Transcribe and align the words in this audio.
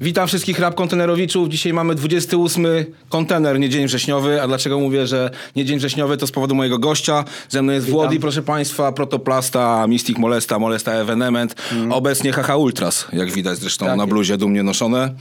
Witam 0.00 0.28
wszystkich 0.28 0.58
rap 0.58 0.74
kontenerowiczów. 0.74 1.48
Dzisiaj 1.48 1.72
mamy 1.72 1.94
28 1.94 2.66
kontener, 3.08 3.60
nie 3.60 3.68
dzień 3.68 3.86
wrześniowy. 3.86 4.42
A 4.42 4.46
dlaczego 4.48 4.80
mówię, 4.80 5.06
że 5.06 5.30
nie 5.56 5.64
dzień 5.64 5.78
wrześniowy? 5.78 6.16
To 6.16 6.26
z 6.26 6.30
powodu 6.30 6.54
mojego 6.54 6.78
gościa. 6.78 7.24
Ze 7.48 7.62
mną 7.62 7.72
jest 7.72 7.86
Witam. 7.86 8.00
Włody, 8.00 8.20
proszę 8.20 8.42
państwa, 8.42 8.92
Protoplasta, 8.92 9.86
Mystic 9.86 10.18
Molesta, 10.18 10.58
Molesta 10.58 10.92
Evenement. 10.92 11.54
Obecnie 11.90 12.32
HH 12.32 12.56
Ultras, 12.56 13.06
jak 13.12 13.30
widać 13.32 13.58
zresztą 13.58 13.86
Tak 13.86 13.96
na 13.96 14.02
jest. 14.02 14.10
bluzie 14.12 14.36
dumnie 14.36 14.62
noszone. 14.62 15.14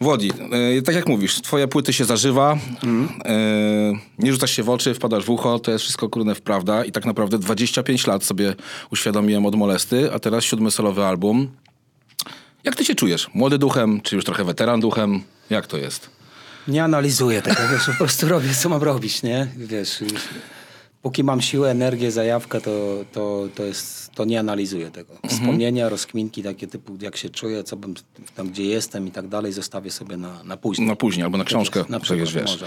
Włodi, 0.00 0.30
e, 0.78 0.82
tak 0.82 0.94
jak 0.94 1.08
mówisz, 1.08 1.34
twoje 1.42 1.68
płyty 1.68 1.92
się 1.92 2.04
zażywa, 2.04 2.56
e, 3.24 3.38
nie 4.18 4.32
rzucasz 4.32 4.50
się 4.50 4.62
w 4.62 4.70
oczy, 4.70 4.94
wpadasz 4.94 5.24
w 5.24 5.30
ucho, 5.30 5.58
to 5.58 5.70
jest 5.70 5.84
wszystko 5.84 6.08
kurde 6.08 6.34
prawda 6.34 6.84
i 6.84 6.92
tak 6.92 7.04
naprawdę 7.06 7.38
25 7.38 8.06
lat 8.06 8.24
sobie 8.24 8.54
uświadomiłem 8.92 9.46
od 9.46 9.54
Molesty, 9.54 10.12
a 10.12 10.18
teraz 10.18 10.44
siódmy 10.44 10.70
solowy 10.70 11.04
album. 11.04 11.48
Jak 12.66 12.76
ty 12.76 12.84
się 12.84 12.94
czujesz? 12.94 13.30
Młody 13.34 13.58
duchem, 13.58 14.00
czy 14.00 14.16
już 14.16 14.24
trochę 14.24 14.44
weteran 14.44 14.80
duchem? 14.80 15.22
Jak 15.50 15.66
to 15.66 15.76
jest? 15.76 16.10
Nie 16.68 16.84
analizuję 16.84 17.42
tego, 17.42 17.60
wiesz, 17.72 17.86
po 17.86 17.92
prostu 17.92 18.28
robię, 18.28 18.54
co 18.54 18.68
mam 18.68 18.82
robić, 18.82 19.22
nie? 19.22 19.48
Wiesz, 19.56 20.04
póki 21.02 21.24
mam 21.24 21.40
siłę, 21.40 21.70
energię, 21.70 22.10
zajawkę, 22.10 22.60
to, 22.60 23.04
to, 23.12 23.48
to, 23.54 23.62
jest, 23.62 24.05
to 24.16 24.24
nie 24.24 24.40
analizuję 24.40 24.90
tego. 24.90 25.12
Wspomnienia, 25.28 25.88
rozkminki 25.88 26.42
takie 26.42 26.66
typu, 26.66 26.98
jak 27.00 27.16
się 27.16 27.30
czuję, 27.30 27.64
co 27.64 27.76
bym, 27.76 27.94
tam 28.36 28.48
gdzie 28.50 28.64
jestem 28.64 29.08
i 29.08 29.10
tak 29.10 29.28
dalej, 29.28 29.52
zostawię 29.52 29.90
sobie 29.90 30.16
na, 30.16 30.42
na 30.44 30.56
później. 30.56 30.88
Na 30.88 30.96
później, 30.96 31.24
albo 31.24 31.38
na 31.38 31.44
książkę, 31.44 31.80
na 31.80 31.98
tak 31.98 32.02
przykład, 32.02 32.30
wiesz. 32.30 32.50
może. 32.50 32.66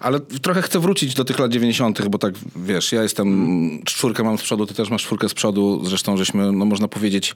Ale 0.00 0.20
trochę 0.20 0.62
chcę 0.62 0.80
wrócić 0.80 1.14
do 1.14 1.24
tych 1.24 1.38
lat 1.38 1.50
90., 1.50 2.08
bo 2.08 2.18
tak, 2.18 2.34
wiesz, 2.56 2.92
ja 2.92 3.02
jestem, 3.02 3.80
czwórkę 3.84 4.22
mam 4.22 4.38
z 4.38 4.42
przodu, 4.42 4.66
ty 4.66 4.74
też 4.74 4.90
masz 4.90 5.02
czwórkę 5.02 5.28
z 5.28 5.34
przodu, 5.34 5.80
zresztą 5.84 6.16
żeśmy, 6.16 6.52
no 6.52 6.64
można 6.64 6.88
powiedzieć, 6.88 7.34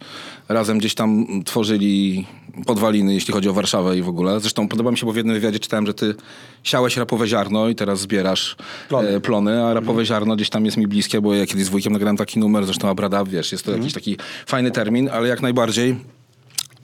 razem 0.49 0.79
gdzieś 0.79 0.95
tam 0.95 1.27
tworzyli 1.45 2.27
podwaliny, 2.67 3.15
jeśli 3.15 3.35
chodzi 3.35 3.49
o 3.49 3.53
Warszawę 3.53 3.99
i 3.99 4.03
w 4.03 4.09
ogóle. 4.09 4.41
Zresztą 4.41 4.69
podoba 4.69 4.91
mi 4.91 4.99
się, 4.99 5.07
bo 5.07 5.13
w 5.13 5.17
jednym 5.17 5.35
wywiadzie 5.35 5.59
czytałem, 5.59 5.87
że 5.87 5.95
ty 5.95 6.15
siałeś 6.63 6.97
rapowe 6.97 7.29
ziarno 7.29 7.69
i 7.69 7.75
teraz 7.75 8.01
zbierasz 8.01 8.57
Plony. 8.89 9.07
plony, 9.07 9.17
e, 9.17 9.21
plony 9.21 9.65
a 9.65 9.75
rapowe 9.75 10.07
ziarno 10.07 10.37
gdzieś 10.37 10.51
tam 10.51 10.65
jest 10.65 10.77
mi 10.77 10.87
bliskie, 10.87 11.21
bo 11.21 11.35
ja 11.35 11.47
kiedyś 11.47 11.65
z 11.65 11.69
wujkiem 11.69 11.93
nagrałem 11.93 12.17
taki 12.17 12.39
numer, 12.39 12.65
zresztą 12.65 12.89
Abrada, 12.89 13.25
wiesz, 13.25 13.44
jest 13.53 13.65
to 13.65 13.73
jakiś 13.73 13.93
taki 13.93 14.17
fajny 14.47 14.71
termin, 14.71 15.09
ale 15.13 15.29
jak 15.29 15.43
najbardziej 15.43 15.97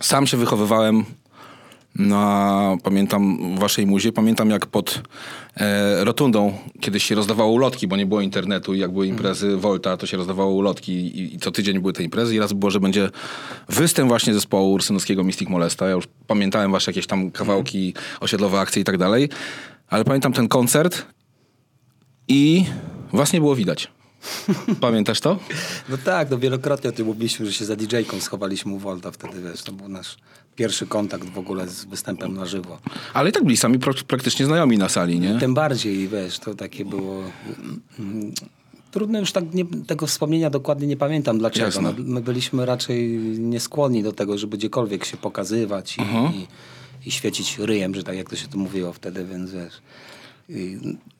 sam 0.00 0.26
się 0.26 0.36
wychowywałem 0.36 1.04
na, 1.94 2.76
pamiętam, 2.82 3.38
waszej 3.58 3.86
muzie. 3.86 4.12
Pamiętam, 4.12 4.50
jak 4.50 4.66
pod 4.66 5.02
e, 5.56 6.04
rotundą 6.04 6.52
kiedyś 6.80 7.04
się 7.04 7.14
rozdawało 7.14 7.52
ulotki, 7.52 7.88
bo 7.88 7.96
nie 7.96 8.06
było 8.06 8.20
internetu 8.20 8.74
i 8.74 8.78
jak 8.78 8.92
były 8.92 9.06
imprezy 9.06 9.56
Volta, 9.56 9.96
to 9.96 10.06
się 10.06 10.16
rozdawało 10.16 10.54
ulotki 10.54 10.92
i, 10.92 11.34
i 11.34 11.38
co 11.38 11.50
tydzień 11.50 11.78
były 11.78 11.92
te 11.92 12.02
imprezy 12.02 12.34
i 12.34 12.38
raz 12.38 12.52
było, 12.52 12.70
że 12.70 12.80
będzie 12.80 13.10
występ 13.68 14.08
właśnie 14.08 14.34
zespołu 14.34 14.72
ursynowskiego 14.72 15.24
Mystic 15.24 15.48
Molesta. 15.48 15.86
Ja 15.86 15.92
już 15.92 16.08
pamiętałem 16.26 16.72
wasze 16.72 16.90
jakieś 16.90 17.06
tam 17.06 17.30
kawałki, 17.30 17.94
osiedlowe 18.20 18.60
akcje 18.60 18.82
i 18.82 18.84
tak 18.84 18.98
dalej, 18.98 19.28
ale 19.88 20.04
pamiętam 20.04 20.32
ten 20.32 20.48
koncert 20.48 21.06
i 22.28 22.64
was 23.12 23.32
nie 23.32 23.40
było 23.40 23.56
widać. 23.56 23.90
Pamiętasz 24.80 25.20
to? 25.20 25.38
No 25.88 25.98
tak, 26.04 26.30
no 26.30 26.38
wielokrotnie 26.38 26.90
o 26.90 26.92
tym 26.92 27.06
mówiliśmy, 27.06 27.46
że 27.46 27.52
się 27.52 27.64
za 27.64 27.76
DJ-ką 27.76 28.20
schowaliśmy 28.20 28.72
u 28.72 28.78
Volta 28.78 29.10
wtedy, 29.10 29.42
wiesz, 29.42 29.62
to 29.62 29.72
był 29.72 29.88
nasz 29.88 30.16
pierwszy 30.56 30.86
kontakt 30.86 31.24
w 31.28 31.38
ogóle 31.38 31.68
z 31.68 31.84
występem 31.84 32.34
na 32.34 32.46
żywo. 32.46 32.78
Ale 33.14 33.30
i 33.30 33.32
tak 33.32 33.44
byli 33.44 33.56
sami 33.56 33.78
prak- 33.78 34.02
praktycznie 34.04 34.46
znajomi 34.46 34.78
na 34.78 34.88
sali, 34.88 35.20
nie? 35.20 35.38
Tym 35.38 35.54
bardziej, 35.54 36.08
wiesz, 36.08 36.38
to 36.38 36.54
takie 36.54 36.84
było... 36.84 37.22
mm, 37.98 38.32
Trudno 38.90 39.18
już 39.18 39.32
tak 39.32 39.54
nie, 39.54 39.64
tego 39.86 40.06
wspomnienia 40.06 40.50
dokładnie 40.50 40.86
nie 40.86 40.96
pamiętam 40.96 41.38
dlaczego. 41.38 41.80
No, 41.80 41.94
my 41.98 42.20
byliśmy 42.20 42.66
raczej 42.66 43.08
nieskłonni 43.38 44.02
do 44.02 44.12
tego, 44.12 44.38
żeby 44.38 44.56
gdziekolwiek 44.56 45.04
się 45.04 45.16
pokazywać 45.16 45.96
i, 45.98 46.00
i, 46.36 46.46
i 47.08 47.10
świecić 47.10 47.58
ryjem, 47.58 47.94
że 47.94 48.02
tak 48.02 48.16
jak 48.16 48.30
to 48.30 48.36
się 48.36 48.48
tu 48.48 48.58
mówiło 48.58 48.92
wtedy, 48.92 49.24
więc 49.24 49.50
wiesz... 49.50 49.74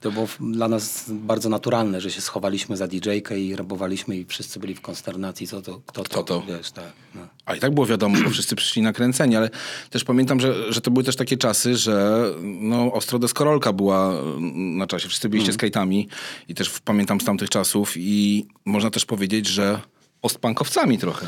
To 0.01 0.11
było 0.13 0.29
dla 0.41 0.69
nas 0.69 1.05
bardzo 1.11 1.49
naturalne, 1.49 2.01
że 2.01 2.11
się 2.11 2.21
schowaliśmy 2.21 2.77
za 2.77 2.87
DJ-kę 2.89 3.39
i 3.41 3.57
rabowaliśmy 3.57 4.17
i 4.17 4.25
wszyscy 4.25 4.61
byli 4.61 4.75
w 4.75 4.81
konsternacji, 4.81 5.47
co 5.47 5.63
to, 5.63 5.81
kto 5.87 6.03
to, 6.03 6.09
Kto 6.09 6.23
to? 6.23 6.43
wiesz, 6.49 6.71
tak. 6.71 6.93
No. 7.15 7.21
A 7.47 7.55
i 7.57 7.61
tak 7.61 7.75
było 7.75 7.87
wiadomo, 7.87 8.19
bo 8.25 8.31
wszyscy 8.31 8.57
przyszli 8.57 8.83
nakręceni, 8.83 9.37
ale 9.37 9.51
też 9.91 10.05
pamiętam, 10.05 10.41
że, 10.41 10.73
że 10.73 10.81
to 10.81 10.91
były 10.91 11.05
też 11.05 11.17
takie 11.17 11.37
czasy, 11.37 11.77
że 11.77 12.25
no, 12.43 12.93
ostro 12.93 13.19
deskorolka 13.19 13.73
była 13.73 14.13
mm, 14.13 14.77
na 14.77 14.87
czasie. 14.87 15.09
Wszyscy 15.09 15.29
byliście 15.29 15.53
skate'ami 15.53 16.07
i 16.49 16.55
też 16.55 16.69
w- 16.69 16.81
pamiętam 16.81 17.21
z 17.21 17.25
tamtych 17.25 17.49
czasów 17.51 17.93
i 17.97 18.47
można 18.65 18.91
też 18.91 19.05
powiedzieć, 19.07 19.47
że 19.47 19.81
postpunkowcami 20.21 20.99
trochę. 20.99 21.27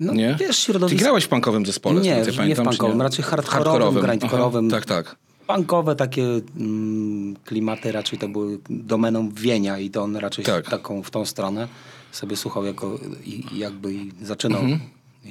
No, 0.00 0.12
nie? 0.14 0.36
wiesz, 0.40 0.56
środowisko- 0.68 0.88
Ty 0.88 0.94
grałeś 0.96 1.24
w 1.24 1.28
punkowym 1.28 1.66
zespole, 1.66 2.00
Nie, 2.00 2.16
nie 2.16 2.24
w 2.32 2.36
pamiętam, 2.36 2.64
czy 2.64 2.70
punkowym, 2.70 3.02
raczej 3.02 3.24
hardkorowym, 3.24 4.02
grindkorowym. 4.02 4.68
Aha, 4.72 4.76
tak, 4.76 4.86
tak. 5.06 5.16
Punkowe 5.54 5.96
takie 5.96 6.40
mm, 6.56 7.36
klimaty 7.44 7.92
raczej 7.92 8.18
to 8.18 8.28
były 8.28 8.58
domeną 8.70 9.30
Wienia 9.30 9.78
i 9.78 9.90
to 9.90 10.02
on 10.02 10.16
raczej 10.16 10.44
Tak. 10.44 10.70
taką 10.70 11.02
w 11.02 11.10
tą 11.10 11.24
stronę 11.26 11.68
sobie 12.12 12.36
słuchał 12.36 12.64
jako 12.64 12.98
i, 13.24 13.44
i 13.52 13.58
jakby 13.58 13.94
i 13.94 14.12
zaczynał. 14.22 14.60
Mhm. 14.60 14.80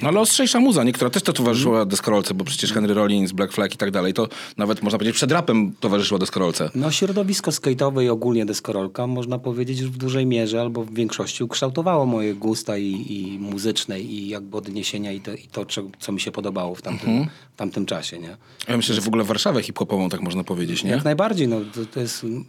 No 0.02 0.08
ale 0.10 0.20
ostrzejsza 0.20 0.60
muza, 0.60 0.84
niektóra 0.84 1.10
też 1.10 1.24
to 1.24 1.34
towarzyszyła 1.34 1.74
Mhm. 1.76 1.90
deskorolce, 1.90 2.34
bo 2.34 2.46
przecież 2.46 2.74
Henry 2.74 2.94
Rollins, 2.94 3.32
Black 3.32 3.54
Flag 3.54 3.74
i 3.74 3.78
tak 3.78 3.92
dalej, 3.92 4.14
to 4.14 4.28
nawet 4.58 4.84
można 4.84 4.98
powiedzieć 5.00 5.16
przed 5.16 5.32
rapem 5.32 5.74
towarzyszyło 5.80 6.20
deskorolce. 6.20 6.70
No 6.76 6.92
środowisko 6.92 7.52
skate'owe 7.52 8.04
i 8.04 8.10
ogólnie 8.10 8.46
deskorolka 8.46 9.08
można 9.08 9.40
powiedzieć, 9.40 9.84
w 9.84 9.98
dużej 9.98 10.26
mierze 10.26 10.62
albo 10.62 10.84
w 10.84 10.94
większości 10.94 11.44
ukształtowało 11.44 12.06
moje 12.06 12.36
gusta 12.36 12.78
i, 12.78 13.06
i 13.10 13.40
muzyczne 13.40 14.00
i 14.02 14.28
jakby 14.28 14.58
odniesienia 14.58 15.12
i 15.12 15.20
to, 15.22 15.34
i 15.34 15.48
to 15.52 15.66
co, 16.00 16.12
mi 16.12 16.22
się 16.22 16.32
podobało 16.32 16.76
w 16.76 16.82
tamtym, 16.82 17.10
Mhm. 17.10 17.30
w 17.54 17.58
tamtym 17.58 17.86
czasie, 17.86 18.20
nie? 18.20 18.38
Ja 18.68 18.78
myślę, 18.78 18.96
że 18.96 19.02
w 19.02 19.08
ogóle 19.08 19.24
Warszawę 19.24 19.64
hip-hopową 19.64 20.10
tak 20.10 20.22
można 20.22 20.44
powiedzieć, 20.44 20.84
nie? 20.84 20.92
Jak 20.92 21.04
najbardziej. 21.04 21.48
No, 21.48 21.58
to, 21.76 21.86
to 21.86 22.00
jest, 22.00 22.24
mm, 22.24 22.46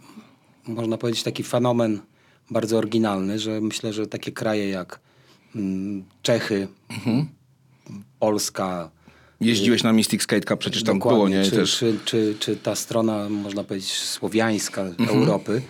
można 0.67 0.97
powiedzieć, 0.97 1.23
taki 1.23 1.43
fenomen 1.43 1.99
bardzo 2.51 2.77
oryginalny, 2.77 3.39
że 3.39 3.61
myślę, 3.61 3.93
że 3.93 4.07
takie 4.07 4.31
kraje 4.31 4.69
jak 4.69 4.99
mm, 5.55 6.03
Czechy, 6.21 6.67
Polska, 8.19 8.89
Jeździłeś 9.41 9.83
na 9.83 9.93
Mystic 9.93 10.21
Skate 10.21 10.45
Cup, 10.45 10.59
przecież 10.59 10.83
tam 10.83 10.99
było, 10.99 11.29
nie? 11.29 11.43
Czy, 11.43 11.51
też... 11.51 11.77
czy, 11.77 11.99
czy, 12.05 12.35
czy 12.39 12.55
ta 12.55 12.75
strona, 12.75 13.29
można 13.29 13.63
powiedzieć, 13.63 13.91
słowiańska 13.93 14.85
Europy, 15.07 15.61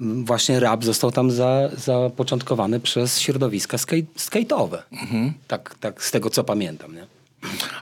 m, 0.00 0.24
właśnie 0.24 0.60
rap 0.60 0.84
został 0.84 1.12
tam 1.12 1.30
za, 1.30 1.70
zapoczątkowany 1.76 2.80
przez 2.80 3.20
środowiska 3.20 3.78
skate, 3.78 4.02
skate'owe. 4.18 4.78
Tak, 5.48 5.74
tak 5.80 6.04
z 6.04 6.10
tego, 6.10 6.30
co 6.30 6.44
pamiętam. 6.44 6.94
Nie? 6.94 7.06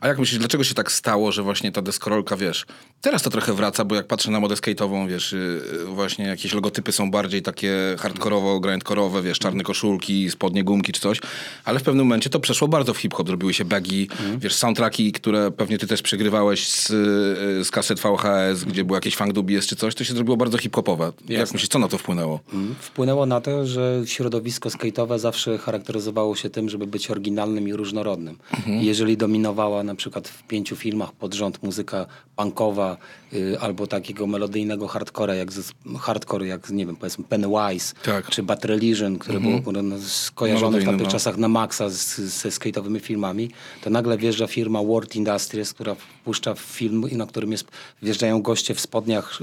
A 0.00 0.08
jak 0.08 0.18
myślisz, 0.18 0.38
dlaczego 0.38 0.64
się 0.64 0.74
tak 0.74 0.92
stało, 0.92 1.32
że 1.32 1.42
właśnie 1.42 1.72
ta 1.72 1.82
deskorolka, 1.82 2.36
wiesz, 2.36 2.66
teraz 3.00 3.22
to 3.22 3.30
trochę 3.30 3.52
wraca, 3.52 3.84
bo 3.84 3.94
jak 3.94 4.06
patrzę 4.06 4.30
na 4.30 4.40
modę 4.40 4.54
skate'ową, 4.54 5.08
wiesz, 5.08 5.32
yy, 5.32 5.84
właśnie 5.86 6.26
jakieś 6.26 6.54
logotypy 6.54 6.92
są 6.92 7.10
bardziej 7.10 7.42
takie 7.42 7.96
hardkorowo, 7.98 8.60
grindkorowe, 8.60 9.22
wiesz, 9.22 9.38
czarne 9.38 9.64
koszulki, 9.64 10.30
spodnie 10.30 10.64
gumki 10.64 10.92
czy 10.92 11.00
coś, 11.00 11.20
ale 11.64 11.78
w 11.78 11.82
pewnym 11.82 12.06
momencie 12.06 12.30
to 12.30 12.40
przeszło 12.40 12.68
bardzo 12.68 12.94
w 12.94 12.98
hip-hop, 12.98 13.26
zrobiły 13.26 13.54
się 13.54 13.64
bagi, 13.64 14.08
wiesz, 14.38 14.54
soundtracki, 14.54 15.12
które 15.12 15.50
pewnie 15.50 15.78
ty 15.78 15.86
też 15.86 16.02
przegrywałeś 16.02 16.68
z, 16.68 16.88
yy, 16.88 17.64
z 17.64 17.70
kaset 17.70 18.00
VHS, 18.00 18.64
gdzie 18.64 18.84
był 18.84 18.94
jakiś 18.94 19.16
funk 19.16 19.32
dubies 19.32 19.66
czy 19.66 19.76
coś, 19.76 19.94
to 19.94 20.04
się 20.04 20.14
zrobiło 20.14 20.36
bardzo 20.36 20.58
hip-hopowe. 20.58 21.12
Jak 21.28 21.52
myślisz, 21.52 21.68
co 21.68 21.78
na 21.78 21.88
to 21.88 21.98
wpłynęło? 21.98 22.40
Mm. 22.52 22.74
Wpłynęło 22.80 23.26
na 23.26 23.40
to, 23.40 23.66
że 23.66 24.02
środowisko 24.04 24.68
skate'owe 24.68 25.18
zawsze 25.18 25.58
charakteryzowało 25.58 26.36
się 26.36 26.50
tym, 26.50 26.68
żeby 26.68 26.86
być 26.86 27.10
oryginalnym 27.10 27.68
i 27.68 27.72
różnorodnym. 27.72 28.38
I 28.66 28.86
Jeżeli 28.86 29.16
dominowała 29.48 29.82
na 29.82 29.94
przykład 29.94 30.28
w 30.28 30.42
pięciu 30.42 30.76
filmach 30.76 31.12
pod 31.12 31.34
rząd 31.34 31.62
muzyka 31.62 32.06
punkowa 32.36 32.96
y, 33.32 33.56
albo 33.60 33.86
takiego 33.86 34.26
melodyjnego 34.26 34.88
hardcora, 34.88 35.34
jak 35.34 35.48
hardcore, 36.00 36.46
jak 36.46 36.70
nie 36.70 36.86
wiem, 36.86 36.96
powiedzmy 36.96 37.24
Pennywise, 37.24 37.94
Tak. 38.04 38.28
czy 38.30 38.42
Bad 38.42 38.64
Religion, 38.64 39.18
które 39.18 39.40
było 39.40 39.60
kurde, 39.62 39.82
no, 39.82 39.96
skojarzone 40.06 40.80
w 40.80 40.84
tamtych 40.84 41.06
no. 41.06 41.12
czasach 41.12 41.36
na 41.36 41.48
maksa 41.48 41.88
z, 41.90 42.16
ze 42.18 42.48
skate'owymi 42.48 43.00
filmami, 43.00 43.50
to 43.82 43.90
nagle 43.90 44.18
wjeżdża 44.18 44.46
firma 44.46 44.82
World 44.82 45.16
Industries, 45.16 45.72
która 45.72 45.94
wpuszcza 45.94 46.54
film, 46.54 47.04
na 47.12 47.26
którym 47.26 47.52
jest, 47.52 47.64
wjeżdżają 48.02 48.42
goście 48.42 48.74
w 48.74 48.80
spodniach 48.80 49.38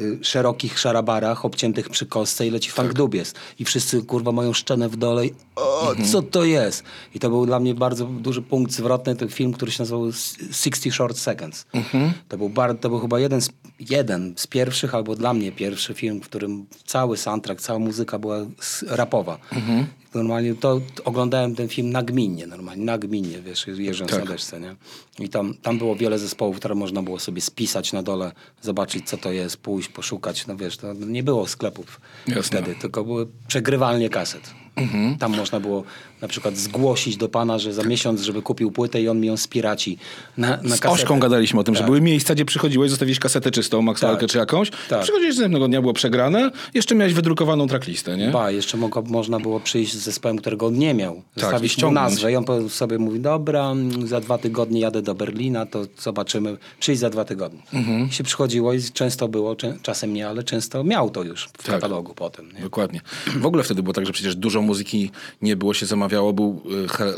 y, 0.00 0.02
y, 0.04 0.18
szerokich 0.24 0.78
szarabarach, 0.78 1.44
obciętych 1.44 1.88
przy 1.88 2.06
kostce 2.06 2.46
i 2.46 2.50
leci 2.50 2.68
Tak. 2.72 2.76
funk 2.76 2.92
dubies. 2.92 3.34
I 3.58 3.64
wszyscy, 3.64 4.02
kurwa, 4.02 4.32
mają 4.32 4.52
szczenę 4.52 4.88
w 4.88 4.96
dole 4.96 5.26
i 5.26 5.32
o, 5.56 5.90
Mhm. 5.90 6.08
co 6.08 6.22
to 6.22 6.44
jest? 6.44 6.84
I 7.14 7.18
to 7.18 7.28
był 7.30 7.46
dla 7.46 7.60
mnie 7.60 7.74
bardzo 7.74 8.04
duży 8.06 8.42
punkt 8.42 8.72
zwrotny, 8.72 9.16
film, 9.32 9.52
który 9.52 9.72
się 9.72 9.82
nazywał 9.82 10.12
60 10.12 10.94
Short 10.94 11.16
Seconds. 11.18 11.66
Mhm. 11.72 12.12
To, 12.28 12.38
był 12.38 12.48
bar, 12.48 12.78
to 12.78 12.88
był 12.88 12.98
chyba 12.98 13.20
jeden 13.20 13.40
z, 13.40 13.50
jeden 13.80 14.34
z 14.36 14.46
pierwszych, 14.46 14.94
albo 14.94 15.16
dla 15.16 15.34
mnie 15.34 15.52
pierwszy 15.52 15.94
film, 15.94 16.20
w 16.20 16.24
którym 16.24 16.66
cały 16.86 17.16
soundtrack, 17.16 17.60
cała 17.60 17.78
muzyka 17.78 18.18
była 18.18 18.46
rapowa. 18.86 19.38
Mhm. 19.52 19.86
Normalnie 20.14 20.54
to, 20.54 20.80
to 20.94 21.04
oglądałem 21.04 21.54
ten 21.54 21.68
film 21.68 21.90
nagminnie, 21.90 22.46
normalnie 22.46 22.84
nagminnie, 22.84 23.40
wiesz, 23.42 23.66
jeżdżąc 23.66 24.10
Tak. 24.10 24.24
na 24.24 24.30
deszce, 24.30 24.60
nie? 24.60 24.76
I 25.18 25.28
tam, 25.28 25.54
tam 25.54 25.78
było 25.78 25.96
wiele 25.96 26.18
zespołów, 26.18 26.56
które 26.56 26.74
można 26.74 27.02
było 27.02 27.18
sobie 27.18 27.40
spisać 27.40 27.92
na 27.92 28.02
dole, 28.02 28.32
zobaczyć 28.62 29.08
co 29.08 29.16
to 29.16 29.32
jest, 29.32 29.56
pójść, 29.56 29.88
poszukać, 29.88 30.46
no 30.46 30.56
wiesz, 30.56 30.76
to 30.76 30.92
nie 30.92 31.22
było 31.22 31.46
sklepów 31.46 32.00
Jasne. 32.26 32.42
wtedy, 32.42 32.74
tylko 32.80 33.04
były 33.04 33.26
przegrywalnie 33.48 34.08
kaset. 34.08 34.50
Mhm. 34.76 35.18
Tam 35.18 35.36
można 35.36 35.60
było 35.60 35.84
na 36.22 36.28
przykład 36.28 36.56
zgłosić 36.56 37.16
do 37.16 37.28
pana, 37.28 37.58
że 37.58 37.72
za 37.72 37.82
miesiąc, 37.82 38.20
żeby 38.20 38.42
kupił 38.42 38.70
płytę 38.70 39.02
i 39.02 39.08
on 39.08 39.20
mi 39.20 39.26
ją 39.26 39.36
spiraci 39.36 39.98
na, 40.36 40.48
na 40.48 40.56
Z 40.56 40.62
kasetę. 40.80 40.88
Ośką 41.02 41.18
gadaliśmy 41.20 41.60
o 41.60 41.64
tym, 41.64 41.74
że 41.74 41.78
Tak. 41.80 41.86
były 41.86 42.00
miejsca, 42.00 42.34
gdzie 42.34 42.44
przychodziłeś, 42.44 42.90
zostawiłeś 42.90 43.18
kasetę 43.18 43.50
czystą, 43.50 43.82
maksualkę 43.82 44.20
Tak. 44.20 44.30
czy 44.30 44.38
jakąś. 44.38 44.70
Tak. 44.88 45.02
Przychodziłeś 45.02 45.34
następnego 45.36 45.68
dnia, 45.68 45.80
było 45.80 45.92
przegrane, 45.92 46.50
jeszcze 46.74 46.94
miałeś 46.94 47.14
wydrukowaną 47.14 47.66
tracklistę, 47.68 48.16
nie? 48.16 48.28
Ba, 48.28 48.50
jeszcze 48.50 48.76
mogło, 48.76 49.02
można 49.02 49.40
było 49.40 49.60
przyjść 49.60 49.92
z 49.94 49.96
zespołem, 49.98 50.36
którego 50.36 50.66
on 50.66 50.74
nie 50.78 50.94
miał. 50.94 51.22
i 51.36 51.40
Zostawić 51.40 51.72
mu 51.72 51.78
ściągnąć. 51.78 52.10
nazwę 52.10 52.32
i 52.32 52.36
on 52.36 52.44
sobie 52.68 52.98
mówi, 52.98 53.20
dobra, 53.20 53.74
za 54.04 54.20
dwa 54.20 54.38
tygodnie 54.38 54.80
jadę 54.80 55.02
do 55.02 55.14
Berlina, 55.14 55.66
to 55.66 55.86
zobaczymy, 55.98 56.56
przyjdź 56.80 56.98
za 56.98 57.10
dwa 57.10 57.24
tygodnie. 57.24 57.62
Mhm. 57.74 58.08
I 58.08 58.12
się 58.12 58.24
przychodziło 58.24 58.72
i 58.72 58.82
często 58.82 59.28
było, 59.28 59.56
czasem 59.82 60.14
nie, 60.14 60.28
ale 60.28 60.42
często 60.44 60.84
miał 60.84 61.10
to 61.10 61.22
już 61.22 61.44
w 61.44 61.52
Tak. 61.52 61.66
katalogu 61.66 62.14
potem. 62.14 62.52
Nie? 62.54 62.60
Dokładnie. 62.60 63.00
W 63.36 63.46
ogóle 63.46 63.62
wtedy 63.62 63.82
było 63.82 63.92
tak, 63.92 64.06
że 64.06 64.12
przecież 64.12 64.36
dużo 64.36 64.62
muzyki 64.62 65.10
nie 65.42 65.56
było, 65.56 65.74
się 65.74 65.86
zamawiało. 66.12 66.32
Był 66.32 66.62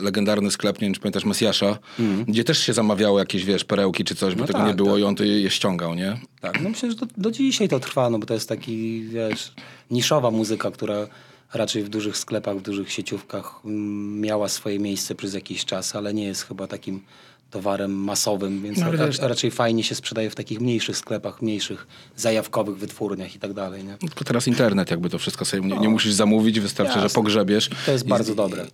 y, 0.01 0.03
legendarny 0.03 0.51
sklep, 0.51 0.81
nie 0.81 0.87
wiem 0.87 0.95
czy 0.95 1.01
pamiętasz, 1.01 1.25
Mesjasza, 1.25 1.79
gdzie 2.29 2.45
też 2.45 2.59
się 2.59 2.73
zamawiało 2.73 3.19
jakieś, 3.19 3.45
wiesz, 3.45 3.65
perełki 3.65 4.05
czy 4.05 4.15
coś, 4.15 4.35
bo 4.35 4.41
No 4.41 4.47
tego 4.47 4.59
tak, 4.59 4.69
nie 4.69 4.75
było 4.75 4.91
tak. 4.93 5.01
i 5.01 5.05
on 5.05 5.17
to 5.17 5.25
je, 5.25 5.41
je 5.41 5.51
ściągał, 5.51 5.95
nie? 5.95 6.21
Tak, 6.41 6.61
no 6.63 6.69
myślę, 6.69 6.91
że 6.91 6.97
do, 6.97 7.07
do 7.17 7.31
dzisiaj 7.31 7.69
to 7.69 7.81
trwa, 7.81 8.11
no 8.11 8.19
bo 8.19 8.27
to 8.27 8.35
jest 8.35 8.49
taki, 8.49 9.03
wiesz, 9.03 9.53
niszowa 9.91 10.31
muzyka, 10.31 10.71
która 10.71 11.07
raczej 11.55 11.83
w 11.83 11.89
dużych 11.89 12.17
sklepach, 12.17 12.57
w 12.57 12.63
dużych 12.63 12.93
sieciówkach 12.93 13.61
mm, 13.65 14.21
miała 14.21 14.49
swoje 14.49 14.79
miejsce 14.79 15.15
przez 15.15 15.35
jakiś 15.35 15.65
czas, 15.65 15.97
ale 15.97 16.15
nie 16.15 16.25
jest 16.25 16.43
chyba 16.43 16.67
takim 16.67 17.01
towarem 17.55 17.93
masowym, 17.95 18.63
więc 18.63 18.79
No, 18.79 18.87
ale 18.87 18.97
ra- 18.97 19.07
wiesz- 19.07 19.19
raczej 19.19 19.51
fajnie 19.51 19.83
się 19.85 19.95
sprzedaje 19.95 20.31
w 20.31 20.35
takich 20.35 20.61
mniejszych 20.61 20.97
sklepach, 20.97 21.43
mniejszych 21.43 21.87
zajawkowych 22.17 22.77
wytwórniach 22.77 23.37
i 23.37 23.39
tak 23.39 23.53
dalej, 23.53 23.85
nie? 23.85 23.91
No, 24.03 24.09
Tylko 24.09 24.25
teraz 24.25 24.49
internet 24.49 24.91
jakby 24.91 25.11
to 25.11 25.19
wszystko 25.19 25.45
sobie, 25.45 25.63
nie, 25.69 25.79
nie 25.79 25.89
musisz 25.89 26.13
zamówić, 26.13 26.61
wystarczy, 26.61 26.93
że 26.95 27.01
Jasne. 27.01 27.15
pogrzebiesz. 27.15 27.71
To 27.87 27.93
jest 27.93 28.07
I- 28.07 28.09
bardzo 28.09 28.33
i- 28.33 28.37
dobre. 28.37 28.67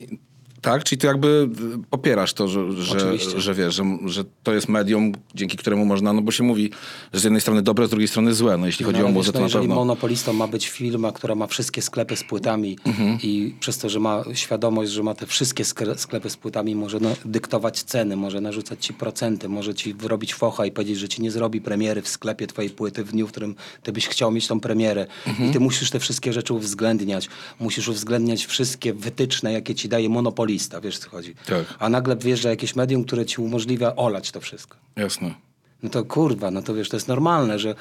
Tak? 0.60 0.84
Czyli 0.84 0.98
ty 0.98 1.06
jakby 1.06 1.48
y, 1.74 1.86
popierasz 1.90 2.32
to, 2.34 2.48
że, 2.48 2.72
że, 2.72 3.18
że 3.40 3.54
wiesz, 3.54 3.74
że, 3.74 3.84
że 4.06 4.24
to 4.42 4.54
jest 4.54 4.68
medium, 4.68 5.12
dzięki 5.34 5.56
któremu 5.56 5.84
można, 5.84 6.12
no 6.12 6.22
bo 6.22 6.30
się 6.32 6.44
mówi, 6.44 6.70
że 7.12 7.20
z 7.20 7.24
jednej 7.24 7.40
strony 7.40 7.62
dobre, 7.62 7.86
z 7.86 7.90
drugiej 7.90 8.08
strony 8.08 8.34
złe. 8.34 8.56
No 8.56 8.66
jeśli 8.66 8.84
chodzi 8.84 8.98
No, 8.98 9.04
o 9.04 9.06
ale 9.06 9.14
muzę, 9.14 9.32
to 9.32 9.38
na 9.38 9.44
jeżeli 9.44 9.62
pewno. 9.62 9.74
monopolistą 9.74 10.32
ma 10.32 10.46
być 10.46 10.68
firma, 10.68 11.12
która 11.12 11.34
ma 11.34 11.46
wszystkie 11.46 11.82
sklepy 11.82 12.16
z 12.16 12.24
płytami 12.24 12.78
Mhm. 12.84 13.18
i 13.22 13.54
przez 13.60 13.78
to, 13.78 13.88
że 13.88 14.00
ma 14.00 14.24
świadomość, 14.34 14.90
że 14.90 15.02
ma 15.02 15.14
te 15.14 15.26
wszystkie 15.26 15.64
sklepy 15.96 16.30
z 16.30 16.36
płytami, 16.36 16.74
może 16.76 17.00
no, 17.00 17.10
dyktować 17.24 17.82
ceny, 17.82 18.16
może 18.16 18.40
narzucać 18.40 18.86
ci 18.86 18.94
procenty, 18.94 19.48
może 19.48 19.74
ci 19.74 19.94
wyrobić 19.94 20.34
focha 20.34 20.66
i 20.66 20.70
powiedzieć, 20.72 20.98
że 20.98 21.08
ci 21.08 21.22
nie 21.22 21.30
zrobi 21.30 21.60
premiery 21.60 22.02
w 22.02 22.08
sklepie 22.08 22.46
twojej 22.46 22.70
płyty 22.70 23.04
w 23.04 23.12
dniu, 23.12 23.26
w 23.26 23.30
którym 23.30 23.54
ty 23.82 23.92
byś 23.92 24.08
chciał 24.08 24.30
mieć 24.30 24.46
tą 24.46 24.60
premierę. 24.60 25.06
Mhm. 25.26 25.50
I 25.50 25.52
ty 25.52 25.60
musisz 25.60 25.90
te 25.90 25.98
wszystkie 26.00 26.32
rzeczy 26.32 26.54
uwzględniać. 26.54 27.28
Musisz 27.60 27.88
uwzględniać 27.88 28.46
wszystkie 28.46 28.92
wytyczne, 28.94 29.52
jakie 29.52 29.74
ci 29.74 29.88
daje 29.88 30.08
monopolista, 30.08 30.49
wiesz 30.80 30.98
co 30.98 31.10
chodzi. 31.10 31.34
Tak. 31.46 31.64
A 31.78 31.88
nagle 31.88 32.16
wjeżdża 32.16 32.50
jakieś 32.50 32.76
medium, 32.76 33.04
które 33.04 33.26
ci 33.26 33.40
umożliwia 33.40 33.96
olać 33.96 34.30
to 34.30 34.40
wszystko. 34.40 34.76
Jasne. 34.96 35.34
No 35.82 35.90
to 35.90 36.04
kurwa, 36.04 36.50
no 36.50 36.62
to 36.62 36.74
wiesz, 36.74 36.88
to 36.88 36.96
jest 36.96 37.08
normalne, 37.08 37.58
że 37.58 37.74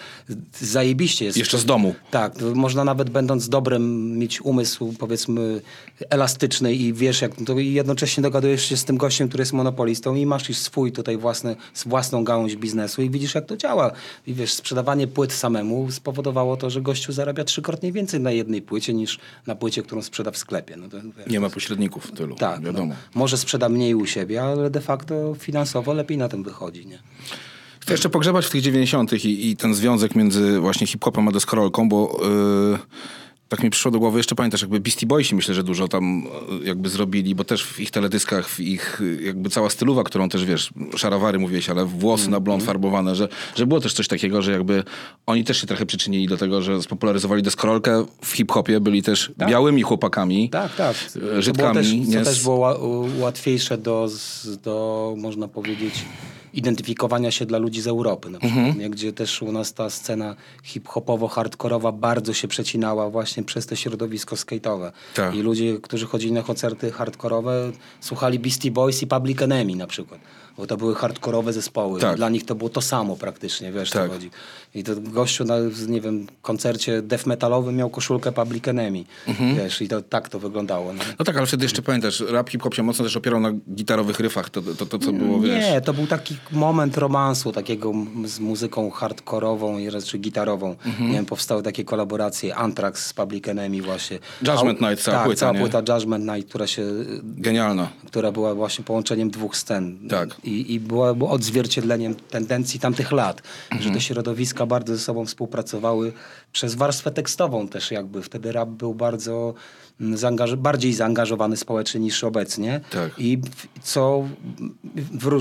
zajebiście 0.59 1.25
jest. 1.25 1.37
Jeszcze 1.37 1.57
z 1.57 1.65
domu. 1.65 1.95
Tak, 2.11 2.33
można 2.55 2.83
nawet 2.83 3.09
będąc 3.09 3.49
dobrym 3.49 4.17
mieć 4.17 4.41
umysł, 4.41 4.93
powiedzmy, 4.99 5.61
elastyczny 6.09 6.73
i 6.73 6.93
wiesz, 6.93 7.21
jak 7.21 7.31
to 7.45 7.59
i 7.59 7.73
jednocześnie 7.73 8.23
dogadujesz 8.23 8.65
się 8.65 8.77
z 8.77 8.85
tym 8.85 8.97
gościem, 8.97 9.27
który 9.27 9.41
jest 9.41 9.53
monopolistą 9.53 10.15
i 10.15 10.25
masz 10.25 10.49
już 10.49 10.57
swój 10.57 10.91
tutaj 10.91 11.17
własny, 11.17 11.55
własną 11.85 12.23
gałąź 12.23 12.55
biznesu 12.55 13.01
i 13.01 13.09
widzisz, 13.09 13.35
jak 13.35 13.45
to 13.45 13.57
działa. 13.57 13.91
I 14.27 14.33
wiesz, 14.33 14.53
sprzedawanie 14.53 15.07
płyt 15.07 15.33
samemu 15.33 15.91
spowodowało 15.91 16.57
to, 16.57 16.69
że 16.69 16.81
gościu 16.81 17.11
zarabia 17.13 17.43
trzykrotnie 17.43 17.91
więcej 17.91 18.19
na 18.19 18.31
jednej 18.31 18.61
płycie 18.61 18.93
niż 18.93 19.19
na 19.47 19.55
płycie, 19.55 19.83
którą 19.83 20.01
sprzeda 20.01 20.31
w 20.31 20.37
sklepie. 20.37 20.77
No 20.77 20.89
to, 20.89 20.97
wiesz, 21.01 21.27
Nie 21.27 21.39
ma 21.39 21.49
pośredników 21.49 22.11
tylu, 22.11 22.35
tak, 22.35 22.61
wiadomo. 22.61 22.93
No, 22.93 23.19
może 23.19 23.37
sprzeda 23.37 23.69
mniej 23.69 23.95
u 23.95 24.05
siebie, 24.05 24.43
ale 24.43 24.69
de 24.69 24.81
facto 24.81 25.35
finansowo 25.39 25.93
lepiej 25.93 26.17
na 26.17 26.29
tym 26.29 26.43
wychodzi, 26.43 26.87
nie? 26.87 26.99
Chcę 27.89 27.94
jeszcze 27.94 28.09
pogrzebać 28.09 28.45
w 28.45 28.50
tych 28.50 28.62
90. 28.62 29.13
I, 29.25 29.50
i 29.50 29.57
ten 29.57 29.74
związek 29.75 30.15
między 30.15 30.59
właśnie 30.59 30.88
hip-hopem 30.88 31.27
a 31.27 31.31
deskorolką, 31.31 31.89
bo 31.89 32.19
yy, 32.71 32.80
tak 33.50 33.63
mi 33.63 33.69
przyszło 33.69 33.91
do 33.91 34.00
głowy, 34.00 34.18
jeszcze 34.19 34.36
pamiętasz, 34.36 34.62
jakby 34.62 34.80
Beastie 34.80 35.06
Boysi 35.07 35.36
myślę, 35.36 35.56
że 35.56 35.63
dużo 35.63 35.88
tam 35.88 36.24
yy, 36.59 36.65
jakby 36.68 36.89
zrobili, 36.89 37.36
bo 37.36 37.44
też 37.44 37.63
w 37.65 37.80
ich 37.80 37.91
teledyskach, 37.91 38.50
w 38.50 38.59
ich 38.59 39.01
jakby 39.21 39.50
cała 39.50 39.69
stylowa, 39.69 40.03
którą 40.03 40.30
też 40.30 40.45
wiesz, 40.45 40.69
szarawary 40.95 41.39
mówiłeś, 41.39 41.69
ale 41.69 41.86
włosy 41.86 42.30
na 42.30 42.39
blond 42.39 42.63
farbowane, 42.63 43.15
że, 43.15 43.27
że 43.56 43.65
było 43.65 43.80
też 43.80 43.94
coś 43.94 44.07
takiego, 44.07 44.42
że 44.42 44.51
jakby 44.51 44.83
oni 45.25 45.44
też 45.44 45.62
się 45.62 45.68
trochę 45.68 45.85
przyczynili 45.85 46.27
do 46.27 46.38
tego, 46.38 46.62
że 46.62 46.81
spopularyzowali 46.81 47.44
deskorolkę 47.44 48.06
w 48.25 48.31
hip-hopie, 48.31 48.80
byli 48.80 49.03
też 49.03 49.31
białymi 49.47 49.81
chłopakami, 49.81 50.50
Tak, 50.50 50.75
tak. 50.75 50.95
yy, 51.15 51.21
To 51.21 51.42
Żydkami. 51.42 51.74
też, 51.75 51.92
nie 51.92 52.19
co 52.24 52.30
też 52.30 52.44
było 52.44 52.57
ła- 52.57 53.19
łatwiejsze 53.19 53.77
do, 53.77 54.07
do, 54.63 55.13
można 55.18 55.47
powiedzieć, 55.47 55.94
identyfikowania 56.53 57.31
się 57.31 57.45
dla 57.45 57.57
ludzi 57.57 57.81
z 57.81 57.87
Europy. 57.87 58.29
Na 58.29 58.39
przykład, 58.39 58.77
nie? 58.77 58.89
Gdzie 58.89 59.13
też 59.13 59.41
u 59.41 59.51
nas 59.51 59.73
ta 59.73 59.89
scena 59.89 60.35
hip-hopowo-hardkorowa 60.63 61.93
bardzo 61.93 62.33
się 62.33 62.47
przecinała 62.47 63.09
właśnie 63.09 63.43
przez 63.43 63.65
to 63.65 63.75
środowisko 63.75 64.35
skate'owe. 64.35 64.91
Tak. 65.15 65.35
I 65.35 65.41
ludzie, 65.41 65.77
którzy 65.81 66.05
chodzili 66.05 66.31
na 66.31 66.43
koncerty 66.43 66.91
hardkorowe, 66.91 67.71
słuchali 68.01 68.39
Beastie 68.39 68.71
Boys 68.71 69.01
i 69.01 69.07
Public 69.07 69.41
Enemy 69.41 69.75
na 69.75 69.87
przykład. 69.87 70.19
Bo 70.59 70.67
to 70.67 70.77
były 70.77 70.95
hardkorowe 70.95 71.53
zespoły. 71.53 72.00
Tak. 72.01 72.15
Dla 72.17 72.29
nich 72.29 72.45
to 72.45 72.56
było 72.56 72.69
to 72.69 72.81
samo 72.81 73.15
praktycznie, 73.15 73.71
wiesz 73.71 73.89
Tak. 73.89 74.07
co 74.07 74.13
chodzi. 74.13 74.31
I 74.75 74.83
to 74.83 74.91
gościu 74.95 75.45
na, 75.45 75.56
nie 75.88 76.01
wiem, 76.01 76.27
koncercie 76.41 77.01
death 77.01 77.25
metalowym 77.25 77.75
miał 77.75 77.89
koszulkę 77.89 78.31
Public 78.31 78.67
Enemy. 78.67 79.03
Wiesz, 79.56 79.81
i 79.81 79.88
to 79.88 80.01
tak 80.01 80.29
to 80.29 80.39
wyglądało. 80.39 80.94
No. 80.94 81.03
No 81.19 81.25
tak, 81.25 81.38
ale 81.38 81.45
wtedy 81.47 81.65
jeszcze 81.65 81.81
pamiętasz, 81.81 82.19
rap 82.19 82.50
hip-hop 82.50 82.75
się 82.75 82.83
mocno 82.83 83.06
też 83.06 83.17
opierał 83.17 83.39
na 83.39 83.51
gitarowych 83.75 84.19
ryfach, 84.19 84.50
to, 84.50 84.61
to, 84.61 84.85
to 84.85 85.00
co 85.00 85.11
było, 85.13 85.39
wiesz... 85.39 85.65
Nie, 85.65 85.81
to 85.81 85.94
był 85.94 86.07
taki 86.07 86.35
moment 86.51 86.97
romansu, 86.97 87.51
takiego 87.51 87.91
z 88.25 88.39
muzyką 88.39 88.91
hardkorową 88.91 89.77
i 89.77 89.89
raczej 89.89 90.19
gitarową. 90.19 90.75
Mhm. 90.85 91.09
Nie 91.09 91.15
wiem, 91.15 91.25
powstały 91.25 91.63
takie 91.63 91.83
kolaboracje, 91.83 92.56
Anthrax 92.56 93.06
z 93.06 93.13
Public 93.13 93.47
Enemy 93.47 93.81
właśnie. 93.81 94.19
Judgment 94.47 94.81
Night, 94.81 95.01
cała 95.03 95.17
tak, 95.17 95.25
płyta, 95.25 95.39
cała 95.39 95.51
nie? 95.53 95.59
płyta 95.59 95.94
Judgment 95.94 96.25
Night, 96.25 96.50
która 96.50 96.67
się 96.67 96.83
Genialna. 97.23 97.89
która 98.07 98.31
była 98.31 98.56
właśnie 98.56 98.83
połączeniem 98.85 99.31
dwóch 99.31 99.57
scen. 99.57 100.07
Tak. 100.09 100.29
I, 100.49 100.73
i 100.73 100.79
była, 100.79 101.13
była 101.13 101.29
odzwierciedleniem 101.31 102.15
tendencji 102.15 102.79
tamtych 102.79 103.11
lat, 103.11 103.41
że 103.79 103.91
te 103.91 104.01
środowiska 104.01 104.65
bardzo 104.65 104.95
ze 104.95 105.01
sobą 105.01 105.25
współpracowały 105.25 106.13
przez 106.51 106.75
warstwę 106.75 107.11
tekstową 107.11 107.67
też 107.67 107.91
jakby. 107.91 108.21
Wtedy 108.21 108.51
rap 108.51 108.69
był 108.69 108.93
bardzo 108.95 109.53
mm, 110.01 110.17
zaangaż- 110.17 110.55
bardziej 110.55 110.93
zaangażowany 110.93 111.57
społecznie 111.57 111.99
niż 111.99 112.23
obecnie. 112.23 112.81
Tak. 112.91 113.11
I 113.18 113.39
co 113.81 114.23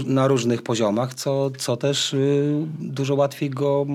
na 0.07 0.27
różnych 0.29 0.63
poziomach, 0.63 1.15
co, 1.15 1.51
co 1.59 1.77
też 1.77 2.13
y, 2.15 2.67
dużo 2.81 3.15
łatwiej 3.15 3.51
go 3.51 3.87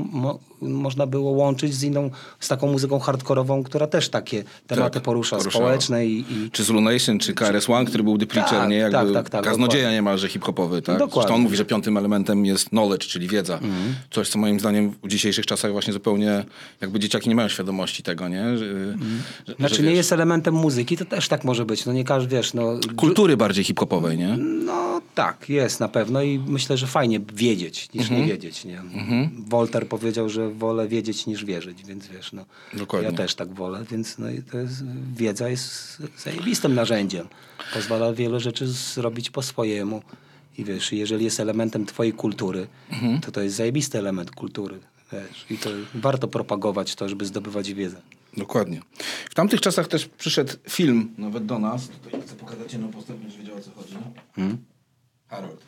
można 0.63 1.07
było 1.07 1.31
łączyć 1.31 1.73
z 1.73 1.83
inną, 1.83 2.09
z 2.39 2.47
taką 2.47 2.71
muzyką 2.71 2.99
hardkorową, 2.99 3.63
która 3.63 3.87
też 3.87 4.09
takie 4.09 4.43
tematy 4.67 4.93
Tak, 4.93 5.03
porusza, 5.03 5.37
poruszała. 5.37 5.65
społeczne 5.65 6.05
i, 6.05 6.19
i 6.19 6.51
Czy 6.51 6.63
Zulu 6.63 6.81
Nation, 6.81 7.19
czy 7.19 7.33
KRS-One, 7.33 7.85
który 7.85 8.03
był 8.03 8.17
The 8.17 8.25
Preacher, 8.25 8.59
Tak, 8.59 8.69
nie? 8.69 8.75
Jakby 8.77 8.97
tak, 8.97 9.13
tak, 9.13 9.29
tak, 9.29 9.43
kaznodzieja 9.43 9.81
dokładnie. 9.83 9.95
niemalże 9.97 10.27
hip-hopowy, 10.29 10.81
tak? 10.81 10.97
Dokładnie. 10.97 11.13
Zresztą 11.21 11.35
on 11.35 11.41
mówi, 11.41 11.57
że 11.57 11.65
piątym 11.65 11.97
elementem 11.97 12.45
jest 12.45 12.69
knowledge, 12.69 13.07
czyli 13.07 13.27
wiedza. 13.27 13.53
Mhm. 13.53 13.95
Coś, 14.11 14.29
co 14.29 14.39
moim 14.39 14.59
zdaniem 14.59 14.93
w 15.03 15.07
dzisiejszych 15.07 15.45
czasach 15.45 15.71
właśnie 15.71 15.93
zupełnie, 15.93 16.45
jakby 16.81 16.99
dzieciaki 16.99 17.29
nie 17.29 17.35
mają 17.35 17.47
świadomości 17.49 18.03
tego, 18.03 18.27
nie? 18.27 18.57
Że, 18.57 18.65
że, 19.47 19.55
Znaczy 19.55 19.75
że, 19.75 19.81
nie 19.83 19.89
wiesz, 19.89 19.97
jest 19.97 20.11
elementem 20.11 20.53
muzyki, 20.53 20.97
to 20.97 21.05
też 21.05 21.27
tak 21.27 21.43
może 21.43 21.65
być. 21.65 21.85
No 21.85 21.93
nie 21.93 22.03
każdy, 22.03 22.35
wiesz, 22.35 22.53
no... 22.53 22.73
Kultury 22.95 23.37
bardziej 23.37 23.63
hip-hopowej, 23.63 24.17
nie? 24.17 24.37
No 24.37 25.01
tak, 25.15 25.49
jest 25.49 25.79
na 25.79 25.87
pewno 25.87 26.21
i 26.21 26.39
myślę, 26.47 26.77
że 26.77 26.87
fajnie 26.87 27.19
wiedzieć 27.33 27.89
niż 27.93 28.03
Mhm. 28.03 28.21
nie 28.21 28.27
wiedzieć, 28.27 28.65
nie? 28.65 28.81
Voltaire 29.47 29.87
powiedział, 29.87 30.29
że 30.29 30.49
wolę 30.53 30.87
wiedzieć 30.87 31.25
niż 31.25 31.45
wierzyć, 31.45 31.83
więc 31.85 32.07
wiesz, 32.07 32.33
no... 32.33 32.45
Dokładnie. 32.73 33.09
Ja 33.09 33.15
też 33.17 33.35
tak 33.35 33.53
wolę, 33.53 33.85
więc 33.91 34.17
no 34.17 34.29
i 34.29 34.41
to 34.43 34.57
jest, 34.57 34.83
wiedza 35.15 35.49
jest 35.49 36.01
zajebistym 36.17 36.75
narzędziem. 36.75 37.27
Pozwala 37.73 38.13
wiele 38.13 38.39
rzeczy 38.39 38.67
zrobić 38.67 39.29
po 39.29 39.41
swojemu. 39.41 40.01
I 40.57 40.63
wiesz, 40.63 40.91
jeżeli 40.91 41.25
jest 41.25 41.39
elementem 41.39 41.85
twojej 41.85 42.13
kultury, 42.13 42.67
Mhm. 42.91 43.21
to 43.21 43.31
to 43.31 43.41
jest 43.41 43.55
zajebisty 43.55 43.97
element 43.99 44.31
kultury. 44.31 44.79
Wiesz, 45.11 45.45
I 45.49 45.57
to 45.57 45.69
warto 45.95 46.27
propagować 46.27 46.95
to, 46.95 47.09
żeby 47.09 47.25
zdobywać 47.25 47.73
wiedzę. 47.73 48.01
Dokładnie. 48.37 48.81
W 49.29 49.35
tamtych 49.35 49.61
czasach 49.61 49.87
też 49.87 50.05
przyszedł 50.05 50.53
film, 50.69 51.13
nawet 51.17 51.45
do 51.45 51.59
nas. 51.59 51.87
Tutaj 51.87 52.21
chcę 52.21 52.35
pokazać 52.35 52.73
jedną 52.73 52.91
postać, 52.91 53.17
będziesz 53.17 53.39
wiedział 53.39 53.57
o 53.57 53.61
co 53.61 53.71
chodzi. 53.71 53.95
Harold. 55.27 55.61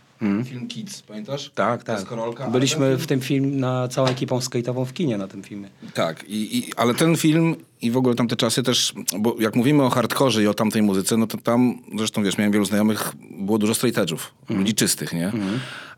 Film 0.46 0.67
Kids, 0.67 1.01
pamiętasz? 1.01 1.51
Hmm? 1.55 1.79
Tak, 1.79 1.84
tak. 1.84 2.05
Korolka, 2.08 2.48
Byliśmy 2.50 2.89
ten 2.89 2.98
w 2.98 3.08
tym 3.08 3.22
film 3.22 3.60
na 3.60 3.88
całą 3.88 4.08
ekipą 4.08 4.39
skate'ową 4.39 4.86
w 4.86 4.94
kinie 4.94 5.17
na 5.17 5.27
tym 5.27 5.44
filmie. 5.44 5.70
Tak, 5.94 6.24
i, 6.29 6.58
i, 6.58 6.74
ale 6.75 6.94
ten 6.94 7.17
film 7.17 7.55
i 7.82 7.91
w 7.91 7.98
ogóle 7.98 8.15
tamte 8.15 8.36
czasy 8.36 8.63
też, 8.63 8.94
bo 9.20 9.36
jak 9.39 9.55
mówimy 9.55 9.84
o 9.84 9.89
hardkorze 9.89 10.44
i 10.44 10.48
o 10.48 10.53
tamtej 10.53 10.82
muzyce, 10.82 11.17
no 11.17 11.27
to 11.27 11.38
tam, 11.38 11.79
zresztą 11.98 12.24
wiesz, 12.24 12.38
miałem 12.38 12.51
wielu 12.51 12.65
znajomych, 12.65 13.13
było 13.39 13.58
dużo 13.58 13.75
straight 13.75 14.00
edge'ów, 14.00 14.20
ludzi 14.50 14.74
czystych, 14.74 15.13
nie? 15.13 15.27
A 15.27 15.94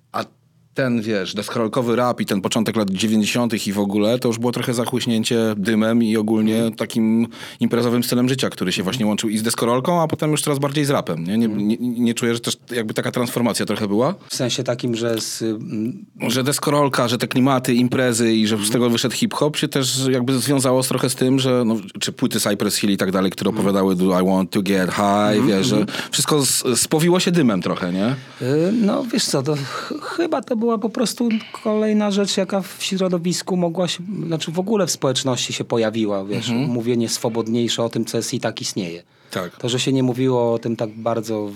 ten, 0.77 1.01
wiesz, 1.01 1.33
deskorolkowy 1.33 1.95
rap 1.95 2.21
i 2.21 2.25
ten 2.25 2.41
początek 2.41 2.75
lat 2.75 2.89
90. 2.89 3.67
i 3.67 3.73
w 3.73 3.79
ogóle, 3.79 4.19
to 4.19 4.27
już 4.27 4.39
było 4.39 4.51
trochę 4.51 4.73
zachłyśnięcie 4.73 5.39
dymem 5.57 6.03
i 6.03 6.17
ogólnie 6.17 6.71
takim 6.77 7.27
imprezowym 7.59 8.03
stylem 8.03 8.29
życia, 8.29 8.49
który 8.49 8.71
się 8.71 8.83
właśnie 8.83 9.05
łączył 9.05 9.29
i 9.29 9.37
z 9.37 9.43
deskorolką, 9.43 10.01
a 10.01 10.07
potem 10.07 10.31
już 10.31 10.41
coraz 10.41 10.59
bardziej 10.59 10.85
z 10.85 10.89
rapem. 10.89 11.23
Nie, 11.23 11.37
nie, 11.37 11.47
nie, 11.47 11.77
nie 11.79 12.13
czuję, 12.13 12.33
że 12.33 12.39
też 12.39 12.57
jakby 12.71 12.93
taka 12.93 13.11
transformacja 13.11 13.65
trochę 13.65 13.87
była? 13.87 14.15
W 14.29 14.35
sensie 14.35 14.63
takim, 14.63 14.95
że 14.95 15.21
z, 15.21 15.41
mm, 15.41 16.05
Że 16.27 16.43
deskorolka, 16.43 17.07
że 17.07 17.17
te 17.17 17.27
klimaty, 17.27 17.73
imprezy 17.73 18.33
i 18.33 18.47
że 18.47 18.57
z 18.57 18.69
tego 18.69 18.89
wyszedł 18.89 19.15
hip-hop 19.15 19.57
się 19.57 19.67
też 19.67 20.07
jakby 20.11 20.39
związało 20.39 20.83
trochę 20.83 21.09
z 21.09 21.15
tym, 21.15 21.39
że 21.39 21.63
no, 21.65 21.75
czy 21.99 22.11
płyty 22.11 22.39
Cypress 22.39 22.75
Hill 22.77 22.91
i 22.91 22.97
tak 22.97 23.11
dalej, 23.11 23.31
które 23.31 23.49
opowiadały 23.49 23.95
Do 23.95 24.21
I 24.21 24.25
Want 24.25 24.51
to 24.51 24.61
Get 24.61 24.89
High, 24.91 25.45
wiesz, 25.47 25.67
że 25.67 25.85
wszystko 26.11 26.43
spowiło 26.75 27.19
się 27.19 27.31
dymem 27.31 27.61
trochę, 27.61 27.93
nie? 27.93 28.15
y, 28.41 28.71
no 28.81 29.03
wiesz 29.13 29.25
co, 29.25 29.43
to 29.43 29.55
ch- 29.55 29.93
chyba 30.17 30.41
to 30.41 30.55
była 30.67 30.77
po 30.77 30.89
prostu 30.89 31.29
kolejna 31.63 32.11
rzecz, 32.11 32.37
jaka 32.37 32.61
w 32.61 32.83
środowisku 32.83 33.57
mogła 33.57 33.87
się, 33.87 34.03
znaczy 34.27 34.51
w 34.51 34.59
ogóle 34.59 34.87
w 34.87 34.91
społeczności 34.91 35.53
się 35.53 35.63
pojawiła, 35.63 36.25
wiesz, 36.25 36.49
mówienie 36.49 37.09
swobodniejsze 37.09 37.83
o 37.83 37.89
tym, 37.89 38.05
co 38.05 38.17
jest 38.17 38.33
i 38.33 38.39
tak 38.39 38.61
istnieje. 38.61 39.03
Tak. 39.31 39.57
To, 39.57 39.69
że 39.69 39.79
się 39.79 39.93
nie 39.93 40.03
mówiło 40.03 40.53
o 40.53 40.59
tym 40.59 40.75
tak 40.75 40.89
bardzo, 40.89 41.51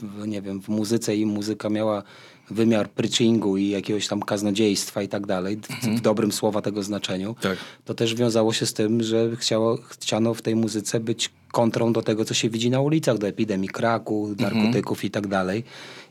w, 0.00 0.26
nie 0.26 0.42
wiem, 0.42 0.60
w 0.60 0.68
muzyce 0.68 1.16
i 1.16 1.26
muzyka 1.26 1.68
miała 1.68 2.02
wymiar 2.50 2.90
preachingu 2.90 3.56
i 3.56 3.68
jakiegoś 3.68 4.08
tam 4.08 4.22
kaznodziejstwa 4.22 5.02
i 5.02 5.08
tak 5.08 5.26
dalej, 5.26 5.56
w, 5.82 5.86
w 5.86 6.00
dobrym 6.00 6.32
słowa 6.32 6.62
tego 6.62 6.82
znaczeniu, 6.82 7.36
Tak. 7.40 7.58
to 7.84 7.94
też 7.94 8.14
wiązało 8.14 8.52
się 8.52 8.66
z 8.66 8.72
tym, 8.72 9.02
że 9.02 9.36
chciało, 9.36 9.76
chciano 9.76 10.34
w 10.34 10.42
tej 10.42 10.56
muzyce 10.56 11.00
być 11.00 11.30
kontrą 11.52 11.92
do 11.92 12.02
tego, 12.02 12.24
co 12.24 12.34
się 12.34 12.50
widzi 12.50 12.70
na 12.70 12.80
ulicach, 12.80 13.18
do 13.18 13.26
epidemii 13.28 13.68
kraku, 13.68 14.34
narkotyków 14.38 15.04
i 15.04 15.10
tak 15.10 15.26
dalej. 15.26 15.64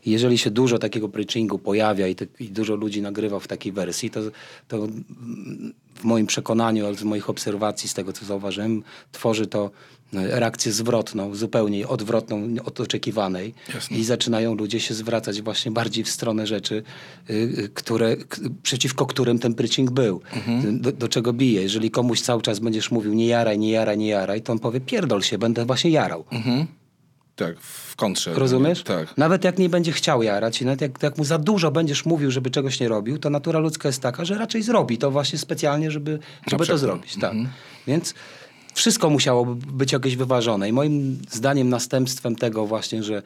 Jeżeli 0.06 0.38
się 0.38 0.50
dużo 0.50 0.78
takiego 0.78 1.08
preachingu 1.08 1.58
pojawia 1.58 2.08
i, 2.08 2.14
te, 2.14 2.26
i 2.40 2.48
dużo 2.48 2.74
ludzi 2.74 3.02
nagrywa 3.02 3.40
w 3.40 3.48
takiej 3.48 3.72
wersji, 3.72 4.10
to, 4.10 4.20
to 4.68 4.86
w 5.94 6.04
moim 6.04 6.26
przekonaniu, 6.26 6.86
ale 6.86 6.94
z 6.94 7.02
moich 7.02 7.30
obserwacji, 7.30 7.88
z 7.88 7.94
tego 7.94 8.12
co 8.12 8.24
zauważyłem, 8.24 8.82
tworzy 9.12 9.46
to 9.46 9.70
e, 10.14 10.40
reakcję 10.40 10.72
zwrotną, 10.72 11.34
zupełnie 11.34 11.88
odwrotną 11.88 12.48
od 12.64 12.80
oczekiwanej 12.80 13.54
Jasne. 13.74 13.96
i 13.96 14.04
zaczynają 14.04 14.54
ludzie 14.54 14.80
się 14.80 14.94
zwracać 14.94 15.42
właśnie 15.42 15.70
bardziej 15.70 16.04
w 16.04 16.08
stronę 16.08 16.46
rzeczy, 16.46 16.82
y, 17.30 17.34
y, 17.34 17.68
które, 17.74 18.16
przeciwko 18.62 19.06
którym 19.06 19.38
ten 19.38 19.54
preaching 19.54 19.90
był. 19.90 20.20
Do, 20.72 20.92
do 20.92 21.08
czego 21.08 21.32
bije. 21.32 21.62
Jeżeli 21.62 21.90
komuś 21.90 22.20
cały 22.20 22.42
czas 22.42 22.58
będziesz 22.58 22.90
mówił 22.90 23.14
nie 23.14 23.26
jaraj, 23.26 23.58
nie 23.58 23.70
jaraj, 23.70 23.98
nie 23.98 24.08
jaraj, 24.08 24.42
to 24.42 24.52
on 24.52 24.58
powie 24.58 24.80
pierdol 24.80 25.22
się, 25.22 25.38
będę 25.38 25.64
właśnie 25.66 25.90
jarał. 25.90 26.24
Tak, 27.40 27.60
w 27.60 27.96
kontrze. 27.96 28.34
Rozumiesz? 28.34 28.82
Tak. 28.82 29.16
Nawet 29.16 29.44
jak 29.44 29.58
nie 29.58 29.68
będzie 29.68 29.92
chciał 29.92 30.22
jarać 30.22 30.62
i 30.62 30.64
nawet 30.64 30.80
jak, 30.80 31.02
jak 31.02 31.18
mu 31.18 31.24
za 31.24 31.38
dużo 31.38 31.70
będziesz 31.70 32.04
mówił, 32.04 32.30
żeby 32.30 32.50
czegoś 32.50 32.80
nie 32.80 32.88
robił, 32.88 33.18
to 33.18 33.30
natura 33.30 33.58
ludzka 33.58 33.88
jest 33.88 34.02
taka, 34.02 34.24
że 34.24 34.38
raczej 34.38 34.62
zrobi 34.62 34.98
to 34.98 35.10
właśnie 35.10 35.38
specjalnie, 35.38 35.90
żeby, 35.90 36.18
żeby 36.46 36.66
to 36.66 36.78
zrobić. 36.78 37.16
Tak. 37.20 37.34
Więc 37.86 38.14
wszystko 38.74 39.10
musiało 39.10 39.44
być 39.54 39.92
jakieś 39.92 40.16
wyważone. 40.16 40.68
I 40.68 40.72
moim 40.72 41.22
zdaniem 41.30 41.68
następstwem 41.68 42.36
tego 42.36 42.66
właśnie, 42.66 43.02
że 43.02 43.22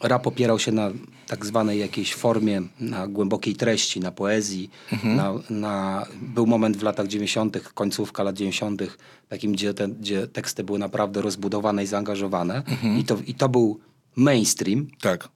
rap 0.00 0.26
opierał 0.26 0.58
się 0.58 0.72
na 0.72 0.90
tak 1.26 1.46
zwanej 1.46 1.80
jakiejś 1.80 2.14
formie, 2.14 2.62
na 2.80 3.06
głębokiej 3.08 3.54
treści, 3.56 4.00
na 4.00 4.10
poezji. 4.10 4.70
Na, 5.04 5.34
na, 5.50 6.06
był 6.22 6.46
moment 6.46 6.76
w 6.76 6.82
latach 6.82 7.06
90., 7.06 7.72
końcówka 7.74 8.22
lat 8.22 8.36
90., 8.36 8.82
takim, 9.28 9.52
gdzie, 9.52 9.74
te, 9.74 9.88
gdzie 9.88 10.26
teksty 10.26 10.64
były 10.64 10.78
naprawdę 10.78 11.22
rozbudowane 11.22 11.82
i 11.82 11.86
zaangażowane. 11.86 12.62
I, 12.98 13.04
to, 13.04 13.16
I 13.26 13.34
to 13.34 13.48
był 13.48 13.80
mainstream. 14.16 14.86
Tak. 15.00 15.28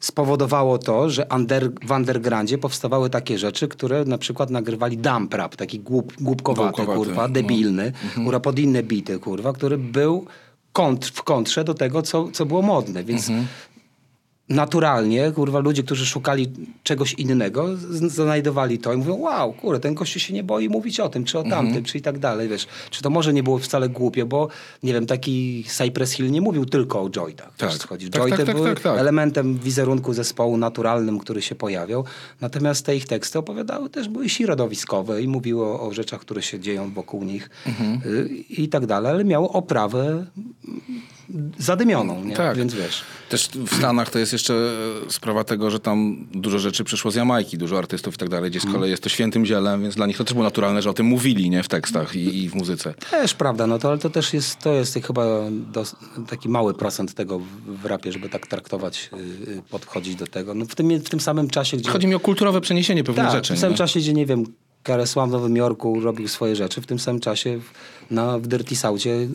Spowodowało 0.00 0.78
to, 0.78 1.10
że 1.10 1.26
under, 1.34 1.70
w 1.86 1.90
undergroundzie 1.90 2.58
powstawały 2.58 3.10
takie 3.10 3.38
rzeczy, 3.38 3.68
które 3.68 4.04
na 4.04 4.18
przykład 4.18 4.50
nagrywali 4.50 4.98
dump 4.98 5.34
rap, 5.34 5.56
taki 5.56 5.80
głup, 5.80 6.12
głupkowaty, 6.20 6.86
kurwa, 6.86 7.28
no. 7.28 7.34
debilny, 7.34 7.92
kurwa, 8.14 8.40
pod 8.40 8.58
inne 8.58 8.82
bity, 8.82 9.18
kurwa, 9.18 9.52
który 9.52 9.78
był 9.78 10.26
kontr, 10.72 11.12
w 11.14 11.22
kontrze 11.22 11.64
do 11.64 11.74
tego, 11.74 12.02
co, 12.02 12.28
co 12.32 12.46
było 12.46 12.62
modne, 12.62 13.04
więc 13.04 13.28
naturalnie, 14.50 15.32
kurwa, 15.32 15.58
ludzie, 15.58 15.82
którzy 15.82 16.06
szukali 16.06 16.46
czegoś 16.82 17.12
innego, 17.12 17.68
znajdowali 18.08 18.78
to 18.78 18.92
i 18.92 18.96
mówią, 18.96 19.16
wow, 19.16 19.52
kurde, 19.52 19.80
ten 19.80 19.94
gościu 19.94 20.20
się 20.20 20.34
nie 20.34 20.44
boi 20.44 20.68
mówić 20.68 21.00
o 21.00 21.08
tym, 21.08 21.24
czy 21.24 21.38
o 21.38 21.42
tamtym, 21.42 21.84
czy 21.84 21.98
i 21.98 22.02
tak 22.02 22.18
dalej, 22.18 22.48
wiesz. 22.48 22.66
Czy 22.90 23.02
to 23.02 23.10
może 23.10 23.32
nie 23.32 23.42
było 23.42 23.58
wcale 23.58 23.88
głupie, 23.88 24.24
bo, 24.24 24.48
nie 24.82 24.92
wiem, 24.92 25.06
taki 25.06 25.64
Cypress 25.68 26.12
Hill 26.12 26.30
nie 26.30 26.40
mówił 26.40 26.66
tylko 26.66 27.02
o 27.02 27.10
jointach. 27.10 27.52
Tak. 27.56 27.70
wiesz, 27.70 27.86
chodzi. 27.86 28.10
Tak, 28.10 28.22
Jointy 28.22 28.36
tak, 28.36 28.46
tak, 28.46 28.56
były 28.56 28.68
tak, 28.68 28.80
tak. 28.80 28.98
elementem 28.98 29.58
wizerunku 29.58 30.12
zespołu 30.12 30.56
naturalnym, 30.56 31.18
który 31.18 31.42
się 31.42 31.54
pojawiał. 31.54 32.04
Natomiast 32.40 32.86
te 32.86 32.96
ich 32.96 33.06
teksty 33.06 33.38
opowiadały 33.38 33.90
też, 33.90 34.08
były 34.08 34.28
środowiskowe 34.28 35.22
i 35.22 35.28
mówiły 35.28 35.64
o, 35.66 35.80
o 35.80 35.92
rzeczach, 35.92 36.20
które 36.20 36.42
się 36.42 36.60
dzieją 36.60 36.92
wokół 36.92 37.24
nich 37.24 37.50
Mhm. 37.66 38.00
y, 38.14 38.28
i 38.48 38.68
tak 38.68 38.86
dalej, 38.86 39.12
ale 39.12 39.24
miało 39.24 39.52
oprawę 39.52 40.26
zadymioną, 41.58 42.24
nie? 42.24 42.36
Tak. 42.36 42.56
Więc 42.56 42.74
wiesz... 42.74 43.02
Też 43.28 43.48
w 43.48 43.74
Stanach 43.74 44.10
to 44.10 44.18
jest 44.18 44.32
jeszcze 44.32 44.54
e, 45.06 45.10
sprawa 45.10 45.44
tego, 45.44 45.70
że 45.70 45.80
tam 45.80 46.26
dużo 46.34 46.58
rzeczy 46.58 46.84
przyszło 46.84 47.10
z 47.10 47.14
Jamajki, 47.14 47.58
dużo 47.58 47.78
artystów 47.78 48.14
i 48.14 48.18
tak 48.18 48.28
dalej, 48.28 48.50
gdzie 48.50 48.60
z 48.60 48.66
kolei 48.66 48.90
jest 48.90 49.02
to 49.02 49.08
świętym 49.08 49.46
zielem, 49.46 49.82
więc 49.82 49.94
dla 49.94 50.06
nich 50.06 50.16
to 50.16 50.24
też 50.24 50.32
było 50.32 50.44
naturalne, 50.44 50.82
że 50.82 50.90
o 50.90 50.94
tym 50.94 51.06
mówili, 51.06 51.50
nie? 51.50 51.62
W 51.62 51.68
tekstach 51.68 52.16
i, 52.16 52.44
i 52.44 52.48
w 52.48 52.54
muzyce. 52.54 52.94
Też 53.10 53.34
prawda, 53.34 53.66
no 53.66 53.78
to, 53.78 53.88
ale 53.88 53.98
to 53.98 54.10
też 54.10 54.34
jest, 54.34 54.58
to 54.58 54.72
jest 54.72 54.94
chyba 54.94 55.26
dos, 55.50 55.96
taki 56.28 56.48
mały 56.48 56.74
procent 56.74 57.14
tego 57.14 57.38
w, 57.38 57.46
w 57.82 57.84
rapie, 57.84 58.12
żeby 58.12 58.28
tak 58.28 58.46
traktować, 58.46 59.10
y, 59.12 59.50
y, 59.50 59.62
podchodzić 59.70 60.14
do 60.14 60.26
tego. 60.26 60.54
No 60.54 60.64
w, 60.64 60.74
tym, 60.74 61.00
w 61.00 61.10
tym 61.10 61.20
samym 61.20 61.50
czasie, 61.50 61.76
gdzie... 61.76 61.90
Chodzi 61.90 62.06
mi 62.06 62.14
o 62.14 62.20
kulturowe 62.20 62.60
przeniesienie 62.60 63.04
pewnych 63.04 63.24
tak, 63.24 63.34
rzeczy. 63.34 63.46
w 63.46 63.56
tym 63.56 63.60
samym 63.60 63.72
nie? 63.72 63.78
czasie, 63.78 64.00
gdzie 64.00 64.12
nie 64.12 64.26
wiem, 64.26 64.44
Karesła 64.82 65.26
w 65.26 65.30
Nowym 65.30 65.56
Jorku 65.56 66.00
robił 66.00 66.28
swoje 66.28 66.56
rzeczy, 66.56 66.80
w 66.80 66.86
tym 66.86 66.98
samym 66.98 67.20
czasie 67.20 67.58
w, 67.58 67.70
na, 68.14 68.38
w 68.38 68.46
Dirty 68.46 68.76
Southie 68.76 69.10
y, 69.14 69.22
y, 69.22 69.28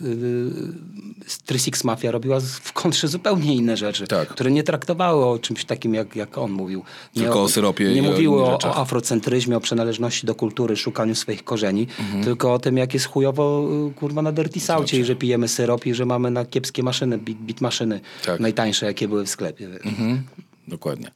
36 1.46 1.84
Mafia 1.84 2.10
robiła 2.10 2.40
w 2.40 2.72
kontrze 2.72 3.08
zupełnie 3.08 3.54
inne 3.54 3.76
rzeczy, 3.76 4.06
Tak. 4.06 4.28
które 4.28 4.50
nie 4.50 4.62
traktowały 4.62 5.24
o 5.26 5.38
czymś 5.38 5.64
takim, 5.64 5.94
jak, 5.94 6.16
jak 6.16 6.38
on 6.38 6.50
mówił. 6.50 6.82
Nie 7.16 7.22
Tylko 7.22 7.42
o 7.42 7.48
syropie 7.48 7.94
Nie 7.94 8.02
mówiły 8.02 8.42
o, 8.42 8.58
o 8.58 8.76
afrocentryzmie, 8.76 9.56
o 9.56 9.60
przynależności 9.60 10.26
do 10.26 10.34
kultury, 10.34 10.76
szukaniu 10.76 11.14
swoich 11.14 11.44
korzeni, 11.44 11.86
Mhm. 12.00 12.24
tylko 12.24 12.52
o 12.54 12.58
tym, 12.58 12.76
jak 12.76 12.94
jest 12.94 13.06
chujowo 13.06 13.68
y, 13.90 13.94
kurwa 13.94 14.22
na 14.22 14.32
Dirty 14.32 14.60
Southie 14.60 15.00
i 15.00 15.04
że 15.04 15.16
pijemy 15.16 15.48
syrop 15.48 15.86
i 15.86 15.94
że 15.94 16.06
mamy 16.06 16.30
na 16.30 16.44
kiepskie 16.44 16.82
maszyny, 16.82 17.18
bit, 17.18 17.38
bit 17.38 17.60
maszyny, 17.60 18.00
Tak. 18.24 18.40
najtańsze, 18.40 18.86
jakie 18.86 19.08
były 19.08 19.26
w 19.26 19.28
sklepie. 19.30 19.66
Mhm. 19.84 20.22
Dokładnie. 20.68 21.10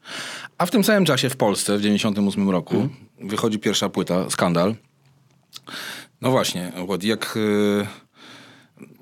A 0.58 0.66
w 0.66 0.70
tym 0.70 0.84
samym 0.84 1.04
czasie 1.04 1.30
w 1.30 1.36
Polsce, 1.36 1.78
w 1.78 1.82
98 1.82 2.50
roku, 2.50 2.88
wychodzi 3.20 3.58
pierwsza 3.58 3.88
płyta, 3.88 4.30
Skandal. 4.30 4.74
No 6.20 6.30
właśnie, 6.30 6.72
jak... 7.02 7.36
y, 7.36 7.86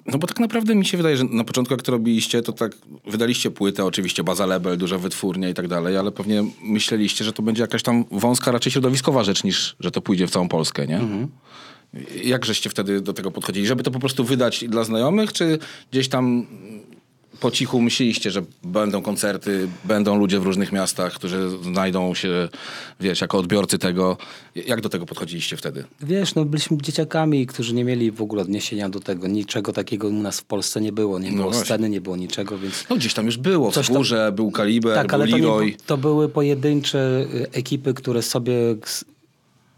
No 0.07 0.19
bo 0.19 0.27
tak 0.27 0.41
naprawdę 0.41 0.75
mi 0.75 0.87
się 0.87 0.97
wydaje, 0.97 1.17
że 1.17 1.25
na 1.25 1.45
początku 1.45 1.75
jak 1.75 1.83
to 1.83 1.93
robiliście, 1.93 2.43
to 2.43 2.53
tak 2.53 2.73
wydaliście 3.07 3.51
płytę, 3.51 3.85
oczywiście 3.85 4.25
baza 4.25 4.47
label, 4.47 4.79
duża 4.79 4.99
wytwórnia 4.99 5.49
i 5.49 5.55
tak 5.55 5.69
dalej, 5.69 5.97
ale 5.97 6.13
pewnie 6.13 6.45
myśleliście, 6.63 7.25
że 7.25 7.33
to 7.33 7.43
będzie 7.43 7.63
jakaś 7.63 7.83
tam 7.83 8.05
wąska, 8.11 8.53
raczej 8.53 8.73
środowiskowa 8.73 9.25
rzecz, 9.25 9.45
niż 9.45 9.77
że 9.81 9.91
to 9.91 10.01
pójdzie 10.01 10.27
w 10.27 10.31
całą 10.31 10.49
Polskę, 10.49 10.87
nie? 10.87 11.01
Jak 12.25 12.45
żeście 12.45 12.71
wtedy 12.71 13.01
do 13.01 13.13
tego 13.13 13.31
podchodzili? 13.31 13.67
Żeby 13.67 13.83
to 13.83 13.91
po 13.91 13.99
prostu 13.99 14.25
wydać 14.25 14.65
dla 14.69 14.85
znajomych, 14.85 15.33
czy 15.33 15.59
gdzieś 15.91 16.09
tam 16.09 16.47
po 17.41 17.51
cichu 17.51 17.81
myśleliście, 17.81 18.31
że 18.31 18.43
będą 18.65 19.03
koncerty, 19.03 19.69
będą 19.85 20.19
ludzie 20.19 20.41
w 20.41 20.45
różnych 20.45 20.73
miastach, 20.73 21.13
którzy 21.13 21.49
znajdą 21.63 22.15
się, 22.15 22.49
wiesz, 23.01 23.21
jako 23.21 23.39
odbiorcy 23.39 23.79
tego. 23.79 24.17
Jak 24.55 24.81
do 24.81 24.89
tego 24.89 25.07
podchodziliście 25.07 25.57
wtedy? 25.57 25.85
Wiesz, 26.01 26.35
no 26.35 26.45
byliśmy 26.45 26.77
dzieciakami, 26.83 27.47
którzy 27.47 27.75
nie 27.75 27.85
mieli 27.85 28.11
w 28.13 28.23
ogóle 28.23 28.43
odniesienia 28.43 28.89
do 28.89 29.01
tego. 29.01 29.29
Niczego 29.29 29.73
takiego 29.73 30.09
u 30.09 30.13
nas 30.13 30.41
w 30.41 30.45
Polsce 30.45 30.81
nie 30.81 30.93
było. 30.93 31.19
Nie 31.19 31.31
No 31.31 31.37
było 31.37 31.49
właśnie. 31.51 31.65
sceny, 31.65 31.91
nie 31.91 32.01
było 32.01 32.17
niczego, 32.17 32.59
więc... 32.59 32.85
No 32.91 32.97
gdzieś 32.97 33.15
tam 33.15 33.27
już 33.27 33.37
było, 33.37 33.73
Coś 33.73 33.87
w 33.87 33.89
tam- 33.89 33.97
górze 33.97 34.33
był 34.33 34.51
Kaliber, 34.51 34.95
Tak, 34.95 35.07
był 35.07 35.15
ale 35.15 35.29
to, 35.29 35.39
nie, 35.65 35.73
to 35.87 35.97
były 35.99 36.29
pojedyncze 36.29 37.27
y, 37.35 37.47
ekipy, 37.53 37.95
które 37.95 38.23
sobie 38.23 38.53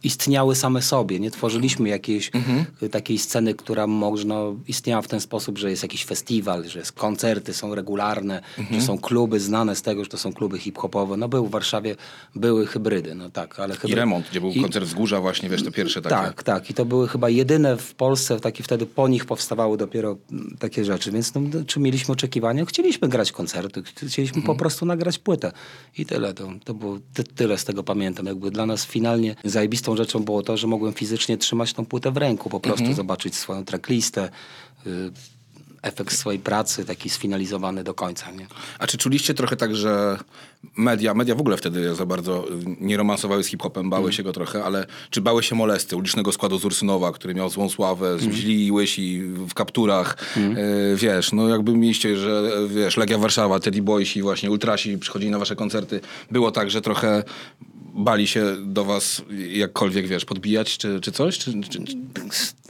istniały 0.03 0.55
same 0.57 0.83
sobie. 0.83 1.21
Nie 1.21 1.31
tworzyliśmy 1.31 1.89
jakiejś 1.89 2.31
Mhm. 2.35 2.65
takiej 2.91 3.19
sceny, 3.19 3.55
która 3.55 3.87
można, 3.87 4.37
istniała 4.69 5.03
w 5.03 5.09
ten 5.09 5.21
sposób, 5.21 5.59
że 5.59 5.71
jest 5.71 5.83
jakiś 5.83 6.05
festiwal, 6.05 6.69
że 6.69 6.79
jest 6.79 6.93
koncerty 6.93 7.55
są 7.55 7.75
regularne, 7.75 8.43
Mhm. 8.59 8.81
że 8.81 8.87
są 8.87 8.99
kluby 8.99 9.41
znane 9.41 9.77
z 9.77 9.83
tego, 9.83 10.05
że 10.05 10.11
to 10.11 10.19
są 10.19 10.33
kluby 10.33 10.59
hip-hopowe. 10.59 11.17
No 11.17 11.29
był 11.29 11.47
w 11.47 11.51
Warszawie, 11.51 11.97
były 12.35 12.67
hybrydy, 12.67 13.15
no 13.15 13.31
tak, 13.31 13.61
ale 13.61 13.75
I 13.75 13.77
hybryd... 13.77 13.97
remont, 13.97 14.27
gdzie 14.31 14.41
był 14.41 14.51
I- 14.51 14.61
koncert 14.63 14.87
wzgórza 14.87 15.21
właśnie, 15.21 15.49
wiesz, 15.49 15.63
te 15.65 15.71
pierwsze 15.71 16.03
takie. 16.03 16.15
tak, 16.15 16.43
tak. 16.43 16.71
I 16.71 16.75
to 16.75 16.85
były 16.85 17.09
chyba 17.09 17.29
jedyne 17.31 17.77
w 17.77 17.95
Polsce, 17.95 18.41
takie 18.41 18.63
wtedy 18.65 18.87
po 18.87 19.09
nich 19.09 19.25
powstawały 19.25 19.77
dopiero 19.77 20.17
mm, 20.33 20.57
takie 20.59 20.85
rzeczy. 20.85 21.11
Więc 21.13 21.35
no, 21.35 21.41
czy 21.67 21.81
mieliśmy 21.81 22.13
oczekiwania? 22.13 22.65
Chcieliśmy 22.65 23.09
grać 23.09 23.33
koncerty, 23.33 23.83
chcieliśmy 23.83 24.37
Mhm. 24.37 24.47
po 24.47 24.55
prostu 24.55 24.87
nagrać 24.87 25.19
płytę. 25.19 25.53
I 25.99 26.07
tyle. 26.07 26.35
To, 26.35 26.49
to 26.65 26.75
było 26.75 26.99
ty, 27.15 27.25
tyle 27.25 27.59
z 27.59 27.65
tego 27.65 27.83
pamiętam. 27.83 28.27
Jakby 28.27 28.51
dla 28.51 28.67
nas 28.67 28.87
finalnie 28.87 29.37
zajebistą 29.45 29.90
rzeczą 29.97 30.21
było 30.25 30.43
to, 30.43 30.57
że 30.57 30.67
mogłem 30.67 30.93
fizycznie 30.93 31.39
trzymać 31.39 31.73
tą 31.73 31.87
płytę 31.87 32.11
w 32.13 32.17
ręku, 32.17 32.51
po 32.51 32.61
prostu 32.61 32.81
Mhm. 32.83 32.97
zobaczyć 32.97 33.35
swoją 33.35 33.65
tracklistę. 33.65 34.31
Y, 34.87 35.11
efekt 35.83 36.17
swojej 36.17 36.41
pracy, 36.41 36.85
taki 36.85 37.11
sfinalizowany 37.11 37.85
do 37.85 37.95
końca, 37.95 38.31
nie? 38.31 38.47
A 38.79 38.87
czy 38.87 38.99
czuliście 38.99 39.35
trochę 39.35 39.57
tak, 39.57 39.77
że 39.77 40.19
media, 40.77 41.15
media 41.15 41.35
w 41.35 41.41
ogóle 41.41 41.57
wtedy 41.57 41.95
za 41.95 42.07
bardzo 42.07 42.49
y, 42.49 42.77
nie 42.81 42.97
romansowały 42.97 43.45
z 43.45 43.47
hip-hopem, 43.47 43.91
bały 43.91 44.13
się 44.13 44.23
go 44.23 44.33
trochę, 44.33 44.65
ale 44.65 44.87
czy 45.11 45.21
bały 45.21 45.43
się 45.43 45.55
molesty 45.55 45.97
ulicznego 45.97 46.33
składu 46.33 46.59
z 46.59 46.65
Ursynowa, 46.65 47.13
który 47.13 47.35
miał 47.35 47.51
złą 47.51 47.69
sławę, 47.69 48.17
źli 48.33 48.67
i 48.67 48.73
łysi 48.73 49.23
w 49.23 49.55
kapturach, 49.55 50.17
y, 50.37 50.97
wiesz, 50.97 51.33
no 51.33 51.49
jakby 51.49 51.73
mieliście, 51.77 52.17
że 52.17 52.53
wiesz, 52.69 52.97
Legia 52.97 53.19
Warszawa, 53.19 53.61
Teddy 53.61 53.83
Boysi, 53.83 54.23
właśnie 54.23 54.51
Ultrasi 54.51 54.99
przychodzili 54.99 55.31
na 55.31 55.39
wasze 55.39 55.57
koncerty, 55.57 56.01
było 56.31 56.51
tak, 56.51 56.71
że 56.71 56.81
trochę 56.81 57.25
bali 57.95 58.27
się 58.27 58.57
do 58.67 58.85
was 58.85 59.23
jakkolwiek, 59.51 60.07
wiesz, 60.07 60.25
podbijać 60.25 60.79
czy, 60.79 61.01
czy 61.01 61.13
coś? 61.13 61.39
Czy, 61.39 61.61
czy. 61.61 61.79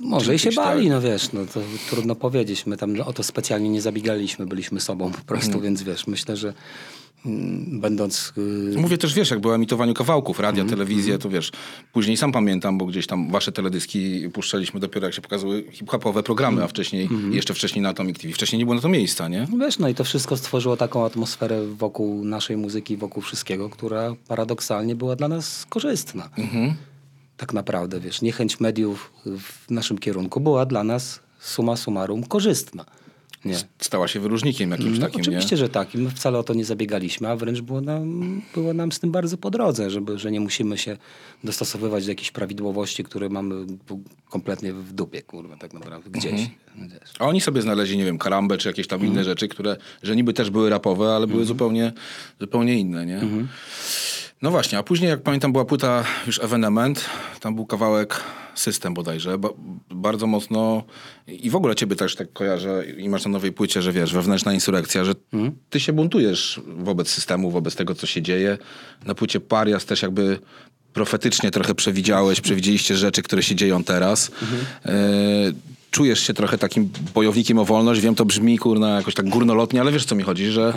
Może 0.01 0.35
i 0.35 0.39
się 0.39 0.49
Gdzieś 0.49 0.57
bali, 0.57 0.83
tak. 0.85 0.93
no 0.93 1.01
wiesz, 1.01 1.33
no 1.33 1.47
to 1.47 1.61
trudno 1.91 2.15
powiedzieć. 2.15 2.67
My 2.67 2.77
tam 2.77 3.01
o 3.01 3.13
to 3.13 3.23
specjalnie 3.23 3.69
nie 3.69 3.83
zabiegaliśmy, 3.83 4.47
byliśmy 4.47 4.81
sobą 4.81 5.13
po 5.13 5.25
prostu, 5.25 5.47
Mhm. 5.53 5.65
więc 5.65 5.83
wiesz, 5.83 6.07
myślę, 6.07 6.37
że 6.37 6.55
będąc... 7.67 8.33
y, 8.39 8.79
Mówię 8.79 8.99
też, 8.99 9.15
wiesz, 9.15 9.31
jak 9.31 9.41
było 9.41 9.55
emitowaniu 9.55 9.95
kawałków, 9.95 10.41
radia, 10.41 10.65
telewizję, 10.65 11.19
to 11.19 11.31
wiesz, 11.31 11.53
później 11.93 12.17
sam 12.17 12.33
pamiętam, 12.33 12.79
bo 12.79 12.87
gdzieś 12.87 13.07
tam 13.07 13.31
wasze 13.31 13.53
teledyski 13.53 14.29
puszczaliśmy 14.33 14.81
dopiero 14.81 15.07
jak 15.07 15.15
się 15.15 15.23
pokazały 15.23 15.65
hip-hopowe 15.73 16.23
programy, 16.23 16.65
a 16.65 16.69
wcześniej, 16.69 17.09
jeszcze 17.31 17.55
wcześniej 17.55 17.83
na 17.83 17.89
Atomic 17.89 18.19
TV. 18.19 18.35
Wcześniej 18.35 18.59
nie 18.59 18.65
było 18.65 18.75
na 18.75 18.81
to 18.81 18.89
miejsca, 18.89 19.29
nie? 19.29 19.47
No 19.53 19.67
Wiesz, 19.67 19.79
no 19.79 19.89
i 19.89 19.95
to 19.95 20.05
wszystko 20.05 20.37
stworzyło 20.37 20.77
taką 20.77 21.05
atmosferę 21.05 21.67
wokół 21.67 22.25
naszej 22.25 22.57
muzyki, 22.57 22.97
wokół 22.97 23.23
wszystkiego, 23.23 23.71
która 23.71 24.15
paradoksalnie 24.29 24.95
była 24.97 25.17
dla 25.17 25.29
nas 25.29 25.67
korzystna. 25.69 26.31
Tak 27.37 27.53
naprawdę, 27.53 28.01
wiesz, 28.01 28.23
niechęć 28.23 28.61
mediów 28.61 29.13
w 29.27 29.71
naszym 29.71 29.99
kierunku 29.99 30.41
była 30.41 30.67
dla 30.67 30.85
nas 30.85 31.21
summa 31.41 31.77
summarum 31.77 32.25
korzystna. 32.25 32.85
Nie. 33.45 33.57
Stała 33.79 34.09
się 34.09 34.21
wyróżnikiem 34.21 34.71
jakimś 34.71 34.99
No, 34.99 35.07
takim, 35.07 35.21
oczywiście, 35.21 35.57
nie? 35.57 35.61
że 35.61 35.69
tak. 35.69 35.95
My 35.95 36.11
wcale 36.11 36.39
o 36.39 36.43
to 36.43 36.55
nie 36.55 36.65
zabiegaliśmy, 36.65 37.29
a 37.29 37.37
wręcz 37.37 37.61
było 37.61 37.81
nam, 37.81 38.43
było 38.55 38.75
nam 38.75 38.93
z 38.93 39.01
tym 39.01 39.11
bardzo 39.13 39.37
po 39.39 39.51
drodze, 39.51 39.91
żeby, 39.91 40.19
że 40.19 40.31
nie 40.31 40.41
musimy 40.41 40.79
się 40.79 40.97
dostosowywać 41.45 42.05
do 42.05 42.11
jakichś 42.11 42.31
prawidłowości, 42.31 43.05
które 43.05 43.29
mamy 43.29 43.55
kompletnie 44.29 44.73
w 44.73 44.93
dupie, 44.93 45.23
kurwa, 45.23 45.57
tak 45.57 45.73
naprawdę, 45.75 46.11
gdzieś. 46.11 46.33
Mhm. 46.33 46.51
Wiesz. 46.89 47.13
A 47.19 47.27
oni 47.27 47.41
sobie 47.41 47.63
znaleźli, 47.63 47.99
nie 47.99 48.05
wiem, 48.05 48.19
karambę 48.19 48.59
czy 48.59 48.69
jakieś 48.69 48.87
tam 48.87 48.97
Mhm. 48.97 49.13
inne 49.13 49.25
rzeczy, 49.25 49.49
które, 49.49 49.77
że 50.03 50.17
niby 50.17 50.33
też 50.33 50.51
były 50.51 50.71
rapowe, 50.71 51.15
ale 51.17 51.27
były 51.27 51.45
zupełnie, 51.45 51.93
zupełnie 52.41 52.79
inne, 52.79 53.07
nie? 53.07 53.19
Mhm. 53.19 53.49
No 54.43 54.51
właśnie, 54.51 54.79
a 54.79 54.83
później 54.83 55.11
jak 55.11 55.23
pamiętam 55.23 55.53
była 55.53 55.65
płyta 55.65 56.05
już 56.27 56.39
Evenement, 56.39 57.05
tam 57.41 57.55
był 57.55 57.67
kawałek 57.67 58.21
System 58.61 58.95
bodajże, 58.95 59.39
ba 59.39 59.49
bardzo 59.91 60.27
mocno 60.27 60.83
i 61.27 61.51
w 61.51 61.57
ogóle 61.57 61.75
ciebie 61.75 61.97
też 61.97 62.17
tak 62.17 62.33
kojarzę 62.33 62.85
i 62.99 63.09
masz 63.09 63.25
na 63.25 63.31
nowej 63.31 63.53
płycie, 63.53 63.83
że 63.83 63.93
wiesz, 63.93 64.13
wewnętrzna 64.15 64.53
insurekcja, 64.55 65.05
że 65.05 65.13
Mhm. 65.33 65.53
ty 65.71 65.81
się 65.81 65.93
buntujesz 65.93 66.61
wobec 66.67 67.09
systemu, 67.11 67.51
wobec 67.51 67.77
tego, 67.77 67.95
co 67.95 68.07
się 68.07 68.23
dzieje. 68.23 68.59
Na 69.07 69.15
płycie 69.15 69.41
Parias 69.41 69.85
też 69.85 70.03
jakby 70.03 70.39
profetycznie 70.93 71.51
trochę 71.51 71.75
przewidziałeś, 71.75 72.41
przewidzieliście 72.41 72.97
rzeczy, 72.97 73.23
które 73.23 73.43
się 73.43 73.55
dzieją 73.55 73.85
teraz. 73.85 74.31
E, 74.87 74.93
czujesz 75.91 76.21
się 76.21 76.35
trochę 76.35 76.59
takim 76.59 76.91
bojownikiem 77.15 77.59
o 77.59 77.65
wolność. 77.65 78.01
Wiem, 78.01 78.15
to 78.15 78.25
brzmi 78.25 78.59
kurna 78.59 78.89
jakoś 78.97 79.15
tak 79.15 79.29
górnolotnie, 79.29 79.81
ale 79.81 79.93
wiesz, 79.93 80.05
co 80.05 80.15
mi 80.15 80.23
chodzi, 80.23 80.47
że 80.47 80.75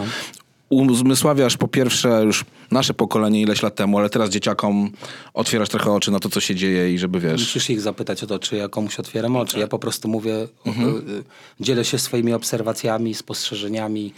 uzmysławiasz 0.74 1.58
po 1.58 1.68
pierwsze 1.68 2.24
już 2.26 2.46
nasze 2.72 2.94
pokolenie 2.94 3.42
ileś 3.42 3.62
lat 3.64 3.76
temu, 3.76 3.98
ale 3.98 4.10
teraz 4.10 4.30
dzieciakom 4.30 4.92
otwierasz 5.34 5.70
trochę 5.70 5.92
oczy 5.92 6.12
na 6.12 6.20
to, 6.20 6.30
co 6.30 6.40
się 6.40 6.56
dzieje 6.56 6.94
i 6.94 6.98
żeby 7.00 7.20
wiesz... 7.20 7.42
Musisz 7.42 7.70
ich 7.70 7.82
zapytać 7.82 8.24
o 8.24 8.28
to, 8.28 8.40
czy 8.40 8.56
ja 8.56 8.70
komuś 8.70 9.00
otwieram 9.00 9.36
oczy. 9.36 9.60
Ja 9.60 9.68
po 9.68 9.80
prostu 9.80 10.08
mówię, 10.08 10.48
Mhm. 10.66 10.98
y, 10.98 11.24
dzielę 11.64 11.86
się 11.86 12.00
swoimi 12.00 12.34
obserwacjami, 12.34 13.14
spostrzeżeniami, 13.14 14.14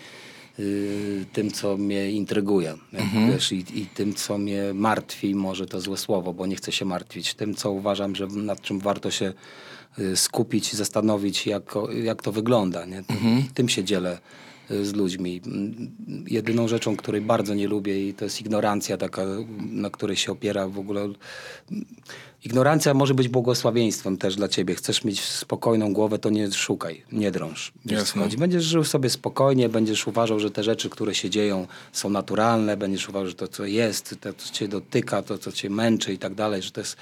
y, 0.60 1.26
tym, 1.34 1.52
co 1.52 1.78
mnie 1.78 2.12
intryguje. 2.12 2.74
Mhm. 2.94 3.32
Wiesz, 3.32 3.52
i, 3.52 3.66
I 3.74 3.86
tym, 3.86 4.14
co 4.14 4.38
mnie 4.38 4.64
martwi, 4.74 5.36
może 5.36 5.66
to 5.66 5.82
złe 5.82 5.98
słowo, 5.98 6.34
bo 6.34 6.46
nie 6.46 6.56
chcę 6.56 6.72
się 6.72 6.86
martwić. 6.86 7.34
Tym, 7.34 7.56
co 7.56 7.72
uważam, 7.72 8.16
że 8.16 8.28
nad 8.28 8.62
czym 8.62 8.80
warto 8.80 9.12
się 9.12 9.34
y, 10.00 10.16
skupić, 10.16 10.74
zastanowić, 10.74 11.48
jak, 11.48 11.74
jak 12.04 12.22
to 12.22 12.32
wygląda. 12.32 12.86
Nie? 12.86 12.98
Mhm. 12.98 13.44
Tym 13.54 13.70
się 13.70 13.84
dzielę 13.84 14.18
z 14.70 14.94
ludźmi. 14.94 15.42
Jedyną 16.28 16.68
rzeczą, 16.68 16.98
której 16.98 17.22
bardzo 17.22 17.54
nie 17.54 17.68
lubię 17.68 18.10
i 18.10 18.14
to 18.14 18.26
jest 18.26 18.42
ignorancja 18.42 18.98
taka, 18.98 19.26
na 19.72 19.90
której 19.90 20.18
się 20.18 20.32
opiera 20.32 20.68
w 20.68 20.80
ogóle 20.80 21.10
Ignorancja 22.46 22.94
może 22.94 23.14
być 23.14 23.28
błogosławieństwem 23.28 24.18
też 24.18 24.36
dla 24.36 24.48
ciebie. 24.48 24.76
Chcesz 24.76 25.04
mieć 25.04 25.22
spokojną 25.22 25.94
głowę, 25.94 26.20
to 26.20 26.30
nie 26.30 26.52
szukaj, 26.52 27.04
nie 27.12 27.32
drąż. 27.32 27.74
Chodzi. 28.24 28.38
Będziesz 28.38 28.64
żył 28.64 28.84
sobie 28.84 29.10
spokojnie, 29.10 29.70
będziesz 29.70 30.08
uważał, 30.08 30.40
że 30.40 30.52
te 30.52 30.64
rzeczy, 30.64 30.90
które 30.90 31.16
się 31.16 31.30
dzieją, 31.30 31.68
są 31.92 32.10
naturalne, 32.10 32.78
będziesz 32.78 33.10
uważał, 33.10 33.28
że 33.28 33.36
to, 33.36 33.48
co 33.48 33.66
jest, 33.66 34.16
to, 34.22 34.34
co 34.34 34.54
cię 34.54 34.68
dotyka, 34.68 35.22
to, 35.22 35.38
co 35.38 35.52
cię 35.52 35.70
męczy 35.70 36.14
i 36.14 36.18
tak 36.18 36.36
dalej, 36.36 36.62
że 36.62 36.72
to 36.72 36.82
jest 36.82 36.98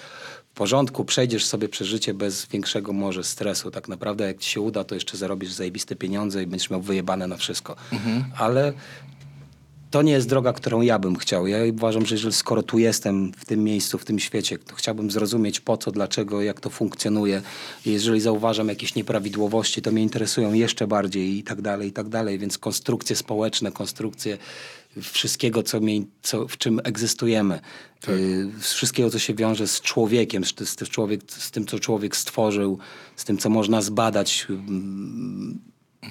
w 0.53 0.55
porządku, 0.55 1.05
przejdziesz 1.05 1.45
sobie 1.45 1.69
przez 1.69 1.87
życie 1.87 2.13
bez 2.13 2.45
większego 2.45 2.93
może 2.93 3.23
stresu. 3.23 3.71
Tak 3.71 3.87
naprawdę, 3.87 4.27
jak 4.27 4.37
ci 4.37 4.49
się 4.49 4.61
uda, 4.61 4.83
to 4.83 4.95
jeszcze 4.95 5.17
zarobisz 5.17 5.51
zajebiste 5.51 5.95
pieniądze 5.95 6.43
i 6.43 6.47
będziesz 6.47 6.69
miał 6.69 6.81
wyjebane 6.81 7.27
na 7.27 7.37
wszystko. 7.37 7.75
Ale 8.37 8.73
to 9.91 10.01
nie 10.01 10.11
jest 10.11 10.29
droga, 10.29 10.53
którą 10.53 10.81
ja 10.81 10.99
bym 10.99 11.15
chciał. 11.15 11.47
Ja 11.47 11.57
uważam, 11.73 12.05
że 12.05 12.15
jeżeli 12.15 12.33
skoro 12.33 12.63
tu 12.63 12.79
jestem, 12.79 13.31
w 13.37 13.45
tym 13.45 13.63
miejscu, 13.63 13.97
w 13.97 14.05
tym 14.05 14.19
świecie, 14.19 14.57
to 14.57 14.75
chciałbym 14.75 15.11
zrozumieć 15.11 15.59
po 15.59 15.77
co, 15.77 15.91
dlaczego, 15.91 16.41
jak 16.41 16.61
to 16.61 16.69
funkcjonuje. 16.69 17.41
Jeżeli 17.85 18.21
zauważam 18.21 18.69
jakieś 18.69 18.95
nieprawidłowości, 18.95 19.81
to 19.81 19.91
mnie 19.91 20.03
interesują 20.03 20.53
jeszcze 20.53 20.87
bardziej 20.87 21.37
i 21.37 21.43
tak 21.43 21.61
dalej, 21.61 21.89
i 21.89 21.91
tak 21.91 22.09
dalej. 22.09 22.39
Więc 22.39 22.57
konstrukcje 22.57 23.15
społeczne, 23.15 23.71
konstrukcje 23.71 24.37
wszystkiego, 25.01 25.63
co 25.63 25.79
mnie, 25.79 26.01
co, 26.21 26.47
w 26.47 26.57
czym 26.57 26.79
egzystujemy. 26.83 27.59
Y, 28.09 28.51
z 28.61 28.73
wszystkiego, 28.73 29.09
co 29.09 29.19
się 29.19 29.33
wiąże 29.33 29.67
z 29.67 29.81
człowiekiem, 29.81 30.45
z, 30.45 30.69
z, 30.69 30.75
tym 30.75 30.87
człowiek, 30.87 31.21
z 31.27 31.51
tym, 31.51 31.65
co 31.65 31.79
człowiek 31.79 32.15
stworzył, 32.15 32.77
z 33.15 33.25
tym, 33.25 33.37
co 33.37 33.49
można 33.49 33.81
zbadać 33.81 34.45
mm, 34.49 35.59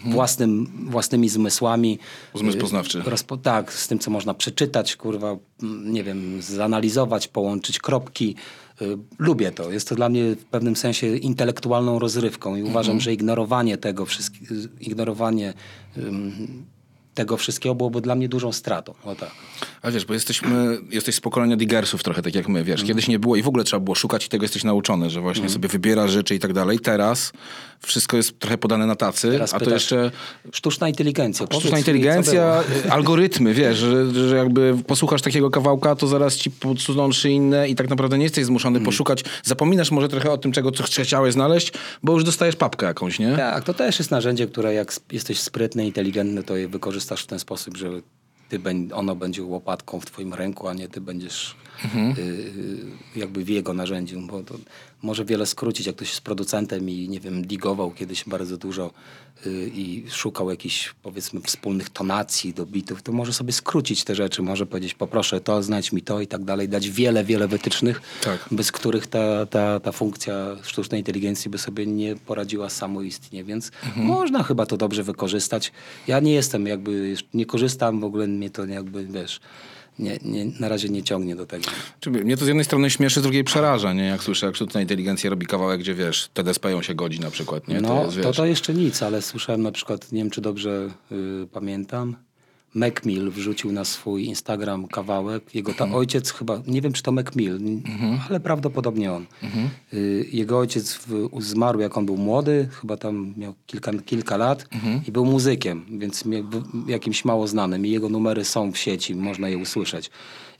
własnym, 0.04 0.66
własnymi 0.90 1.28
zmysłami. 1.28 1.98
Zmysł 2.34 2.58
Y, 2.58 2.60
poznawczy. 2.60 3.02
Rozpo, 3.04 3.36
tak, 3.36 3.72
z 3.72 3.88
tym, 3.88 3.98
co 3.98 4.10
można 4.10 4.34
przeczytać, 4.34 4.96
kurwa, 4.96 5.36
nie 5.84 6.04
wiem, 6.04 6.42
zanalizować, 6.42 7.28
połączyć 7.28 7.78
kropki. 7.78 8.36
Y, 8.82 8.98
Lubię 9.18 9.52
to. 9.52 9.72
Jest 9.72 9.88
to 9.88 9.94
dla 9.94 10.08
mnie 10.08 10.36
w 10.36 10.44
pewnym 10.44 10.76
sensie 10.76 11.16
intelektualną 11.16 11.98
rozrywką 11.98 12.56
i 12.56 12.62
uważam, 12.62 13.00
że 13.00 13.12
ignorowanie 13.12 13.76
tego 13.76 14.06
ignorowanie 14.80 15.54
ym, 15.96 16.66
tego 17.14 17.36
wszystkiego 17.36 17.74
byłoby 17.74 18.00
dla 18.00 18.14
mnie 18.14 18.28
dużą 18.28 18.52
stratą. 18.52 18.94
O 19.04 19.14
tak. 19.14 19.30
A 19.82 19.90
wiesz, 19.90 20.04
bo 20.04 20.14
jesteśmy, 20.14 20.78
jesteś 20.90 21.14
z 21.14 21.20
pokolenia 21.20 21.56
diggersów 21.56 22.02
trochę, 22.02 22.22
tak 22.22 22.34
jak 22.34 22.48
my, 22.48 22.64
wiesz. 22.64 22.84
Kiedyś 22.84 23.08
nie 23.08 23.18
było 23.18 23.36
i 23.36 23.42
w 23.42 23.48
ogóle 23.48 23.64
trzeba 23.64 23.80
było 23.80 23.94
szukać 23.94 24.26
i 24.26 24.28
tego 24.28 24.44
jesteś 24.44 24.64
nauczony, 24.64 25.10
że 25.10 25.20
właśnie 25.20 25.48
sobie 25.48 25.68
wybierasz 25.68 26.10
rzeczy 26.10 26.34
i 26.34 26.38
tak 26.38 26.52
dalej. 26.52 26.78
Teraz 26.80 27.32
wszystko 27.80 28.16
jest 28.16 28.38
trochę 28.38 28.58
podane 28.58 28.86
na 28.86 28.96
tacy, 28.96 29.32
Teraz 29.32 29.54
a 29.54 29.58
to 29.58 29.64
pytasz, 29.64 29.82
jeszcze 29.82 30.10
Sztuczna 30.52 30.88
inteligencja. 30.88 31.46
sztuczna 31.46 31.70
powiedz 31.70 31.78
inteligencja, 31.78 32.62
było. 32.82 32.92
algorytmy, 32.94 33.54
wiesz, 33.54 33.78
że, 33.78 34.28
że 34.28 34.36
jakby 34.36 34.76
posłuchasz 34.86 35.22
takiego 35.22 35.50
kawałka, 35.50 35.96
to 35.96 36.06
zaraz 36.06 36.36
ci 36.36 36.50
podsuną 36.50 37.10
trzy 37.10 37.30
inne 37.30 37.68
i 37.68 37.74
tak 37.74 37.88
naprawdę 37.90 38.18
nie 38.18 38.24
jesteś 38.24 38.44
zmuszony 38.44 38.76
Mm. 38.76 38.84
poszukać. 38.86 39.24
Zapominasz 39.42 39.90
może 39.90 40.08
trochę 40.08 40.30
o 40.30 40.38
tym, 40.38 40.52
czego 40.52 40.70
co 40.72 40.84
chciałeś 41.02 41.32
znaleźć, 41.32 41.72
bo 42.02 42.12
już 42.12 42.24
dostajesz 42.24 42.56
papkę 42.56 42.86
jakąś, 42.86 43.18
nie? 43.18 43.36
Tak, 43.36 43.64
to 43.64 43.74
też 43.74 43.98
jest 43.98 44.10
narzędzie, 44.10 44.46
które 44.46 44.74
jak 44.74 44.94
jesteś 45.12 45.40
sprytny, 45.40 45.86
inteligentny, 45.86 46.42
to 46.42 46.56
je 46.56 46.68
wykorzystasz 46.68 47.01
w 47.22 47.26
ten 47.26 47.38
sposób, 47.38 47.76
że 47.76 47.90
ty 48.48 48.60
ono 48.94 49.16
będzie 49.16 49.42
łopatką 49.42 50.00
w 50.00 50.06
twoim 50.06 50.34
ręku, 50.34 50.68
a 50.68 50.74
nie 50.74 50.88
ty 50.88 51.00
będziesz 51.00 51.56
y, 51.84 51.98
y, 52.18 53.18
jakby 53.18 53.44
w 53.44 53.48
jego 53.48 53.74
narzędziu, 53.74 54.20
bo 54.20 54.42
to 54.42 54.54
może 55.02 55.24
wiele 55.24 55.46
skrócić, 55.46 55.86
jak 55.86 55.96
ktoś 55.96 56.08
jest 56.08 56.20
producentem 56.20 56.90
i 56.90 57.08
nie 57.08 57.20
wiem, 57.20 57.46
digował 57.46 57.90
kiedyś 57.90 58.24
bardzo 58.24 58.56
dużo 58.56 58.90
i 59.50 60.04
szukał 60.10 60.50
jakichś 60.50 60.94
powiedzmy 61.02 61.40
wspólnych 61.40 61.90
tonacji 61.90 62.54
do 62.54 62.66
bitów, 62.66 63.02
to 63.02 63.12
może 63.12 63.32
sobie 63.32 63.52
skrócić 63.52 64.04
te 64.04 64.14
rzeczy, 64.14 64.42
może 64.42 64.66
powiedzieć 64.66 64.94
poproszę 64.94 65.40
to, 65.40 65.62
znajdź 65.62 65.92
mi 65.92 66.02
to 66.02 66.20
i 66.20 66.26
tak 66.26 66.44
dalej, 66.44 66.68
dać 66.68 66.90
wiele, 66.90 67.24
wiele 67.24 67.48
wytycznych, 67.48 68.00
Tak. 68.24 68.46
bez 68.50 68.72
których 68.72 69.06
ta, 69.06 69.46
ta, 69.46 69.80
ta 69.80 69.92
funkcja 69.92 70.56
sztucznej 70.62 71.00
inteligencji 71.00 71.50
by 71.50 71.58
sobie 71.58 71.86
nie 71.86 72.16
poradziła 72.16 72.70
samoistnie, 72.70 73.44
więc 73.44 73.70
można 73.96 74.42
chyba 74.42 74.66
to 74.66 74.76
dobrze 74.76 75.02
wykorzystać. 75.02 75.72
Ja 76.06 76.20
nie 76.20 76.32
jestem 76.32 76.66
jakby, 76.66 77.14
nie 77.34 77.46
korzystam, 77.46 78.00
w 78.00 78.04
ogóle 78.04 78.26
mnie 78.26 78.50
to 78.50 78.66
jakby, 78.66 79.06
wiesz, 79.06 79.40
nie, 79.98 80.18
nie, 80.24 80.44
na 80.60 80.68
razie 80.68 80.88
nie 80.88 81.02
ciągnie 81.02 81.36
do 81.36 81.46
tego. 81.46 81.64
Czy 82.00 82.10
mnie 82.10 82.36
to 82.36 82.44
z 82.44 82.48
jednej 82.48 82.64
strony 82.64 82.90
śmieszy, 82.90 83.20
z 83.20 83.22
drugiej 83.22 83.44
przeraża, 83.44 83.92
nie? 83.92 84.04
Jak 84.04 84.22
słyszę, 84.22 84.46
jak 84.46 84.56
sztuczna 84.56 84.80
inteligencja 84.80 85.30
robi 85.30 85.46
kawałek, 85.46 85.80
gdzie 85.80 85.94
wiesz, 85.94 86.30
TDSP 86.34 86.70
ją 86.70 86.82
się 86.82 86.94
godzi 86.94 87.20
na 87.20 87.30
przykład, 87.30 87.68
nie? 87.68 87.80
no, 87.80 88.04
jest, 88.04 88.22
to, 88.22 88.32
to 88.32 88.46
jeszcze 88.46 88.74
nic, 88.74 89.02
ale 89.02 89.22
słyszałem 89.22 89.62
na 89.62 89.72
przykład, 89.72 90.12
nie 90.12 90.18
wiem 90.18 90.30
czy 90.30 90.40
dobrze 90.40 90.90
y, 91.12 91.46
pamiętam, 91.52 92.16
Macmill 92.74 93.30
wrzucił 93.30 93.72
na 93.72 93.84
swój 93.84 94.24
Instagram 94.24 94.86
kawałek. 94.86 95.54
Jego 95.54 95.74
ta 95.74 95.92
ojciec 95.92 96.32
chyba, 96.32 96.62
nie 96.66 96.80
wiem 96.80 96.92
czy 96.92 97.02
to 97.02 97.12
Macmill, 97.12 97.58
ale 98.28 98.40
prawdopodobnie 98.40 99.12
on. 99.12 99.26
Y, 99.94 100.26
Jego 100.32 100.58
ojciec 100.58 100.94
w, 100.94 101.28
zmarł 101.40 101.80
jak 101.80 101.98
on 101.98 102.06
był 102.06 102.16
młody, 102.16 102.68
chyba 102.80 102.96
tam 102.96 103.34
miał 103.36 103.54
kilka, 103.66 103.92
kilka 104.06 104.36
lat 104.36 104.68
i 105.08 105.12
był 105.12 105.24
muzykiem, 105.24 105.84
więc 105.98 106.24
jakimś 106.86 107.24
mało 107.24 107.46
znanym. 107.46 107.86
I 107.86 107.90
jego 107.90 108.08
numery 108.08 108.44
są 108.44 108.72
w 108.72 108.78
sieci, 108.78 109.14
można 109.14 109.48
je 109.48 109.58
usłyszeć. 109.58 110.10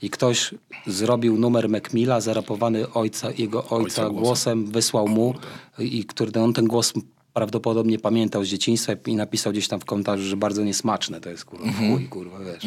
I 0.01 0.09
ktoś 0.09 0.53
zrobił 0.87 1.37
numer 1.37 1.69
Macmilla, 1.69 2.21
zarapowany 2.21 2.93
ojca, 2.93 3.31
jego 3.37 3.69
ojca, 3.69 4.01
głosem. 4.01 4.23
głosem, 4.23 4.65
wysłał 4.65 5.07
mu 5.07 5.33
i 5.79 6.05
który 6.05 6.41
on 6.41 6.53
ten 6.53 6.65
głos 6.67 6.93
prawdopodobnie 7.33 7.99
pamiętał 7.99 8.43
z 8.43 8.47
dzieciństwa 8.47 8.93
i 9.05 9.15
napisał 9.15 9.51
gdzieś 9.53 9.67
tam 9.67 9.79
w 9.79 9.85
komentarzu, 9.85 10.23
że 10.23 10.37
bardzo 10.37 10.63
niesmaczne 10.63 11.21
to 11.21 11.29
jest 11.29 11.45
kurwa, 11.45 11.71
chuj, 11.71 12.07
kurwa, 12.07 12.39
wiesz. 12.39 12.63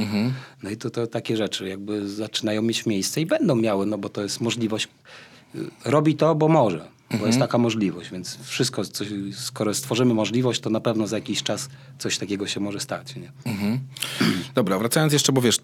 No 0.63 0.71
i 0.71 0.77
to, 0.77 0.91
to 0.91 1.07
takie 1.07 1.37
rzeczy 1.37 1.69
jakby 1.69 2.09
zaczynają 2.09 2.63
mieć 2.63 2.87
miejsce 2.87 3.21
i 3.21 3.27
będą 3.27 3.57
miały, 3.57 3.87
no 3.87 3.99
bo 3.99 4.09
to 4.09 4.23
jest 4.23 4.41
możliwość, 4.41 4.89
y, 5.55 5.59
robi 5.85 6.15
to, 6.15 6.35
bo 6.35 6.49
może, 6.49 6.89
bo 7.21 7.27
jest 7.27 7.39
taka 7.39 7.59
możliwość, 7.59 8.11
więc 8.11 8.39
wszystko, 8.43 8.85
coś, 8.85 9.09
skoro 9.33 9.75
stworzymy 9.75 10.15
możliwość, 10.15 10.61
to 10.61 10.71
na 10.71 10.81
pewno 10.81 11.07
za 11.07 11.17
jakiś 11.17 11.43
czas 11.43 11.69
coś 11.99 12.19
takiego 12.19 12.47
się 12.47 12.61
może 12.61 12.81
stać, 12.81 13.17
nie? 13.17 13.33
Dobra, 14.55 14.79
wracając 14.79 15.13
jeszcze, 15.13 15.33
bo 15.33 15.41
wiesz, 15.41 15.59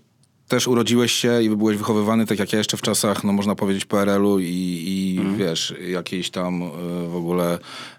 też 0.52 0.68
urodziłeś 0.68 1.12
się 1.12 1.42
i 1.42 1.50
byłeś 1.50 1.76
wychowywany 1.76 2.26
tak 2.26 2.38
jak 2.38 2.52
ja 2.52 2.58
jeszcze 2.58 2.76
w 2.76 2.82
czasach, 2.82 3.24
no 3.24 3.32
można 3.32 3.54
powiedzieć 3.54 3.84
PRL-u 3.84 4.38
i, 4.38 4.44
i 4.86 5.18
Mhm. 5.18 5.36
wiesz, 5.38 5.74
jakieś 5.88 6.30
tam 6.30 6.62
y, 6.62 6.68
w 7.08 7.16
ogóle 7.16 7.54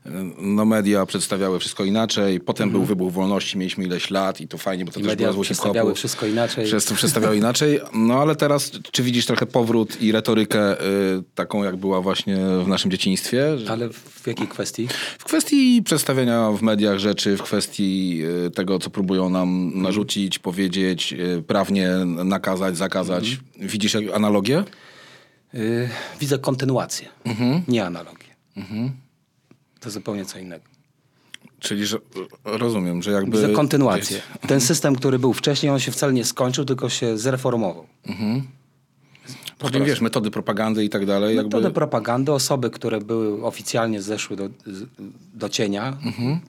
y, 0.05 0.09
no 0.37 0.65
media 0.65 1.05
przedstawiały 1.05 1.59
wszystko 1.59 1.83
inaczej. 1.83 2.39
Potem 2.39 2.69
był 2.71 2.83
wybuch 2.83 3.13
wolności, 3.13 3.57
mieliśmy 3.57 3.83
ileś 3.85 4.09
lat 4.11 4.41
i 4.41 4.47
to 4.47 4.57
fajnie, 4.57 4.85
bo 4.85 4.91
to 4.91 4.99
Mhm. 4.99 5.17
I 5.17 5.23
też 5.23 5.31
było 5.31 5.43
z 5.43 5.47
przedstawiały 5.47 5.95
wszystko 5.95 6.25
inaczej. 6.27 6.65
Przez 6.65 6.93
przedstawiały 6.93 7.37
inaczej. 7.37 7.79
No 7.93 8.13
ale 8.21 8.35
teraz, 8.35 8.71
czy 8.91 9.03
widzisz 9.03 9.25
trochę 9.25 9.45
powrót 9.45 10.01
i 10.01 10.11
retorykę 10.11 10.81
y, 10.81 11.23
taką, 11.35 11.63
jak 11.63 11.75
była 11.75 12.01
właśnie 12.01 12.37
w 12.63 12.67
naszym 12.67 12.91
dzieciństwie? 12.91 13.45
Ale 13.69 13.89
w 13.89 14.27
jakiej 14.27 14.47
kwestii? 14.47 14.87
w 15.19 15.23
kwestii 15.23 15.81
przedstawiania 15.85 16.51
w 16.51 16.61
mediach 16.61 16.99
rzeczy, 16.99 17.37
w 17.37 17.43
kwestii 17.43 18.21
tego, 18.55 18.79
co 18.79 18.89
próbują 18.89 19.29
nam 19.29 19.71
narzucić, 19.81 20.39
powiedzieć, 20.39 21.15
prawnie 21.47 21.89
nakazać, 22.43 22.77
zakazać. 22.77 23.39
Widzisz 23.59 23.93
jak- 23.93 24.13
analogię? 24.15 24.63
Yy, 25.53 25.89
widzę 26.19 26.39
kontynuację, 26.39 27.07
Mhm. 27.25 27.61
nie 27.67 27.85
analogię. 27.85 28.27
To 29.79 29.89
zupełnie 29.91 30.25
co 30.25 30.39
innego. 30.39 30.63
Czyli, 31.59 31.85
że 31.85 31.97
rozumiem, 32.43 33.01
że 33.03 33.11
jakby... 33.11 33.37
Widzę 33.41 33.53
kontynuację. 33.53 34.21
Ten 34.47 34.61
system, 34.61 34.95
który 34.95 35.19
był 35.19 35.33
wcześniej, 35.33 35.71
on 35.71 35.79
się 35.79 35.91
wcale 35.91 36.13
nie 36.13 36.25
skończył, 36.25 36.65
tylko 36.65 36.89
się 36.89 37.17
zreformował. 37.17 37.85
Potem 39.63 39.85
wiesz, 39.85 40.01
metody 40.01 40.31
propagandy 40.31 40.85
i 40.85 40.89
tak 40.89 41.05
dalej. 41.05 41.35
Jakby... 41.35 41.57
Metody 41.57 41.73
propagandy, 41.73 42.31
osoby, 42.31 42.69
które 42.69 43.01
były 43.01 43.45
oficjalnie 43.45 44.01
zeszły 44.01 44.35
do, 44.37 44.49
do 45.33 45.49
cienia, 45.49 45.97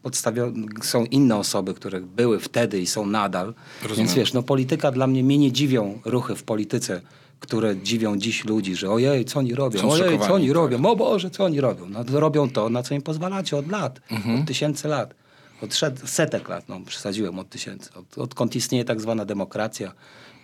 podstawio- 0.02 0.84
są 0.84 1.04
inne 1.04 1.36
osoby, 1.36 1.74
które 1.74 2.00
były 2.00 2.40
wtedy 2.40 2.80
i 2.80 2.86
są 2.86 3.06
nadal. 3.06 3.54
Więc 3.96 4.14
wiesz, 4.14 4.32
no 4.32 4.42
polityka 4.42 4.92
dla 4.92 5.06
mnie, 5.06 5.24
mnie 5.24 5.38
nie 5.38 5.52
dziwią 5.52 6.00
ruchy 6.04 6.34
w 6.34 6.42
polityce, 6.42 7.00
które 7.40 7.76
dziwią 7.76 8.18
dziś 8.18 8.44
ludzi, 8.44 8.76
że 8.76 8.90
ojej, 8.90 9.24
co 9.24 9.38
oni 9.38 9.54
robią, 9.54 9.80
Są 9.80 9.90
ojej, 9.90 10.18
co 10.18 10.34
oni 10.34 10.46
tak. 10.46 10.54
robią, 10.54 10.86
o 10.86 10.96
Boże, 10.96 11.30
co 11.30 11.44
oni 11.44 11.60
robią. 11.60 11.86
No 11.88 12.04
to 12.04 12.20
robią 12.20 12.50
to, 12.50 12.68
na 12.68 12.82
co 12.82 12.94
im 12.94 13.02
pozwalacie 13.02 13.56
od 13.56 13.68
lat, 13.68 14.00
od 14.40 14.46
tysięcy 14.46 14.88
lat. 14.88 15.14
Od 15.62 15.74
setek 16.04 16.48
lat, 16.48 16.68
no 16.68 16.80
przesadziłem 16.86 17.38
od 17.38 17.48
tysięcy. 17.48 17.90
Od, 17.94 18.18
odkąd 18.18 18.56
istnieje 18.56 18.84
tak 18.84 19.00
zwana 19.00 19.24
demokracja 19.24 19.92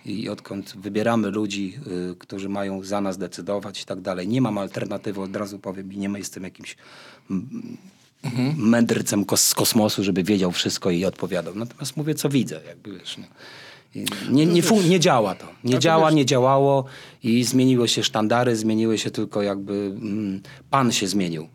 i 0.05 0.29
odkąd 0.29 0.75
wybieramy 0.77 1.31
ludzi, 1.31 1.75
y, 2.13 2.17
którzy 2.19 2.49
mają 2.49 2.83
za 2.85 3.01
nas 3.01 3.19
decydować 3.19 3.83
i 3.83 3.85
tak 3.85 4.01
dalej. 4.01 4.29
Nie 4.29 4.41
mam 4.41 4.59
alternatywy, 4.59 5.21
od 5.21 5.37
razu 5.37 5.59
powiem 5.59 5.93
i 5.93 5.99
nie 5.99 6.09
jestem 6.19 6.43
jakimś 6.45 6.77
mm, 7.31 7.77
mędrcem 8.57 9.25
kos- 9.25 9.37
z 9.49 9.55
kosmosu, 9.55 10.05
żeby 10.05 10.23
wiedział 10.23 10.51
wszystko 10.53 10.91
i 10.91 11.05
odpowiadał. 11.05 11.55
Natomiast 11.55 11.97
mówię, 11.97 12.15
co 12.15 12.29
widzę, 12.29 12.61
jakby 12.69 12.99
wiesz. 12.99 13.19
No. 13.19 13.25
Nie, 14.31 14.47
nie, 14.47 14.63
fun- 14.63 14.89
nie 14.89 15.01
działa 15.01 15.35
to. 15.35 15.47
Nie 15.65 15.73
to 15.73 15.79
działa, 15.79 16.07
wiesz- 16.11 16.15
nie 16.17 16.27
działało 16.27 16.85
i 17.23 17.45
zmieniły 17.45 17.89
się 17.89 18.03
sztandary, 18.05 18.57
zmieniły 18.57 18.99
się 18.99 19.11
tylko 19.11 19.43
jakby... 19.43 19.73
Mm, 20.03 20.41
pan 20.71 20.93
się 20.93 21.07
zmienił. 21.07 21.49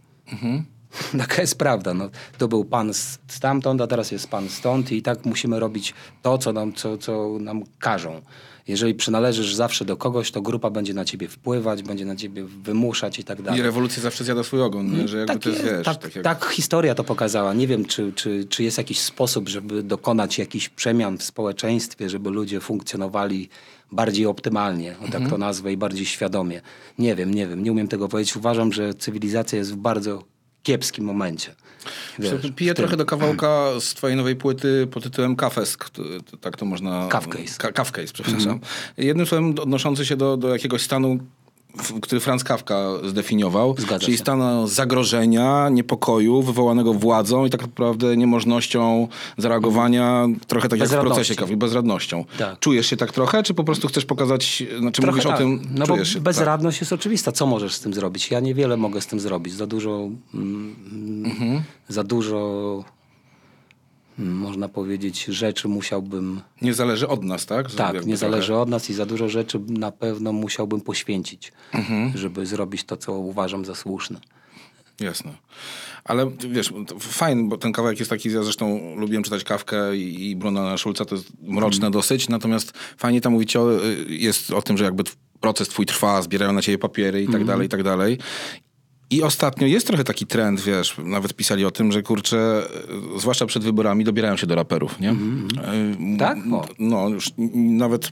Taka 1.18 1.42
jest 1.42 1.58
prawda. 1.58 1.94
No, 1.94 2.10
to 2.38 2.48
był 2.48 2.66
pan 2.66 2.92
stamtąd, 3.28 3.82
a 3.82 3.88
teraz 3.88 4.12
jest 4.12 4.28
pan 4.28 4.50
stąd 4.50 4.92
i 4.92 5.02
tak 5.02 5.26
musimy 5.26 5.60
robić 5.60 5.94
to, 6.22 6.38
co 6.38 6.54
nam, 6.54 6.74
co, 6.74 6.98
co 6.98 7.38
nam 7.40 7.64
każą. 7.80 8.22
Jeżeli 8.68 8.96
przynależysz 8.96 9.56
zawsze 9.56 9.86
do 9.86 9.98
kogoś, 9.98 10.32
to 10.32 10.42
grupa 10.42 10.70
będzie 10.70 10.94
na 10.94 11.06
ciebie 11.06 11.28
wpływać, 11.28 11.84
będzie 11.84 12.06
na 12.06 12.16
ciebie 12.16 12.46
wymuszać 12.46 13.20
i 13.20 13.24
tak 13.24 13.42
dalej. 13.42 13.60
I 13.60 13.64
rewolucja 13.64 14.04
zawsze 14.04 14.24
zjada 14.24 14.44
swój 14.44 14.62
ogon, 14.62 14.98
nie? 14.98 15.08
że 15.08 15.18
jakby 15.18 15.34
Tak, 15.34 15.44
to 15.44 15.50
jest, 15.50 15.64
wiesz... 15.64 15.86
tak, 15.86 15.98
tak 15.98 16.16
jak... 16.16 16.24
tak 16.24 16.46
historia 16.46 16.96
to 16.96 17.04
pokazała. 17.04 17.54
Nie 17.54 17.68
wiem, 17.68 17.86
czy, 17.86 18.14
czy, 18.14 18.46
czy 18.50 18.64
jest 18.64 18.78
jakiś 18.78 19.00
sposób, 19.00 19.50
żeby 19.50 19.84
dokonać 19.84 20.38
jakichś 20.38 20.70
przemian 20.70 21.18
w 21.18 21.24
społeczeństwie, 21.24 22.10
żeby 22.10 22.30
ludzie 22.30 22.60
funkcjonowali 22.60 23.50
bardziej 23.92 24.26
optymalnie, 24.26 24.96
o 25.08 25.12
tak 25.12 25.30
to 25.30 25.38
nazwę, 25.38 25.74
i 25.74 25.78
bardziej 25.78 26.06
świadomie. 26.06 26.62
Nie 27.00 27.16
wiem, 27.16 27.34
nie 27.34 27.48
wiem, 27.48 27.64
nie 27.64 27.72
umiem 27.72 27.88
tego 27.88 28.08
powiedzieć. 28.08 28.36
Uważam, 28.36 28.74
że 28.74 28.94
cywilizacja 28.94 29.58
jest 29.58 29.74
w 29.74 29.76
bardzo 29.76 30.24
kiepskim 30.66 31.06
momencie. 31.06 31.56
Wiesz, 32.20 32.32
Piję 32.56 32.74
trochę 32.74 32.98
do 32.98 33.06
kawałka 33.06 33.80
z 33.80 33.94
twojej 33.94 34.18
nowej 34.18 34.36
płyty 34.36 34.88
pod 34.92 35.04
tytułem 35.04 35.36
to- 36.32 36.38
Tak 36.38 36.58
to 36.58 36.66
można... 36.66 37.08
Kafcase. 37.12 37.58
Ka- 37.58 37.72
Kafcase, 37.72 38.14
przepraszam. 38.14 38.60
Jednym 38.98 39.26
słowem 39.26 39.50
odnoszący 39.60 40.06
się 40.06 40.16
do, 40.18 40.38
do 40.38 40.50
jakiegoś 40.50 40.82
stanu, 40.82 41.20
który 42.02 42.22
Franz 42.22 42.44
Kafka 42.44 42.90
zdefiniował. 43.04 43.76
Zgadza 43.78 44.00
czyli 44.00 44.18
się. 44.18 44.24
stanu 44.24 44.68
zagrożenia, 44.68 45.70
niepokoju 45.70 46.42
wywołanego 46.42 46.94
władzą 46.94 47.46
i 47.46 47.50
tak 47.50 47.62
naprawdę 47.62 48.18
niemożnością 48.18 49.08
zareagowania, 49.38 50.28
trochę 50.48 50.70
tak 50.70 50.80
jak 50.80 50.90
w 50.90 51.00
procesie 51.00 51.36
Kafki, 51.36 51.58
bezradnością. 51.58 52.26
Tak. 52.38 52.60
Czujesz 52.60 52.88
się 52.88 52.98
tak 52.98 53.12
trochę, 53.12 53.44
czy 53.44 53.54
po 53.54 53.64
prostu 53.64 53.88
chcesz 53.88 54.06
pokazać, 54.06 54.64
znaczy 54.80 55.02
Trochę 55.02 55.12
mówisz 55.12 55.24
tak. 55.26 55.36
o 55.36 55.38
tym, 55.38 55.62
No 55.72 55.80
bo 55.88 55.94
czujesz 55.94 56.08
się, 56.10 56.14
tak. 56.14 56.24
bezradność 56.24 56.80
jest 56.80 56.94
oczywista. 56.94 57.32
Co 57.32 57.46
możesz 57.46 57.74
z 57.74 57.80
tym 57.80 57.94
zrobić? 57.94 58.32
Ja 58.32 58.40
niewiele 58.40 58.78
mogę 58.78 59.02
z 59.02 59.08
tym 59.08 59.20
zrobić. 59.20 59.54
Za 59.54 59.68
dużo, 59.68 60.10
mm, 60.34 60.76
Mhm. 61.26 61.62
za 61.90 62.04
dużo, 62.04 62.84
można 64.18 64.70
powiedzieć, 64.70 65.24
rzeczy 65.26 65.68
musiałbym 65.68 66.42
Nie 66.62 66.74
zależy 66.74 67.08
od 67.08 67.24
nas, 67.24 67.46
tak? 67.46 67.72
Tak, 67.72 67.94
nie 67.94 68.02
trochę. 68.02 68.18
zależy 68.18 68.56
od 68.56 68.70
nas 68.70 68.90
i 68.90 68.94
za 68.94 69.06
dużo 69.06 69.30
rzeczy 69.30 69.60
na 69.68 69.92
pewno 69.92 70.34
musiałbym 70.34 70.82
poświęcić, 70.82 71.52
Mhm. 71.74 72.18
żeby 72.18 72.46
zrobić 72.46 72.84
to, 72.84 72.98
co 72.98 73.12
uważam 73.14 73.66
za 73.66 73.76
słuszne. 73.76 74.20
Jasne. 75.00 75.32
Ale 76.04 76.32
wiesz, 76.50 76.74
fajny, 77.00 77.44
bo 77.50 77.58
ten 77.58 77.72
kawałek 77.72 78.00
jest 78.00 78.10
taki, 78.10 78.32
ja 78.32 78.44
zresztą 78.44 78.96
lubiłem 78.98 79.24
czytać 79.24 79.44
Kawkę 79.44 79.98
i, 79.98 80.30
i 80.30 80.36
Bruna 80.36 80.78
Schulza, 80.78 81.06
to 81.06 81.16
jest 81.16 81.28
mroczne 81.44 81.92
dosyć, 81.92 82.30
natomiast 82.30 82.74
fajnie 82.98 83.22
tam 83.22 83.34
mówicie 83.34 83.62
o, 83.62 83.84
y, 83.86 84.06
jest 84.10 84.52
o 84.52 84.62
tym, 84.62 84.78
że 84.78 84.84
jakby 84.84 85.04
proces 85.40 85.70
twój 85.70 85.86
trwa, 85.86 86.22
zbierają 86.22 86.54
na 86.54 86.62
ciebie 86.62 86.78
papiery 86.78 87.24
i 87.24 87.28
tak 87.28 87.46
dalej, 87.46 87.66
i 87.66 87.70
tak 87.70 87.84
dalej. 87.84 88.18
I 89.10 89.24
ostatnio 89.24 89.68
jest 89.68 89.88
trochę 89.88 90.04
taki 90.04 90.26
trend, 90.28 90.62
wiesz, 90.62 90.96
nawet 91.04 91.34
pisali 91.34 91.66
o 91.66 91.72
tym, 91.72 91.92
że 91.92 92.04
kurczę, 92.04 92.64
y, 93.16 93.20
zwłaszcza 93.20 93.46
przed 93.46 93.64
wyborami 93.64 94.04
dobierają 94.04 94.38
się 94.38 94.48
do 94.48 94.56
raperów, 94.56 95.00
nie? 95.00 95.12
Y, 95.12 95.16
Tak? 96.20 96.38
m- 96.38 96.54
O. 96.54 96.66
No, 96.80 97.10
już 97.10 97.32
nawet 97.56 98.12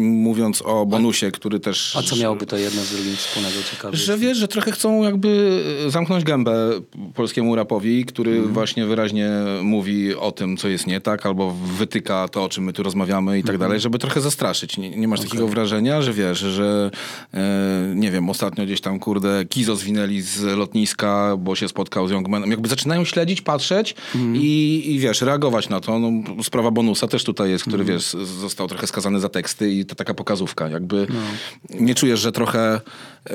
mówiąc 0.00 0.62
o 0.62 0.86
bonusie, 0.86 1.30
który 1.30 1.60
też... 1.60 1.96
A 1.96 2.02
co 2.02 2.16
miałoby 2.16 2.46
to 2.46 2.56
jedno 2.56 2.82
z 2.82 2.90
drugim 2.94 3.16
wspólnego 3.16 3.56
ciekawe? 3.70 3.96
Że 3.96 4.18
wiesz, 4.18 4.38
że 4.38 4.48
trochę 4.48 4.72
chcą 4.72 5.02
jakby 5.02 5.62
zamknąć 5.88 6.24
gębę 6.24 6.70
polskiemu 7.14 7.56
rapowi, 7.56 8.04
który 8.04 8.30
Mhm. 8.32 8.54
właśnie 8.54 8.86
wyraźnie 8.86 9.30
mówi 9.62 10.14
o 10.14 10.32
tym, 10.32 10.56
co 10.56 10.68
jest 10.68 10.86
nie 10.86 11.00
tak, 11.00 11.26
albo 11.26 11.50
wytyka 11.78 12.28
to, 12.28 12.44
o 12.44 12.48
czym 12.48 12.64
my 12.64 12.72
tu 12.72 12.82
rozmawiamy 12.82 13.38
i 13.38 13.42
tak 13.42 13.50
Mhm. 13.54 13.58
dalej, 13.68 13.80
żeby 13.80 13.98
trochę 13.98 14.20
zastraszyć. 14.20 14.78
Nie, 14.78 14.90
nie 14.90 15.08
masz 15.08 15.20
takiego 15.20 15.48
wrażenia, 15.48 16.02
że 16.02 16.12
wiesz, 16.12 16.38
że 16.38 16.90
e, 17.34 17.92
nie 17.94 18.10
wiem, 18.10 18.30
ostatnio 18.30 18.64
gdzieś 18.64 18.80
tam, 18.80 18.98
kurde, 18.98 19.44
Kizo 19.44 19.76
zwinęli 19.76 20.19
z 20.22 20.58
lotniska, 20.58 21.36
bo 21.38 21.56
się 21.56 21.68
spotkał 21.68 22.08
z 22.08 22.10
Youngmanem. 22.10 22.50
Jakby 22.50 22.68
zaczynają 22.68 23.04
śledzić, 23.04 23.40
patrzeć 23.42 23.94
Mhm. 24.14 24.36
i, 24.36 24.82
i 24.86 24.98
wiesz, 24.98 25.22
reagować 25.22 25.68
na 25.68 25.80
to. 25.80 25.98
No, 25.98 26.10
sprawa 26.42 26.70
bonusa 26.70 27.08
też 27.08 27.24
tutaj 27.24 27.50
jest, 27.50 27.64
który 27.64 27.80
Mhm. 27.82 27.98
wiesz, 27.98 28.16
został 28.40 28.68
trochę 28.68 28.86
skazany 28.86 29.20
za 29.20 29.28
teksty 29.28 29.70
i 29.72 29.84
to 29.84 29.94
taka 29.94 30.14
pokazówka. 30.14 30.68
Jakby 30.68 31.06
No. 31.10 31.20
nie 31.80 31.94
czujesz, 31.94 32.20
że 32.20 32.32
trochę 32.32 32.80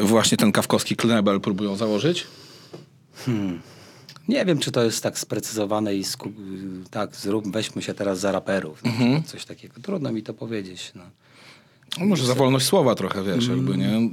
właśnie 0.02 0.38
ten 0.38 0.52
kawkowski 0.52 0.96
knebel 0.96 1.42
próbują 1.42 1.76
założyć? 1.76 2.28
Nie 4.28 4.46
wiem, 4.46 4.60
czy 4.60 4.72
to 4.72 4.84
jest 4.84 5.04
tak 5.04 5.20
sprecyzowane 5.20 5.96
i 5.96 6.04
sku... 6.04 6.32
tak, 6.92 7.16
zrób, 7.16 7.52
weźmy 7.52 7.82
się 7.82 7.94
teraz 7.94 8.20
za 8.20 8.32
raperów. 8.32 8.82
No, 8.84 8.92
Mhm. 8.92 9.24
Coś 9.24 9.46
takiego. 9.46 9.74
Trudno 9.82 10.12
mi 10.12 10.24
to 10.24 10.34
powiedzieć. 10.34 10.92
No. 10.96 11.04
No 12.00 12.06
może 12.06 12.26
za 12.26 12.36
wolność 12.36 12.66
słowa 12.66 12.96
trochę, 12.96 13.24
wiesz, 13.24 13.46
Mm. 13.46 13.58
jakby, 13.58 13.78
nie? 13.78 14.10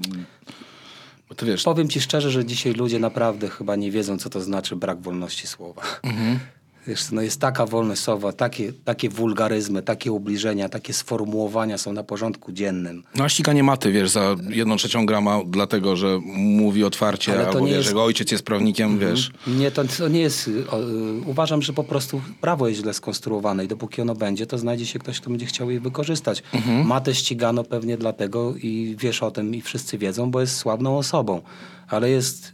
Ty 1.37 1.47
wiesz, 1.47 1.63
Powiem 1.63 1.89
ci 1.89 2.01
szczerze, 2.01 2.31
że 2.31 2.45
dzisiaj 2.45 2.73
ludzie 2.73 2.99
naprawdę 2.99 3.49
chyba 3.49 3.77
nie 3.77 3.91
wiedzą, 3.91 4.19
co 4.19 4.31
to 4.31 4.41
znaczy 4.41 4.77
brak 4.77 5.01
wolności 5.01 5.47
słowa. 5.47 5.83
Mhm. 6.03 6.39
Wiesz, 6.87 7.11
no 7.13 7.23
jest 7.23 7.41
taka 7.41 7.67
wolność 7.67 8.01
słowa, 8.03 8.33
takie, 8.33 8.73
takie 8.85 9.09
wulgaryzmy, 9.09 9.83
takie 9.83 10.13
ubliżenia, 10.13 10.69
takie 10.69 10.93
sformułowania 10.93 11.79
są 11.79 11.93
na 11.93 12.03
porządku 12.05 12.53
dziennym. 12.53 13.03
No 13.15 13.25
a 13.25 13.29
ściganie 13.29 13.63
maty, 13.63 13.93
wiesz, 13.93 14.11
za 14.11 14.37
jedną 14.49 14.77
trzecią 14.77 15.07
grama, 15.07 15.41
dlatego, 15.47 15.97
że 15.97 16.21
mówi 16.37 16.85
otwarcie, 16.85 17.33
Ale 17.33 17.43
to 17.43 17.49
albo 17.49 17.61
nie 17.61 17.67
wiesz, 17.67 17.77
jest- 17.77 17.85
że 17.85 17.91
jego 17.91 18.05
ojciec 18.05 18.33
jest 18.33 18.45
prawnikiem, 18.45 18.99
wiesz. 18.99 19.31
Nie, 19.47 19.71
to, 19.71 19.85
to 19.99 20.09
nie 20.09 20.21
jest. 20.21 20.51
o, 20.71 20.79
uważam, 21.27 21.63
że 21.63 21.73
po 21.73 21.85
prostu 21.85 22.21
prawo 22.41 22.69
jest 22.69 22.81
źle 22.81 22.95
skonstruowane 22.95 23.65
i 23.65 23.69
dopóki 23.69 24.03
ono 24.03 24.15
będzie, 24.15 24.47
to 24.47 24.59
znajdzie 24.59 24.87
się 24.87 24.99
ktoś, 24.99 25.21
kto 25.21 25.31
będzie 25.31 25.47
chciał 25.47 25.71
je 25.71 25.81
wykorzystać. 25.81 26.43
Mhm. 26.55 26.87
Matę 26.87 27.15
ścigano 27.15 27.65
pewnie 27.65 27.97
dlatego 27.99 28.55
i 28.57 28.97
wiesz 28.99 29.23
o 29.23 29.31
tym 29.31 29.55
i 29.55 29.61
wszyscy 29.61 29.99
wiedzą, 29.99 30.31
bo 30.31 30.41
jest 30.41 30.57
sławną 30.57 30.99
osobą. 30.99 31.41
Ale 31.89 32.11
jest. 32.11 32.53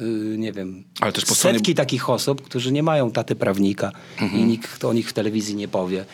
Y, 0.00 0.04
nie 0.38 0.52
wiem, 0.52 0.84
Ale 1.00 1.12
też 1.12 1.24
po 1.24 1.34
stronie- 1.34 1.58
setki 1.58 1.74
takich 1.74 2.10
osób, 2.10 2.42
którzy 2.42 2.72
nie 2.72 2.82
mają 2.82 3.10
taty 3.10 3.34
prawnika 3.34 3.92
Mhm. 4.20 4.42
i 4.42 4.44
nikt 4.44 4.84
o 4.84 4.92
nich 4.92 5.08
w 5.10 5.12
telewizji 5.12 5.54
nie 5.56 5.68
powie 5.68 6.04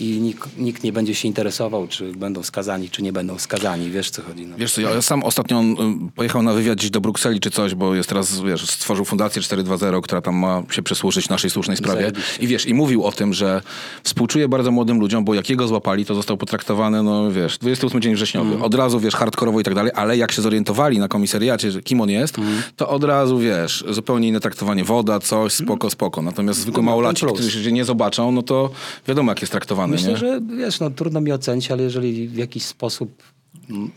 i 0.00 0.04
nikt, 0.20 0.58
nikt 0.58 0.84
nie 0.84 0.92
będzie 0.92 1.14
się 1.14 1.28
interesował, 1.28 1.88
czy 1.88 2.12
będą 2.12 2.42
skazani, 2.42 2.90
czy 2.90 3.02
nie 3.02 3.12
będą 3.12 3.38
skazani. 3.38 3.90
Wiesz, 3.90 4.10
co 4.10 4.22
chodzi. 4.22 4.46
No. 4.46 4.56
Wiesz 4.58 4.72
co, 4.72 4.80
ja 4.80 5.02
sam 5.02 5.22
ostatnio 5.22 5.60
y, 5.62 5.74
pojechał 6.14 6.42
na 6.42 6.52
wywiad 6.52 6.78
gdzieś 6.78 6.90
do 6.90 7.00
Brukseli 7.00 7.40
czy 7.40 7.50
coś, 7.50 7.74
bo 7.74 7.94
jest 7.94 8.08
teraz, 8.08 8.40
wiesz, 8.40 8.66
stworzył 8.70 9.04
fundację 9.04 9.42
420, 9.42 10.00
która 10.02 10.20
tam 10.20 10.34
ma 10.36 10.62
się 10.70 10.82
przysłużyć 10.82 11.28
naszej 11.28 11.50
słusznej 11.50 11.76
sprawie. 11.76 12.00
Zajebiście. 12.00 12.42
I 12.42 12.46
wiesz, 12.46 12.66
i 12.66 12.74
mówił 12.74 13.04
o 13.04 13.12
tym, 13.12 13.34
że 13.34 13.62
współczuje 14.02 14.48
bardzo 14.48 14.70
młodym 14.70 15.00
ludziom, 15.00 15.24
bo 15.24 15.34
jak 15.34 15.50
jego 15.50 15.68
złapali, 15.68 16.04
to 16.04 16.14
został 16.14 16.36
potraktowany, 16.36 17.02
no 17.02 17.30
wiesz, 17.32 17.58
28 17.58 18.00
dzień 18.02 18.14
wrześniowy. 18.14 18.62
Od 18.62 18.74
razu, 18.74 19.00
wiesz, 19.00 19.14
hardkorowo 19.14 19.60
i 19.60 19.62
tak 19.64 19.74
dalej, 19.74 19.92
ale 19.94 20.16
jak 20.16 20.32
się 20.32 20.42
zorientowali 20.42 20.98
na 20.98 21.08
komisariacie, 21.08 21.70
że 21.70 21.82
kim 21.82 22.00
on 22.00 22.10
jest, 22.10 22.36
to 22.76 22.88
od 22.88 23.04
razu, 23.04 23.29
wiesz, 23.38 23.84
zupełnie 23.88 24.28
inne 24.28 24.40
traktowanie, 24.40 24.84
woda, 24.84 25.20
coś, 25.20 25.52
spoko, 25.52 25.90
spoko. 25.90 26.22
Natomiast 26.22 26.60
zwykły 26.60 26.82
małolaci, 26.82 27.20
plus. 27.26 27.32
którzy 27.40 27.64
się 27.64 27.72
nie 27.72 27.84
zobaczą, 27.84 28.32
no 28.32 28.42
to 28.42 28.70
wiadomo, 29.08 29.32
jak 29.32 29.40
jest 29.40 29.52
traktowany, 29.52 29.92
Myślę, 29.92 30.10
nie? 30.10 30.16
że 30.16 30.40
wiesz, 30.56 30.80
no 30.80 30.90
trudno 30.90 31.20
mi 31.20 31.32
ocenić, 31.32 31.70
ale 31.70 31.82
jeżeli 31.82 32.28
w 32.28 32.36
jakiś 32.36 32.62
sposób 32.62 33.22
mm, 33.70 33.90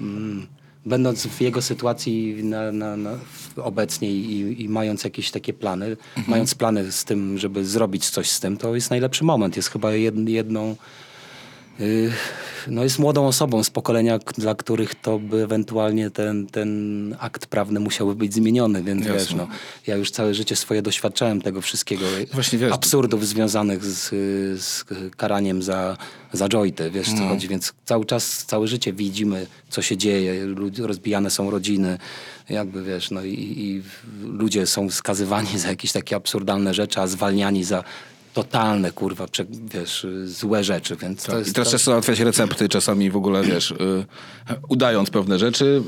mm, 0.00 0.46
będąc 0.86 1.26
w 1.26 1.40
jego 1.40 1.62
sytuacji 1.62 2.44
na, 2.44 2.72
na, 2.72 2.96
na, 2.96 3.10
obecnie 3.56 4.10
i, 4.12 4.62
i 4.62 4.68
mając 4.68 5.04
jakieś 5.04 5.30
takie 5.30 5.52
plany, 5.52 5.86
Mhm. 5.86 6.24
mając 6.28 6.54
plany 6.54 6.92
z 6.92 7.04
tym, 7.04 7.38
żeby 7.38 7.64
zrobić 7.64 8.10
coś 8.10 8.30
z 8.30 8.40
tym, 8.40 8.56
to 8.56 8.74
jest 8.74 8.90
najlepszy 8.90 9.24
moment. 9.24 9.56
Jest 9.56 9.68
chyba 9.70 9.92
jed, 9.92 10.28
jedną 10.28 10.76
no 12.68 12.82
jest 12.82 12.98
młodą 12.98 13.26
osobą 13.26 13.64
z 13.64 13.70
pokolenia, 13.70 14.18
dla 14.38 14.54
których 14.54 14.94
to 14.94 15.18
by 15.18 15.42
ewentualnie 15.42 16.10
ten, 16.10 16.46
ten 16.46 17.16
akt 17.20 17.46
prawny 17.46 17.80
musiałby 17.80 18.14
być 18.14 18.34
zmieniony, 18.34 18.82
więc 18.82 19.00
Jasne. 19.06 19.18
wiesz, 19.18 19.34
no, 19.34 19.48
ja 19.86 19.96
już 19.96 20.10
całe 20.10 20.34
życie 20.34 20.56
swoje 20.56 20.82
doświadczałem 20.82 21.42
tego 21.42 21.60
wszystkiego. 21.60 22.04
Właśnie, 22.32 22.58
wiesz, 22.58 22.72
absurdów 22.72 23.26
związanych 23.26 23.84
z, 23.84 24.08
z 24.62 24.84
karaniem 25.16 25.62
za, 25.62 25.96
za 26.32 26.48
jointy, 26.48 26.90
wiesz 26.90 27.08
No. 27.12 27.18
co 27.18 27.28
chodzi, 27.28 27.48
więc 27.48 27.72
cały 27.84 28.04
czas, 28.04 28.44
całe 28.44 28.66
życie 28.68 28.92
widzimy, 28.92 29.46
co 29.68 29.82
się 29.82 29.96
dzieje, 29.96 30.46
rozbijane 30.78 31.30
są 31.30 31.50
rodziny, 31.50 31.98
jakby 32.48 32.82
wiesz, 32.82 33.10
no 33.10 33.24
i, 33.24 33.32
i 33.34 33.82
ludzie 34.22 34.66
są 34.66 34.90
skazywani 34.90 35.58
za 35.58 35.68
jakieś 35.68 35.92
takie 35.92 36.16
absurdalne 36.16 36.74
rzeczy, 36.74 37.00
a 37.00 37.06
zwalniani 37.06 37.64
za 37.64 37.84
totalne, 38.34 38.92
kurwa, 38.92 39.26
prze, 39.26 39.44
wiesz, 39.74 40.06
złe 40.24 40.64
rzeczy, 40.64 40.96
więc 40.96 41.22
to 41.22 41.30
Tak. 41.32 41.38
jest... 41.38 41.50
I 41.50 41.54
teraz 41.54 41.70
to... 41.70 41.78
trzeba 41.78 41.92
załatwiać 41.92 42.20
recepty 42.20 42.68
czasami 42.68 43.10
w 43.10 43.16
ogóle, 43.16 43.42
wiesz, 43.42 43.70
y, 43.70 43.76
udając 44.68 45.10
pewne 45.10 45.38
rzeczy, 45.38 45.82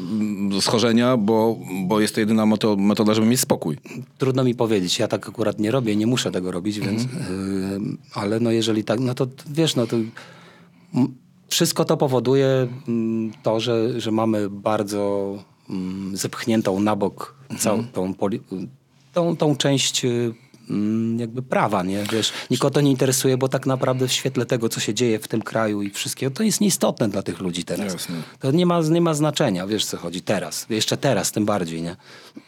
y, 0.59 0.61
schorzenia, 0.61 1.17
bo, 1.17 1.59
bo 1.87 2.01
jest 2.01 2.15
to 2.15 2.21
jedyna 2.21 2.47
meto- 2.47 2.77
metoda, 2.77 3.15
żeby 3.15 3.27
mieć 3.27 3.41
spokój. 3.41 3.79
Trudno 4.19 4.45
mi 4.45 4.55
powiedzieć, 4.55 4.99
ja 4.99 5.09
tak 5.09 5.29
akurat 5.29 5.59
nie 5.59 5.71
robię, 5.71 5.97
nie 5.97 6.07
muszę 6.07 6.31
tego 6.33 6.51
robić, 6.53 6.81
więc, 6.81 7.03
Mhm. 7.03 7.91
yy, 7.93 7.97
ale 8.15 8.41
no 8.41 8.51
jeżeli 8.51 8.85
tak, 8.85 9.01
no 9.01 9.15
to 9.15 9.27
wiesz, 9.51 9.77
no 9.77 9.87
to 9.87 9.97
m, 9.97 11.15
wszystko 11.49 11.85
to 11.85 11.97
powoduje 11.97 12.69
mm, 12.89 13.33
to, 13.43 13.61
że, 13.61 14.01
że 14.01 14.11
mamy 14.11 14.51
bardzo 14.51 15.35
mm, 15.71 16.17
zepchniętą 16.17 16.81
na 16.81 16.97
bok 16.97 17.35
całą 17.59 17.85
tą, 17.85 18.15
poli- 18.15 18.41
tą, 19.13 19.37
tą 19.37 19.57
część 19.57 20.05
y, 20.05 20.09
mm, 20.09 20.35
jakby 21.17 21.43
prawa, 21.43 21.83
nie? 21.83 22.05
Wiesz, 22.13 22.33
nikogo 22.51 22.71
to 22.71 22.81
nie 22.81 22.91
interesuje, 22.91 23.39
bo 23.39 23.49
tak 23.49 23.67
naprawdę 23.67 24.09
w 24.09 24.13
świetle 24.13 24.47
tego, 24.47 24.69
co 24.69 24.81
się 24.81 24.95
dzieje 24.95 25.19
w 25.19 25.29
tym 25.29 25.43
kraju 25.43 25.83
i 25.83 25.91
wszystkiego, 25.91 26.37
to 26.37 26.43
jest 26.43 26.61
nieistotne 26.61 27.09
dla 27.09 27.23
tych 27.23 27.41
ludzi 27.41 27.65
teraz. 27.65 27.93
Jasne. 27.93 28.23
To 28.41 28.51
nie 28.51 28.67
ma, 28.67 28.81
nie 28.81 29.01
ma 29.01 29.15
znaczenia, 29.15 29.67
wiesz 29.67 29.85
co 29.85 29.97
chodzi, 29.97 30.23
teraz. 30.23 30.67
Jeszcze 30.71 30.97
teraz, 30.97 31.33
tym 31.33 31.45
bardziej, 31.45 31.83
nie? 31.83 31.97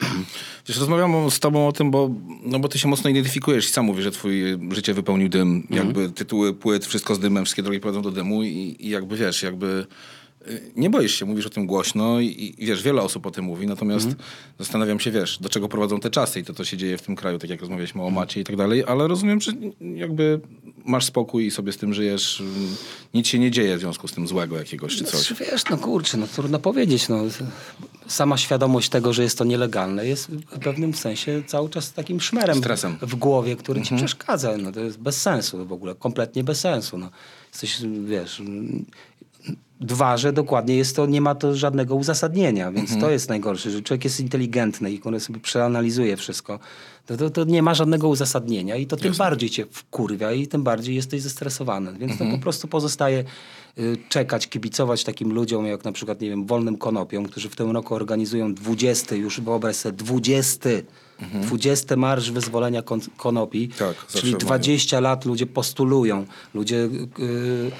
Wiesz, 0.69 0.79
rozmawiam 0.79 1.31
z 1.31 1.41
tobą 1.41 1.69
o 1.69 1.73
tym, 1.73 1.91
bo, 1.91 2.11
no 2.43 2.59
bo 2.59 2.69
ty 2.69 2.79
się 2.79 2.89
mocno 2.89 3.11
identyfikujesz 3.11 3.69
i 3.69 3.73
sam 3.73 3.85
mówisz, 3.85 4.05
że 4.05 4.11
twoje 4.11 4.59
życie 4.71 4.95
wypełnił 4.95 5.29
dym, 5.29 5.67
jakby 5.71 6.11
tytuły 6.11 6.55
płyt, 6.55 6.87
wszystko 6.87 7.15
z 7.15 7.19
dymem, 7.19 7.45
wszystkie 7.45 7.63
drogi 7.63 7.81
prowadzą 7.81 8.03
do 8.03 8.11
dymu 8.11 8.43
i, 8.43 8.77
i 8.79 8.89
jakby 8.89 9.17
wiesz, 9.17 9.43
jakby 9.43 9.87
nie 10.77 10.91
boisz 10.91 11.15
się, 11.15 11.27
mówisz 11.27 11.47
o 11.47 11.51
tym 11.51 11.67
głośno 11.67 12.21
i, 12.21 12.55
i 12.59 12.67
wiesz, 12.67 12.83
wiele 12.83 13.03
osób 13.03 13.27
o 13.27 13.31
tym 13.31 13.45
mówi, 13.45 13.67
natomiast 13.67 14.09
zastanawiam 14.59 15.01
się, 15.01 15.11
wiesz, 15.11 15.39
do 15.39 15.49
czego 15.49 15.69
prowadzą 15.69 16.01
te 16.01 16.11
czasy 16.11 16.41
i 16.41 16.45
to, 16.45 16.55
co 16.55 16.65
się 16.65 16.77
dzieje 16.77 16.99
w 16.99 17.03
tym 17.03 17.17
kraju, 17.17 17.39
tak 17.39 17.51
jak 17.51 17.61
rozmawialiśmy 17.61 18.03
o 18.03 18.11
Macie 18.11 18.41
i 18.41 18.45
tak 18.45 18.57
dalej, 18.57 18.85
ale 18.87 19.09
rozumiem, 19.09 19.41
że 19.41 19.53
jakby 19.95 20.41
masz 20.85 21.05
spokój 21.05 21.47
i 21.47 21.51
sobie 21.51 21.73
z 21.73 21.77
tym 21.77 21.95
żyjesz, 21.95 22.41
y, 22.41 22.45
nic 23.15 23.27
się 23.27 23.39
nie 23.39 23.51
dzieje 23.51 23.77
w 23.77 23.81
związku 23.81 24.09
z 24.09 24.13
tym 24.13 24.29
złego 24.29 24.59
jakiegoś 24.59 24.97
czy 24.97 25.05
coś. 25.05 25.27
Znaczy, 25.27 25.45
wiesz, 25.45 25.65
no 25.71 25.79
kurczę, 25.79 26.19
no 26.19 26.27
trudno 26.27 26.59
powiedzieć. 26.59 27.09
No. 27.09 27.23
Sama 28.07 28.37
świadomość 28.39 28.89
tego, 28.89 29.13
że 29.13 29.23
jest 29.23 29.39
to 29.39 29.45
nielegalne 29.45 30.07
jest 30.07 30.31
w 30.31 30.59
pewnym 30.59 30.95
sensie 30.95 31.43
cały 31.47 31.71
czas 31.71 31.93
takim 31.93 32.21
szmerem 32.21 32.59
Stresem. 32.59 32.99
w 33.03 33.15
głowie, 33.15 33.57
który 33.57 33.83
ci 33.83 33.97
przeszkadza. 33.97 34.57
No, 34.59 34.73
to 34.73 34.81
jest 34.81 34.99
bez 34.99 35.23
sensu 35.23 35.67
w 35.67 35.73
ogóle, 35.73 35.95
kompletnie 35.95 36.45
bez 36.45 36.61
sensu. 36.61 36.99
No. 36.99 37.11
Jesteś, 37.53 37.81
wiesz... 38.05 38.43
Dwa, 39.81 40.17
że 40.17 40.33
dokładnie 40.33 40.77
jest 40.77 40.97
to, 40.97 41.07
nie 41.07 41.21
ma 41.21 41.35
to 41.35 41.57
żadnego 41.57 41.95
uzasadnienia, 41.95 42.73
więc 42.73 43.01
to 43.01 43.11
jest 43.11 43.29
najgorsze, 43.29 43.71
że 43.71 43.83
człowiek 43.83 44.05
jest 44.05 44.21
inteligentny 44.21 44.93
i 44.93 44.99
który 44.99 45.21
sobie 45.21 45.41
przeanalizuje 45.41 46.17
wszystko, 46.17 46.59
to, 47.07 47.17
to, 47.17 47.31
to 47.31 47.45
nie 47.45 47.63
ma 47.63 47.75
żadnego 47.75 48.09
uzasadnienia 48.09 48.77
i 48.77 48.87
to 48.87 48.97
tym 48.97 49.15
bardziej 49.15 49.51
cię 49.51 49.67
wkurwia 49.71 50.33
i 50.33 50.47
tym 50.47 50.63
bardziej 50.63 50.95
jesteś 50.95 51.23
zestresowany. 51.23 51.93
Więc 51.99 52.19
to 52.19 52.25
po 52.25 52.39
prostu 52.39 52.69
pozostaje 52.69 53.25
y, 53.79 53.97
czekać, 54.09 54.49
kibicować 54.49 55.05
takim 55.05 55.33
ludziom, 55.33 55.67
jak 55.67 55.85
na 55.85 55.93
przykład, 55.93 56.21
nie 56.21 56.29
wiem, 56.29 56.47
Wolnym 56.47 56.79
Konopiom, 56.79 57.27
którzy 57.27 57.49
w 57.49 57.57
tym 57.57 57.71
roku 57.71 57.95
organizują 57.95 58.55
20, 58.55 59.15
już 59.15 59.41
wyobraź 59.41 59.77
sobie, 59.77 59.97
20, 59.97 60.69
20 61.43 61.97
Marsz 61.97 62.31
Wyzwolenia 62.31 62.83
kon 62.83 63.01
Konopi, 63.17 63.69
Tak, 63.69 64.07
czyli 64.07 64.33
mają. 64.33 64.39
20 64.39 65.01
lat 65.01 65.25
ludzie 65.25 65.47
postulują, 65.47 66.27
ludzie 66.55 66.77
y, 66.77 67.71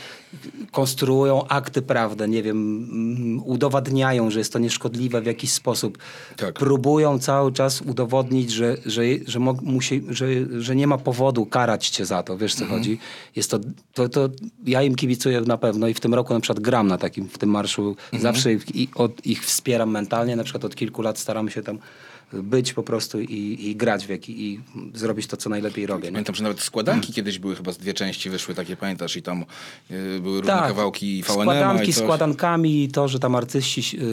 konstruują 0.73 1.49
akty 1.49 1.83
prawne, 1.83 2.29
nie 2.29 2.43
wiem, 2.43 2.57
mm, 2.57 3.43
udowadniają, 3.45 4.31
że 4.31 4.39
jest 4.39 4.53
to 4.53 4.59
nieszkodliwe 4.59 5.21
w 5.21 5.27
jakiś 5.27 5.53
sposób. 5.53 5.99
Tak. 6.37 6.55
Próbują 6.55 7.19
cały 7.19 7.53
czas 7.53 7.83
udowodnić, 7.83 8.51
że, 8.51 8.77
że, 8.87 9.03
że, 9.27 9.39
mo, 9.39 9.55
musi, 9.63 10.05
że, 10.09 10.27
że 10.63 10.77
nie 10.77 10.87
ma 10.87 10.99
powodu 10.99 11.47
karać 11.47 11.89
cię 11.89 12.07
za 12.07 12.23
to, 12.23 12.39
wiesz 12.39 12.55
co 12.55 12.63
Mhm. 12.63 12.81
chodzi. 12.81 12.99
Jest 13.37 13.51
to, 13.51 13.61
to, 13.95 14.09
to, 14.09 14.29
ja 14.67 14.83
im 14.83 14.95
kibicuję 14.95 15.41
na 15.41 15.59
pewno 15.59 15.89
i 15.89 15.95
w 15.95 16.01
tym 16.01 16.15
roku 16.15 16.35
na 16.35 16.41
przykład 16.41 16.61
gram 16.61 16.89
na 16.89 16.99
takim, 16.99 17.29
w 17.29 17.39
tym 17.39 17.51
marszu. 17.51 17.89
Mhm. 17.89 18.23
Zawsze 18.23 18.53
ich, 18.53 18.77
i, 18.77 18.89
od, 18.95 19.27
ich 19.27 19.45
wspieram 19.45 19.91
mentalnie, 19.91 20.37
na 20.37 20.45
przykład 20.45 20.65
od 20.65 20.77
kilku 20.77 21.03
lat 21.03 21.19
staramy 21.19 21.51
się 21.51 21.63
tam 21.63 21.79
być 22.33 22.73
po 22.73 22.83
prostu 22.83 23.21
i, 23.21 23.59
i 23.61 23.77
grać 23.77 24.07
w 24.07 24.09
jaki, 24.09 24.47
i 24.47 24.61
zrobić 24.95 25.27
to, 25.27 25.37
co 25.37 25.51
najlepiej 25.51 25.87
robię. 25.87 26.05
Nie? 26.05 26.13
Pamiętam, 26.13 26.35
że 26.35 26.43
nawet 26.43 26.61
składanki 26.61 27.13
kiedyś 27.13 27.39
były 27.39 27.57
chyba 27.57 27.73
z 27.73 27.79
dwie 27.79 27.95
części 27.95 28.31
wyszły 28.31 28.55
takie, 28.55 28.77
pamiętasz, 28.77 29.17
i 29.17 29.23
tam 29.23 29.45
y, 29.91 30.18
były 30.21 30.41
różne 30.41 30.55
kawałki 30.55 31.23
VNM 31.23 31.33
Składanki 31.43 31.93
coś. 31.93 32.03
składankami 32.05 32.85
i 32.85 32.89
to, 32.89 33.09
że 33.09 33.19
tam 33.19 33.35
artyści 33.35 33.99
y, 33.99 34.05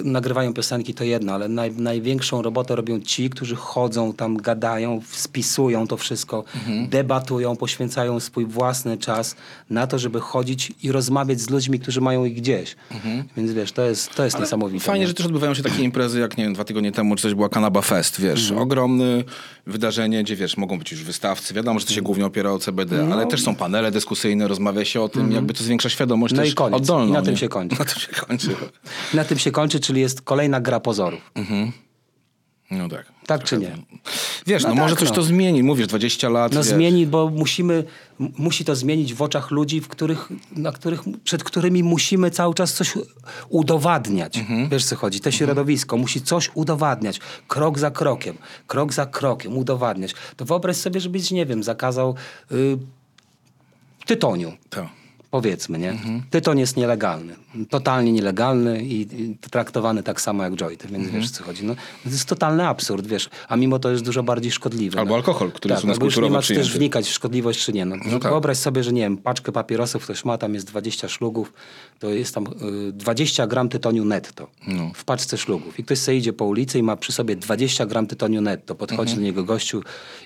y, 0.00 0.04
nagrywają 0.04 0.54
piosenki 0.54 0.94
to 0.94 1.04
jedno, 1.04 1.32
ale 1.32 1.48
naj, 1.48 1.72
największą 1.76 2.42
robotę 2.42 2.76
robią 2.76 3.00
ci, 3.00 3.30
którzy 3.30 3.56
chodzą 3.56 4.12
tam, 4.12 4.36
gadają, 4.36 5.00
spisują 5.12 5.86
to 5.86 5.96
wszystko, 5.96 6.44
Mhm. 6.54 6.88
debatują, 6.88 7.56
poświęcają 7.56 8.20
swój 8.20 8.46
własny 8.46 8.98
czas 8.98 9.36
na 9.70 9.86
to, 9.86 9.98
żeby 9.98 10.20
chodzić 10.20 10.72
i 10.82 10.92
rozmawiać 10.92 11.40
z 11.40 11.50
ludźmi, 11.50 11.80
którzy 11.80 12.00
mają 12.00 12.24
ich 12.24 12.34
gdzieś. 12.34 12.76
Więc 13.36 13.52
wiesz, 13.52 13.72
to 13.72 13.82
jest, 13.82 14.14
to 14.14 14.24
jest 14.24 14.38
niesamowite. 14.40 14.76
Mhm. 14.76 14.86
Fajnie, 14.92 15.00
nie? 15.00 15.08
że 15.08 15.14
też 15.14 15.26
odbywają 15.26 15.54
się 15.54 15.62
takie 15.62 15.82
imprezy, 15.82 16.20
jak 16.20 16.38
nie 16.38 16.44
wiem, 16.44 16.54
dwa 16.54 16.64
tygodnie 16.64 16.92
temu 16.92 17.16
czy 17.16 17.22
coś 17.22 17.34
była 17.34 17.48
Kanaba 17.48 17.82
Fest, 17.82 18.20
wiesz, 18.20 18.40
Mhm. 18.42 18.62
ogromne 18.62 19.04
wydarzenie, 19.66 20.22
gdzie 20.24 20.36
wiesz, 20.36 20.56
mogą 20.56 20.78
być 20.78 20.92
już 20.92 21.04
wystawcy, 21.04 21.54
wiadomo, 21.54 21.78
że 21.78 21.86
to 21.86 21.90
Mhm. 21.90 21.96
się 21.96 22.02
głównie 22.02 22.26
opiera 22.26 22.50
o 22.52 22.58
CBD, 22.58 23.08
ale 23.12 23.26
też 23.26 23.42
są 23.42 23.54
panele 23.54 23.90
dyskusyjne, 23.90 24.48
rozmawia 24.48 24.79
się 24.84 25.00
o 25.00 25.08
tym, 25.08 25.32
jakby 25.32 25.54
to 25.54 25.64
zwiększa 25.64 25.88
świadomość 25.88 26.32
Mhm. 26.32 26.46
No 26.48 26.52
i 26.52 26.54
koniec. 26.54 26.80
oddolną. 26.80 27.08
I 27.08 27.12
na 27.12 27.22
tym 27.22 27.30
nie? 27.34 27.38
się 27.38 27.48
kończy. 27.48 27.76
Na 27.78 27.84
tym 27.84 27.98
się 28.00 28.12
kończy. 28.12 28.56
Na 29.14 29.24
tym 29.24 29.38
się 29.38 29.50
kończy, 29.50 29.80
czyli 29.80 30.00
jest 30.00 30.22
kolejna 30.22 30.60
gra 30.60 30.80
pozorów. 30.80 31.32
No 32.70 32.88
tak. 32.88 33.06
Tak 33.26 33.44
czy 33.44 33.58
nie? 33.58 33.76
Wiesz, 34.46 34.62
no, 34.62 34.68
No 34.68 34.74
może 34.74 34.94
tak, 34.94 35.00
coś 35.00 35.08
no. 35.08 35.14
to 35.14 35.22
zmieni. 35.22 35.62
Mówisz, 35.62 35.86
20 35.86 36.28
lat, 36.28 36.52
No 36.52 36.60
wiesz. 36.62 36.72
zmieni, 36.72 37.06
bo 37.06 37.30
musimy, 37.30 37.84
musi 38.18 38.64
to 38.64 38.76
zmienić 38.76 39.14
w 39.14 39.22
oczach 39.22 39.50
ludzi, 39.50 39.80
w 39.80 39.88
których, 39.88 40.28
na 40.56 40.72
których, 40.72 41.00
przed 41.24 41.44
którymi 41.44 41.82
musimy 41.82 42.30
cały 42.30 42.54
czas 42.54 42.74
coś 42.74 42.92
udowadniać. 43.48 44.38
Mhm. 44.38 44.68
Wiesz 44.68 44.84
co 44.84 44.96
chodzi? 44.96 45.20
To 45.20 45.30
środowisko 45.30 45.96
musi 45.96 46.22
coś 46.22 46.50
udowadniać. 46.54 47.20
Krok 47.48 47.78
za 47.78 47.90
krokiem, 47.90 48.36
krok 48.66 48.92
za 48.92 49.06
krokiem 49.06 49.56
udowadniać. 49.58 50.14
To 50.36 50.44
wyobraź 50.44 50.76
sobie, 50.76 51.00
żebyś, 51.00 51.30
nie 51.30 51.46
wiem, 51.46 51.62
zakazał 51.62 52.14
y, 52.52 52.78
tytoniu. 54.14 54.52
Tak. 54.70 54.86
Powiedzmy, 55.30 55.78
nie? 55.78 55.90
Mhm. 55.90 56.22
Tytoń 56.30 56.58
jest 56.58 56.76
nielegalny. 56.76 57.36
Totalnie 57.68 58.12
nielegalny 58.12 58.82
i, 58.84 59.00
i 59.22 59.36
traktowany 59.50 60.02
tak 60.02 60.20
samo 60.20 60.42
jak 60.42 60.54
jointy, 60.56 60.88
więc 60.88 61.04
Mhm. 61.04 61.22
wiesz 61.22 61.30
o 61.30 61.34
co 61.34 61.44
chodzi. 61.44 61.64
No, 61.64 61.74
to 61.74 62.10
jest 62.10 62.24
totalny 62.28 62.66
absurd, 62.68 63.06
wiesz. 63.06 63.28
A 63.48 63.56
mimo 63.56 63.78
to 63.78 63.90
jest 63.90 64.04
dużo 64.04 64.22
bardziej 64.22 64.52
szkodliwy. 64.52 64.98
Albo 64.98 65.10
no. 65.10 65.16
alkohol, 65.16 65.52
który 65.52 65.72
jest 65.74 65.84
u 65.84 65.86
nas 65.86 65.98
już 66.02 66.16
nie 66.50 66.56
też 66.56 66.72
wnikać 66.72 67.06
w 67.06 67.12
szkodliwość 67.12 67.64
czy 67.64 67.72
nie. 67.72 67.84
No, 67.84 67.96
No 67.96 68.18
tak. 68.18 68.32
Wyobraź 68.32 68.58
sobie, 68.58 68.84
że 68.84 68.92
nie 68.92 69.00
wiem, 69.02 69.16
paczkę 69.16 69.52
papierosów 69.52 70.04
ktoś 70.04 70.24
ma, 70.24 70.38
tam 70.38 70.54
jest 70.54 70.66
20 70.66 71.08
szlugów, 71.08 71.52
to 71.98 72.08
jest 72.10 72.34
tam 72.34 72.46
y, 72.88 72.92
20 72.92 73.46
gram 73.46 73.68
tytoniu 73.68 74.04
netto 74.04 74.48
No. 74.66 74.90
w 74.94 75.04
paczce 75.04 75.38
szlugów. 75.38 75.78
I 75.78 75.84
ktoś 75.84 75.98
sobie 75.98 76.18
idzie 76.18 76.32
po 76.32 76.44
ulicy 76.44 76.78
i 76.78 76.82
ma 76.82 76.96
przy 76.96 77.12
sobie 77.12 77.36
20 77.36 77.86
gram 77.86 78.06
tytoniu 78.06 78.40
netto. 78.40 78.74
Podchodzi 78.74 79.14
do 79.14 79.20
niego 79.20 79.44
gościu 79.44 79.82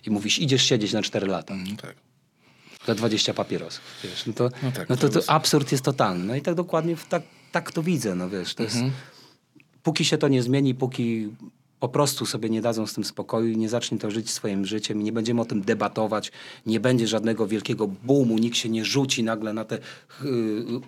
i 0.07 0.11
mówisz, 0.11 0.39
idziesz 0.39 0.63
siedzieć 0.63 0.93
na 0.93 1.03
4 1.03 1.27
lata 1.27 1.55
No 1.57 1.77
tak. 1.83 1.95
Za 2.87 2.95
20 2.95 3.35
papierosów. 3.35 3.81
Wiesz, 4.05 4.27
no 4.27 4.33
to, 4.33 4.51
No 4.63 4.73
tak, 4.73 4.89
no 4.89 4.97
to, 4.97 5.09
to 5.09 5.31
absurd 5.31 5.73
jest 5.73 5.85
totalny. 5.85 6.25
No 6.25 6.35
i 6.35 6.43
tak 6.43 6.55
dokładnie 6.55 6.97
w- 6.97 7.07
tak, 7.09 7.23
tak 7.53 7.73
to 7.73 7.83
widzę. 7.83 8.15
No 8.15 8.29
wiesz, 8.31 8.55
to 8.55 8.65
Mhm. 8.65 8.85
jest, 8.85 8.97
póki 9.83 10.05
się 10.05 10.19
to 10.19 10.29
nie 10.29 10.43
zmieni, 10.43 10.75
póki 10.75 11.29
po 11.85 11.89
prostu 11.89 12.27
sobie 12.27 12.51
nie 12.51 12.61
dadzą 12.63 12.87
z 12.87 12.95
tym 12.95 13.05
spokoju 13.05 13.49
i 13.49 13.57
nie 13.57 13.69
zacznie 13.69 13.99
to 13.99 14.11
żyć 14.11 14.31
swoim 14.31 14.67
życiem 14.67 15.01
i 15.01 15.05
nie 15.05 15.13
będziemy 15.13 15.41
o 15.41 15.45
tym 15.45 15.63
debatować, 15.63 16.33
nie 16.67 16.81
będzie 16.81 17.07
żadnego 17.07 17.47
wielkiego 17.47 17.89
boomu, 18.05 18.39
nikt 18.39 18.57
się 18.57 18.69
nie 18.69 18.85
rzuci 18.85 19.23
nagle 19.25 19.53
na 19.53 19.65
tę 19.65 19.79
y, 19.79 19.81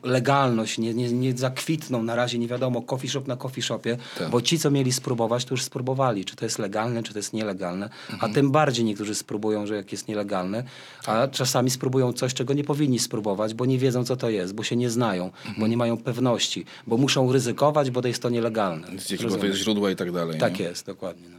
legalność, 0.02 0.78
nie, 0.78 0.94
nie, 0.94 1.12
nie 1.12 1.36
zakwitną 1.36 2.02
na 2.02 2.14
razie, 2.16 2.38
nie 2.38 2.48
wiadomo, 2.48 2.82
coffee 2.82 3.08
shop 3.08 3.22
na 3.26 3.36
coffee 3.36 3.62
shopie, 3.62 3.96
Tak. 4.18 4.30
bo 4.30 4.40
ci, 4.42 4.58
co 4.58 4.70
mieli 4.70 4.92
spróbować, 4.92 5.44
to 5.44 5.54
już 5.54 5.62
spróbowali, 5.62 6.24
czy 6.24 6.36
to 6.36 6.44
jest 6.44 6.58
legalne, 6.58 7.02
czy 7.02 7.12
to 7.12 7.18
jest 7.18 7.32
nielegalne, 7.32 7.90
Mhm. 8.10 8.30
a 8.30 8.34
tym 8.34 8.50
bardziej 8.50 8.84
niektórzy 8.84 9.14
spróbują, 9.14 9.66
że 9.66 9.76
jak 9.76 9.92
jest 9.92 10.08
nielegalne, 10.08 10.64
a 11.06 11.28
czasami 11.28 11.70
spróbują 11.70 12.12
coś, 12.12 12.34
czego 12.34 12.54
nie 12.54 12.64
powinni 12.64 12.98
spróbować, 12.98 13.54
bo 13.54 13.66
nie 13.66 13.78
wiedzą, 13.78 14.04
co 14.04 14.16
to 14.16 14.30
jest, 14.30 14.54
bo 14.54 14.62
się 14.62 14.76
nie 14.76 14.90
znają, 14.90 15.24
Mhm. 15.24 15.56
bo 15.60 15.66
nie 15.66 15.76
mają 15.76 15.96
pewności, 15.96 16.64
bo 16.86 16.96
muszą 16.96 17.32
ryzykować, 17.32 17.90
bo 17.90 18.02
to 18.02 18.08
jest 18.08 18.22
to 18.22 18.30
nielegalne. 18.30 18.88
Jakiego 19.10 19.36
to 19.36 19.46
jest 19.46 19.58
źródła 19.58 19.90
i 19.90 19.96
tak 19.96 20.12
dalej. 20.12 20.40
Tak 20.40 20.58
nie? 20.58 20.64
jest, 20.64 20.85
dokładnie. 20.86 21.28
No. 21.28 21.38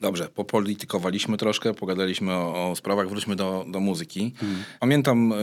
Dobrze, 0.00 0.28
popolitykowaliśmy 0.28 1.36
troszkę, 1.36 1.74
pogadaliśmy 1.74 2.32
o, 2.32 2.70
o 2.70 2.76
sprawach, 2.76 3.08
wróćmy 3.08 3.36
do, 3.36 3.64
do 3.68 3.80
muzyki. 3.80 4.24
Mhm. 4.42 4.64
Pamiętam 4.80 5.32
y, 5.32 5.36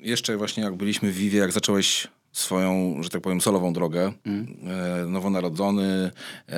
jeszcze 0.00 0.36
właśnie 0.36 0.62
jak 0.62 0.74
byliśmy 0.76 1.12
w 1.12 1.16
Vivie, 1.16 1.38
jak 1.38 1.52
zacząłeś 1.52 2.08
swoją, 2.32 2.96
że 3.02 3.08
tak 3.08 3.20
powiem, 3.22 3.40
solową 3.40 3.72
drogę. 3.72 4.12
Mhm. 4.26 4.56
Y, 5.04 5.06
nowonarodzony, 5.06 6.10
y, 6.48 6.52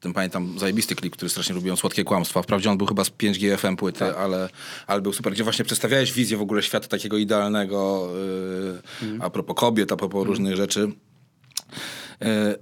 ten 0.00 0.12
pamiętam 0.12 0.58
zajebisty 0.58 0.94
klip, 0.94 1.12
który 1.12 1.28
strasznie 1.28 1.54
lubiłem, 1.54 1.76
Słodkie 1.76 2.04
Kłamstwa. 2.04 2.42
Wprawdzie 2.42 2.70
on 2.70 2.78
był 2.78 2.86
chyba 2.86 3.04
z 3.04 3.10
5 3.10 3.38
GFM 3.38 3.76
płyty, 3.76 3.98
Tak. 3.98 4.16
ale, 4.16 4.48
ale 4.86 5.00
był 5.00 5.12
super, 5.12 5.32
gdzie 5.32 5.44
właśnie 5.44 5.64
przedstawiałeś 5.64 6.12
wizję 6.12 6.36
w 6.36 6.42
ogóle 6.42 6.62
świata 6.62 6.88
takiego 6.88 7.16
idealnego, 7.18 8.08
y, 9.00 9.04
Mhm. 9.04 9.22
a 9.22 9.30
propos 9.30 9.56
kobiet, 9.56 9.92
a 9.92 9.96
propos 9.96 10.26
różnych 10.26 10.56
rzeczy. 10.56 10.92
E, 12.22 12.54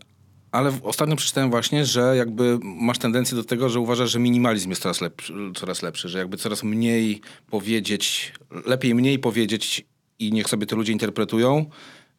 Ale 0.52 0.72
ostatnio 0.82 1.16
przeczytałem 1.16 1.50
właśnie, 1.50 1.84
że 1.84 2.16
jakby 2.16 2.58
masz 2.62 2.98
tendencję 2.98 3.36
do 3.36 3.44
tego, 3.44 3.68
że 3.68 3.80
uważasz, 3.80 4.10
że 4.10 4.18
minimalizm 4.18 4.70
jest 4.70 4.82
coraz 4.82 5.00
lepszy, 5.00 5.34
coraz 5.56 5.82
lepszy, 5.82 6.08
że 6.08 6.18
jakby 6.18 6.36
coraz 6.36 6.62
mniej 6.62 7.20
powiedzieć, 7.50 8.32
lepiej 8.66 8.94
mniej 8.94 9.18
powiedzieć 9.18 9.86
i 10.18 10.32
niech 10.32 10.48
sobie 10.48 10.66
to 10.66 10.76
ludzie 10.76 10.92
interpretują, 10.92 11.66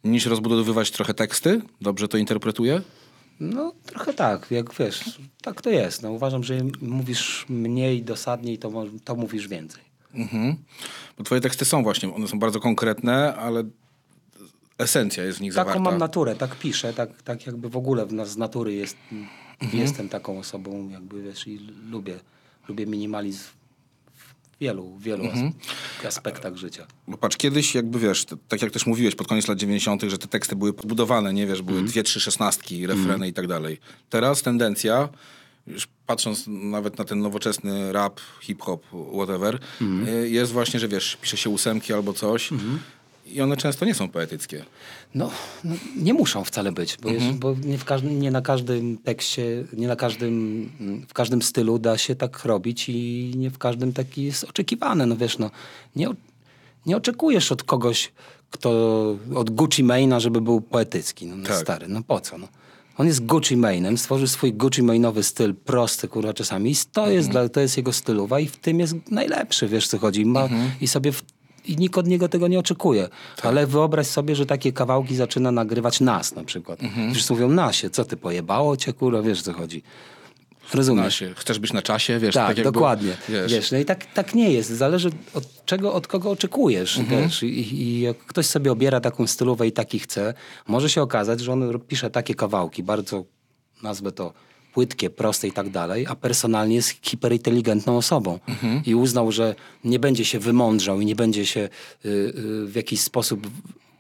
niż 0.04 0.26
rozbudowywać 0.26 0.92
trochę 0.92 1.14
teksty. 1.14 1.62
Dobrze 1.82 2.08
to 2.08 2.18
interpretuję? 2.18 2.82
no 3.42 3.74
trochę 3.86 4.14
tak, 4.14 4.48
jak 4.52 4.74
wiesz, 4.74 5.20
tak 5.42 5.62
to 5.62 5.70
jest. 5.70 6.04
No, 6.04 6.12
uważam, 6.12 6.44
że 6.44 6.58
mówisz 6.82 7.46
mniej 7.50 8.04
dosadniej, 8.04 8.58
to, 8.58 8.72
to 9.04 9.16
mówisz 9.16 9.48
więcej. 9.48 9.84
Mhm. 10.14 10.56
Bo 11.18 11.24
twoje 11.24 11.42
teksty 11.42 11.66
są 11.66 11.84
właśnie, 11.84 12.14
one 12.14 12.28
są 12.28 12.40
bardzo 12.40 12.60
konkretne, 12.60 13.36
ale 13.36 13.64
esencja 14.82 15.24
jest 15.24 15.38
w 15.38 15.42
nich 15.42 15.54
Taką 15.54 15.70
zawarta. 15.70 15.90
mam 15.92 16.00
naturę, 16.00 16.36
tak 16.36 16.56
piszę, 16.56 16.94
tak, 16.94 17.22
tak 17.22 17.46
jakby 17.48 17.70
w 17.70 17.78
ogóle 17.78 18.06
w 18.06 18.14
nas 18.14 18.32
z 18.32 18.38
natury 18.38 18.74
jest, 18.74 18.98
Mhm. 19.62 19.84
jestem 19.84 20.10
taką 20.10 20.40
osobą, 20.40 20.90
jakby 20.90 21.22
wiesz, 21.24 21.48
i 21.48 21.58
lubię, 21.90 22.20
lubię 22.68 22.86
minimalizm 22.86 23.44
w 24.14 24.34
wielu, 24.62 24.98
wielu 25.00 25.24
Mhm. 25.26 25.52
as- 26.00 26.06
aspektach 26.06 26.56
życia. 26.56 26.88
Bo 27.08 27.18
patrz, 27.18 27.38
kiedyś 27.38 27.76
jakby 27.76 28.00
wiesz, 28.00 28.26
tak 28.48 28.62
jak 28.62 28.72
też 28.72 28.86
mówiłeś 28.86 29.16
pod 29.16 29.28
koniec 29.28 29.48
lat 29.48 29.58
90., 29.58 30.04
że 30.10 30.18
te 30.18 30.28
teksty 30.28 30.56
były 30.56 30.74
podbudowane, 30.74 31.34
nie 31.34 31.48
wiesz, 31.48 31.62
były 31.62 31.78
Mhm. 31.78 31.92
dwie, 31.92 32.04
trzy 32.04 32.20
szesnastki, 32.20 32.88
refreny 32.88 33.28
i 33.28 33.34
tak 33.34 33.48
dalej. 33.48 33.78
Teraz 34.10 34.42
tendencja, 34.42 35.10
już 35.68 35.88
patrząc 36.08 36.44
nawet 36.48 36.98
na 36.98 37.06
ten 37.06 37.20
nowoczesny 37.20 37.94
rap, 37.94 38.20
hip-hop, 38.42 38.86
whatever, 39.14 39.60
Mhm. 39.82 40.16
y, 40.24 40.30
jest 40.30 40.52
właśnie, 40.52 40.80
że 40.80 40.88
wiesz, 40.88 41.18
pisze 41.22 41.38
się 41.38 41.50
ósemki 41.50 41.94
albo 41.94 42.14
coś 42.14 42.50
i 43.26 43.42
one 43.42 43.58
często 43.58 43.86
nie 43.86 43.94
są 43.96 44.10
poetyckie. 44.10 44.66
No, 45.16 45.32
no 45.64 45.76
nie 45.98 46.14
muszą 46.14 46.44
wcale 46.44 46.72
być, 46.72 46.98
bo, 47.02 47.10
Mhm. 47.10 47.28
jest, 47.28 47.40
bo 47.40 47.56
nie, 47.66 47.78
w 47.78 47.86
każdym, 47.86 48.20
nie 48.22 48.32
na 48.32 48.42
każdym 48.42 48.98
tekście, 48.98 49.64
nie 49.74 49.88
na 49.88 49.96
każdym, 49.96 50.70
w 51.08 51.14
każdym 51.14 51.42
stylu 51.42 51.80
da 51.80 51.98
się 51.98 52.16
tak 52.16 52.46
robić 52.46 52.90
i 52.90 53.32
nie 53.38 53.50
w 53.50 53.58
każdym 53.58 53.94
taki 53.94 54.24
jest 54.24 54.44
oczekiwane. 54.44 55.06
No 55.06 55.18
wiesz, 55.18 55.38
no, 55.38 55.52
nie, 55.96 56.08
nie 56.86 56.98
oczekujesz 56.98 57.52
od 57.52 57.64
kogoś, 57.64 58.12
kto 58.52 58.70
od 59.36 59.50
Gucci 59.50 59.84
Mane'a, 59.84 60.20
żeby 60.20 60.42
był 60.42 60.62
poetycki. 60.62 61.26
No, 61.26 61.36
no 61.36 61.48
Tak. 61.48 61.58
stary, 61.58 61.88
no 61.88 62.02
po 62.04 62.20
co? 62.22 62.38
No? 62.38 62.48
On 62.98 63.08
jest 63.08 63.26
Gucci 63.26 63.58
Mane'em, 63.58 63.98
stworzył 63.98 64.28
swój 64.28 64.54
Gucci 64.54 64.84
Mane'owy 64.84 65.24
styl, 65.24 65.56
prosty 65.56 66.08
kurwa 66.08 66.34
czasami 66.34 66.72
i 66.72 66.76
to, 66.92 67.10
jest, 67.10 67.28
Mhm. 67.28 67.46
dla, 67.48 67.50
to 67.54 67.62
jest 67.62 67.78
jego 67.78 67.94
stylowa 67.94 68.40
i 68.40 68.48
w 68.48 68.58
tym 68.58 68.80
jest 68.80 68.96
najlepszy, 69.12 69.68
wiesz 69.68 69.88
co 69.88 69.98
chodzi. 70.00 70.26
Ma, 70.26 70.44
Mhm. 70.44 70.72
I 70.82 70.88
sobie 70.88 71.12
w, 71.12 71.24
i 71.66 71.78
nikt 71.78 71.98
od 71.98 72.08
niego 72.08 72.30
tego 72.30 72.48
nie 72.48 72.60
oczekuje. 72.60 73.10
Tak. 73.36 73.46
Ale 73.46 73.68
wyobraź 73.68 74.08
sobie, 74.08 74.36
że 74.36 74.46
takie 74.46 74.74
kawałki 74.74 75.16
zaczyna 75.16 75.52
nagrywać 75.52 76.00
nas 76.00 76.36
na 76.36 76.44
przykład. 76.44 76.84
Mhm. 76.84 77.14
Wszyscy 77.14 77.34
mówią 77.34 77.50
nasie, 77.50 77.90
co 77.90 78.06
ty 78.06 78.18
pojebało 78.18 78.78
cię, 78.78 78.94
kurwa, 78.94 79.22
wiesz 79.22 79.42
co 79.42 79.54
chodzi. 79.54 79.84
Rozumiesz? 80.74 81.06
Na 81.06 81.12
się, 81.12 81.34
chcesz 81.36 81.60
być 81.60 81.74
na 81.74 81.82
czasie, 81.82 82.20
wiesz, 82.20 82.36
Tak, 82.36 82.48
tak, 82.48 82.58
jakby, 82.58 82.72
dokładnie. 82.72 83.18
Wiesz, 83.30 83.52
Wiesz. 83.52 83.72
no 83.72 83.78
i 83.78 83.86
tak, 83.86 84.06
tak 84.14 84.36
nie 84.36 84.52
jest. 84.52 84.70
Zależy 84.70 85.10
od 85.34 85.66
czego, 85.66 85.94
od 85.94 86.08
kogo 86.08 86.32
oczekujesz. 86.32 86.98
Mhm. 86.98 87.22
Wiesz? 87.22 87.44
I, 87.44 87.76
I 87.82 88.02
jak 88.02 88.18
ktoś 88.18 88.46
sobie 88.46 88.72
obiera 88.72 89.00
taką 89.00 89.28
stylówę 89.28 89.68
i 89.68 89.72
taki 89.72 90.00
chce, 90.00 90.34
może 90.68 90.90
się 90.90 91.02
okazać, 91.02 91.40
że 91.40 91.52
on 91.52 91.80
pisze 91.88 92.10
takie 92.10 92.36
kawałki, 92.36 92.84
bardzo, 92.84 93.26
nazwę 93.84 94.12
to, 94.12 94.34
płytkie, 94.74 95.10
proste 95.10 95.48
i 95.48 95.52
tak 95.52 95.70
dalej, 95.70 96.06
a 96.08 96.16
personalnie 96.16 96.76
jest 96.76 96.90
hiperinteligentną 97.02 97.98
osobą. 97.98 98.40
Mhm. 98.48 98.82
I 98.86 98.96
uznał, 98.96 99.32
że 99.32 99.56
nie 99.84 100.00
będzie 100.00 100.26
się 100.26 100.40
wymądrzał 100.40 101.02
i 101.02 101.06
nie 101.06 101.16
będzie 101.16 101.46
się 101.46 101.60
y, 102.06 102.10
y, 102.10 102.68
w 102.68 102.76
jakiś 102.76 103.02
sposób 103.02 103.48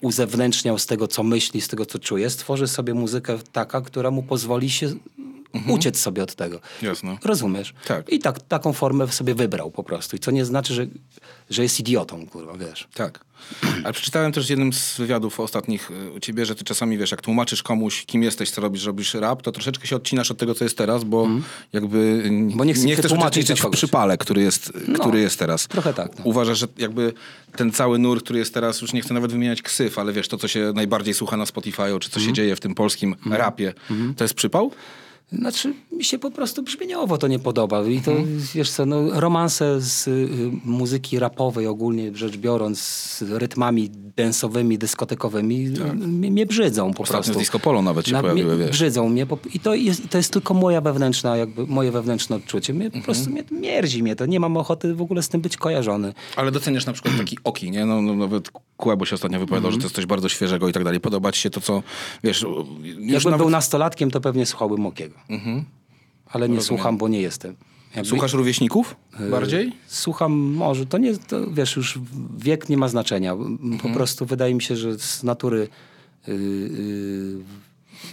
uzewnętrzniał 0.02 0.78
z 0.78 0.86
tego, 0.86 1.08
co 1.08 1.24
myśli, 1.24 1.62
z 1.62 1.68
tego, 1.68 1.86
co 1.86 2.00
czuje. 2.00 2.30
Stworzy 2.30 2.68
sobie 2.68 2.94
muzykę 2.94 3.38
taka, 3.52 3.82
która 3.82 4.12
mu 4.12 4.24
pozwoli 4.24 4.70
się 4.70 4.94
uciec 5.68 6.00
sobie 6.00 6.24
od 6.24 6.36
tego. 6.36 6.60
Jasne. 6.82 7.18
Rozumiesz? 7.24 7.74
Tak. 7.88 8.10
I 8.10 8.20
tak, 8.20 8.40
taką 8.40 8.74
formę 8.74 9.08
sobie 9.08 9.36
wybrał 9.36 9.72
po 9.72 9.84
prostu. 9.84 10.16
I 10.16 10.20
co 10.20 10.32
nie 10.32 10.46
znaczy, 10.46 10.74
że, 10.74 10.88
że 11.50 11.64
jest 11.64 11.80
idiotą, 11.80 12.28
kurwa, 12.28 12.54
wiesz. 12.58 12.88
Tak. 12.94 13.26
Ale 13.84 13.94
przeczytałem 13.94 14.32
też 14.32 14.48
w 14.48 14.50
jednym 14.50 14.74
z 14.74 14.98
wywiadów 14.98 15.40
ostatnich 15.40 15.92
y, 15.92 16.12
u 16.12 16.20
ciebie, 16.20 16.46
że 16.46 16.56
ty 16.56 16.64
czasami, 16.64 16.98
wiesz, 16.98 17.12
jak 17.12 17.22
tłumaczysz 17.22 17.64
komuś, 17.64 18.06
kim 18.06 18.24
jesteś, 18.24 18.52
co 18.52 18.62
robisz, 18.62 18.86
robisz 18.86 19.14
rap, 19.14 19.42
to 19.42 19.52
troszeczkę 19.52 19.88
się 19.88 19.96
odcinasz 19.96 20.32
od 20.32 20.38
tego, 20.38 20.56
co 20.56 20.64
jest 20.66 20.78
teraz, 20.78 21.04
bo 21.04 21.28
jakby 21.74 21.98
y, 21.98 22.12
Mhm. 22.32 22.58
Bo 22.58 22.64
nie 22.66 22.74
chcesz 22.74 23.00
chcesz 23.00 23.12
uczestniczyć 23.12 23.62
dla 23.62 23.70
w 23.70 23.72
przypale, 23.74 24.18
który 24.18 24.42
jest, 24.42 24.74
który 25.00 25.20
jest 25.22 25.40
teraz. 25.40 25.68
trochę 25.68 25.94
tak, 25.94 26.18
no. 26.20 26.26
Uważasz, 26.26 26.60
że 26.60 26.68
jakby 26.78 27.14
ten 27.56 27.72
cały 27.72 28.00
nurt, 28.00 28.24
który 28.24 28.40
jest 28.40 28.54
teraz, 28.54 28.82
już 28.82 28.94
nie 28.94 29.02
chcę 29.02 29.14
nawet 29.14 29.32
wymieniać 29.32 29.62
ksyw, 29.62 30.00
ale 30.00 30.14
wiesz, 30.14 30.28
to, 30.28 30.38
co 30.38 30.48
się 30.48 30.72
najbardziej 30.76 31.14
słucha 31.14 31.38
na 31.38 31.44
Spotify'u, 31.46 32.00
czy 32.00 32.10
co 32.10 32.16
Mhm. 32.20 32.26
się 32.30 32.34
dzieje 32.34 32.56
w 32.56 32.60
tym 32.60 32.76
polskim 32.76 33.16
rapie, 33.32 33.74
to 34.18 34.24
jest 34.24 34.34
przypał? 34.34 34.72
Znaczy, 35.32 35.74
mi 35.91 36.04
się 36.04 36.20
po 36.20 36.32
prostu 36.32 36.63
brzmieniowo 36.63 37.17
to 37.17 37.28
nie 37.28 37.39
podoba. 37.39 37.84
I 37.84 38.02
to, 38.02 38.12
Mhm. 38.12 38.39
wiesz 38.56 38.72
co, 38.72 38.86
no, 38.86 39.20
romanse 39.20 39.82
z 39.82 40.08
y, 40.08 40.30
muzyki 40.65 41.20
rapowej 41.20 41.67
ogólnie 41.67 42.15
rzecz 42.15 42.38
biorąc, 42.38 42.80
z 42.82 43.22
rytmami 43.22 43.89
densowymi, 44.17 44.78
dyskotekowymi, 44.78 45.65
y, 45.67 46.08
mnie, 46.08 46.46
brzydzą 46.46 46.88
po 46.88 46.94
Tak. 46.94 47.02
Ostatnio 47.02 47.17
prostu. 47.24 47.34
z 47.34 47.38
Disco 47.38 47.60
Polo 47.60 47.82
nawet 47.82 48.08
się 48.08 48.13
Na- 48.13 48.22
pojawiły, 48.22 48.58
wiesz. 48.58 48.72
Brzydzą 48.72 49.10
mnie 49.10 49.26
po, 49.26 49.38
i 49.54 49.60
to 49.60 49.76
jest, 49.76 50.10
to 50.10 50.17
jest 50.17 50.34
tylko 50.34 50.54
moja 50.54 50.82
wewnętrzna, 50.82 51.38
jakby 51.38 51.67
moje 51.67 51.91
wewnętrzne 51.91 52.36
odczucie. 52.36 52.74
Mnie 52.74 52.86
Mhm. 52.86 53.02
po 53.02 53.06
prostu 53.06 53.30
mnie, 53.30 53.44
mierdzi 53.52 54.04
mnie 54.04 54.15
to. 54.15 54.26
Nie 54.26 54.39
mam 54.39 54.58
ochoty 54.58 54.96
w 54.96 55.02
ogóle 55.02 55.24
z 55.24 55.30
tym 55.30 55.41
być 55.41 55.58
kojarzony. 55.58 56.13
Ale 56.36 56.52
doceniasz 56.52 56.86
na 56.86 56.94
przykład 56.94 57.17
taki 57.17 57.38
oki, 57.44 57.72
nie? 57.72 57.86
No, 57.86 58.02
no 58.02 58.15
nawet 58.15 58.50
Kłebo 58.78 59.06
się 59.06 59.15
ostatnio 59.15 59.39
wypowiadał, 59.39 59.67
Mhm. 59.67 59.74
że 59.74 59.78
to 59.80 59.86
jest 59.86 59.96
coś 59.96 60.06
bardzo 60.06 60.30
świeżego 60.30 60.67
i 60.70 60.74
tak 60.74 60.84
dalej. 60.84 61.00
Podoba 61.00 61.32
ci 61.32 61.41
się 61.41 61.50
to, 61.50 61.62
co, 61.62 61.84
wiesz... 62.24 62.46
Jakbym 63.00 63.32
nawet... 63.32 63.38
był 63.38 63.50
nastolatkiem, 63.50 64.12
to 64.12 64.22
pewnie 64.22 64.46
słuchałbym 64.46 64.86
Mokiego. 65.30 65.64
ale 66.26 66.50
nie 66.50 66.62
słucham, 66.62 66.98
bo 66.98 67.08
nie 67.08 67.22
jestem. 67.22 67.56
Jakby- 67.95 68.10
Słuchasz 68.10 68.34
rówieśników 68.34 68.95
E, 69.20 69.30
bardziej? 69.30 69.72
Słucham 69.88 70.32
może, 70.34 70.86
to 70.86 70.98
nie, 70.98 71.18
to 71.18 71.52
wiesz, 71.52 71.76
już 71.76 72.00
wiek 72.38 72.70
nie 72.70 72.78
ma 72.78 72.88
znaczenia. 72.88 73.36
Po 73.36 73.41
Mhm. 73.43 73.93
prostu 73.93 74.26
wydaje 74.26 74.56
mi 74.56 74.62
się, 74.62 74.76
że 74.76 75.00
z 75.00 75.24
natury 75.24 75.68
yy, 76.28 76.34
yy, 76.36 77.43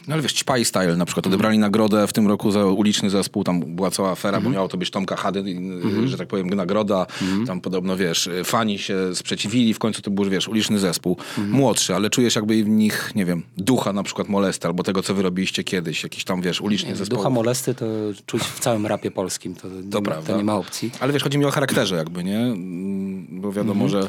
No 0.08 0.14
ale 0.14 0.22
wiesz, 0.22 0.32
Ćpaj 0.32 0.64
Style. 0.64 0.96
Na 0.96 1.04
przykład 1.04 1.26
odebrali 1.26 1.58
nagrodę 1.58 2.06
w 2.06 2.12
tym 2.12 2.28
roku 2.28 2.50
za 2.50 2.66
uliczny 2.66 3.10
zespół, 3.10 3.44
tam 3.44 3.60
była 3.60 3.90
cała 3.90 4.10
afera, 4.10 4.40
bo 4.40 4.50
miało 4.50 4.68
to 4.68 4.76
być 4.76 4.90
Tomka 4.90 5.16
Hadyn, 5.16 5.80
że 6.08 6.16
tak 6.18 6.28
powiem, 6.28 6.48
nagroda, 6.48 7.06
tam 7.46 7.60
podobno, 7.60 7.96
wiesz, 7.96 8.30
fani 8.44 8.78
się 8.78 9.14
sprzeciwili, 9.14 9.74
w 9.74 9.78
końcu 9.78 10.02
to 10.02 10.10
był, 10.10 10.24
wiesz, 10.30 10.48
uliczny 10.48 10.78
zespół, 10.78 11.16
młodszy, 11.38 11.94
ale 11.94 12.10
czujesz 12.10 12.36
jakby 12.36 12.64
w 12.64 12.68
nich, 12.68 13.12
nie 13.14 13.24
wiem, 13.24 13.42
ducha 13.56 13.92
na 13.92 14.02
przykład 14.02 14.28
Molesta, 14.28 14.68
albo 14.68 14.82
tego, 14.82 15.02
co 15.02 15.14
wy 15.14 15.22
robiliście 15.22 15.64
kiedyś, 15.64 16.02
jakiś 16.02 16.24
tam, 16.24 16.42
wiesz, 16.42 16.60
uliczny 16.60 16.96
zespół. 16.96 17.16
ducha 17.18 17.30
molesty 17.30 17.74
to 17.74 17.86
czuć 18.26 18.42
w 18.42 18.60
całym 18.60 18.86
rapie 18.86 19.10
polskim. 19.10 19.54
To, 19.54 19.68
nie, 19.68 19.82
ma, 19.94 20.00
prawda. 20.00 20.32
to 20.32 20.38
nie 20.38 20.44
ma 20.44 20.56
opcji. 20.56 20.90
Ale 21.00 21.12
wiesz, 21.12 21.22
chodzi 21.22 21.38
mi 21.38 21.44
o 21.44 21.50
charakterze 21.50 21.96
jakby, 21.96 22.24
nie? 22.24 22.38
Mm, 22.38 23.26
Bo 23.40 23.52
wiadomo, 23.52 23.88
że... 23.88 24.08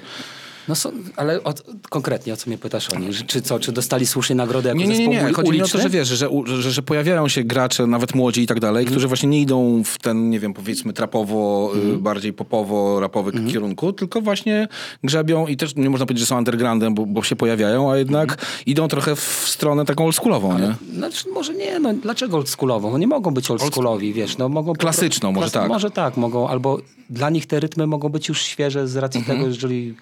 No 0.69 0.75
są, 0.75 0.91
ale 1.15 1.43
o, 1.43 1.53
konkretnie 1.89 2.33
o 2.33 2.37
co 2.37 2.49
mnie 2.49 2.57
pytasz 2.57 2.89
o 2.89 2.99
nich? 2.99 3.13
Że- 3.13 3.23
Czy 3.23 3.41
co, 3.41 3.59
czy 3.59 3.71
dostali 3.71 4.05
słusznie 4.07 4.35
nagrodę 4.35 4.69
jako 4.69 4.81
Nie, 4.81 4.87
nie, 4.87 4.97
nie, 4.97 5.07
nie. 5.07 5.19
Chodzi 5.19 5.31
mi 5.31 5.37
o 5.37 5.43
to, 5.43 5.49
uliczny? 5.49 5.81
że 5.81 5.89
wiesz, 5.89 6.07
że, 6.07 6.29
że, 6.45 6.71
że 6.71 6.81
pojawiają 6.81 7.27
się 7.27 7.43
gracze, 7.43 7.87
nawet 7.87 8.15
młodzi 8.15 8.41
i 8.41 8.47
tak 8.47 8.59
dalej, 8.59 8.85
którzy 8.85 9.07
właśnie 9.07 9.29
nie 9.29 9.41
idą 9.41 9.83
w 9.85 9.97
ten, 9.97 10.29
nie 10.29 10.39
wiem, 10.39 10.53
powiedzmy 10.53 10.93
trapowo, 10.93 11.71
y, 11.93 11.97
bardziej 11.97 12.33
popowo, 12.33 12.99
rapowy 12.99 13.31
kierunku, 13.51 13.93
tylko 13.93 14.21
właśnie 14.21 14.67
grzebią 15.03 15.47
i 15.47 15.57
też 15.57 15.75
nie 15.75 15.89
można 15.89 16.05
powiedzieć, 16.05 16.19
że 16.19 16.25
są 16.25 16.37
undergroundem, 16.37 16.93
bo, 16.95 17.05
bo 17.05 17.23
się 17.23 17.35
pojawiają, 17.35 17.91
a 17.91 17.97
jednak 17.97 18.45
idą 18.65 18.87
trochę 18.87 19.15
w 19.15 19.43
stronę 19.47 19.85
taką 19.85 20.05
oldschoolową, 20.05 20.59
nie? 20.59 20.75
Znaczy, 20.95 21.29
może 21.29 21.53
nie, 21.53 21.79
no 21.79 21.93
dlaczego 21.93 22.37
oldschoolową? 22.37 22.97
Nie 22.97 23.07
mogą 23.07 23.31
być 23.33 23.51
oldschoolowi, 23.51 24.13
wiesz, 24.13 24.37
no 24.37 24.49
mogą... 24.49 24.73
Klasyczną, 24.73 25.31
może 25.31 25.51
tak. 25.51 25.67
Może 25.69 25.91
tak, 25.91 26.17
mogą, 26.17 26.47
albo 26.49 26.77
dla 27.09 27.29
nich 27.29 27.45
te 27.45 27.59
rytmy 27.59 27.87
mogą 27.87 28.09
być 28.09 28.29
już 28.29 28.41
świeże 28.41 28.87
z 28.87 28.95
racji 28.95 29.19
Mhm. 29.19 29.37
tego, 29.37 29.47
jeżeli 29.49 29.95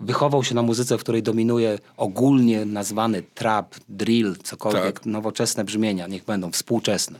wychował 0.00 0.44
się 0.44 0.54
na 0.54 0.62
muzyce, 0.62 0.98
w 0.98 1.00
której 1.00 1.22
dominuje 1.22 1.78
ogólnie 1.96 2.64
nazwany 2.64 3.22
trap, 3.34 3.74
drill, 3.88 4.36
cokolwiek, 4.42 4.82
Tak. 4.84 4.96
Mhm. 4.96 5.12
nowoczesne 5.12 5.64
brzmienia, 5.64 6.06
niech 6.06 6.24
będą 6.24 6.50
współczesne. 6.50 7.18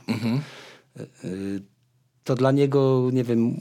Y, 0.99 1.27
y, 1.27 1.61
To 2.23 2.35
dla 2.35 2.51
niego, 2.51 3.09
nie 3.13 3.23
wiem, 3.23 3.59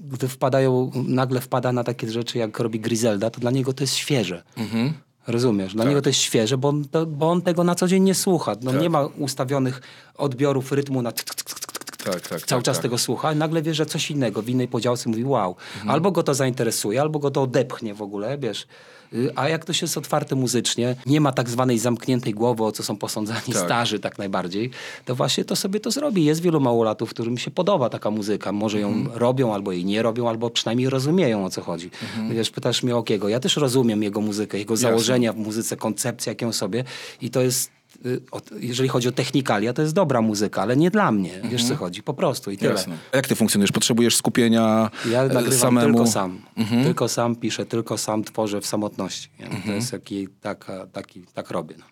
gdy 0.00 0.28
wpadają, 0.28 0.90
nagle 1.06 1.40
wpada 1.40 1.72
na 1.72 1.84
takie 1.84 2.10
rzeczy, 2.10 2.38
jak 2.38 2.58
robi 2.58 2.80
Griselda, 2.80 3.30
to 3.30 3.40
dla 3.40 3.50
niego 3.50 3.72
to 3.72 3.82
jest 3.82 3.94
świeże. 3.94 4.42
Mhm. 4.56 4.92
Rozumiesz? 5.26 5.74
Dla 5.74 5.84
niego 5.84 6.02
to 6.02 6.08
jest 6.08 6.20
świeże, 6.20 6.58
bo 6.58 6.68
on, 6.68 6.84
to, 6.84 7.06
bo 7.06 7.30
on 7.30 7.42
tego 7.42 7.64
na 7.64 7.74
co 7.74 7.88
dzień 7.88 8.02
nie 8.02 8.14
słucha. 8.14 8.54
No, 8.62 8.72
Tak. 8.72 8.80
Nie 8.80 8.90
ma 8.90 9.06
ustawionych 9.06 9.82
odbiorów 10.14 10.72
rytmu 10.72 11.02
na 11.02 11.12
tk, 11.12 11.34
tk, 11.34 11.54
tk, 11.60 11.67
Tak, 12.04 12.20
tak, 12.28 12.42
cały 12.42 12.62
tak, 12.62 12.64
czas 12.64 12.76
tak. 12.76 12.82
tego 12.82 12.98
słucha 12.98 13.32
i 13.32 13.36
nagle 13.36 13.62
wie, 13.62 13.74
że 13.74 13.86
coś 13.86 14.10
innego 14.10 14.42
w 14.42 14.48
innej 14.48 14.68
podziałce 14.68 15.08
mówi 15.08 15.24
wow. 15.24 15.56
Albo 15.86 16.12
go 16.12 16.22
to 16.22 16.34
zainteresuje, 16.34 17.00
albo 17.00 17.18
go 17.18 17.30
to 17.30 17.42
odepchnie 17.42 17.94
w 17.94 18.02
ogóle, 18.02 18.38
wiesz. 18.38 18.66
Y, 19.12 19.32
A 19.36 19.48
jak 19.48 19.62
ktoś 19.62 19.82
jest 19.82 19.98
otwarty 19.98 20.36
muzycznie, 20.36 20.96
nie 21.06 21.20
ma 21.20 21.32
tak 21.32 21.50
zwanej 21.50 21.78
zamkniętej 21.78 22.34
głowy, 22.34 22.64
o 22.64 22.72
co 22.72 22.82
są 22.82 22.96
posądzani 22.96 23.52
Tak. 23.52 23.64
starzy 23.64 23.98
tak 23.98 24.18
najbardziej, 24.18 24.70
to 25.04 25.14
właśnie 25.14 25.44
to 25.44 25.56
sobie 25.56 25.80
to 25.80 25.90
zrobi. 25.90 26.24
Jest 26.24 26.42
wielu 26.42 26.60
małolatów, 26.60 27.10
którym 27.10 27.38
się 27.38 27.50
podoba 27.50 27.88
taka 27.88 28.10
muzyka. 28.10 28.52
Może 28.52 28.80
ją 28.80 29.06
robią, 29.14 29.54
albo 29.54 29.72
jej 29.72 29.84
nie 29.84 30.02
robią, 30.02 30.28
albo 30.28 30.50
przynajmniej 30.50 30.90
rozumieją, 30.90 31.44
o 31.44 31.50
co 31.50 31.62
chodzi. 31.62 31.90
Wiesz, 32.30 32.50
pytasz 32.50 32.82
mnie 32.82 32.96
o 32.96 32.98
Okiego. 32.98 33.28
Ja 33.28 33.40
też 33.40 33.56
rozumiem 33.56 34.02
jego 34.02 34.20
muzykę, 34.20 34.58
jego 34.58 34.76
założenia 34.76 35.32
w 35.32 35.36
muzyce, 35.36 35.76
koncepcję, 35.76 36.30
jaką 36.30 36.52
sobie 36.52 36.84
i 37.20 37.30
to 37.30 37.40
jest 37.40 37.77
jeżeli 38.60 38.88
chodzi 38.88 39.08
o 39.08 39.12
technikalia, 39.12 39.72
to 39.72 39.82
jest 39.82 39.94
dobra 39.94 40.20
muzyka, 40.22 40.62
ale 40.62 40.76
nie 40.76 40.90
dla 40.90 41.12
mnie. 41.12 41.40
Wiesz 41.44 41.64
co 41.68 41.76
chodzi? 41.76 42.02
Po 42.02 42.14
prostu 42.14 42.50
i 42.50 42.58
tyle. 42.58 42.72
Jasne. 42.72 42.96
A 43.12 43.16
jak 43.16 43.28
ty 43.28 43.34
funkcjonujesz? 43.34 43.72
Potrzebujesz 43.72 44.16
skupienia 44.16 44.90
Ja 45.10 45.22
e, 45.22 45.28
nagrywam 45.28 45.58
samemu? 45.58 45.94
tylko 45.94 46.06
sam. 46.10 46.42
Tylko 46.84 47.08
sam 47.08 47.36
piszę, 47.36 47.66
tylko 47.66 47.98
sam 47.98 48.24
tworzę 48.24 48.60
w 48.60 48.66
samotności. 48.66 49.28
To 49.66 49.72
jest 49.72 49.92
jaki, 49.92 50.28
taka, 50.40 50.86
taki, 50.86 51.22
tak 51.34 51.50
robię. 51.50 51.74
No. 51.78 51.84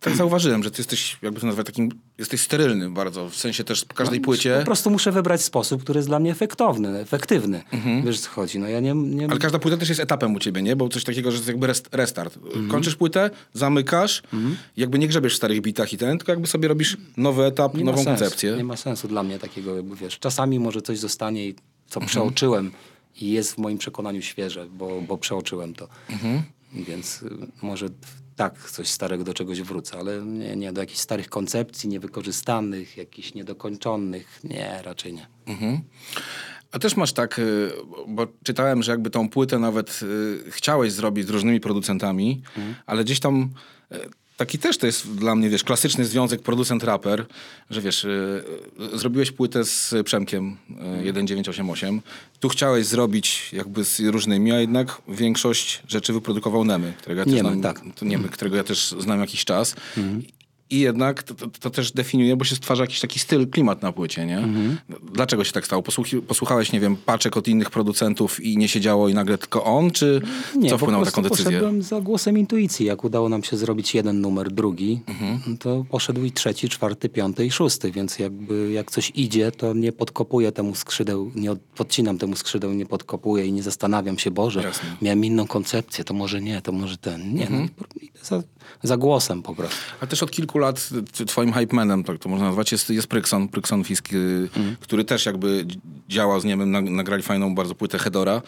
Tak 0.00 0.16
zauważyłem, 0.16 0.62
że 0.62 0.70
ty 0.70 0.80
jesteś, 0.80 1.16
jakby 1.22 1.40
to 1.40 1.46
nazwać, 1.46 1.66
takim, 1.66 1.90
jesteś 2.18 2.40
sterylny 2.40 2.90
bardzo, 2.90 3.30
w 3.30 3.36
sensie 3.36 3.64
też 3.64 3.84
po 3.84 3.94
każdej 3.94 4.20
płycie, 4.20 4.56
Po 4.58 4.64
prostu 4.64 4.90
muszę 4.90 5.12
wybrać 5.12 5.42
sposób, 5.42 5.82
który 5.82 5.98
jest 5.98 6.08
dla 6.08 6.18
mnie 6.18 6.30
efektowny, 6.30 6.98
efektywny. 6.98 7.62
Wiesz 8.04 8.20
co 8.20 8.30
chodzi? 8.30 8.58
No 8.58 8.68
ja 8.68 8.80
nie... 8.80 8.94
nie... 8.94 9.30
ale 9.30 9.38
każda 9.38 9.58
płyta 9.58 9.76
też 9.76 9.88
jest 9.88 10.00
etapem 10.00 10.34
u 10.34 10.38
ciebie, 10.38 10.62
nie? 10.62 10.76
Bo 10.76 10.88
coś 10.88 11.04
takiego, 11.04 11.30
że 11.30 11.36
to 11.36 11.40
jest 11.40 11.48
jakby 11.48 11.66
rest, 11.66 11.88
restart. 11.92 12.36
Mhm. 12.36 12.68
Kończysz 12.68 12.96
płytę, 12.96 13.30
zamykasz, 13.54 14.22
jakby 14.76 14.98
nie 14.98 15.08
grzebiesz 15.08 15.32
w 15.34 15.36
starych 15.36 15.60
bitach 15.60 15.92
i 15.92 15.96
ten, 15.98 16.18
tylko 16.18 16.32
jakby 16.32 16.46
sobie 16.46 16.68
robisz 16.68 16.96
nowy 17.16 17.44
etap, 17.44 17.74
nie 17.74 17.84
nową 17.84 18.04
koncepcję. 18.04 18.56
Nie 18.56 18.64
ma 18.64 18.76
sensu 18.76 19.08
dla 19.08 19.22
mnie 19.22 19.38
takiego, 19.38 19.76
jakby 19.76 19.96
wiesz. 19.96 20.18
Czasami 20.18 20.58
może 20.58 20.82
coś 20.82 20.98
zostanie, 20.98 21.48
i 21.48 21.54
co 21.88 22.00
Mhm. 22.00 22.08
przeoczyłem 22.08 22.70
i 23.20 23.30
jest 23.32 23.52
w 23.54 23.58
moim 23.58 23.78
przekonaniu 23.78 24.22
świeże, 24.22 24.66
bo, 24.66 25.00
bo 25.00 25.18
przeoczyłem 25.18 25.74
to. 25.74 25.88
Mhm. 26.10 26.42
Więc 26.72 27.22
y, 27.22 27.30
może 27.62 27.88
tak 28.38 28.70
coś 28.70 28.88
starego 28.88 29.24
do 29.24 29.34
czegoś 29.34 29.62
wrócę, 29.62 29.98
ale 29.98 30.22
nie, 30.22 30.56
nie 30.56 30.72
do 30.72 30.80
jakichś 30.80 30.98
starych 31.00 31.28
koncepcji, 31.28 31.88
niewykorzystanych, 31.88 32.96
jakichś 32.96 33.34
niedokończonych. 33.34 34.40
Nie, 34.44 34.80
raczej 34.84 35.12
nie. 35.14 35.26
A 36.72 36.78
też 36.78 36.96
masz 36.96 37.12
tak, 37.12 37.38
y, 37.38 37.70
bo 38.08 38.26
czytałem, 38.44 38.82
że 38.82 38.92
jakby 38.92 39.10
tą 39.10 39.28
płytę 39.28 39.58
nawet 39.58 40.00
y, 40.02 40.50
chciałeś 40.50 40.92
zrobić 40.92 41.26
z 41.26 41.30
różnymi 41.30 41.60
producentami, 41.60 42.42
Mhm. 42.56 42.74
ale 42.86 43.04
gdzieś 43.04 43.20
tam 43.20 43.50
y, 43.92 43.96
taki 44.38 44.58
też 44.58 44.78
to 44.78 44.86
jest 44.86 45.14
dla 45.14 45.34
mnie, 45.34 45.50
wiesz, 45.50 45.64
klasyczny 45.64 46.04
związek 46.04 46.42
producent-raper, 46.42 47.24
że 47.70 47.80
wiesz, 47.80 48.04
y, 48.04 48.44
y, 48.94 48.98
zrobiłeś 48.98 49.30
płytę 49.30 49.64
z 49.64 49.94
Przemkiem 50.04 50.56
y, 50.70 50.72
Mhm. 50.72 50.94
1988, 50.98 52.02
tu 52.40 52.48
chciałeś 52.48 52.86
zrobić 52.86 53.52
jakby 53.52 53.84
z 53.84 54.00
różnymi, 54.00 54.52
a 54.52 54.60
jednak 54.60 55.02
większość 55.08 55.82
rzeczy 55.88 56.12
wyprodukował 56.12 56.64
Nemy, 56.64 56.92
którego 56.98 57.20
ja 57.20 57.24
też 57.24 57.34
Niemy, 57.34 57.48
znam, 57.48 57.62
tak. 57.62 57.80
Niemy, 58.02 58.28
którego 58.28 58.56
ja 58.56 58.64
też 58.64 58.94
znam 58.98 59.20
jakiś 59.20 59.44
czas. 59.44 59.74
I 60.70 60.78
jednak 60.80 61.22
to, 61.22 61.34
to, 61.34 61.46
to 61.60 61.70
też 61.70 61.92
definiuje, 61.92 62.36
bo 62.36 62.44
się 62.44 62.56
stwarza 62.56 62.82
jakiś 62.82 63.00
taki 63.00 63.18
styl, 63.18 63.48
klimat 63.48 63.82
na 63.82 63.92
płycie, 63.92 64.26
nie? 64.26 64.48
Dlaczego 65.12 65.44
się 65.44 65.52
tak 65.52 65.66
stało? 65.66 65.82
Posłuchi, 65.82 66.16
posłuchałeś, 66.16 66.72
nie 66.72 66.80
wiem, 66.80 66.96
paczek 66.96 67.36
od 67.36 67.48
innych 67.48 67.70
producentów 67.70 68.40
i 68.44 68.56
nie 68.56 68.68
siedziało 68.68 69.08
i 69.08 69.14
nagle 69.14 69.38
tylko 69.38 69.64
on, 69.64 69.90
czy 69.90 70.20
Nie, 70.56 70.70
co 70.70 70.78
wpłynęło 70.78 71.04
na 71.04 71.10
taką 71.10 71.22
decyzję? 71.22 71.44
poszedłem 71.44 71.82
za 71.82 72.00
głosem 72.00 72.38
intuicji. 72.38 72.86
Jak 72.86 73.04
udało 73.04 73.28
nam 73.28 73.42
się 73.44 73.56
zrobić 73.56 73.94
jeden 73.94 74.20
numer, 74.20 74.52
drugi, 74.52 75.00
Mhm. 75.06 75.58
to 75.58 75.84
poszedł 75.90 76.24
i 76.24 76.32
trzeci, 76.32 76.68
czwarty, 76.68 77.08
piąty 77.08 77.46
i 77.46 77.50
szósty, 77.50 77.90
więc 77.92 78.18
jakby 78.18 78.72
jak 78.72 78.90
coś 78.90 79.12
idzie, 79.14 79.52
to 79.52 79.74
nie 79.74 79.92
podkopuję 79.92 80.52
temu 80.52 80.74
skrzydeł, 80.74 81.30
nie 81.34 81.52
od- 81.52 81.60
podcinam 81.60 82.18
temu 82.18 82.36
skrzydeł, 82.36 82.72
nie 82.72 82.86
podkopuję 82.86 83.46
i 83.46 83.52
nie 83.52 83.62
zastanawiam 83.62 84.18
się, 84.18 84.30
Boże, 84.30 84.62
Jasne. 84.62 84.96
miałem 85.02 85.24
inną 85.24 85.46
koncepcję, 85.46 86.04
to 86.04 86.14
może 86.14 86.40
nie, 86.40 86.62
to 86.62 86.72
może 86.72 86.96
ten. 86.96 87.34
Nie, 87.34 87.42
Mhm. 87.46 87.68
no, 87.80 87.86
idę 88.02 88.18
za, 88.22 88.42
za 88.82 88.96
głosem 88.96 89.42
po 89.42 89.54
prostu. 89.54 89.76
Ale 90.00 90.08
też 90.08 90.22
od 90.22 90.30
kilku 90.30 90.57
lat 90.58 90.90
t- 91.18 91.24
twoim 91.24 91.52
hype 91.52 91.76
manem, 91.76 92.04
tak 92.04 92.18
to 92.18 92.28
można 92.28 92.46
nazwać, 92.46 92.72
jest, 92.72 92.90
jest 92.90 93.06
Prykson, 93.08 93.48
Prykson 93.48 93.84
Fisk, 93.84 94.12
y, 94.12 94.48
który 94.80 95.04
też 95.04 95.26
jakby 95.26 95.64
dzi- 95.64 95.80
działa 96.08 96.40
z 96.40 96.44
Niemem, 96.44 96.72
nag- 96.72 96.90
nagrali 96.90 97.22
fajną 97.22 97.54
bardzo 97.54 97.74
płytę 97.74 97.98
Hedora. 97.98 98.42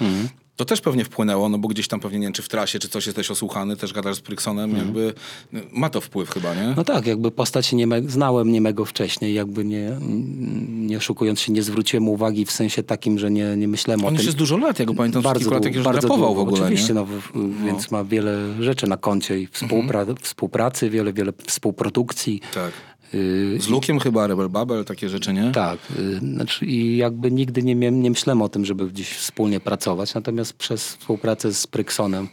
To 0.57 0.65
też 0.65 0.81
pewnie 0.81 1.05
wpłynęło, 1.05 1.49
no 1.49 1.59
bo 1.59 1.69
gdzieś 1.69 1.89
tam 1.89 2.01
pewnie, 2.01 2.19
nie 2.19 2.27
wiem, 2.27 2.33
czy 2.33 2.43
w 2.43 2.49
trasie, 2.49 2.79
czy 2.79 2.89
coś 2.89 3.07
jesteś 3.07 3.31
osłuchany, 3.31 3.77
też 3.77 3.93
gadasz 3.93 4.17
z 4.17 4.21
Pryksonem, 4.21 4.77
jakby 4.77 5.01
y, 5.55 5.63
ma 5.73 5.91
to 5.91 6.01
wpływ 6.01 6.31
chyba, 6.31 6.55
nie? 6.55 6.75
No 6.77 6.85
tak, 6.85 7.07
jakby 7.07 7.31
postać 7.31 7.73
nieme, 7.73 8.03
znałem 8.07 8.53
Niemego 8.53 8.85
wcześniej, 8.85 9.35
jakby 9.35 9.65
nie, 9.65 9.91
nie 10.69 10.97
oszukując 10.97 11.41
się, 11.41 11.53
nie 11.53 11.63
zwróciłem 11.63 12.09
uwagi 12.09 12.45
w 12.47 12.53
sensie 12.53 12.83
takim, 12.83 13.19
że 13.19 13.31
nie, 13.31 13.57
nie 13.57 13.69
myślałem 13.69 14.05
o 14.05 14.07
On 14.07 14.09
tym. 14.15 14.17
już 14.17 14.27
jest 14.27 14.39
dużo 14.39 14.57
lat, 14.57 14.79
ja 14.79 14.85
go 14.85 14.95
pamiętam 14.95 15.23
bardzo 15.23 15.41
kilku 15.41 15.55
lat, 15.55 15.65
jak 15.65 15.75
już 15.75 15.85
bardzo 15.85 16.09
długo. 16.09 16.35
w 16.35 16.39
ogóle, 16.39 16.63
Oczywiście? 16.63 16.91
Mhm. 16.93 17.09
no, 17.35 17.41
w, 17.43 17.65
więc 17.65 17.91
ma 17.91 18.05
wiele 18.05 18.63
rzeczy 18.63 18.87
na 18.87 18.97
koncie 18.97 19.41
i 19.41 19.49
współpra- 19.49 20.15
współpracy, 20.23 20.91
wiele, 20.91 21.13
wiele 21.13 21.33
współprodukcji. 21.47 22.41
Tak. 22.55 22.73
Y, 23.15 23.59
Z 23.61 23.69
Lukiem 23.69 24.01
chyba, 24.01 24.27
Rebel 24.27 24.49
Babel, 24.49 24.85
takie 24.85 25.09
rzeczy, 25.09 25.33
nie? 25.33 25.53
tak, 25.53 25.79
y, 25.99 26.19
znaczy 26.19 26.67
i 26.67 26.97
jakby 26.97 27.31
nigdy 27.31 27.63
nie, 27.63 27.75
nie 27.75 28.11
myślałem 28.11 28.43
o 28.43 28.49
tym, 28.49 28.65
żeby 28.65 28.87
gdzieś 28.89 29.09
wspólnie 29.09 29.61
pracować, 29.61 30.15
natomiast 30.15 30.53
przez 30.53 30.97
współpracę 30.97 31.55
z 31.55 31.67
Pryksonem 31.67 32.29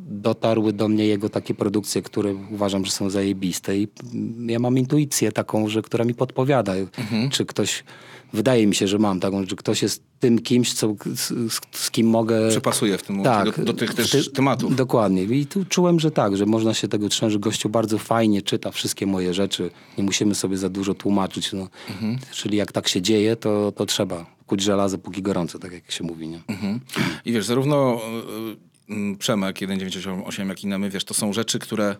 dotarły 0.00 0.72
do 0.72 0.88
mnie 0.88 1.06
jego 1.06 1.28
takie 1.28 1.54
produkcje, 1.54 2.02
które 2.02 2.34
uważam, 2.50 2.84
że 2.84 2.90
są 2.92 3.10
zajebiste 3.10 3.78
i 3.78 3.88
mm, 4.14 4.50
ja 4.50 4.58
mam 4.58 4.78
intuicję 4.78 5.32
taką, 5.32 5.68
że 5.68 5.82
która 5.82 6.04
mi 6.04 6.14
podpowiada, 6.14 6.72
Mhm. 6.98 7.30
czy 7.30 7.46
ktoś, 7.46 7.84
wydaje 8.32 8.66
mi 8.66 8.74
się, 8.74 8.88
że 8.88 8.98
mam 8.98 9.20
taką, 9.20 9.46
że 9.46 9.56
ktoś 9.56 9.82
jest 9.82 10.02
tym 10.20 10.38
kimś, 10.38 10.72
co, 10.72 10.94
z, 11.16 11.32
z, 11.72 11.90
kim 11.90 12.06
mogę... 12.06 12.48
Przepasuje 12.48 12.98
w 12.98 13.02
tym 13.02 13.16
momencie 13.16 13.52
do, 13.52 13.64
do 13.64 13.72
tych 13.72 13.94
też 13.94 14.10
ty- 14.10 14.30
tematów. 14.30 14.76
Dokładnie. 14.76 15.22
I 15.24 15.46
tu 15.46 15.64
czułem, 15.64 16.00
że 16.00 16.10
tak, 16.10 16.36
że 16.36 16.46
można 16.46 16.74
się 16.74 16.88
tego 16.88 17.08
trzymać, 17.08 17.32
że 17.32 17.38
gościu 17.38 17.68
bardzo 17.68 17.98
fajnie 17.98 18.42
czyta 18.42 18.70
wszystkie 18.70 19.06
moje 19.06 19.34
rzeczy. 19.34 19.70
Nie 19.98 20.04
musimy 20.04 20.34
sobie 20.34 20.56
za 20.56 20.68
dużo 20.68 20.94
tłumaczyć. 20.94 21.52
No. 21.52 21.68
Mhm. 21.90 22.18
Czyli 22.32 22.56
jak 22.56 22.72
tak 22.72 22.88
się 22.88 23.02
dzieje, 23.02 23.36
to, 23.36 23.72
to 23.76 23.86
trzeba 23.86 24.26
kuć 24.46 24.62
żelazo 24.62 24.98
póki 24.98 25.22
gorące, 25.22 25.58
tak 25.58 25.72
jak 25.72 25.90
się 25.90 26.04
mówi. 26.04 26.28
Nie? 26.28 26.40
Mhm. 26.48 26.80
I 27.24 27.32
wiesz, 27.32 27.46
zarówno 27.46 27.94
y, 27.94 28.52
y, 28.52 28.71
Przemek 29.18 29.56
1988, 29.58 30.48
jak 30.48 30.64
i 30.64 30.66
Nemy, 30.66 30.90
wiesz, 30.90 31.04
to 31.04 31.14
są 31.14 31.32
rzeczy, 31.32 31.58
które 31.58 31.96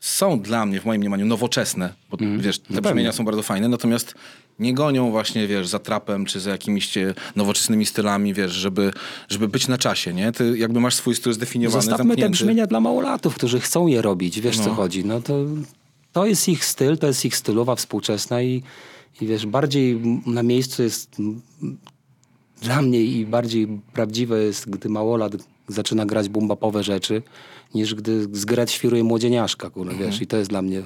są 0.00 0.40
dla 0.40 0.66
mnie, 0.66 0.80
w 0.80 0.84
moim 0.84 1.00
mniemaniu, 1.00 1.26
nowoczesne, 1.26 1.94
bo 2.10 2.16
wiesz, 2.38 2.58
te 2.58 2.82
brzmienia 2.82 3.12
są 3.12 3.24
bardzo 3.24 3.42
fajne, 3.42 3.68
natomiast 3.68 4.14
nie 4.58 4.74
gonią 4.74 5.10
właśnie, 5.10 5.46
wiesz, 5.46 5.68
za 5.68 5.78
trapem, 5.78 6.24
czy 6.24 6.40
za 6.40 6.50
jakimiś 6.50 6.94
nowoczesnymi 7.36 7.86
stylami, 7.86 8.34
wiesz, 8.34 8.52
żeby, 8.52 8.92
żeby 9.28 9.48
być 9.48 9.68
na 9.68 9.78
czasie, 9.78 10.14
nie? 10.14 10.32
Ty 10.32 10.58
jakby 10.58 10.80
masz 10.80 10.94
swój 10.94 11.14
styl 11.14 11.32
zdefiniowany, 11.32 11.82
Zostawmy 11.82 12.04
te 12.04 12.08
zamknięty. 12.08 12.32
brzmienia 12.32 12.66
dla 12.66 12.80
małolatów, 12.80 13.34
którzy 13.34 13.60
chcą 13.60 13.86
je 13.86 14.02
robić. 14.02 14.40
Wiesz, 14.40 14.58
co 14.58 14.74
chodzi. 14.74 15.04
No 15.04 15.22
to, 15.22 15.34
to 16.12 16.26
jest 16.26 16.48
ich 16.48 16.64
styl, 16.64 16.98
to 16.98 17.06
jest 17.06 17.24
ich 17.24 17.36
stylowa 17.36 17.76
współczesna 17.76 18.42
i, 18.42 18.62
i 19.20 19.26
wiesz, 19.26 19.46
bardziej 19.46 20.00
na 20.26 20.42
miejscu 20.42 20.82
jest 20.82 21.16
dla 22.62 22.82
mnie 22.82 23.02
i 23.02 23.26
bardziej 23.26 23.68
prawdziwe 23.92 24.42
jest, 24.42 24.70
gdy 24.70 24.88
małolat 24.88 25.32
zaczyna 25.72 26.06
grać 26.06 26.28
bumbapowe 26.28 26.82
rzeczy, 26.82 27.22
niż 27.74 27.94
gdy 27.94 28.22
z 28.22 28.44
grać 28.44 28.72
świruje 28.72 29.04
młodzieniaszka, 29.04 29.70
kurwa, 29.70 29.94
wiesz. 29.94 30.22
I 30.22 30.26
to 30.26 30.36
jest 30.36 30.50
dla 30.50 30.62
mnie, 30.62 30.82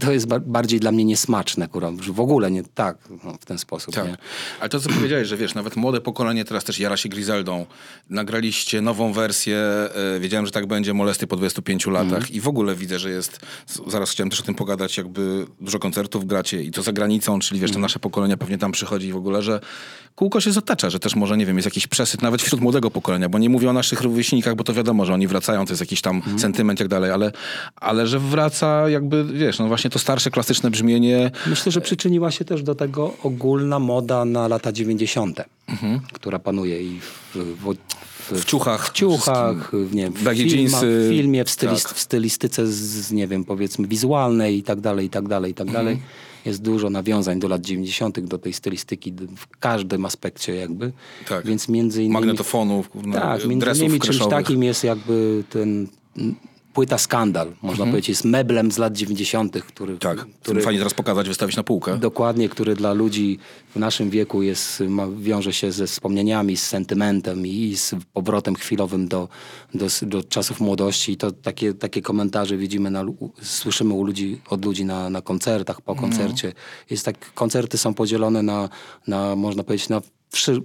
to 0.00 0.12
jest 0.12 0.26
ba- 0.26 0.40
bardziej 0.40 0.80
dla 0.80 0.92
mnie 0.92 1.04
niesmaczne, 1.04 1.68
kurwa. 1.68 1.90
W 2.12 2.20
ogóle 2.20 2.50
nie 2.50 2.62
tak, 2.62 2.96
no, 3.24 3.32
w 3.40 3.44
ten 3.44 3.58
sposób, 3.58 3.94
Tak. 3.94 4.06
nie? 4.06 4.16
Ale 4.60 4.68
to, 4.68 4.80
co 4.80 4.88
powiedziałeś, 4.98 5.28
że 5.28 5.36
wiesz, 5.36 5.54
nawet 5.54 5.76
młode 5.76 6.00
pokolenie 6.00 6.44
teraz 6.44 6.64
też 6.64 6.80
jara 6.80 6.96
się 6.96 7.08
Griseldą. 7.08 7.66
Nagraliście 8.10 8.80
nową 8.80 9.12
wersję, 9.12 9.56
e, 10.16 10.20
wiedziałem, 10.20 10.46
że 10.46 10.52
tak 10.52 10.66
będzie, 10.66 10.94
Molesty 10.94 11.26
po 11.26 11.36
25 11.36 11.86
latach 11.86 12.30
i 12.30 12.40
w 12.40 12.48
ogóle 12.48 12.74
widzę, 12.74 12.98
że 12.98 13.10
jest, 13.10 13.38
zaraz 13.86 14.10
chciałem 14.10 14.30
też 14.30 14.40
o 14.40 14.42
tym 14.42 14.54
pogadać, 14.54 14.96
jakby 14.96 15.46
dużo 15.60 15.78
koncertów 15.78 16.26
gracie 16.26 16.62
i 16.62 16.70
to 16.70 16.82
za 16.82 16.92
granicą, 16.92 17.38
czyli 17.38 17.60
wiesz, 17.60 17.70
to 17.70 17.78
nasze 17.78 17.98
pokolenie 17.98 18.36
pewnie 18.36 18.58
tam 18.58 18.72
przychodzi 18.72 19.06
i 19.06 19.12
w 19.12 19.16
ogóle, 19.16 19.42
że 19.42 19.60
kółko 20.14 20.40
się 20.40 20.52
zatacza, 20.52 20.90
że 20.90 20.98
też 20.98 21.16
może, 21.16 21.36
nie 21.36 21.46
wiem, 21.46 21.56
jest 21.56 21.66
jakiś 21.66 21.86
przesyt 21.86 22.22
nawet 22.22 22.42
wśród 22.42 22.60
młodego 22.60 22.90
pokolenia, 22.90 23.28
bo 23.28 23.38
nie 23.38 23.48
mówię 23.48 23.70
o 23.70 23.72
naszych 23.72 24.00
rówieśnikach, 24.00 24.54
bo 24.54 24.64
to 24.64 24.74
wiadomo, 24.74 25.04
że 25.06 25.14
oni 25.14 25.26
wracają, 25.26 25.66
to 25.66 25.72
jest 25.72 25.80
jakiś 25.80 26.00
tam 26.00 26.22
sentyment 26.38 26.78
i 26.78 26.82
tak 26.82 26.88
dalej, 26.88 27.10
ale, 27.10 27.32
ale 27.76 28.06
że 28.06 28.18
wraca 28.18 28.88
jakby, 28.88 29.24
wiesz, 29.24 29.58
no 29.58 29.68
właśnie 29.72 29.90
to 29.90 29.98
starsze, 29.98 30.30
klasyczne 30.30 30.70
brzmienie, 30.70 31.30
Myślę, 31.46 31.72
że 31.72 31.80
przyczyniła 31.80 32.30
się 32.30 32.44
też 32.44 32.62
do 32.62 32.74
tego 32.74 33.14
ogólna 33.22 33.78
moda 33.78 34.24
na 34.24 34.48
lata 34.48 34.72
90., 34.72 35.40
Mhm. 35.68 36.00
która 36.12 36.38
panuje 36.38 36.82
i 36.82 37.00
w, 37.00 37.36
w, 37.36 38.40
w 38.40 38.44
ciuchach, 38.44 38.88
w 38.88 38.92
ciuchach, 38.92 39.70
w, 39.72 39.94
nie, 39.94 40.10
w, 40.10 40.18
filmach, 40.34 40.82
w 40.84 41.08
filmie, 41.10 41.44
w, 41.44 41.50
stylist, 41.50 41.88
tak. 41.88 41.94
w 41.96 42.00
stylistyce, 42.00 42.66
z, 42.66 43.12
nie 43.12 43.26
wiem, 43.26 43.44
powiedzmy 43.44 43.88
wizualnej 43.88 44.58
i 44.58 44.62
tak 44.62 44.80
dalej, 44.80 45.06
i 45.06 45.10
tak 45.10 45.28
dalej, 45.28 45.50
i 45.50 45.54
tak 45.54 45.66
Mhm. 45.66 45.84
dalej. 45.84 46.02
Jest 46.44 46.62
dużo 46.62 46.90
nawiązań 46.90 47.40
do 47.40 47.48
lat 47.48 47.60
90., 47.62 48.20
do 48.20 48.38
tej 48.38 48.52
stylistyki 48.52 49.12
w 49.36 49.46
każdym 49.60 50.04
aspekcie 50.04 50.54
jakby. 50.54 50.92
Tak. 51.28 51.46
Więc 51.46 51.68
między 51.68 52.02
innymi... 52.02 52.12
magnetofonów, 52.14 52.88
no, 53.06 53.14
Tak, 53.20 53.46
między 53.46 53.84
innymi 53.84 54.00
czymś 54.00 54.18
takim 54.18 54.62
jest 54.62 54.84
jakby 54.84 55.44
ten 55.50 55.86
płyta 56.72 56.98
Skandal, 56.98 57.52
można 57.62 57.86
powiedzieć, 57.86 58.08
jest 58.08 58.24
meblem 58.24 58.72
z 58.72 58.78
lat 58.78 58.92
90., 58.96 59.62
który, 59.62 59.92
Mhm. 59.92 60.16
Tak, 60.16 60.26
który 60.42 60.62
fajnie 60.62 60.78
teraz 60.78 60.94
pokazać, 60.94 61.28
wystawić 61.28 61.56
na 61.56 61.62
półkę. 61.62 61.98
Dokładnie, 61.98 62.48
który 62.48 62.74
dla 62.74 62.92
ludzi 62.92 63.38
w 63.74 63.78
naszym 63.78 64.10
wieku 64.10 64.42
jest, 64.42 64.80
ma, 64.80 65.06
wiąże 65.18 65.52
się 65.52 65.72
ze 65.72 65.86
wspomnieniami, 65.86 66.56
z 66.56 66.66
sentymentem 66.66 67.46
i 67.46 67.76
z 67.76 67.94
powrotem 68.12 68.54
chwilowym 68.54 69.08
do, 69.08 69.28
do, 69.74 69.86
do 70.02 70.22
czasów 70.22 70.60
młodości. 70.60 71.12
I 71.12 71.16
to 71.16 71.32
takie, 71.32 71.74
takie 71.74 72.02
komentarze 72.02 72.56
widzimy, 72.56 72.90
na, 72.90 73.04
słyszymy 73.42 73.94
u 73.94 74.04
ludzi, 74.04 74.40
od 74.48 74.64
ludzi 74.64 74.84
na, 74.84 75.10
na 75.10 75.22
koncertach, 75.22 75.80
po 75.80 75.94
koncercie. 75.94 76.52
Jest 76.90 77.04
tak, 77.04 77.32
koncerty 77.34 77.78
są 77.78 77.94
podzielone 77.94 78.42
na, 78.42 78.68
na 79.06 79.36
można 79.36 79.62
powiedzieć, 79.62 79.88
na 79.88 80.00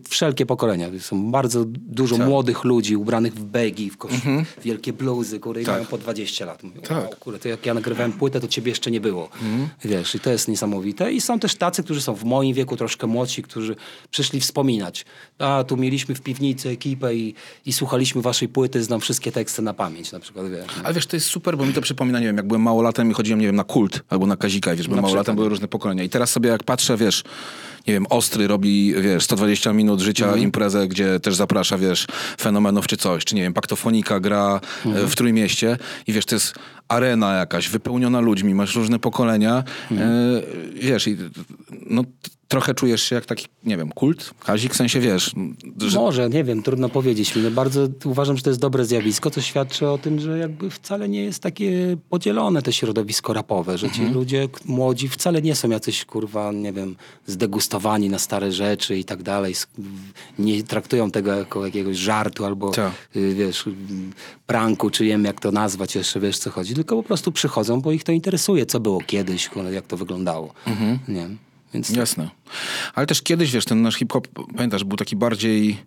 wszelkie 0.09 0.45
pokolenia. 0.45 0.87
Są 0.99 1.31
bardzo 1.31 1.63
dużo 1.67 2.17
młodych 2.17 2.63
ludzi 2.63 2.95
ubranych 2.95 3.33
w 3.33 3.43
begi, 3.43 3.89
w 3.89 3.97
kosz... 3.97 4.11
wielkie 4.63 4.93
bluzy, 4.93 5.39
które 5.39 5.63
Tak. 5.63 5.73
mają 5.75 5.85
po 5.85 5.97
20 5.97 6.45
lat. 6.45 6.63
Mówią, 6.63 6.81
Tak. 6.81 7.19
kurde, 7.19 7.39
to 7.39 7.47
jak 7.49 7.65
ja 7.65 7.73
nagrywałem 7.73 8.11
płytę, 8.13 8.39
to 8.39 8.47
ciebie 8.47 8.69
jeszcze 8.69 8.91
nie 8.91 9.01
było. 9.01 9.29
Wiesz, 9.85 10.15
i 10.15 10.19
to 10.19 10.29
jest 10.29 10.47
niesamowite. 10.47 11.11
I 11.13 11.21
są 11.21 11.39
też 11.39 11.55
tacy, 11.55 11.83
którzy 11.83 12.01
są 12.01 12.15
w 12.15 12.23
moim 12.23 12.53
wieku, 12.53 12.77
troszkę 12.77 13.07
młodsi, 13.07 13.43
którzy 13.43 13.75
przyszli 14.11 14.39
wspominać. 14.41 15.05
A, 15.39 15.63
tu 15.67 15.77
mieliśmy 15.77 16.15
w 16.15 16.21
piwnicy 16.21 16.69
ekipę 16.69 17.15
i, 17.15 17.33
i 17.65 17.73
słuchaliśmy 17.73 18.21
waszej 18.21 18.47
płyty, 18.49 18.83
znam 18.83 18.99
wszystkie 18.99 19.31
teksty 19.31 19.61
na 19.61 19.73
pamięć, 19.73 20.11
na 20.11 20.19
przykład, 20.19 20.49
wiesz. 20.51 20.65
Ale 20.83 20.93
wiesz, 20.93 21.05
to 21.07 21.15
jest 21.15 21.27
super, 21.27 21.57
bo 21.57 21.65
mi 21.65 21.73
to 21.73 21.81
przypomina, 21.81 22.19
nie 22.19 22.25
wiem, 22.25 22.37
jak 22.37 22.47
byłem 22.47 22.61
małolatem 22.61 23.11
i 23.11 23.13
chodziłem, 23.13 23.39
nie 23.39 23.47
wiem, 23.47 23.55
na 23.55 23.63
kult 23.63 24.03
albo 24.09 24.25
na 24.27 24.37
Kazika, 24.37 24.73
i 24.73 24.77
wiesz, 24.77 24.87
byłem 24.87 25.03
małolatem, 25.03 25.35
były 25.35 25.49
różne 25.49 25.67
pokolenia. 25.67 26.03
I 26.03 26.09
teraz 26.09 26.29
sobie 26.31 26.49
jak 26.49 26.63
patrzę, 26.63 26.97
wiesz, 26.97 27.23
nie 27.87 27.93
wiem, 27.93 28.05
Ostry 28.09 28.47
robi, 28.47 28.93
wiesz, 29.01 29.23
120 29.23 29.73
minut 29.73 29.99
życia, 30.01 30.25
Mhm. 30.25 30.43
imprezę, 30.43 30.87
gdzie 30.87 31.19
też 31.19 31.35
zaprasza, 31.35 31.77
wiesz, 31.77 32.07
fenomenów 32.41 32.87
czy 32.87 32.97
coś, 32.97 33.25
czy 33.25 33.35
nie 33.35 33.41
wiem, 33.41 33.53
Paktofonika 33.53 34.19
gra 34.19 34.59
e, 34.85 34.87
Mhm. 34.89 35.07
w 35.07 35.15
Trójmieście 35.15 35.77
i 36.07 36.13
wiesz, 36.13 36.25
to 36.25 36.35
jest 36.35 36.53
arena 36.87 37.33
jakaś, 37.35 37.69
wypełniona 37.69 38.19
ludźmi, 38.19 38.55
masz 38.55 38.75
różne 38.75 38.99
pokolenia, 38.99 39.63
Mhm. 39.91 40.11
e, 40.11 40.41
wiesz, 40.81 41.07
i 41.07 41.17
no 41.89 42.03
trochę 42.47 42.73
czujesz 42.73 43.01
się 43.03 43.15
jak 43.15 43.25
taki, 43.25 43.47
nie 43.63 43.77
wiem, 43.77 43.89
kult, 43.89 44.33
Kazik, 44.39 44.73
w 44.73 44.77
sensie, 44.77 44.99
wiesz, 44.99 45.31
że 45.77 45.97
Może, 45.99 46.29
nie 46.29 46.43
wiem, 46.43 46.63
trudno 46.63 46.89
powiedzieć. 46.89 47.33
No 47.43 47.51
bardzo 47.51 47.87
uważam, 48.05 48.37
że 48.37 48.43
to 48.43 48.49
jest 48.49 48.59
dobre 48.61 48.85
zjawisko, 48.85 49.29
co 49.31 49.41
świadczy 49.41 49.87
o 49.87 49.97
tym, 49.97 50.19
że 50.19 50.37
jakby 50.37 50.69
wcale 50.69 51.09
nie 51.09 51.23
jest 51.23 51.43
takie 51.43 51.97
podzielone 52.09 52.61
to 52.61 52.71
środowisko 52.71 53.33
rapowe, 53.33 53.77
że 53.77 53.89
ci 53.89 54.05
ludzie 54.05 54.47
k- 54.49 54.59
młodzi 54.65 55.07
wcale 55.07 55.41
nie 55.41 55.55
są 55.55 55.69
jacyś, 55.69 56.05
kurwa, 56.05 56.51
nie 56.51 56.73
wiem, 56.73 56.95
zdegustowani 57.25 58.09
na 58.09 58.19
stare 58.19 58.51
rzeczy 58.51 58.97
i 58.97 59.05
tak 59.05 59.23
dalej. 59.23 59.55
Nie 60.39 60.63
traktują 60.63 61.11
tego 61.11 61.31
jako 61.31 61.65
jakiegoś 61.65 61.97
żartu 61.97 62.45
albo, 62.45 62.71
Tak. 62.71 62.91
y, 63.15 63.35
wiesz, 63.35 63.65
pranku, 64.45 64.89
czy 64.89 65.03
wiem 65.05 65.23
jak 65.25 65.39
to 65.41 65.51
nazwać 65.51 65.95
jeszcze, 65.95 66.19
wiesz 66.19 66.37
co 66.37 66.51
chodzi. 66.51 66.73
Tylko 66.77 66.95
po 66.95 67.03
prostu 67.03 67.31
przychodzą, 67.31 67.81
bo 67.81 67.91
ich 67.91 68.03
to 68.03 68.11
interesuje, 68.11 68.65
co 68.65 68.79
było 68.79 69.01
kiedyś, 69.01 69.49
jak 69.71 69.87
to 69.87 69.97
wyglądało. 69.97 70.53
Nie? 71.07 71.29
Więc 71.73 71.89
Jasne. 71.89 72.29
Ale 72.95 73.07
też 73.07 73.21
kiedyś, 73.21 73.51
wiesz, 73.51 73.65
ten 73.65 73.81
nasz 73.81 73.95
hip-hop, 73.95 74.27
pamiętasz, 74.55 74.83
był 74.83 74.97
taki 74.97 75.15
bardziej 75.15 75.77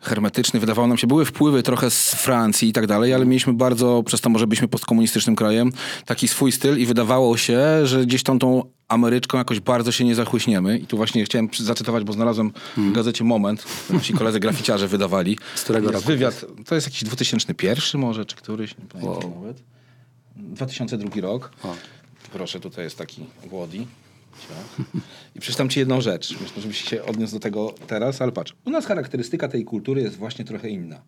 hermetyczny. 0.00 0.60
Wydawało 0.60 0.88
nam 0.88 0.98
się, 0.98 1.06
były 1.06 1.24
wpływy 1.24 1.62
trochę 1.62 1.90
z 1.90 2.14
Francji 2.14 2.68
i 2.68 2.72
tak 2.72 2.86
dalej, 2.86 3.14
ale 3.14 3.26
mieliśmy 3.26 3.52
bardzo, 3.52 4.02
przez 4.06 4.20
to 4.20 4.30
może 4.30 4.46
byliśmy 4.46 4.68
postkomunistycznym 4.68 5.36
krajem, 5.36 5.72
taki 6.06 6.28
swój 6.28 6.52
styl 6.52 6.78
i 6.78 6.86
wydawało 6.86 7.36
się, 7.36 7.86
że 7.86 8.06
gdzieś 8.06 8.22
tam 8.22 8.38
tą 8.38 8.62
Ameryczką 8.88 9.38
jakoś 9.38 9.60
bardzo 9.60 9.92
się 9.92 10.04
nie 10.04 10.14
zachłyśniemy. 10.14 10.78
I 10.78 10.86
tu 10.86 10.96
właśnie 10.96 11.24
chciałem 11.24 11.48
zacytować, 11.58 12.04
bo 12.04 12.12
znalazłem 12.12 12.52
w 12.76 12.92
gazecie 12.92 13.24
Moment, 13.24 13.64
nasi 13.90 14.12
koledzy 14.12 14.40
graficiarze 14.40 14.88
wydawali. 14.88 15.38
Z 15.54 15.62
którego 15.62 15.90
roku 15.92 16.06
Wywiad, 16.06 16.44
to 16.66 16.74
jest 16.74 16.86
jakiś 16.86 17.04
2001 17.04 18.00
może, 18.00 18.24
czy 18.24 18.36
któryś, 18.36 18.78
nie 18.78 18.84
pamiętam 18.84 19.30
nawet. 19.40 19.73
2002 20.36 21.20
rok. 21.20 21.50
Proszę, 22.32 22.60
tutaj 22.60 22.84
jest 22.84 22.98
taki 22.98 23.26
Włodi. 23.50 23.86
I 25.36 25.40
przeczytam 25.40 25.68
ci 25.68 25.80
jedną 25.80 26.00
rzecz. 26.00 26.40
Myślę, 26.40 26.62
żebyś 26.62 26.84
się 26.84 27.04
odniósł 27.04 27.34
do 27.34 27.40
tego 27.40 27.74
teraz, 27.86 28.22
ale 28.22 28.32
patrz. 28.32 28.54
U 28.64 28.70
nas 28.70 28.86
charakterystyka 28.86 29.48
tej 29.48 29.64
kultury 29.64 30.02
jest 30.02 30.16
właśnie 30.16 30.44
trochę 30.44 30.68
inna. 30.68 31.02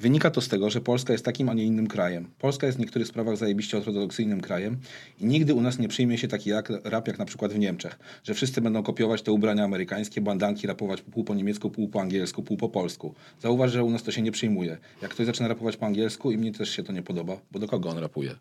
Wynika 0.00 0.30
to 0.30 0.40
z 0.40 0.48
tego, 0.48 0.70
że 0.70 0.80
Polska 0.80 1.12
jest 1.12 1.24
takim, 1.24 1.48
a 1.48 1.54
nie 1.54 1.64
innym 1.64 1.86
krajem. 1.86 2.28
Polska 2.38 2.66
jest 2.66 2.78
w 2.78 2.80
niektórych 2.80 3.08
sprawach 3.08 3.36
zajebiście 3.36 3.76
ortodoksyjnym 3.78 4.40
krajem 4.40 4.76
i 5.20 5.26
nigdy 5.26 5.54
u 5.54 5.60
nas 5.60 5.78
nie 5.78 5.88
przyjmie 5.88 6.18
się 6.18 6.28
taki 6.28 6.50
jak, 6.50 6.72
rap 6.84 7.08
jak 7.08 7.18
na 7.18 7.24
przykład 7.24 7.52
w 7.52 7.58
Niemczech, 7.58 7.98
że 8.24 8.34
wszyscy 8.34 8.60
będą 8.60 8.82
kopiować 8.82 9.22
te 9.22 9.32
ubrania 9.32 9.64
amerykańskie, 9.64 10.20
bandanki 10.20 10.66
rapować 10.66 11.02
pół 11.02 11.24
po 11.24 11.34
niemiecku, 11.34 11.70
pół 11.70 11.88
po 11.88 12.00
angielsku, 12.00 12.42
pół 12.42 12.56
po 12.56 12.68
polsku. 12.68 13.14
Zauważ, 13.42 13.72
że 13.72 13.84
u 13.84 13.90
nas 13.90 14.02
to 14.02 14.12
się 14.12 14.22
nie 14.22 14.32
przyjmuje. 14.32 14.78
Jak 15.02 15.10
ktoś 15.10 15.26
zaczyna 15.26 15.48
rapować 15.48 15.76
po 15.76 15.86
angielsku 15.86 16.30
i 16.32 16.38
mnie 16.38 16.52
też 16.52 16.70
się 16.70 16.82
to 16.82 16.92
nie 16.92 17.02
podoba, 17.02 17.36
bo 17.52 17.58
do 17.58 17.68
kogo 17.68 17.88
on 17.90 17.98
rapuje? 17.98 18.34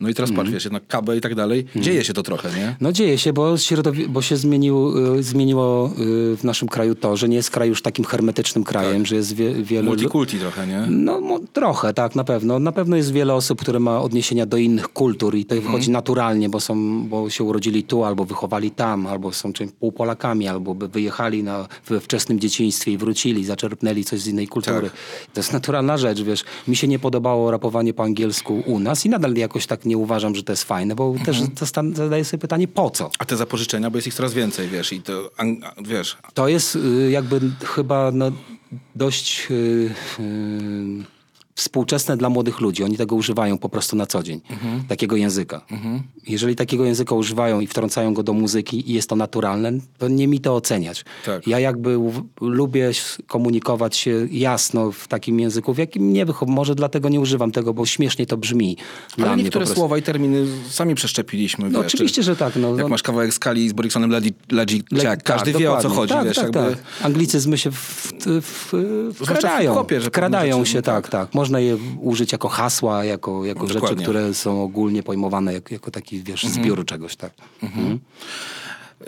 No 0.00 0.08
i 0.08 0.14
teraz 0.14 0.32
patrz, 0.32 0.50
wiesz, 0.50 0.64
jednak 0.64 0.86
KB 0.86 1.08
i 1.16 1.20
tak 1.20 1.34
dalej, 1.34 1.64
dzieje 1.76 2.04
się 2.04 2.12
to 2.12 2.22
trochę, 2.22 2.48
nie? 2.58 2.76
No 2.80 2.92
dzieje 2.92 3.18
się, 3.18 3.32
bo, 3.32 3.54
środowi- 3.54 4.06
bo 4.08 4.22
się 4.22 4.36
zmienił, 4.36 4.98
y, 5.18 5.22
zmieniło 5.22 5.86
y, 6.32 6.36
w 6.36 6.44
naszym 6.44 6.68
kraju 6.68 6.94
to, 6.94 7.16
że 7.16 7.28
nie 7.28 7.36
jest 7.36 7.50
kraj 7.50 7.68
już 7.68 7.82
takim 7.82 8.04
hermetycznym 8.04 8.64
krajem, 8.64 9.06
że 9.06 9.16
jest 9.16 9.34
wie, 9.34 9.54
wielu... 9.54 9.86
Multikulti 9.90 10.38
trochę, 10.38 10.66
nie? 10.66 10.77
No 10.90 11.20
mo- 11.20 11.40
trochę, 11.52 11.94
tak, 11.94 12.14
na 12.14 12.24
pewno. 12.24 12.58
Na 12.58 12.72
pewno 12.72 12.96
jest 12.96 13.12
wiele 13.12 13.34
osób, 13.34 13.60
które 13.60 13.80
ma 13.80 14.00
odniesienia 14.00 14.46
do 14.46 14.56
innych 14.56 14.88
kultur 14.88 15.34
i 15.36 15.44
to 15.44 15.54
Mhm. 15.54 15.72
wychodzi 15.72 15.90
naturalnie, 15.90 16.48
bo, 16.48 16.60
są, 16.60 17.04
bo 17.08 17.30
się 17.30 17.44
urodzili 17.44 17.82
tu, 17.84 18.04
albo 18.04 18.24
wychowali 18.24 18.70
tam, 18.70 19.06
albo 19.06 19.32
są 19.32 19.52
czymś 19.52 19.72
półpolakami, 19.72 20.48
albo 20.48 20.74
wyjechali 20.74 21.42
na, 21.42 21.68
we 21.86 22.00
wczesnym 22.00 22.40
dzieciństwie 22.40 22.92
i 22.92 22.98
wrócili, 22.98 23.44
zaczerpnęli 23.44 24.04
coś 24.04 24.20
z 24.20 24.26
innej 24.26 24.48
kultury. 24.48 24.80
Tak. 24.90 24.98
To 25.34 25.40
jest 25.40 25.52
naturalna 25.52 25.96
rzecz, 25.96 26.22
wiesz. 26.22 26.44
Mi 26.68 26.76
się 26.76 26.88
nie 26.88 26.98
podobało 26.98 27.50
rapowanie 27.50 27.94
po 27.94 28.02
angielsku 28.02 28.62
u 28.66 28.78
nas 28.78 29.06
i 29.06 29.08
nadal 29.08 29.34
jakoś 29.34 29.66
tak 29.66 29.84
nie 29.84 29.98
uważam, 29.98 30.34
że 30.34 30.42
to 30.42 30.52
jest 30.52 30.64
fajne, 30.64 30.94
bo 30.94 31.06
Mhm. 31.08 31.50
też 31.50 31.70
zadaję 31.94 32.24
sobie 32.24 32.40
pytanie, 32.40 32.68
po 32.68 32.90
co? 32.90 33.10
A 33.18 33.24
te 33.24 33.36
zapożyczenia, 33.36 33.90
bo 33.90 33.96
jest 33.98 34.06
ich 34.08 34.14
coraz 34.14 34.34
więcej, 34.34 34.68
wiesz, 34.68 34.92
i 34.92 35.02
to, 35.02 35.30
wiesz, 35.84 36.16
To 36.34 36.48
jest 36.48 36.76
y, 36.76 37.10
jakby 37.10 37.40
chyba 37.64 38.10
no, 38.14 38.30
dość 38.96 39.46
y, 39.50 39.90
y, 40.20 41.17
współczesne 41.58 42.16
dla 42.16 42.28
młodych 42.28 42.60
ludzi. 42.60 42.84
Oni 42.84 42.96
tego 42.96 43.16
używają 43.16 43.58
po 43.58 43.68
prostu 43.68 43.96
na 43.96 44.06
co 44.06 44.22
dzień, 44.22 44.40
takiego 44.88 45.16
języka. 45.16 45.60
Jeżeli 46.26 46.56
takiego 46.56 46.84
języka 46.84 47.14
używają 47.14 47.60
i 47.60 47.66
wtrącają 47.66 48.14
go 48.14 48.22
do 48.22 48.32
muzyki 48.32 48.90
i 48.90 48.94
jest 48.94 49.08
to 49.08 49.16
naturalne, 49.16 49.72
to 49.98 50.08
nie 50.08 50.28
mi 50.28 50.40
to 50.40 50.54
oceniać. 50.54 51.04
Tak. 51.26 51.46
Ja 51.46 51.58
jakby 51.60 51.98
lubię 52.40 52.90
komunikować 53.26 53.96
się 53.96 54.26
jasno 54.30 54.92
w 54.92 55.08
takim 55.08 55.40
języku, 55.40 55.74
w 55.74 55.78
jakim 55.78 56.12
nie 56.12 56.26
wychowam. 56.26 56.54
Może 56.54 56.74
dlatego 56.74 57.08
nie 57.08 57.20
używam 57.20 57.52
tego, 57.52 57.74
bo 57.74 57.86
śmiesznie 57.86 58.26
to 58.26 58.36
brzmi 58.36 58.76
dla 59.16 59.26
Ale 59.26 59.34
mnie 59.34 59.44
niektóre 59.44 59.66
słowa 59.66 59.98
i 59.98 60.02
terminy 60.02 60.46
sami 60.70 60.94
przeszczepiliśmy. 60.94 61.70
No 61.70 61.82
wiesz, 61.82 61.94
oczywiście, 61.94 62.16
czy- 62.22 62.22
że 62.26 62.36
tak. 62.36 62.56
No, 62.56 62.68
Jak 62.68 62.78
no, 62.78 62.88
masz 62.88 63.02
kawałek 63.02 63.34
skali 63.34 63.68
z 63.68 63.72
Boriksonem 63.72 64.10
Legit 64.10 64.36
Le- 64.52 65.02
Jack, 65.02 65.22
każdy 65.22 65.52
tak, 65.52 65.60
wie 65.60 65.72
o 65.72 65.76
co 65.76 65.88
dokładnie. 65.88 65.96
chodzi, 65.96 66.14
tak, 66.14 66.24
wiesz, 66.26 66.36
tak, 66.36 66.44
jakby... 66.44 66.70
tak. 66.76 66.78
Anglicyzmy 67.02 67.58
się 67.58 67.70
w, 67.70 67.76
w, 67.76 68.12
w, 68.42 69.14
wkradają. 69.14 69.74
w 69.84 69.86
pewne 69.86 70.06
wkradają 70.06 70.64
się, 70.64 70.82
tak, 70.82 71.08
tak. 71.08 71.34
Można 71.48 71.60
je 71.60 71.76
użyć 72.00 72.32
jako 72.32 72.48
hasła, 72.48 73.04
jako, 73.04 73.44
jako 73.44 73.66
rzeczy, 73.66 73.94
które 73.94 74.34
są 74.34 74.62
ogólnie 74.62 75.02
pojmowane 75.02 75.52
jako, 75.52 75.74
jako 75.74 75.90
taki, 75.90 76.22
wiesz, 76.22 76.44
zbiór 76.44 76.84
czegoś, 76.86 77.16
tak. 77.16 77.32
Mhm. 77.62 77.98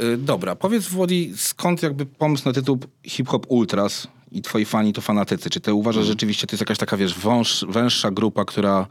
Y, 0.00 0.16
Dobra, 0.16 0.56
powiedz 0.56 0.88
Włodi, 0.88 1.32
skąd 1.36 1.82
jakby 1.82 2.06
pomysł 2.06 2.42
na 2.46 2.52
tytuł 2.52 2.78
Hip 3.04 3.28
Hop 3.28 3.46
Ultras 3.48 4.08
i 4.32 4.42
twoi 4.42 4.64
fani 4.64 4.92
to 4.92 5.00
fanatycy? 5.00 5.50
Czy 5.50 5.60
ty 5.60 5.74
uważasz, 5.74 6.04
że 6.04 6.12
rzeczywiście 6.12 6.46
to 6.46 6.54
jest 6.54 6.60
jakaś 6.60 6.78
taka, 6.78 6.96
wiesz, 6.96 7.18
wąż, 7.18 7.64
węższa 7.68 8.10
grupa, 8.10 8.44
która 8.44 8.86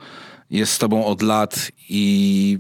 jest 0.50 0.72
z 0.72 0.78
tobą 0.78 1.06
od 1.06 1.22
lat 1.22 1.72
i 1.90 2.60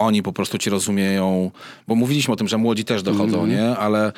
oni 0.00 0.22
po 0.22 0.32
prostu 0.32 0.58
cię 0.58 0.70
rozumieją? 0.70 1.50
Bo 1.88 1.94
mówiliśmy 1.94 2.34
o 2.34 2.36
tym, 2.36 2.48
że 2.48 2.58
młodzi 2.58 2.84
też 2.84 3.02
dochodzą, 3.02 3.46
nie? 3.46 3.76
Ale 3.76 4.12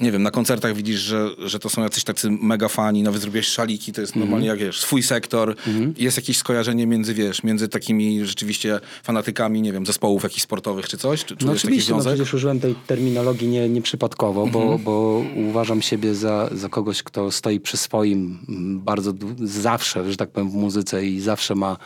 nie 0.00 0.12
wiem, 0.12 0.22
na 0.22 0.30
koncertach 0.30 0.74
widzisz, 0.74 1.00
że, 1.00 1.30
że 1.38 1.58
to 1.58 1.68
są 1.68 1.82
jacyś 1.82 2.04
tacy 2.04 2.30
mega 2.30 2.68
fani, 2.68 3.02
nawet 3.02 3.20
zrobiłeś 3.20 3.46
szaliki, 3.46 3.92
to 3.92 4.00
jest 4.00 4.16
normalnie 4.16 4.46
jak, 4.46 4.58
wiesz, 4.58 4.80
swój 4.80 5.02
sektor. 5.02 5.56
Jest 5.96 6.16
jakieś 6.16 6.38
skojarzenie 6.38 6.86
między, 6.86 7.14
wiesz, 7.14 7.42
między 7.42 7.68
takimi 7.68 8.24
rzeczywiście 8.24 8.80
fanatykami, 9.02 9.62
nie 9.62 9.72
wiem, 9.72 9.86
zespołów 9.86 10.22
jakichś 10.22 10.42
sportowych 10.42 10.88
czy 10.88 10.96
coś? 10.96 11.24
Czy 11.24 11.36
No 11.44 11.52
oczywiście, 11.52 11.92
no 11.92 12.00
przecież 12.00 12.34
użyłem 12.34 12.60
tej 12.60 12.74
terminologii 12.86 13.48
nie, 13.48 13.68
nieprzypadkowo, 13.68 14.46
bo, 14.46 14.78
bo 14.78 15.24
uważam 15.48 15.82
siebie 15.82 16.14
za, 16.14 16.48
za 16.52 16.68
kogoś, 16.68 17.02
kto 17.02 17.30
stoi 17.30 17.60
przy 17.60 17.76
swoim 17.76 18.38
mm, 18.48 18.80
bardzo 18.80 19.12
zawsze, 19.42 20.10
że 20.10 20.16
tak 20.16 20.30
powiem, 20.30 20.50
w 20.50 20.54
muzyce 20.54 21.06
i 21.06 21.20
zawsze 21.20 21.54
ma 21.54 21.76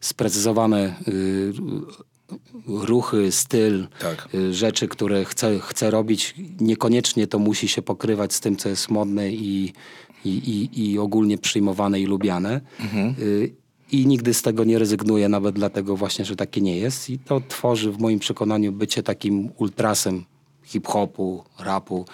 sprecyzowane 0.00 0.94
y, 1.08 1.52
ruchy, 2.66 3.32
styl, 3.32 3.86
Tak. 4.00 4.28
y, 4.34 4.54
rzeczy, 4.54 4.88
które 4.88 5.24
chce, 5.24 5.58
chce 5.60 5.90
robić. 5.90 6.34
Niekoniecznie 6.60 7.26
to 7.26 7.38
musi 7.38 7.68
się 7.68 7.82
pokrywać 7.82 8.32
z 8.32 8.40
tym, 8.40 8.56
co 8.56 8.68
jest 8.68 8.90
modne 8.90 9.30
i, 9.32 9.72
i, 10.24 10.28
i, 10.30 10.90
i 10.90 10.98
ogólnie 10.98 11.38
przyjmowane 11.38 12.00
i 12.00 12.06
lubiane. 12.06 12.60
Y, 13.18 13.52
I 13.92 14.06
nigdy 14.06 14.34
z 14.34 14.42
tego 14.42 14.64
nie 14.64 14.78
rezygnuję, 14.78 15.28
nawet 15.28 15.54
dlatego 15.54 15.96
właśnie, 15.96 16.24
że 16.24 16.36
takie 16.36 16.60
nie 16.60 16.76
jest. 16.78 17.10
I 17.10 17.18
to 17.18 17.40
tworzy 17.48 17.92
w 17.92 17.98
moim 17.98 18.18
przekonaniu 18.18 18.72
bycie 18.72 19.02
takim 19.02 19.50
ultrasem 19.56 20.24
hip-hopu, 20.64 21.44
rapu. 21.58 22.04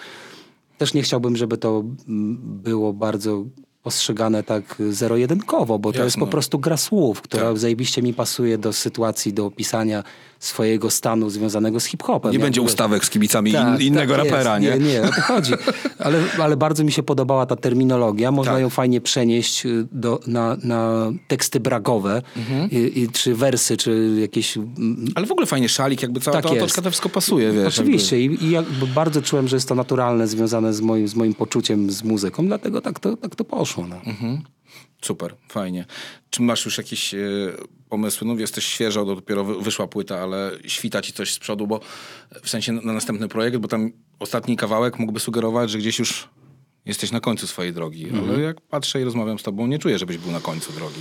Też 0.79 0.95
nie 0.95 1.03
chciałbym, 1.03 1.37
żeby 1.37 1.59
to 1.59 1.85
mm, 2.09 2.39
było 2.63 2.93
bardzo 2.93 3.45
postrzegane 3.87 4.43
tak 4.43 4.65
zero-jedynkowo, 4.91 5.79
bo 5.79 5.93
to 5.93 5.99
jest 6.05 6.17
Jasne. 6.17 6.21
po 6.21 6.27
prostu 6.27 6.59
gra 6.59 6.77
słów, 6.77 7.23
która 7.23 7.43
Tak. 7.43 7.59
zajebiście 7.59 8.03
mi 8.03 8.15
pasuje 8.15 8.59
do 8.59 8.73
sytuacji, 8.73 9.33
do 9.33 9.47
opisania 9.47 10.05
swojego 10.39 10.91
stanu 10.91 11.31
związanego 11.31 11.81
z 11.81 11.85
hip-hopem. 11.85 12.33
Nie 12.33 12.39
będzie 12.39 12.63
ustawek 12.63 13.05
z 13.05 13.11
kibicami 13.11 13.53
tak, 13.53 13.81
in, 13.81 13.87
innego 13.87 14.17
tak 14.17 14.25
rapera, 14.25 14.59
jest. 14.59 14.81
nie? 14.81 14.87
Nie, 14.87 14.93
nie, 14.93 15.03
o 15.03 15.07
to 15.13 15.21
chodzi. 15.21 15.53
Ale, 15.99 16.19
ale 16.39 16.57
bardzo 16.57 16.85
mi 16.85 16.93
się 16.93 17.03
podobała 17.03 17.47
ta 17.47 17.57
terminologia. 17.57 18.31
Można 18.33 18.53
Tak. 18.53 18.61
ją 18.63 18.71
fajnie 18.71 19.01
przenieść 19.01 19.67
y, 19.67 19.87
do, 19.93 20.21
na, 20.27 20.57
na 20.63 21.11
teksty 21.29 21.61
bragowe, 21.61 22.23
Mhm. 22.37 22.71
i, 22.71 23.01
i, 23.01 23.09
czy 23.09 23.35
wersy, 23.35 23.77
czy 23.77 24.17
jakieś... 24.21 24.57
mm, 24.57 25.07
Ale 25.15 25.27
w 25.27 25.33
ogóle 25.33 25.47
fajnie 25.47 25.69
szalik, 25.69 26.03
jakby 26.03 26.21
cała 26.21 26.37
Tak 26.37 26.45
ta 26.45 26.51
otoczka 26.57 26.83
to 26.83 26.91
wszystko 26.91 27.09
pasuje, 27.09 27.53
wiesz. 27.53 27.79
Oczywiście 27.79 28.21
i, 28.21 28.45
i 28.45 28.51
jakby 28.51 28.87
bardzo 28.87 29.23
czułem, 29.23 29.49
że 29.49 29.57
jest 29.57 29.69
to 29.69 29.75
naturalne, 29.75 30.27
związane 30.29 30.73
z 30.75 30.81
moim, 30.81 31.09
z 31.09 31.15
moim 31.15 31.35
poczuciem, 31.35 31.91
z 31.91 32.03
muzyką, 32.03 32.47
dlatego 32.47 32.81
tak 32.81 33.01
to, 33.01 33.17
tak 33.17 33.35
to 33.35 33.45
poszło. 33.45 33.87
No. 33.87 33.97
Jakby. 34.07 34.39
Super, 35.03 35.35
fajnie. 35.49 35.85
Czy 36.31 36.43
masz 36.43 36.65
już 36.65 36.79
jakieś 36.79 37.15
e, 37.15 37.19
pomysły? 37.89 38.27
No 38.27 38.35
jesteś 38.35 38.65
świeżo, 38.67 39.05
to 39.05 39.15
dopiero 39.15 39.45
wy- 39.45 39.61
wyszła 39.61 39.87
płyta, 39.87 40.19
ale 40.21 40.51
świta 40.67 41.03
ci 41.03 41.13
coś 41.13 41.33
z 41.33 41.39
przodu, 41.39 41.67
bo 41.67 41.81
w 42.43 42.49
sensie 42.51 42.73
na, 42.73 42.81
na 42.83 42.93
następny 42.93 43.29
projekt, 43.29 43.57
bo 43.57 43.69
tam 43.69 43.91
ostatni 44.19 44.57
kawałek 44.57 44.99
mógłby 44.99 45.21
sugerować, 45.21 45.71
że 45.71 45.79
gdzieś 45.79 45.99
już 45.99 46.29
jesteś 46.87 47.11
na 47.13 47.21
końcu 47.21 47.47
swojej 47.47 47.73
drogi. 47.73 48.05
Mhm. 48.05 48.31
Ale 48.31 48.41
jak 48.41 48.61
patrzę 48.61 49.01
i 49.01 49.05
rozmawiam 49.05 49.39
z 49.39 49.43
tobą, 49.43 49.67
nie 49.67 49.79
czuję, 49.79 49.99
żebyś 49.99 50.19
był 50.19 50.33
na 50.33 50.41
końcu 50.41 50.73
drogi. 50.73 51.01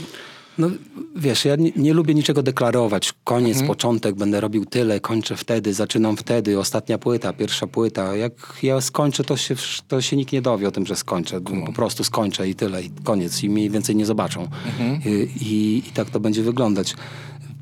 No, 0.57 0.69
wiesz, 1.15 1.45
ja 1.45 1.55
nie, 1.55 1.71
nie 1.75 1.93
lubię 1.93 2.13
niczego 2.13 2.43
deklarować. 2.43 3.13
Koniec, 3.23 3.51
Mhm. 3.57 3.67
początek, 3.67 4.15
będę 4.15 4.41
robił 4.41 4.65
tyle, 4.65 4.99
kończę 4.99 5.35
wtedy, 5.37 5.73
zaczynam 5.73 6.17
wtedy, 6.17 6.59
ostatnia 6.59 6.97
płyta, 6.97 7.33
pierwsza 7.33 7.67
płyta. 7.67 8.15
Jak 8.15 8.33
ja 8.63 8.81
skończę, 8.81 9.23
to 9.23 9.37
się, 9.37 9.55
to 9.87 10.01
się 10.01 10.17
nikt 10.17 10.31
nie 10.33 10.41
dowie 10.41 10.67
o 10.67 10.71
tym, 10.71 10.85
że 10.85 10.95
skończę. 10.95 11.41
Po 11.65 11.73
prostu 11.73 12.03
skończę 12.03 12.49
i 12.49 12.55
tyle, 12.55 12.83
i 12.83 12.89
koniec. 13.03 13.43
I 13.43 13.49
mniej 13.49 13.69
więcej 13.69 13.95
nie 13.95 14.05
zobaczą. 14.05 14.41
Mhm. 14.41 15.01
I, 15.05 15.43
i, 15.45 15.77
I 15.77 15.91
tak 15.93 16.09
to 16.09 16.19
będzie 16.19 16.43
wyglądać. 16.43 16.95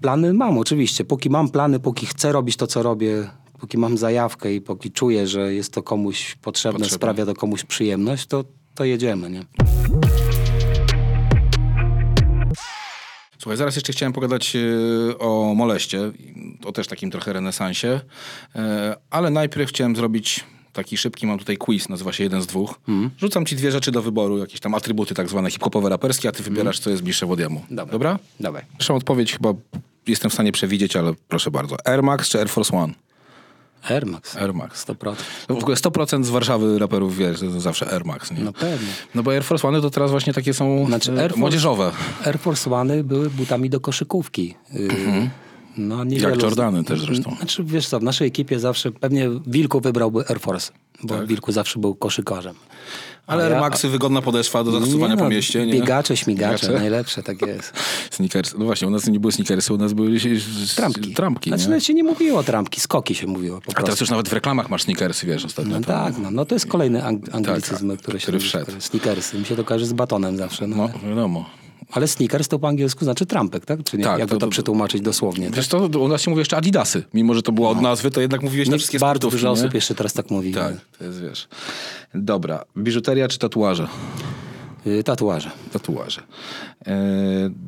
Plany 0.02 0.34
mam 0.34 0.58
oczywiście. 0.58 1.06
Póki 1.06 1.30
mam 1.30 1.50
plany, 1.50 1.80
póki 1.80 2.06
chcę 2.06 2.32
robić 2.32 2.56
to, 2.58 2.68
co 2.68 2.84
robię, 2.84 3.30
póki 3.60 3.78
mam 3.78 3.98
zajawkę 3.98 4.54
i 4.54 4.62
póki 4.62 4.91
czuję, 4.91 5.28
że 5.28 5.54
jest 5.54 5.74
to 5.74 5.84
komuś 5.84 6.36
potrzebne, 6.41 6.80
Potrzebne. 6.80 6.96
sprawia 6.98 7.26
to 7.26 7.34
komuś 7.34 7.64
przyjemność, 7.64 8.26
to, 8.26 8.44
to 8.76 8.86
jedziemy, 8.86 9.30
nie? 9.30 9.44
Słuchaj, 13.44 13.58
zaraz 13.58 13.76
jeszcze 13.76 13.94
chciałem 13.94 14.14
pogadać 14.14 14.56
e, 14.56 14.60
o 15.20 15.54
moleście, 15.56 16.12
o 16.66 16.72
też 16.72 16.88
takim 16.88 17.12
trochę 17.12 17.34
renesansie, 17.34 18.02
e, 18.56 18.96
ale 19.10 19.30
najpierw 19.30 19.70
chciałem 19.70 19.96
zrobić 19.96 20.44
taki 20.74 20.98
szybki, 20.98 21.28
mam 21.28 21.39
tutaj 21.39 21.58
quiz, 21.58 21.89
nazywa 21.89 22.14
się 22.14 22.24
jeden 22.24 22.41
z 22.41 22.48
dwóch. 22.48 22.80
Mhm. 22.88 23.10
Rzucam 23.18 23.46
ci 23.46 23.56
dwie 23.56 23.72
rzeczy 23.72 23.91
do 23.91 24.02
wyboru, 24.02 24.38
jakieś 24.38 24.60
tam 24.60 24.76
atrybuty 24.76 25.14
tak 25.16 25.30
zwane 25.30 25.52
hip-hopowe, 25.52 25.89
raperskie, 25.89 26.30
a 26.30 26.32
ty 26.32 26.44
wybierasz, 26.44 26.80
co 26.80 26.89
jest 26.89 27.04
bliższe 27.04 27.26
Wodiemu. 27.26 27.66
Dobra. 27.70 27.91
Dobra? 27.91 28.20
Dawaj. 28.39 28.62
Pierwszą 28.72 28.96
odpowiedź 28.96 29.34
chyba 29.34 29.54
jestem 30.08 30.32
w 30.32 30.34
stanie 30.34 30.52
przewidzieć, 30.52 30.96
ale 30.96 31.14
proszę 31.28 31.52
bardzo. 31.52 31.76
Air 31.86 32.04
Max 32.04 32.30
czy 32.30 32.39
Air 32.39 32.50
Force 32.50 32.78
One? 32.78 32.94
Air 33.90 34.06
Max. 34.06 34.38
Air 34.38 34.54
Max. 34.54 34.86
100%. 34.88 35.16
W 35.50 35.52
ogóle 35.52 35.76
100% 35.76 36.24
z 36.24 36.30
Warszawy 36.30 36.80
raperów 36.80 37.18
wiesz, 37.18 37.40
że 37.40 37.48
to 37.50 37.60
zawsze 37.60 37.92
Air 37.94 38.06
Max, 38.06 38.32
nie? 38.32 38.40
No 38.44 38.54
pewnie. 38.54 38.88
No 39.16 39.24
bo 39.24 39.32
Air 39.32 39.44
Force 39.44 39.68
One 39.68 39.82
to 39.82 39.90
teraz 39.90 40.12
właśnie 40.12 40.34
takie 40.34 40.54
są 40.54 40.86
Znaczy, 40.88 41.12
e, 41.14 41.22
Air 41.22 41.32
Force- 41.32 41.40
młodzieżowe. 41.40 41.92
Air 42.26 42.40
Force 42.40 42.72
One 42.72 43.04
były 43.04 43.30
butami 43.30 43.70
do 43.70 43.80
koszykówki. 43.80 44.56
Yy, 44.74 44.90
No, 45.78 46.04
niewielu 46.04 46.30
Jak 46.30 46.42
Jordany 46.42 46.84
też 46.84 47.02
zresztą. 47.02 47.36
Znaczy, 47.38 47.64
wiesz 47.64 47.88
co, 47.88 48.00
w 48.00 48.04
naszej 48.04 48.28
ekipie 48.28 48.60
zawsze 48.60 48.92
pewnie 48.92 49.30
Wilku 49.48 49.80
wybrałby 49.80 50.26
Air 50.30 50.40
Force, 50.40 50.72
bo 51.04 51.16
Tak. 51.16 51.28
Wilku 51.28 51.52
zawsze 51.52 51.80
był 51.80 51.96
koszykarzem. 51.96 52.56
Ale 53.28 53.44
Air 53.46 53.60
Maxy, 53.60 53.88
wygodna 53.90 54.22
podeszwa 54.22 54.64
do 54.64 54.72
zasuwania 54.72 55.14
Nie 55.14 55.18
po 55.18 55.24
no, 55.24 55.30
mieście, 55.30 55.66
nie? 55.66 55.74
Biegacze, 55.74 56.18
śmigacze, 56.18 56.68
Biegacze? 56.68 56.80
najlepsze, 56.82 57.24
tak 57.24 57.42
jest. 57.42 57.74
Sneakers. 58.16 58.56
No 58.58 58.66
właśnie, 58.66 58.88
u 58.88 58.92
nas 58.92 59.08
nie 59.08 59.20
były 59.20 59.32
sneakersy, 59.32 59.74
u 59.74 59.78
nas 59.78 59.94
były 59.94 60.18
Trampki. 60.76 61.14
trampki 61.14 61.50
Znaczy, 61.50 61.64
nie? 61.68 61.70
no, 61.74 61.80
się 61.80 61.94
nie 61.94 62.04
mówiło 62.04 62.44
trampki, 62.44 62.82
skoki 62.82 63.16
się 63.16 63.28
mówiło 63.28 63.62
po 63.62 63.72
A 63.72 63.74
teraz 63.74 63.86
prostu. 63.86 64.04
już 64.04 64.10
nawet 64.10 64.30
w 64.30 64.34
reklamach 64.34 64.70
masz 64.70 64.84
sneakersy, 64.84 65.26
wiesz, 65.26 65.46
ostatnio. 65.46 65.80
No 65.80 65.86
tak, 65.86 66.18
no, 66.18 66.32
no 66.32 66.46
to 66.46 66.56
jest 66.56 66.66
kolejny 66.68 67.00
ang- 67.02 67.30
anglicyzm, 67.36 67.90
tak, 67.90 68.00
który 68.00 68.20
się 68.20 68.24
który 68.24 68.40
wszedł. 68.40 68.72
Sneakersy. 68.80 69.40
Mi 69.40 69.46
się 69.46 69.56
to 69.56 69.64
kojarzy 69.64 69.86
z 69.86 69.94
batonem 69.94 70.38
zawsze. 70.38 70.68
No. 70.68 70.76
No, 70.76 71.10
wiadomo. 71.10 71.46
Ale 71.92 72.08
sneakers 72.08 72.48
to 72.48 72.60
po 72.60 72.68
angielsku 72.68 73.06
znaczy 73.06 73.26
trampek, 73.26 73.66
tak? 73.66 73.84
Czy 73.84 73.98
nie? 73.98 74.04
Tak, 74.04 74.20
Jakby 74.20 74.36
to- 74.36 74.40
to, 74.40 74.46
to- 74.46 74.52
przetłumaczyć 74.52 75.02
dosłownie. 75.02 75.46
Tak? 75.48 75.56
Wiesz 75.56 75.68
to, 75.68 75.78
u 76.00 76.08
nas 76.08 76.22
się 76.22 76.30
mówi 76.32 76.40
jeszcze 76.40 76.58
adidasy. 76.58 77.04
Mimo, 77.14 77.34
że 77.34 77.42
to 77.42 77.52
było 77.52 77.70
od 77.70 77.82
nazwy, 77.82 78.12
to 78.12 78.22
jednak 78.22 78.42
mówiłeś 78.44 78.68
na 78.68 78.72
Nie, 78.74 78.78
wszystkie 78.80 79.00
bardzo 79.00 79.30
dużo 79.30 79.52
osób 79.52 79.74
jeszcze 79.74 79.96
teraz 79.96 80.14
tak 80.14 80.32
mówi. 80.32 80.52
Tak, 80.54 80.74
to 80.98 81.04
jest, 81.06 81.22
wiesz. 81.22 81.48
Dobra. 82.16 82.64
Biżuteria 82.78 83.28
czy 83.28 83.40
tatuaże? 83.40 83.88
Y, 84.88 85.04
Tatuaże. 85.04 85.52
Tatuaże. 85.74 86.22
E, 86.88 86.96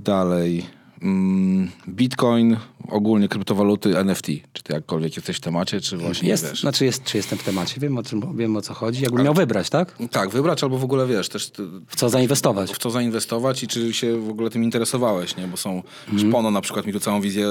dalej. 0.03 0.65
Mm, 1.01 1.69
Bitcoin, 1.89 2.57
ogólnie 2.89 3.27
kryptowaluty, 3.27 3.97
NFT. 3.97 4.27
Czy 4.53 4.63
ty 4.63 4.73
jakkolwiek 4.73 5.15
jesteś 5.15 5.37
w 5.37 5.39
temacie, 5.39 5.81
czy 5.81 5.97
właśnie 5.97 6.29
Jest, 6.29 6.49
wiesz? 6.49 6.61
znaczy 6.61 6.85
jest, 6.85 7.03
czy 7.03 7.17
jestem 7.17 7.37
w 7.39 7.43
temacie, 7.43 7.81
wiem 7.81 7.97
o, 7.97 8.03
czym, 8.03 8.37
wiem 8.37 8.55
o 8.57 8.61
co 8.61 8.73
chodzi. 8.73 9.03
Jakbym 9.03 9.23
miał 9.25 9.33
wybrać, 9.33 9.69
tak? 9.69 9.97
Tak, 10.11 10.29
wybrać 10.29 10.63
albo 10.63 10.77
w 10.77 10.83
ogóle 10.83 11.07
wiesz, 11.07 11.29
też 11.29 11.51
W 11.87 11.95
co 11.95 12.09
zainwestować? 12.09 12.71
w 12.73 12.77
co 12.77 12.89
zainwestować 12.89 13.63
i 13.63 13.67
czy 13.67 13.93
się 13.93 14.17
w 14.21 14.29
ogóle 14.29 14.49
tym 14.49 14.63
interesowałeś, 14.63 15.37
nie? 15.37 15.47
Bo 15.47 15.57
są, 15.57 15.83
Mhm. 16.09 16.29
Szpono 16.29 16.51
na 16.51 16.61
przykład 16.61 16.85
mi 16.85 16.93
tu 16.93 16.99
całą 16.99 17.21
wizję 17.21 17.47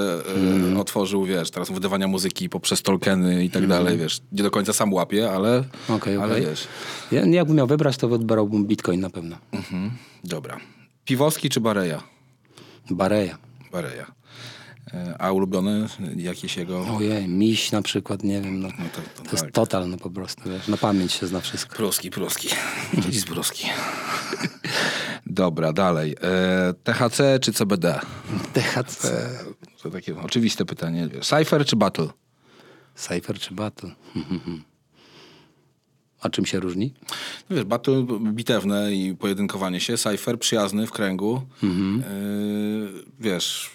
e, 0.75 0.79
otworzył, 0.81 1.25
wiesz, 1.25 1.51
teraz 1.51 1.71
wydawania 1.71 2.09
muzyki 2.09 2.49
poprzez 2.49 2.83
tolkeny 2.83 3.45
i 3.45 3.51
tak 3.51 3.63
Mhm. 3.63 3.85
dalej, 3.85 3.99
wiesz. 3.99 4.21
Nie 4.33 4.43
do 4.43 4.51
końca 4.51 4.73
sam 4.73 4.93
łapie, 4.93 5.31
ale, 5.31 5.65
Okej, 5.89 6.17
ale 6.17 6.33
okej. 6.33 6.47
wiesz. 6.47 6.69
Ja, 7.13 7.27
jakbym 7.27 7.57
miał 7.57 7.67
wybrać, 7.67 7.97
to 7.97 8.09
wybrałbym 8.09 8.65
Bitcoin 8.67 9.01
na 9.01 9.11
pewno. 9.11 9.37
Mhm. 9.53 9.91
Dobra. 10.25 10.57
Piwoski 11.05 11.49
czy 11.49 11.61
Bareja? 11.61 12.03
Bareja. 12.91 13.39
Bareja. 13.73 14.07
E, 14.95 15.15
A 15.19 15.33
ulubiony 15.33 15.87
jakiś 16.17 16.57
jego... 16.57 16.87
Ojej, 16.97 17.29
miś 17.29 17.73
na 17.73 17.83
przykład, 17.83 18.23
nie 18.23 18.41
wiem. 18.41 18.61
No, 18.61 18.69
to- 18.69 18.77
to 18.77 19.01
to 19.17 19.23
tak. 19.23 19.33
jest 19.33 19.45
total, 19.53 19.89
no 19.89 19.97
po 19.97 20.11
prostu, 20.11 20.43
wiesz, 20.51 20.69
na 20.69 20.77
pamięć 20.77 21.13
się 21.13 21.27
zna 21.27 21.41
wszystko. 21.41 21.77
Pruski, 21.77 22.11
pruski. 22.11 22.49
Czyli 23.03 23.21
z 23.21 23.25
pruski. 23.25 23.67
Dobra, 25.27 25.73
dalej. 25.73 26.17
E, 26.23 26.75
THC 26.85 27.39
czy 27.41 27.53
CBD? 27.53 28.01
THC. 28.53 29.29
To 29.83 29.91
takie 29.91 30.17
oczywiste 30.21 30.65
pytanie. 30.65 31.09
Cypher 31.23 31.65
czy 31.67 31.77
Battle? 31.77 32.09
Cypher 32.95 33.39
czy 33.39 33.55
Battle? 33.55 33.91
A 36.25 36.31
czym 36.31 36.47
się 36.47 36.61
różni? 36.61 36.95
No 37.51 37.57
Wiesz, 37.57 37.65
battle 37.65 38.07
bitewne 38.33 38.95
i 38.95 39.15
pojedynkowanie 39.15 39.81
się, 39.81 39.97
cypher 39.97 40.39
przyjazny 40.39 40.87
w 40.87 40.91
kręgu, 40.91 41.43
yy, 41.63 41.69
wiesz, 43.21 43.71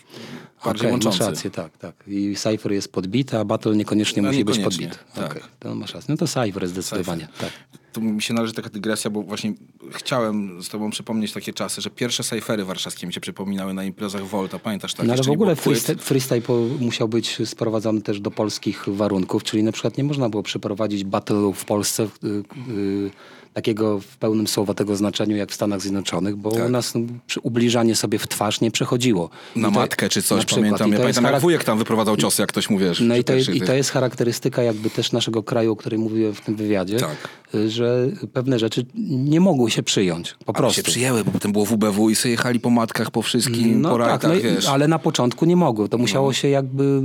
bardziej 0.65 0.85
masz 0.91 0.91
łączący. 1.05 1.19
rację, 1.31 1.51
tak, 1.51 1.77
tak. 1.77 1.95
I 2.07 2.35
Cypher 2.35 2.71
jest 2.71 2.91
podbity, 2.91 3.37
a 3.37 3.45
Battle 3.45 3.75
niekoniecznie 3.75 4.21
No, 4.21 4.27
musi 4.27 4.45
być 4.45 4.57
niekoniecznie, 4.57 4.87
podbity. 4.87 5.13
tak. 5.15 5.31
Okej, 5.31 5.41
to 5.59 5.75
masz 5.75 5.93
rację. 5.93 6.07
No 6.09 6.17
to 6.17 6.27
Cypher 6.27 6.67
zdecydowanie, 6.67 7.27
tak. 7.39 7.51
Tu 7.93 8.01
mi 8.01 8.21
się 8.21 8.33
należy 8.33 8.53
taka 8.53 8.69
dygresja, 8.69 9.11
bo 9.11 9.23
właśnie 9.23 9.53
chciałem 9.91 10.63
z 10.63 10.69
tobą 10.69 10.89
przypomnieć 10.89 11.33
takie 11.33 11.53
czasy, 11.53 11.81
że 11.81 11.89
pierwsze 11.89 12.23
cyfery 12.23 12.65
warszawskie 12.65 13.07
mi 13.07 13.13
się 13.13 13.21
przypominały 13.21 13.73
na 13.73 13.83
imprezach 13.83 14.25
Volta, 14.25 14.59
pamiętasz 14.59 14.93
tak? 14.93 15.07
No 15.07 15.13
ale 15.13 15.23
w 15.23 15.29
ogóle 15.29 15.55
freestyle, 15.55 16.41
musiał 16.79 17.07
być 17.07 17.37
sprowadzony 17.45 18.01
też 18.01 18.19
do 18.19 18.31
polskich 18.31 18.85
warunków, 18.87 19.43
czyli 19.43 19.63
na 19.63 19.71
przykład 19.71 19.97
nie 19.97 20.03
można 20.03 20.29
było 20.29 20.43
przeprowadzić 20.43 21.05
battle'u 21.05 21.53
w 21.53 21.65
Polsce 21.65 22.03
y, 22.03 22.27
y, 22.71 23.11
takiego 23.59 23.99
w 23.99 24.17
pełnym 24.17 24.47
słowa 24.47 24.73
tego 24.73 24.95
znaczeniu 24.95 25.35
jak 25.37 25.51
w 25.51 25.53
Stanach 25.53 25.81
Zjednoczonych, 25.81 26.35
bo 26.35 26.51
Tak. 26.51 26.65
u 26.65 26.69
nas 26.69 26.95
no, 26.95 27.01
ubliżanie 27.43 27.95
sobie 27.95 28.19
w 28.19 28.27
twarz 28.27 28.61
nie 28.61 28.71
przechodziło. 28.71 29.29
Na 29.55 29.67
to- 29.67 29.73
matkę 29.79 30.09
czy 30.09 30.21
coś, 30.21 30.45
pamiętam. 30.45 30.91
Ja 30.91 30.99
pamiętam, 30.99 31.23
jak 31.23 31.39
wujek 31.39 31.63
tam 31.63 31.77
wyprowadzał 31.77 32.17
ciosy, 32.17 32.41
jak 32.41 32.49
ktoś 32.49 32.69
mu 32.69 32.77
wiesz. 32.79 32.99
no 32.99 33.15
i 33.15 33.23
to, 33.23 33.33
i 33.35 33.61
to 33.61 33.73
jest 33.73 33.91
charakterystyka 33.91 34.63
jakby 34.63 34.89
też 34.89 35.11
naszego 35.11 35.43
kraju, 35.43 35.71
o 35.71 35.75
której 35.75 35.99
mówiłem 35.99 36.33
w 36.33 36.41
tym 36.41 36.55
wywiadzie, 36.55 36.97
Tak. 36.97 37.29
że 37.67 38.07
pewne 38.33 38.59
rzeczy 38.59 38.85
nie 39.09 39.39
mogły 39.39 39.71
się 39.71 39.83
przyjąć, 39.83 40.35
po 40.45 40.55
Ale 40.55 40.57
prostu. 40.57 40.75
się 40.75 40.83
przyjęły, 40.83 41.23
bo 41.23 41.31
potem 41.31 41.51
było 41.51 41.65
WBW 41.65 42.09
i 42.09 42.15
sobie 42.15 42.31
jechali 42.31 42.59
po 42.59 42.69
matkach, 42.69 43.11
po 43.11 43.21
wszystkim, 43.21 43.81
po 43.81 43.89
tak, 43.89 43.97
rajtach, 43.99 44.31
no 44.31 44.35
i-. 44.49 44.63
No. 44.63 44.69
ale 44.71 44.87
na 44.87 44.99
początku 44.99 45.45
nie 45.45 45.55
mogły. 45.55 45.89
To 45.89 45.97
musiało 45.97 46.33
się 46.33 46.47
jakby... 46.49 47.01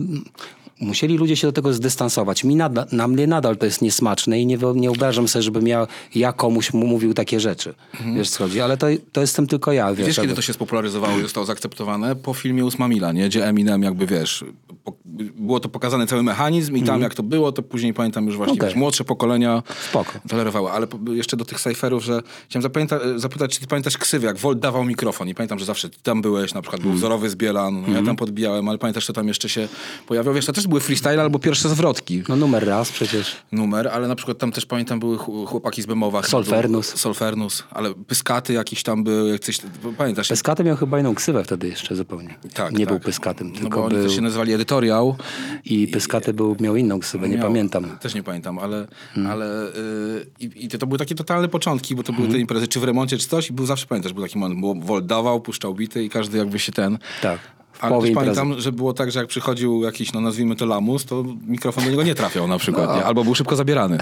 Musieli 0.80 1.16
ludzie 1.18 1.36
się 1.36 1.46
do 1.46 1.52
tego 1.52 1.72
zdystansować. 1.72 2.44
Mi 2.44 2.56
nada, 2.56 2.86
na 2.92 3.08
mnie 3.08 3.26
nadal 3.26 3.56
to 3.56 3.66
jest 3.66 3.82
niesmaczne 3.82 4.40
i 4.40 4.46
nie, 4.46 4.56
nie 4.74 4.88
wyobrażam 4.88 5.28
sobie, 5.28 5.42
żebym 5.42 5.66
ja, 5.68 5.86
ja 6.14 6.32
komuś 6.32 6.72
mu 6.72 6.86
mówił 6.86 7.14
takie 7.14 7.40
rzeczy. 7.40 7.74
Wiesz 8.16 8.30
co 8.30 8.44
chodzi? 8.44 8.60
Ale 8.60 8.76
to, 8.76 8.86
to 9.12 9.20
jestem 9.20 9.46
tylko 9.46 9.72
ja. 9.72 9.84
Wiesz, 9.84 9.90
Mhm. 9.98 10.06
Wiesz, 10.06 10.16
kiedy 10.16 10.34
to 10.34 10.42
się 10.42 10.52
spopularyzowało 10.52 11.18
i 11.18 11.22
zostało 11.22 11.46
zaakceptowane? 11.46 12.16
Po 12.16 12.34
filmie 12.34 12.64
Ósma 12.64 12.88
Mila, 12.88 13.12
nie? 13.12 13.26
Gdzie 13.28 13.48
Eminem 13.48 13.82
jakby, 13.82 14.06
wiesz, 14.06 14.44
po, 14.84 14.92
było 15.36 15.60
to 15.60 15.68
pokazany 15.68 16.06
cały 16.06 16.22
mechanizm 16.22 16.76
i 16.76 16.82
tam 16.82 17.00
jak 17.02 17.14
to 17.14 17.22
było, 17.22 17.52
to 17.52 17.62
później 17.62 17.94
pamiętam 17.94 18.26
już 18.26 18.36
właśnie, 18.36 18.52
Mhm. 18.52 18.60
Okej. 18.68 18.74
wiesz, 18.74 18.80
młodsze 18.80 19.04
pokolenia 19.04 19.62
Spoko. 19.90 20.12
tolerowały. 20.28 20.70
Ale 20.70 20.86
jeszcze 21.12 21.36
do 21.36 21.44
tych 21.44 21.60
cyferów, 21.60 22.04
że 22.04 22.20
chciałem 22.48 22.62
zapamięta, 22.62 22.98
zapytać, 23.16 23.54
czy 23.54 23.60
ty 23.60 23.66
pamiętasz 23.66 23.98
ksywy, 23.98 24.26
jak 24.26 24.38
Volt 24.38 24.58
dawał 24.58 24.84
mikrofon 24.84 25.28
i 25.28 25.34
pamiętam, 25.34 25.58
że 25.58 25.64
zawsze 25.64 25.90
ty 25.90 25.96
tam 26.02 26.22
byłeś, 26.22 26.54
na 26.54 26.62
przykład 26.62 26.80
Mhm. 26.80 26.90
był 26.92 26.98
wzorowy 26.98 27.30
z 27.30 27.36
Bielan, 27.36 27.82
no, 27.88 27.94
ja 27.98 28.02
tam 28.02 28.16
podbijałem, 28.16 28.68
ale 28.68 28.78
pamiętasz, 28.78 29.06
co 29.06 29.12
tam 29.12 29.28
jeszcze 29.28 29.48
się 29.48 29.68
pojawiał? 30.06 30.34
Wiesz, 30.34 30.46
to 30.46 30.52
też 30.52 30.63
były 30.66 30.80
freestyle 30.80 31.22
albo 31.22 31.38
pierwsze 31.38 31.68
zwrotki. 31.68 32.22
No 32.28 32.36
numer 32.36 32.66
raz 32.66 32.92
przecież. 32.92 33.36
numer, 33.52 33.88
ale 33.88 34.08
na 34.08 34.14
przykład 34.16 34.38
tam 34.38 34.52
też 34.52 34.66
pamiętam 34.66 35.00
były 35.00 35.16
chł- 35.16 35.46
chłopaki 35.46 35.82
z 35.82 35.86
Bemowa. 35.86 36.22
Solfernus. 36.22 36.88
był- 36.90 36.98
Solfernus, 36.98 37.64
ale 37.70 37.94
Pyskaty 37.94 38.52
jakieś 38.52 38.82
tam 38.82 39.04
były, 39.04 39.30
jak 39.30 39.40
coś, 39.40 39.58
pamiętasz? 39.98 40.28
Pyskaty 40.28 40.64
miał 40.64 40.76
chyba 40.76 41.00
inną 41.00 41.14
ksywę 41.14 41.44
wtedy 41.44 41.68
jeszcze 41.68 41.96
zupełnie. 41.96 42.34
Tak, 42.54 42.72
nie 42.72 42.78
tak. 42.86 42.94
był 42.94 43.00
Pyskatem, 43.00 43.52
No 43.52 43.58
tylko 43.60 43.78
bo 43.80 43.84
oni 43.86 43.94
był... 43.94 44.04
też 44.04 44.14
się 44.14 44.20
nazywali 44.22 44.52
Edytoriał. 44.52 45.16
I 45.64 45.88
Pyskaty 45.88 46.32
był, 46.34 46.56
miał 46.60 46.76
inną 46.76 47.00
ksywę, 47.00 47.28
nie 47.28 47.36
Miał- 47.36 47.46
pamiętam. 47.48 47.98
Też 48.00 48.14
nie 48.14 48.22
pamiętam, 48.22 48.58
ale, 48.58 48.86
Hmm. 49.14 49.32
ale 49.32 49.46
yy, 49.46 50.26
i, 50.40 50.64
i 50.64 50.68
to, 50.68 50.78
to 50.78 50.86
były 50.86 50.98
takie 50.98 51.14
totalne 51.14 51.48
początki, 51.48 51.94
bo 51.94 52.02
to 52.02 52.12
były 52.12 52.28
te 52.28 52.38
imprezy 52.38 52.68
czy 52.68 52.80
w 52.80 52.84
remoncie, 52.84 53.18
czy 53.18 53.28
coś 53.28 53.50
i 53.50 53.52
był 53.52 53.66
zawsze, 53.66 53.86
pamiętasz, 53.86 54.12
był 54.12 54.22
taki 54.22 54.38
moment, 54.38 54.84
bo 54.86 55.00
dawał, 55.00 55.40
puszczał 55.40 55.74
bity 55.74 56.04
i 56.04 56.10
każdy 56.10 56.38
jakby 56.38 56.58
się 56.58 56.72
ten... 56.72 56.98
Tak. 57.22 57.38
Też 57.80 57.90
imprezy. 57.90 58.14
pamiętam, 58.14 58.60
że 58.60 58.72
było 58.72 58.92
tak, 58.92 59.10
że 59.12 59.18
jak 59.18 59.28
przychodził 59.28 59.82
jakiś, 59.82 60.12
no 60.12 60.20
nazwijmy 60.20 60.56
to 60.56 60.66
lamus, 60.66 61.04
to 61.04 61.24
mikrofon 61.46 61.84
do 61.84 61.90
niego 61.90 62.02
nie 62.02 62.14
trafiał 62.14 62.48
na 62.48 62.58
przykład, 62.58 62.88
No. 62.88 62.96
nie? 62.96 63.04
albo 63.04 63.24
był 63.24 63.34
szybko 63.34 63.56
zabierany. 63.56 63.98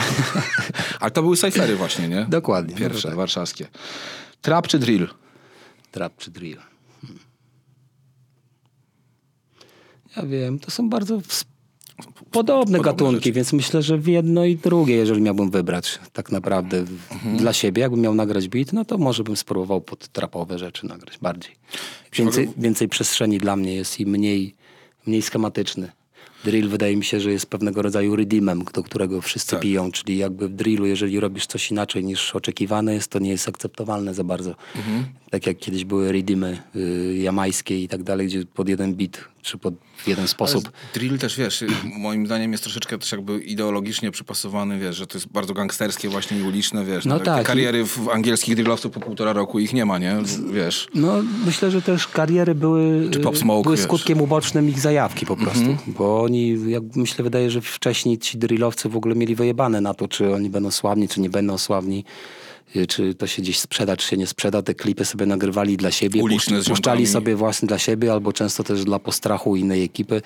Ale 1.00 1.10
to 1.10 1.22
były 1.22 1.36
cyfery 1.36 1.76
właśnie, 1.76 2.08
nie? 2.08 2.26
Dokładnie. 2.28 2.74
Pierwsze, 2.74 3.10
No 3.10 3.16
warszawskie. 3.16 3.68
Trap 4.42 4.68
czy 4.68 4.78
drill? 4.78 5.08
Trap 5.90 6.12
czy 6.18 6.30
drill? 6.30 6.56
Hmm. 7.02 7.18
Ja 10.16 10.22
wiem, 10.26 10.58
to 10.58 10.70
są 10.70 10.88
bardzo 10.88 11.20
podobne 12.30 12.80
gatunki, 12.80 13.14
rzeczy. 13.16 13.32
więc 13.32 13.52
myślę, 13.52 13.82
że 13.82 13.98
w 13.98 14.06
jedno 14.06 14.44
i 14.44 14.56
drugie, 14.56 14.94
jeżeli 14.94 15.20
miałbym 15.22 15.50
wybrać 15.50 15.98
tak 16.12 16.32
naprawdę 16.32 16.78
Mhm. 17.12 17.36
dla 17.36 17.52
siebie, 17.52 17.82
jakbym 17.82 18.00
miał 18.00 18.14
nagrać 18.14 18.48
beat, 18.48 18.72
no 18.72 18.84
to 18.84 18.98
może 18.98 19.24
bym 19.24 19.36
spróbował 19.36 19.80
pod 19.80 20.08
trapowe 20.08 20.58
rzeczy 20.58 20.86
nagrać 20.86 21.18
bardziej. 21.18 21.52
Więcej, 22.12 22.48
więcej 22.58 22.88
przestrzeni 22.88 23.38
dla 23.38 23.56
mnie 23.56 23.74
jest 23.74 24.00
i 24.00 24.06
mniej, 24.06 24.54
mniej 25.06 25.22
schematyczny. 25.22 25.92
Drill 26.44 26.68
wydaje 26.68 26.96
mi 26.96 27.04
się, 27.04 27.20
że 27.20 27.32
jest 27.32 27.46
pewnego 27.46 27.82
rodzaju 27.82 28.16
redeemem, 28.16 28.64
do 28.74 28.82
którego 28.82 29.20
wszyscy 29.20 29.50
Tak. 29.50 29.60
piją, 29.60 29.92
czyli 29.92 30.16
jakby 30.18 30.48
w 30.48 30.52
drillu, 30.54 30.86
jeżeli 30.86 31.20
robisz 31.20 31.46
coś 31.46 31.70
inaczej 31.70 32.04
niż 32.04 32.34
oczekiwane 32.36 32.94
jest, 32.94 33.10
to 33.10 33.18
nie 33.18 33.30
jest 33.30 33.48
akceptowalne 33.48 34.14
za 34.14 34.24
bardzo. 34.24 34.54
Mhm. 34.76 35.04
Tak 35.30 35.46
jak 35.46 35.58
kiedyś 35.58 35.84
były 35.84 36.12
redeemy 36.12 36.62
y, 36.76 37.16
jamańskie 37.22 37.82
i 37.82 37.88
tak 37.88 38.02
dalej, 38.02 38.26
gdzie 38.26 38.46
pod 38.46 38.68
jeden 38.68 38.94
beat, 38.94 39.24
czy 39.42 39.58
pod 39.58 39.74
jeden 40.06 40.28
sposób. 40.28 40.72
Drill 40.94 41.18
też, 41.18 41.36
wiesz, 41.36 41.64
moim 41.98 42.26
zdaniem 42.26 42.52
jest 42.52 42.64
troszeczkę 42.64 42.98
też 42.98 43.12
jakby 43.12 43.40
ideologicznie 43.40 44.10
przypasowany, 44.10 44.78
wiesz, 44.78 44.96
że 44.96 45.06
to 45.06 45.18
jest 45.18 45.28
bardzo 45.28 45.54
gangsterskie 45.54 46.08
właśnie 46.08 46.38
i 46.38 46.42
uliczne, 46.42 46.84
wiesz. 46.84 47.04
No 47.04 47.20
tak. 47.20 47.46
kariery 47.46 47.84
w 47.84 48.08
angielskich 48.08 48.56
drillowców 48.56 48.92
po 48.92 49.00
półtora 49.00 49.32
roku 49.32 49.58
ich 49.58 49.72
nie 49.72 49.84
ma, 49.84 49.98
nie? 49.98 50.16
Wiesz. 50.52 50.88
No, 50.94 51.12
myślę, 51.46 51.70
że 51.70 51.82
też 51.82 52.08
kariery 52.08 52.54
były, 52.54 53.10
Czy 53.10 53.20
Pop 53.20 53.34
y, 53.34 53.38
Smoke, 53.38 53.62
były 53.62 53.76
wiesz. 53.76 53.84
skutkiem 53.84 54.20
ubocznym 54.20 54.68
ich 54.68 54.80
zajawki 54.80 55.26
po 55.26 55.36
prostu. 55.36 55.76
Bo 55.86 56.22
oni, 56.22 56.70
jak 56.70 56.82
myślę, 56.96 57.24
wydaje, 57.24 57.50
że 57.50 57.60
wcześniej 57.60 58.18
ci 58.18 58.38
drillowcy 58.38 58.88
w 58.88 58.96
ogóle 58.96 59.14
mieli 59.14 59.34
wyjebane 59.34 59.80
na 59.80 59.94
to, 59.94 60.08
czy 60.08 60.34
oni 60.34 60.50
będą 60.50 60.70
sławni, 60.70 61.08
czy 61.08 61.20
nie 61.20 61.30
będą 61.30 61.58
sławni. 61.58 62.04
Y, 62.76 62.86
Czy 62.86 63.14
to 63.14 63.26
się 63.26 63.42
gdzieś 63.42 63.58
sprzeda, 63.60 63.96
czy 63.96 64.08
się 64.08 64.16
nie 64.16 64.26
sprzeda. 64.26 64.62
Te 64.62 64.74
klipy 64.74 65.04
sobie 65.04 65.26
nagrywali 65.26 65.76
dla 65.76 65.90
siebie. 65.90 66.22
Uliczne 66.22 66.58
puszcz- 66.58 66.68
Puszczali 66.68 67.06
sobie 67.06 67.36
własne 67.36 67.68
dla 67.68 67.78
siebie, 67.78 68.12
albo 68.12 68.32
często 68.32 68.64
też 68.64 68.84
dla 68.84 68.98
postrachu 68.98 69.56
innej 69.56 69.84
ekipy, 69.84 70.22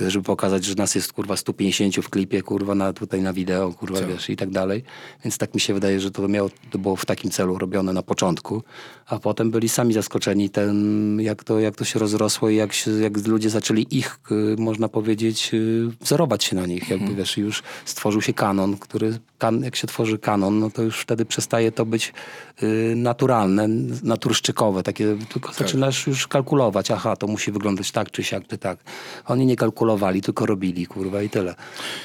żeby 0.00 0.24
pokazać, 0.24 0.64
że 0.64 0.74
nas 0.74 0.94
jest 0.94 1.12
kurwa 1.12 1.36
150 1.36 1.96
w 1.96 2.08
klipie, 2.10 2.42
kurwa, 2.42 2.74
na, 2.74 2.92
tutaj 2.92 3.22
na 3.22 3.32
wideo, 3.32 3.72
kurwa, 3.72 3.98
Tak. 3.98 4.08
wiesz, 4.08 4.30
i 4.30 4.36
tak 4.36 4.50
dalej. 4.50 4.82
Więc 5.24 5.38
tak 5.38 5.54
mi 5.54 5.60
się 5.60 5.74
wydaje, 5.74 6.00
że 6.00 6.10
to, 6.10 6.28
miało, 6.28 6.50
to 6.70 6.78
było 6.78 6.96
w 6.96 7.06
takim 7.06 7.30
celu 7.30 7.58
robione 7.58 7.92
na 7.92 8.02
początku, 8.02 8.62
a 9.06 9.18
potem 9.18 9.50
byli 9.50 9.68
sami 9.68 9.94
zaskoczeni 9.94 10.50
tym, 10.50 11.20
jak 11.20 11.44
to, 11.44 11.60
jak 11.60 11.76
to 11.76 11.84
się 11.84 11.98
rozrosło 11.98 12.50
i 12.50 12.56
jak, 12.56 12.72
się, 12.72 12.90
jak 12.90 13.26
ludzie 13.26 13.50
zaczęli 13.50 13.86
ich, 13.90 14.18
y, 14.30 14.56
można 14.58 14.88
powiedzieć, 14.88 15.50
y, 15.54 15.88
wzorować 16.00 16.44
się 16.44 16.56
na 16.56 16.66
nich. 16.66 16.82
Jakby, 16.90 16.94
Mhm. 17.04 17.16
wiesz, 17.16 17.36
już 17.36 17.62
stworzył 17.84 18.22
się 18.22 18.32
kanon, 18.32 18.76
który, 18.78 19.18
kan, 19.38 19.62
jak 19.64 19.76
się 19.76 19.86
tworzy 19.86 20.18
kanon, 20.18 20.58
no 20.58 20.70
to 20.70 20.82
już 20.82 21.00
wtedy 21.00 21.24
przestaje 21.24 21.72
to 21.72 21.81
być 21.84 22.12
y, 22.62 22.94
naturalne, 22.96 23.68
naturszczykowe, 24.02 24.82
takie, 24.82 25.16
tylko 25.32 25.48
Tak. 25.48 25.58
zaczynasz 25.58 26.06
już 26.06 26.26
kalkulować, 26.28 26.90
aha, 26.90 27.16
to 27.16 27.26
musi 27.26 27.52
wyglądać 27.52 27.90
tak, 27.90 28.10
czy 28.10 28.24
siak, 28.24 28.46
czy 28.48 28.58
tak. 28.58 28.78
Oni 29.26 29.46
nie 29.46 29.56
kalkulowali, 29.56 30.22
tylko 30.22 30.46
robili, 30.46 30.86
kurwa, 30.86 31.22
i 31.22 31.30
tyle. 31.30 31.54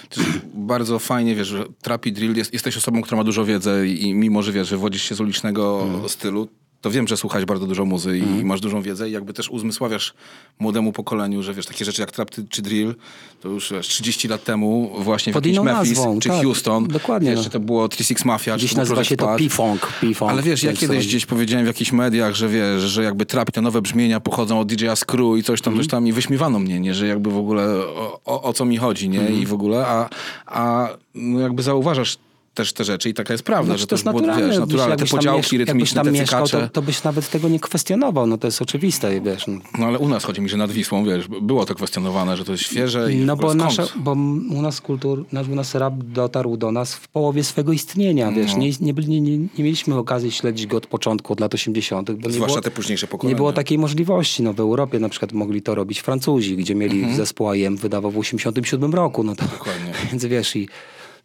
To 0.09 0.21
bardzo 0.53 0.99
fajnie, 0.99 1.36
wiesz, 1.36 1.47
że 1.47 1.65
trap 1.82 2.05
i 2.05 2.11
drill, 2.11 2.38
jest, 2.38 2.53
jesteś 2.53 2.78
osobą, 2.78 3.01
która 3.01 3.17
ma 3.17 3.23
dużo 3.23 3.45
wiedzy 3.45 3.88
i, 3.88 4.03
i 4.03 4.13
mimo, 4.13 4.43
że 4.43 4.51
wiesz, 4.51 4.67
że 4.67 4.78
wodzisz 4.78 5.03
się 5.03 5.15
z 5.15 5.21
ulicznego 5.21 5.82
Mhm. 5.84 6.09
stylu, 6.09 6.47
to 6.82 6.91
wiem, 6.91 7.07
że 7.07 7.17
słuchałeś 7.17 7.45
bardzo 7.45 7.67
dużo 7.67 7.86
muzy 7.86 8.17
i 8.17 8.45
masz 8.45 8.61
dużą 8.61 8.82
wiedzę 8.82 9.09
i 9.09 9.11
jakby 9.11 9.34
też 9.34 9.49
uzmysławiasz 9.49 10.13
młodemu 10.59 10.91
pokoleniu, 10.93 11.43
że 11.43 11.53
wiesz, 11.53 11.65
takie 11.65 11.86
rzeczy 11.86 12.01
jak 12.01 12.11
trap 12.11 12.30
czy 12.49 12.61
drill, 12.61 12.95
to 13.41 13.49
już 13.49 13.71
wiesz, 13.71 13.88
30 13.88 14.28
lat 14.28 14.43
temu 14.43 14.91
właśnie 14.99 15.34
w 15.34 15.36
Pod 15.36 15.45
jakimś 15.45 15.55
inną 15.55 15.63
Memphis 15.73 15.97
nazwą, 15.97 16.19
czy 16.19 16.30
tak, 16.30 16.41
Houston, 16.43 16.88
dokładnie, 16.88 17.32
wiesz, 17.36 17.43
czy 17.43 17.49
to 17.49 17.59
było 17.59 17.88
36 17.88 18.25
Mafia, 18.25 18.57
Dziś 18.57 18.71
czy 18.71 18.78
nazywa 18.78 19.03
się 19.03 19.17
to. 19.17 19.36
P-Funk. 19.38 19.93
Ale 20.28 20.43
wiesz, 20.43 20.63
ja 20.63 20.73
kiedyś 20.73 21.07
gdzieś 21.07 21.25
powiedziałem 21.25 21.65
w 21.65 21.67
jakichś 21.67 21.91
mediach, 21.91 22.36
że 22.36 22.49
wiesz, 22.49 22.82
że 22.82 23.03
jakby 23.03 23.25
trap 23.25 23.51
te 23.51 23.61
nowe 23.61 23.82
brzmienia 23.82 24.19
pochodzą 24.19 24.59
od 24.59 24.67
DJ-a 24.73 24.95
Screw 24.95 25.38
i 25.39 25.43
coś 25.43 25.61
tam, 25.61 25.73
Mhm. 25.73 25.84
coś 25.86 25.91
tam 25.91 26.07
i 26.07 26.11
wyśmiewano 26.13 26.59
mnie, 26.59 26.80
nie, 26.80 26.93
że 26.93 27.07
jakby 27.07 27.30
w 27.32 27.38
ogóle 27.38 27.63
o, 27.78 28.19
o, 28.25 28.41
o 28.43 28.53
co 28.53 28.65
mi 28.65 28.78
chodzi, 28.78 29.09
nie, 29.09 29.19
Mhm. 29.19 29.39
i 29.41 29.45
w 29.45 29.53
ogóle, 29.53 29.88
a, 29.88 30.09
a 30.45 30.88
no 31.15 31.39
jakby 31.39 31.63
zauważasz 31.63 32.17
też 32.58 32.74
te 32.74 32.84
rzeczy 32.84 33.10
i 33.10 33.14
taka 33.14 33.34
jest 33.34 33.43
prawda, 33.43 33.66
Znaczy, 33.66 33.80
że 33.82 33.88
to 33.88 33.95
jest 33.95 34.05
też 34.05 34.14
było, 34.14 34.22
naturalne. 34.22 34.49
wiesz, 34.49 34.60
naturalne, 34.60 34.95
te 34.97 35.05
podziałki 35.05 35.58
miesz- 35.58 35.66
rytmiczne, 35.68 35.95
tam 35.95 36.05
te 36.05 36.12
mieszkał, 36.20 36.47
to, 36.47 36.70
to 36.70 36.82
byś 36.82 37.03
nawet 37.03 37.30
tego 37.30 37.49
nie 37.49 37.60
kwestionował. 37.60 38.28
No 38.28 38.38
to 38.38 38.47
jest 38.47 38.62
oczywiste, 38.62 39.22
wiesz. 39.22 39.47
No, 39.47 39.60
No 39.80 39.86
ale 39.86 39.99
u 39.99 40.10
nas 40.10 40.24
chodzi 40.24 40.41
mi, 40.41 40.49
że 40.49 40.58
nad 40.58 40.72
Wisłą, 40.72 41.05
wiesz, 41.05 41.28
było 41.41 41.66
to 41.66 41.76
kwestionowane, 41.76 42.38
że 42.38 42.45
to 42.45 42.51
jest 42.51 42.64
świeże 42.64 43.14
i 43.14 43.18
no 43.18 43.36
bo, 43.36 43.53
skąd? 43.53 43.93
bo 43.95 44.12
u 44.55 44.62
nas 44.62 44.82
kultur, 44.82 45.26
nasz, 45.32 45.47
u 45.47 45.55
nas 45.55 45.76
rap 45.76 45.93
dotarł 46.03 46.58
do 46.58 46.72
nas 46.72 46.95
w 46.95 47.08
połowie 47.08 47.43
swego 47.43 47.72
istnienia, 47.72 48.32
wiesz. 48.32 48.53
No. 48.53 48.58
Nie, 48.60 48.72
nie, 48.82 48.93
nie, 49.08 49.22
nie, 49.38 49.47
mieliśmy 49.58 49.95
okazji 49.97 50.32
śledzić 50.32 50.68
go 50.68 50.78
od 50.78 50.88
początku, 50.88 51.34
od 51.34 51.39
lat 51.39 51.53
80. 51.53 52.12
Bo 52.12 52.28
nie 52.28 52.34
Zwłaszcza 52.34 52.53
było, 52.53 52.62
te 52.62 52.72
późniejsze 52.72 53.08
pokolenia. 53.08 53.34
Nie 53.34 53.36
było 53.36 53.53
takiej 53.53 53.78
możliwości. 53.78 54.43
No, 54.43 54.53
w 54.53 54.60
Europie 54.60 54.99
na 54.99 55.10
przykład 55.10 55.32
mogli 55.34 55.62
to 55.62 55.76
robić 55.76 55.99
Francuzi, 55.99 56.58
gdzie 56.58 56.76
mieli 56.76 56.97
Mhm. 56.97 57.16
zespół 57.18 57.53
IM 57.53 57.78
wydawał 57.78 58.12
w 58.12 58.18
87 58.18 58.93
roku. 58.93 59.24
No 59.24 59.36
to, 59.36 59.45
Dokładnie. 59.45 59.91
Więc 60.12 60.26
wiesz, 60.26 60.55
i 60.55 60.68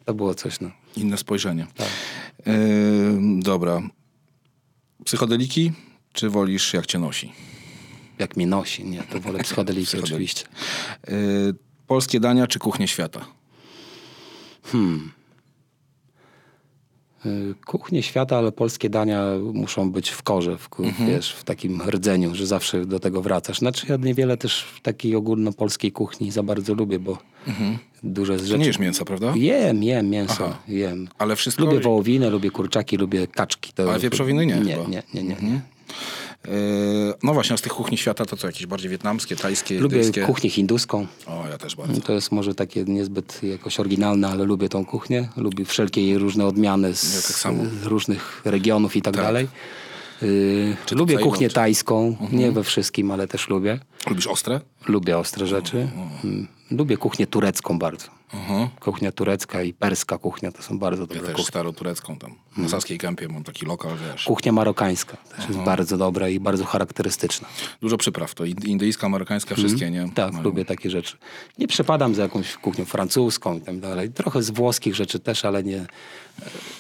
to 0.05 0.15
było 0.15 0.35
coś, 0.35 0.61
no. 0.61 0.71
Inne 0.97 1.17
spojrzenie. 1.17 1.67
Tak. 1.77 1.89
Yy, 2.47 2.55
dobra. 3.39 3.83
Psychodeliki 5.05 5.73
czy 6.13 6.31
wolisz 6.31 6.75
jak 6.75 6.87
cię 6.87 6.99
nosi? 6.99 7.33
Jak 8.19 8.37
mnie 8.37 8.47
nosi, 8.47 8.85
nie, 8.85 9.03
to 9.03 9.21
wolę 9.21 9.39
psychodeliki 9.45 9.87
Psychodeliki. 9.87 10.15
oczywiście. 10.15 10.45
Yy, 11.09 11.55
polskie 11.87 12.21
dania 12.21 12.47
czy 12.47 12.59
kuchnie 12.59 12.89
świata? 12.89 13.27
Y, 14.75 14.79
Kuchnie 17.67 18.03
świata, 18.03 18.39
ale 18.39 18.53
polskie 18.53 18.91
dania 18.91 19.25
muszą 19.53 19.91
być 19.93 20.11
w 20.11 20.23
korze, 20.23 20.59
w, 20.59 20.69
ku- 20.69 20.83
wiesz, 21.09 21.33
w 21.33 21.45
takim 21.45 21.83
rdzeniu, 21.89 22.35
że 22.35 22.47
zawsze 22.47 22.87
do 22.87 23.01
tego 23.01 23.23
wracasz. 23.23 23.59
Znaczy 23.59 23.87
ja 23.89 23.97
niewiele 23.97 24.37
też 24.37 24.65
takiej 24.83 25.17
ogólnopolskiej 25.17 25.93
kuchni 25.93 26.31
za 26.31 26.43
bardzo 26.43 26.75
lubię, 26.75 26.99
bo 26.99 27.19
duże 28.03 28.39
z 28.39 28.41
Ty 28.43 28.47
rzeczy... 28.47 28.59
nie 28.61 28.67
jesz 28.67 28.79
mięsa, 28.79 29.05
prawda? 29.05 29.33
Jem, 29.37 29.83
jem 29.83 30.11
mięso, 30.11 30.45
Aha. 30.45 30.59
jem. 30.69 31.09
Ale 31.19 31.37
wszystko... 31.37 31.65
Lubię 31.65 31.81
wołowinę, 31.81 32.31
lubię 32.31 32.51
kurczaki, 32.51 32.97
lubię 32.97 33.27
kaczki. 33.27 33.73
To, 33.73 33.91
Ale 33.91 33.99
wieprzowiny 33.99 34.47
nie 34.47 34.55
Nie, 34.55 34.77
nie, 34.77 35.03
nie, 35.15 35.23
nie. 35.23 35.23
nie. 35.43 35.49
Yy, 35.53 35.61
no 37.23 37.35
właśnie, 37.35 37.59
z 37.59 37.61
tych 37.63 37.73
kuchni 37.73 37.99
świata 37.99 38.25
to 38.25 38.37
co, 38.37 38.47
jakieś 38.47 38.67
bardziej 38.67 38.91
wietnamskie, 38.91 39.37
tajskie, 39.37 39.81
Lubię 39.81 39.97
indyjskie? 39.97 40.23
kuchnię 40.23 40.51
hinduską. 40.51 41.07
O, 41.27 41.45
ja 41.51 41.59
też 41.59 41.77
bardzo. 41.77 42.01
To 42.01 42.13
jest 42.13 42.33
może 42.33 42.55
takie 42.55 42.85
niezbyt 42.85 43.43
jakoś 43.43 43.81
oryginalne, 43.81 44.29
ale 44.29 44.45
lubię 44.45 44.69
tą 44.69 44.85
kuchnię. 44.85 45.29
Lubię 45.37 45.65
wszelkie 45.65 46.03
jej 46.03 46.19
różne 46.19 46.47
odmiany 46.47 46.95
z, 46.95 47.45
Ja 47.45 47.51
tak 47.51 47.61
różnych 47.85 48.43
regionów 48.45 48.97
i 48.97 49.03
tak, 49.03 49.17
dalej. 49.17 49.49
Yy, 50.23 50.77
lubię 50.93 51.19
kuchnię 51.19 51.49
czy- 51.49 51.55
tajską, 51.55 52.17
nie 52.33 52.53
we 52.53 52.65
wszystkim, 52.65 53.11
ale 53.11 53.29
też 53.29 53.49
lubię. 53.49 53.79
Lubisz 54.09 54.27
ostre? 54.27 54.61
Lubię 54.89 55.19
ostre 55.19 55.47
rzeczy. 55.47 55.89
Mm, 56.25 56.47
Lubię 56.71 56.97
kuchnię 56.97 57.27
turecką 57.27 57.79
bardzo. 57.79 58.07
Aha. 58.35 58.69
Kuchnia 58.81 59.13
turecka 59.13 59.63
i 59.63 59.73
perska 59.73 60.19
kuchnia 60.19 60.53
to 60.53 60.63
są 60.63 60.79
bardzo 60.79 61.03
Ja 61.03 61.07
dobre 61.07 61.21
też 61.23 61.31
kuchnie. 61.31 61.45
staroturecką 61.45 62.17
tam. 62.19 62.35
Na 62.57 62.69
Saskiej 62.69 62.99
Kępie 62.99 63.29
mam 63.29 63.45
taki 63.45 63.67
lokal, 63.67 63.93
wiesz. 64.13 64.25
Kuchnia 64.25 64.53
marokańska 64.53 65.17
też 65.17 65.49
jest 65.49 65.61
bardzo 65.61 65.97
dobra 65.99 66.29
i 66.29 66.41
bardzo 66.41 66.65
charakterystyczna. 66.65 67.49
Dużo 67.81 67.97
przypraw, 67.97 68.35
to 68.35 68.45
ind- 68.45 68.65
indyjska, 68.65 69.07
amerykańska, 69.07 69.55
wszystkie, 69.55 69.91
nie? 69.91 70.11
Tak, 70.15 70.33
Mają- 70.33 70.45
lubię 70.45 70.65
takie 70.65 70.91
rzeczy. 70.91 71.17
Nie 71.59 71.69
przepadam 71.69 72.15
za 72.15 72.23
jakąś 72.23 72.57
kuchnią 72.57 72.85
francuską 72.85 73.59
i 73.59 73.61
tak 73.61 73.81
dalej. 73.81 74.11
Trochę 74.11 74.43
z 74.43 74.51
włoskich 74.51 74.95
rzeczy 74.95 75.19
też, 75.19 75.45
ale 75.45 75.63
nie. 75.63 75.87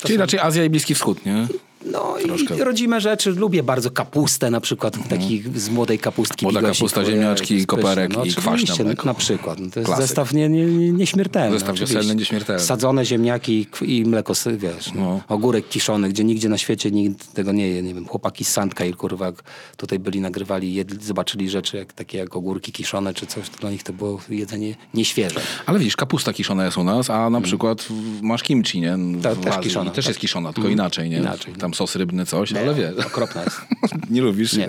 Czyli 0.02 0.16
raczej 0.16 0.40
Azja 0.40 0.64
i 0.64 0.70
Bliski 0.70 0.94
Wschód, 0.94 1.26
nie? 1.26 1.46
No 1.92 2.14
Troszkę. 2.24 2.56
i 2.56 2.60
rodzime 2.60 3.00
rzeczy. 3.00 3.30
Lubię 3.30 3.62
bardzo 3.62 3.90
kapustę 3.90 4.50
na 4.50 4.60
przykład, 4.60 5.08
taki 5.08 5.42
z 5.54 5.68
młodej 5.68 5.98
kapustki. 5.98 6.44
Młoda 6.44 6.62
kapusta, 6.62 7.04
ziemniaczki, 7.04 7.54
jest 7.54 7.66
koperek 7.66 8.08
pyszne. 8.08 8.24
i 8.24 8.28
no, 8.28 8.32
kwaśne 8.36 8.52
oczywiście, 8.52 8.84
mleko. 8.84 9.06
Na 9.06 9.14
przykład. 9.14 9.58
No, 9.60 9.70
to 9.70 9.80
jest 9.80 9.86
Klasyk. 9.86 10.06
zestaw 10.06 10.32
nie, 10.32 10.48
nie, 10.48 10.64
nie, 10.66 10.92
nieśmiertelny. 10.92 11.58
Zestaw 11.58 11.78
wiosenny 11.78 12.14
nieśmiertelny. 12.14 12.62
Sadzone 12.62 13.04
ziemniaki 13.04 13.66
i 13.82 13.96
i 13.98 14.04
mleko, 14.04 14.32
wiesz, 14.56 14.92
no. 14.94 15.00
No. 15.00 15.20
ogórek 15.28 15.68
kiszony, 15.68 16.08
gdzie 16.08 16.24
nigdzie 16.24 16.48
na 16.48 16.58
świecie 16.58 16.90
nikt 16.90 17.32
tego 17.34 17.52
nie 17.52 17.68
je. 17.68 17.82
Nie 17.82 17.94
wiem, 17.94 18.06
chłopaki 18.06 18.44
z 18.44 18.48
Sandka 18.48 18.84
kurwa, 18.98 19.26
jak 19.26 19.42
tutaj 19.76 19.98
byli, 19.98 20.20
nagrywali, 20.20 20.74
jedli, 20.74 21.04
zobaczyli 21.04 21.50
rzeczy 21.50 21.76
jak, 21.76 21.92
takie 21.92 22.18
jak 22.18 22.36
ogórki 22.36 22.72
kiszone 22.72 23.14
czy 23.14 23.26
coś, 23.26 23.48
to 23.50 23.58
dla 23.58 23.70
nich 23.70 23.82
to 23.82 23.92
było 23.92 24.20
jedzenie 24.28 24.74
nieświeże. 24.94 25.40
Ale 25.66 25.78
widzisz, 25.78 25.96
kapusta 25.96 26.32
kiszona 26.32 26.64
jest 26.64 26.78
u 26.78 26.84
nas, 26.84 27.10
a 27.10 27.30
na 27.30 27.40
przykład 27.40 27.82
w- 27.82 28.22
masz 28.22 28.42
kimchi, 28.42 28.80
nie? 28.80 28.96
W 28.96 29.22
Tak, 29.22 29.36
też 29.38 29.58
kiszona, 29.58 29.90
I 29.90 29.94
też 29.94 30.04
tak. 30.04 30.10
jest 30.10 30.20
kiszona, 30.20 30.52
tylko 30.52 30.68
inaczej, 30.68 31.10
nie? 31.10 31.16
Inaczej, 31.16 31.54
Tam 31.54 31.71
sos 31.74 31.96
rybny, 31.96 32.26
coś, 32.26 32.52
ale 32.52 32.74
wiesz. 32.74 33.06
Okropna 33.06 33.44
jest. 33.44 33.56
nie 34.10 34.22
lubisz? 34.22 34.52
Nie. 34.52 34.68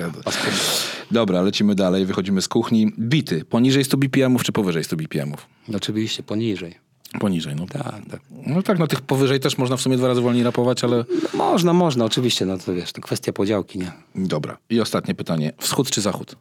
Dobra, 1.12 1.42
lecimy 1.42 1.76
dalej, 1.76 2.06
wychodzimy 2.06 2.42
z 2.42 2.48
kuchni. 2.48 2.94
Bity, 3.00 3.46
poniżej 3.46 3.84
100 3.84 3.98
BPM-ów 3.98 4.44
czy 4.44 4.52
powyżej 4.52 4.84
100 4.84 4.96
BPM-ów? 4.96 5.48
Oczywiście 5.76 6.24
poniżej. 6.24 6.76
Poniżej, 7.20 7.56
no. 7.56 7.66
Tak, 7.68 7.96
tak. 8.12 8.22
No 8.48 8.62
tak, 8.62 8.80
no 8.80 8.88
tych 8.88 9.02
powyżej 9.02 9.40
też 9.40 9.58
można 9.58 9.78
w 9.78 9.82
sumie 9.82 9.98
dwa 9.98 10.08
razy 10.08 10.22
wolniej 10.22 10.44
rapować, 10.44 10.84
ale... 10.84 10.98
No, 11.34 11.38
można, 11.38 11.74
można, 11.74 12.06
oczywiście, 12.06 12.46
no 12.46 12.58
to 12.58 12.74
wiesz, 12.74 12.92
to 12.94 13.02
kwestia 13.02 13.34
podziałki, 13.34 13.80
nie? 13.80 13.92
Dobra. 14.16 14.58
I 14.70 14.80
ostatnie 14.80 15.16
pytanie. 15.16 15.54
Wschód 15.60 15.90
czy 15.92 16.02
zachód? 16.02 16.36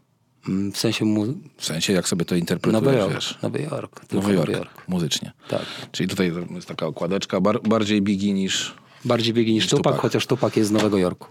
Mm, 0.49 0.73
W 0.73 0.79
sensie 0.79 1.05
mu... 1.05 1.27
W 1.57 1.65
sensie, 1.65 1.93
jak 1.93 2.09
sobie 2.09 2.25
to 2.25 2.35
interpretujesz, 2.35 2.85
Nowy 2.85 2.99
Jork. 2.99 3.15
wiesz? 3.15 3.39
Nowy 3.43 3.63
Jork. 3.63 4.13
Nowy 4.13 4.35
Jork, 4.35 4.89
muzycznie. 4.89 5.33
Tak. 5.49 5.63
Czyli 5.93 6.09
tutaj 6.09 6.33
jest 6.55 6.69
taka 6.69 6.87
okładeczka, 6.87 7.41
bar, 7.41 7.63
bardziej 7.63 8.03
Biggie 8.03 8.33
niż... 8.33 8.75
Bardziej 9.05 9.35
biegi 9.35 9.53
niż 9.53 9.69
Tupak, 9.69 9.85
Tupak. 9.85 10.01
chociaż 10.01 10.27
Tupak 10.27 10.57
jest 10.57 10.69
z 10.69 10.73
Nowego 10.73 10.99
Jorku. 10.99 11.29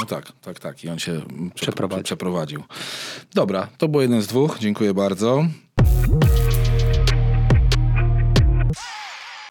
No 0.00 0.06
tak, 0.06 0.32
tak, 0.42 0.60
tak. 0.60 0.84
I 0.84 0.88
on 0.88 0.98
się 0.98 1.12
przepro- 1.12 1.50
Przeprowadził. 1.54 2.04
przeprowadził. 2.04 2.62
Dobra, 3.34 3.68
to 3.78 3.88
było 3.88 4.02
jeden 4.02 4.22
z 4.22 4.26
dwóch. 4.26 4.58
Dziękuję 4.58 4.94
bardzo. 4.94 5.44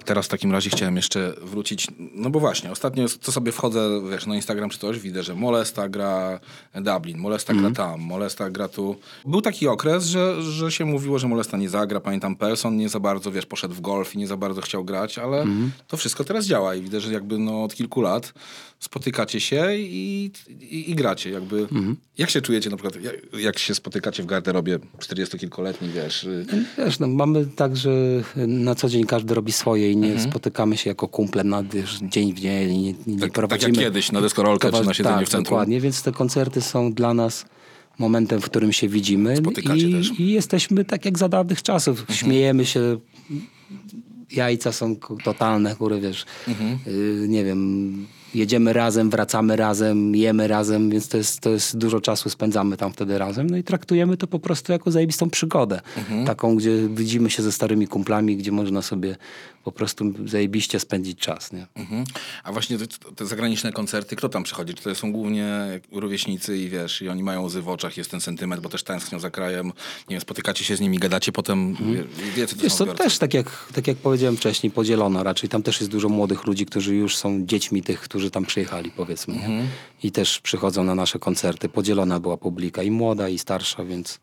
Teraz 0.08 0.26
w 0.26 0.30
takim 0.30 0.52
razie 0.52 0.70
chciałem 0.70 0.96
jeszcze 0.96 1.34
wrócić, 1.42 1.88
no 2.14 2.30
bo 2.30 2.40
właśnie, 2.40 2.72
ostatnio 2.72 3.06
co 3.22 3.32
sobie 3.32 3.52
wchodzę, 3.52 4.02
wiesz, 4.12 4.26
na 4.26 4.36
Instagram 4.36 4.70
czy 4.70 4.80
coś, 4.80 5.00
widzę, 5.00 5.24
że 5.24 5.36
Molesta 5.36 5.90
gra 5.90 6.40
Dublin, 6.76 7.18
Molesta 7.18 7.54
gra 7.54 7.72
tam, 7.72 8.02
Molesta 8.02 8.50
gra 8.50 8.68
tu. 8.68 8.96
Był 9.26 9.42
taki 9.42 9.68
okres, 9.68 10.06
że, 10.06 10.42
że 10.42 10.72
się 10.72 10.86
mówiło, 10.86 11.20
że 11.20 11.28
Molesta 11.28 11.58
nie 11.58 11.70
zagra, 11.70 12.00
pamiętam 12.00 12.36
Person 12.36 12.78
nie 12.78 12.90
za 12.90 13.00
bardzo, 13.00 13.32
wiesz, 13.32 13.46
poszedł 13.46 13.74
w 13.74 13.82
golf 13.82 14.16
i 14.16 14.18
nie 14.18 14.28
za 14.28 14.38
bardzo 14.38 14.62
chciał 14.62 14.86
grać, 14.86 15.20
ale 15.20 15.46
to 15.88 15.98
wszystko 15.98 16.24
teraz 16.24 16.46
działa 16.46 16.76
i 16.76 16.82
widzę, 16.82 17.02
że 17.02 17.14
jakby 17.14 17.38
no 17.38 17.64
od 17.64 17.76
kilku 17.76 18.02
lat 18.02 18.34
spotykacie 18.80 19.40
się 19.40 19.76
i, 19.78 20.32
i, 20.60 20.92
i 20.92 20.96
gracie, 20.96 21.30
jakby. 21.30 21.68
Jak 22.18 22.30
się 22.30 22.42
czujecie 22.42 22.70
na 22.70 22.78
przykład, 22.78 23.04
jak, 23.04 23.16
jak 23.40 23.60
się 23.60 23.76
spotykacie 23.76 24.24
w 24.24 24.26
garderobie 24.26 24.80
40-kilkoletni, 25.00 25.88
wiesz, 25.96 26.24
y, 26.24 26.46
Wiesz, 26.78 27.00
no, 27.00 27.08
mamy 27.08 27.46
tak, 27.46 27.78
że 27.78 27.92
na 28.48 28.76
co 28.76 28.90
dzień 28.90 29.04
każdy 29.06 29.34
robi 29.34 29.52
swoje 29.52 29.92
i 29.92 29.98
nie 29.98 30.08
Mhm. 30.08 30.30
spotykamy 30.32 30.78
się 30.78 30.90
jako 30.90 31.08
kumple 31.08 31.44
na 31.44 31.64
wiesz, 31.64 32.00
dzień 32.04 32.34
w 32.34 32.40
dzień 32.40 32.78
nie, 32.82 32.94
nie 33.08 33.20
tak, 33.20 33.20
tak 33.22 33.32
prowadzimy... 33.32 33.72
jak 33.74 33.84
kiedyś 33.86 34.12
na 34.12 34.22
deskorolkę 34.22 34.72
czy 34.72 34.84
na 34.86 34.94
siedzeniu 34.94 35.18
tak, 35.18 35.28
w 35.28 35.30
centrum. 35.30 35.44
dokładnie, 35.44 35.82
więc 35.82 36.04
te 36.04 36.12
koncerty 36.12 36.62
są 36.62 36.94
dla 36.94 37.14
nas 37.14 37.46
momentem, 38.00 38.42
w 38.42 38.46
którym 38.46 38.74
się 38.74 38.88
widzimy 38.90 39.34
i. 39.36 39.38
Mhm. 39.38 40.02
i 40.20 40.28
jesteśmy 40.32 40.86
tak 40.86 41.06
jak 41.06 41.18
za 41.18 41.30
dawnych 41.30 41.64
czasów. 41.64 42.06
Śmiejemy 42.10 42.66
się, 42.66 43.00
jajca 44.32 44.72
są 44.72 44.96
totalne, 45.24 45.76
góry, 45.76 46.02
wiesz, 46.02 46.26
Mhm. 46.48 46.80
y, 46.88 47.26
nie 47.30 47.44
wiem, 47.44 48.08
jedziemy 48.36 48.74
razem, 48.74 49.10
wracamy 49.10 49.56
razem, 49.56 50.16
jemy 50.16 50.48
razem, 50.48 50.90
więc 50.90 51.08
to 51.08 51.18
jest, 51.18 51.40
to 51.40 51.50
jest 51.50 51.78
dużo 51.78 52.02
czasu 52.02 52.30
spędzamy 52.30 52.78
tam 52.78 52.94
wtedy 52.94 53.18
razem, 53.18 53.50
no 53.50 53.58
i 53.58 53.64
traktujemy 53.64 54.18
to 54.18 54.28
po 54.28 54.40
prostu 54.40 54.72
jako 54.72 54.92
zajebistą 54.92 55.30
przygodę, 55.30 55.82
Mhm. 55.98 56.26
taką, 56.26 56.56
gdzie 56.56 56.90
widzimy 56.90 57.30
się 57.30 57.44
ze 57.44 57.52
starymi 57.52 57.88
kumplami, 57.88 58.38
gdzie 58.38 58.52
można 58.52 58.82
sobie 58.82 59.16
po 59.64 59.72
prostu 59.72 60.14
zajebiście 60.26 60.80
spędzić 60.80 61.20
czas, 61.20 61.54
nie? 61.54 61.68
Mhm. 61.76 62.04
A 62.44 62.52
właśnie 62.52 62.78
te, 62.78 62.88
te 63.16 63.26
zagraniczne 63.26 63.72
koncerty, 63.72 64.16
kto 64.16 64.30
tam 64.30 64.44
przychodzi? 64.44 64.74
Czy 64.74 64.84
to 64.84 64.96
są 64.96 65.12
głównie 65.12 65.80
rówieśnicy 65.92 66.58
i 66.58 66.70
wiesz, 66.70 67.02
i 67.02 67.10
oni 67.10 67.24
mają 67.24 67.44
łzy 67.44 67.62
w 67.62 67.70
oczach, 67.70 67.98
jest 67.98 68.12
ten 68.12 68.22
sentyment, 68.22 68.62
bo 68.62 68.70
też 68.70 68.84
tęsknią 68.84 69.20
za 69.20 69.30
krajem, 69.30 69.66
nie 69.68 70.14
wiem, 70.16 70.22
spotykacie 70.22 70.64
się 70.64 70.76
z 70.76 70.80
nimi, 70.80 71.00
gadacie 71.00 71.32
potem, 71.32 71.76
wie, 71.94 72.04
wiecie, 72.36 72.56
to 72.56 72.62
Wiesz 72.64 72.74
są 72.74 72.86
też 72.88 73.18
tak 73.18 73.34
jak, 73.34 73.68
tak 73.74 73.88
jak 73.88 73.98
powiedziałem 73.98 74.38
wcześniej, 74.38 74.72
podzielono 74.72 75.24
raczej. 75.24 75.50
Tam 75.50 75.64
też 75.64 75.80
jest 75.80 75.92
dużo 75.92 76.10
młodych 76.10 76.46
ludzi, 76.46 76.66
którzy 76.66 76.96
już 76.96 77.18
są 77.18 77.46
dziećmi 77.46 77.84
tych, 77.84 78.00
którzy 78.02 78.17
tam 78.32 78.46
przyjechali, 78.46 78.92
powiedzmy. 78.92 79.36
Nie? 79.36 79.64
I 80.04 80.12
też 80.12 80.40
przychodzą 80.40 80.84
na 80.84 80.96
nasze 80.96 81.20
koncerty. 81.20 81.70
Podzielona 81.70 82.20
była 82.20 82.38
publika 82.38 82.84
i 82.84 82.92
młoda, 82.92 83.30
i 83.30 83.38
starsza, 83.38 83.84
więc 83.84 84.20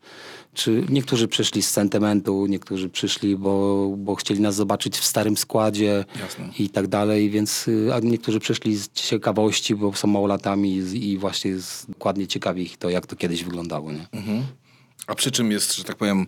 czy 0.53 0.83
niektórzy 0.89 1.27
przyszli 1.27 1.63
z 1.63 1.71
sentymentu, 1.71 2.45
niektórzy 2.45 2.89
przyszli, 2.89 3.35
bo, 3.37 3.87
bo 3.97 4.15
chcieli 4.15 4.39
nas 4.39 4.55
zobaczyć 4.55 4.97
w 4.97 5.05
starym 5.05 5.37
składzie 5.37 6.05
Jasne. 6.19 6.49
i 6.59 6.69
tak 6.69 6.87
dalej, 6.87 7.29
więc 7.29 7.67
y, 7.67 7.93
a 7.93 7.99
niektórzy 7.99 8.39
przyszli 8.39 8.75
z 8.75 8.89
ciekawości, 8.93 9.75
bo 9.75 9.93
są 9.93 10.07
małolatami 10.07 10.77
i, 10.77 11.09
i 11.09 11.17
właśnie 11.17 11.51
jest 11.51 11.91
dokładnie 11.91 12.27
ciekawi 12.27 12.63
ich 12.63 12.77
to, 12.77 12.89
jak 12.89 13.07
to 13.07 13.15
kiedyś 13.15 13.43
wyglądało. 13.43 13.91
Nie? 13.91 14.07
A 15.07 15.15
przy 15.15 15.31
czym 15.31 15.51
jest, 15.51 15.75
że 15.75 15.83
tak 15.83 15.95
powiem, 15.95 16.27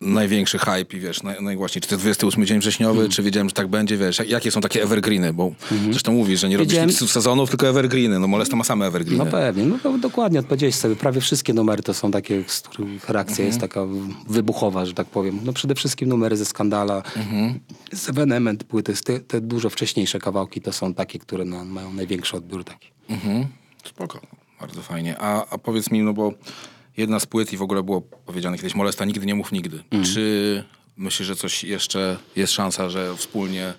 największy 0.00 0.58
hype 0.58 0.96
i 0.96 1.00
wiesz, 1.00 1.22
naj, 1.22 1.42
najgłaśniej, 1.42 1.82
czy 1.82 1.88
to 1.88 1.94
jest 1.94 2.00
28 2.04 2.46
dzień 2.46 2.58
wrześniowy, 2.60 2.92
Mhm. 2.94 3.10
czy 3.10 3.22
wiedziałem, 3.22 3.48
że 3.48 3.54
tak 3.54 3.66
będzie, 3.68 3.96
wiesz, 3.96 4.18
jak- 4.18 4.28
jakie 4.28 4.50
są 4.50 4.60
takie 4.60 4.82
evergreeny, 4.82 5.32
bo 5.32 5.52
zresztą 5.90 6.12
mówisz, 6.12 6.40
że 6.40 6.48
nie 6.48 6.56
robisz 6.56 6.72
Wiedziałem- 6.72 6.92
sezonów, 7.08 7.50
tylko 7.50 7.68
evergreeny, 7.68 8.18
no 8.18 8.26
Molesta 8.28 8.56
ma 8.56 8.64
same 8.64 8.86
evergreeny. 8.86 9.24
No 9.24 9.30
pewnie, 9.30 9.64
no 9.84 9.98
dokładnie 9.98 10.38
odpowiedziałeś 10.40 10.74
sobie. 10.74 10.96
Prawie 10.96 11.20
wszystkie 11.20 11.54
numery 11.54 11.82
to 11.82 11.94
są 11.94 12.10
takie, 12.10 12.44
z 12.46 12.60
których 12.60 13.08
reakcja 13.08 13.44
jest 13.44 13.60
taka 13.60 13.80
wybuchowa, 14.28 14.86
że 14.86 14.92
tak 14.94 15.06
powiem. 15.06 15.40
No 15.44 15.52
przede 15.52 15.74
wszystkim 15.74 16.08
numery 16.08 16.36
ze 16.36 16.44
Skandala, 16.44 17.02
z 17.92 18.08
Evenement, 18.08 18.64
płyty, 18.64 18.94
te, 19.04 19.20
te 19.20 19.40
dużo 19.40 19.70
wcześniejsze 19.70 20.18
kawałki 20.18 20.60
to 20.60 20.72
są 20.72 20.94
takie, 20.94 21.18
które 21.18 21.44
no, 21.44 21.64
mają 21.64 21.92
największy 21.92 22.36
odbiór 22.36 22.64
taki. 22.64 22.88
Mhm. 23.08 23.46
Spoko, 23.84 24.20
bardzo 24.60 24.82
fajnie. 24.82 25.16
A, 25.18 25.46
a 25.50 25.58
powiedz 25.58 25.90
mi, 25.90 26.02
no 26.02 26.12
bo 26.12 26.32
jedna 26.96 27.20
z 27.20 27.26
płyt 27.26 27.52
i 27.52 27.56
w 27.56 27.62
ogóle 27.62 27.82
było 27.82 28.00
powiedziane 28.00 28.56
kiedyś, 28.56 28.74
Molesta 28.74 29.04
nigdy 29.04 29.26
nie 29.26 29.34
mów 29.34 29.52
nigdy. 29.52 29.82
Czy 30.14 30.64
myślisz, 30.96 31.28
że 31.28 31.36
coś 31.36 31.64
jeszcze 31.64 32.16
jest 32.36 32.52
szansa, 32.52 32.90
że 32.90 33.16
wspólnie... 33.16 33.74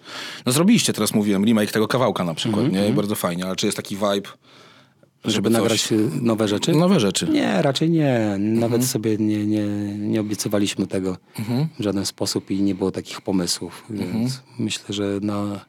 No 0.45 0.51
zrobiliście, 0.51 0.93
teraz 0.93 1.13
mówiłem, 1.13 1.45
remake 1.45 1.71
tego 1.71 1.87
kawałka 1.87 2.23
na 2.23 2.33
przykład, 2.33 2.71
nie? 2.71 2.89
I 2.89 2.93
bardzo 2.93 3.15
fajnie, 3.15 3.45
ale 3.45 3.55
czy 3.55 3.65
jest 3.65 3.77
taki 3.77 3.95
vibe, 3.95 4.29
żeby, 5.25 5.33
Żeby 5.33 5.49
coś... 5.49 5.59
nagrać 5.59 5.89
nowe 6.21 6.47
rzeczy? 6.47 6.71
Nowe 6.71 6.99
rzeczy. 6.99 7.27
Nie, 7.29 7.61
raczej 7.61 7.89
nie. 7.89 8.35
Nawet 8.39 8.85
sobie 8.85 9.17
nie, 9.17 9.45
nie, 9.45 9.65
nie 9.97 10.21
obiecywaliśmy 10.21 10.87
tego 10.87 11.17
w 11.79 11.83
żaden 11.83 12.05
sposób 12.05 12.51
i 12.51 12.61
nie 12.61 12.75
było 12.75 12.91
takich 12.91 13.21
pomysłów. 13.21 13.83
Więc 13.89 14.41
myślę, 14.59 14.85
że 14.89 15.19
na, 15.21 15.65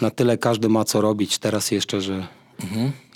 na 0.00 0.10
tyle 0.10 0.38
każdy 0.38 0.68
ma 0.68 0.84
co 0.84 1.00
robić 1.00 1.38
teraz 1.38 1.70
jeszcze, 1.70 2.00
że 2.00 2.26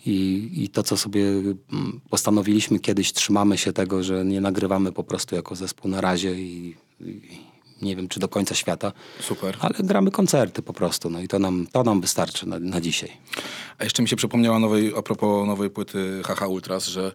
i, 0.09 0.51
i 0.65 0.69
to, 0.69 0.83
co 0.83 0.97
sobie 0.97 1.23
mm, 1.23 2.01
postanowiliśmy 2.11 2.79
kiedyś, 2.79 3.13
trzymamy 3.13 3.59
się 3.59 3.73
tego, 3.73 4.03
że 4.03 4.25
nie 4.25 4.41
nagrywamy 4.41 4.93
po 4.93 5.05
prostu 5.05 5.37
jako 5.37 5.55
zespół 5.57 5.91
na 5.91 6.01
razie 6.01 6.35
i, 6.35 6.77
i 7.01 7.21
nie 7.83 7.97
wiem, 7.97 8.09
czy 8.09 8.21
do 8.21 8.29
końca 8.29 8.55
świata. 8.55 8.93
Super. 9.21 9.57
Ale 9.61 9.75
gramy 9.79 10.11
koncerty 10.11 10.63
po 10.63 10.73
prostu, 10.73 11.11
no 11.11 11.21
i 11.21 11.29
to 11.29 11.39
nam, 11.39 11.67
to 11.73 11.85
nam 11.85 12.01
wystarczy 12.01 12.49
na, 12.49 12.59
na 12.59 12.81
dzisiaj. 12.81 13.11
A 13.79 13.85
jeszcze 13.85 14.03
mi 14.03 14.09
się 14.09 14.17
przypomniała 14.17 14.59
nowej, 14.59 14.93
a 14.97 15.03
propos 15.03 15.47
nowej 15.47 15.71
płyty 15.71 16.23
HH 16.25 16.49
Ultras, 16.49 16.87
że 16.87 17.13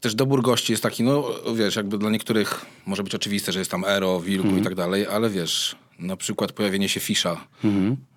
też 0.00 0.14
dobór 0.14 0.42
gości 0.42 0.72
jest 0.72 0.82
taki, 0.82 1.02
no 1.02 1.24
wiesz, 1.54 1.76
jakby 1.76 1.98
dla 1.98 2.10
niektórych 2.10 2.66
może 2.86 3.02
być 3.02 3.14
oczywiste, 3.14 3.52
że 3.52 3.58
jest 3.58 3.70
tam 3.70 3.84
Ero, 3.84 4.20
Wilku 4.20 4.44
Mhm. 4.44 4.60
i 4.62 4.64
tak 4.64 4.74
dalej, 4.74 5.06
ale 5.06 5.30
wiesz, 5.30 5.76
na 5.98 6.16
przykład 6.16 6.52
pojawienie 6.52 6.88
się 6.88 7.00
Fisza 7.00 7.46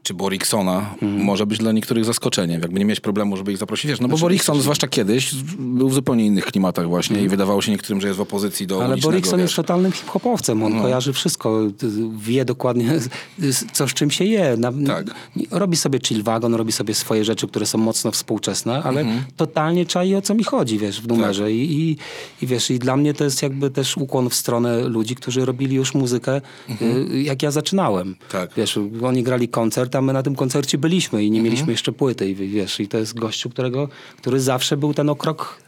czy 0.06 0.14
Boriksona 0.14 0.96
może 1.02 1.46
być 1.46 1.60
dla 1.60 1.72
niektórych 1.72 2.06
zaskoczeniem. 2.06 2.62
Jakby 2.62 2.80
nie 2.80 2.86
mieć 2.86 3.00
problemu, 3.00 3.38
żeby 3.38 3.52
ich 3.52 3.58
zaprosić. 3.58 3.92
Wiesz, 3.92 4.00
no 4.00 4.08
bo 4.08 4.18
Borikson, 4.18 4.62
zwłaszcza 4.62 4.88
kiedyś, 4.88 5.36
był 5.60 5.90
w 5.90 5.94
zupełnie 5.94 6.26
innych 6.26 6.46
klimatach 6.46 6.88
właśnie 6.88 7.22
i 7.22 7.30
wydawało 7.30 7.62
się 7.62 7.72
niektórym, 7.72 8.02
że 8.02 8.08
jest 8.08 8.18
w 8.18 8.22
opozycji 8.22 8.68
do 8.68 8.84
Ale 8.84 8.98
Borikson 8.98 9.40
jest 9.40 9.56
totalnym 9.56 9.92
hip-hopowcem. 9.92 10.64
On 10.64 10.82
kojarzy 10.82 11.14
wszystko, 11.14 11.60
wie 12.18 12.46
dokładnie, 12.46 13.00
co 13.74 13.88
z 13.88 13.94
czym 13.94 14.12
się 14.12 14.26
je. 14.26 14.58
Na, 14.58 14.72
Tak. 14.88 15.06
Robi 15.52 15.78
sobie 15.78 16.00
chill 16.08 16.24
wagon, 16.24 16.56
robi 16.56 16.72
sobie 16.72 16.94
swoje 16.94 17.26
rzeczy, 17.26 17.48
które 17.48 17.66
są 17.66 17.78
mocno 17.78 18.12
współczesne, 18.12 18.84
ale 18.84 19.06
totalnie 19.38 19.86
czai 19.86 20.16
o 20.16 20.22
co 20.22 20.36
mi 20.36 20.44
chodzi, 20.44 20.80
wiesz, 20.80 21.02
w 21.02 21.08
numerze. 21.08 21.52
I, 21.52 21.82
i, 21.82 21.98
I 22.42 22.48
wiesz, 22.48 22.72
i 22.72 22.80
dla 22.80 22.98
mnie 22.98 23.14
to 23.14 23.24
jest 23.24 23.44
jakby 23.44 23.70
też 23.70 23.98
ukłon 23.98 24.30
w 24.30 24.36
stronę 24.36 24.88
ludzi, 24.90 25.16
którzy 25.16 25.46
robili 25.46 25.76
już 25.76 25.94
muzykę, 25.94 26.42
y, 26.82 27.22
jak 27.22 27.44
ja 27.44 27.52
zaczynałem. 27.52 28.16
Tak. 28.32 28.50
Wiesz, 28.58 28.80
oni 29.04 29.24
grali 29.24 29.48
koncert, 29.48 29.95
my 30.02 30.14
na 30.14 30.24
tym 30.24 30.36
koncercie 30.36 30.78
byliśmy 30.78 31.24
i 31.24 31.32
nie 31.32 31.42
mieliśmy 31.42 31.72
jeszcze 31.72 31.92
płyty. 31.92 32.30
I 32.30 32.36
wiesz, 32.36 32.80
i 32.80 32.88
to 32.88 32.98
jest 32.98 33.20
gościu, 33.20 33.50
którego, 33.50 33.90
który 34.18 34.40
zawsze 34.40 34.78
był 34.78 34.94
ten 34.94 35.10
o 35.10 35.16
krok 35.16 35.60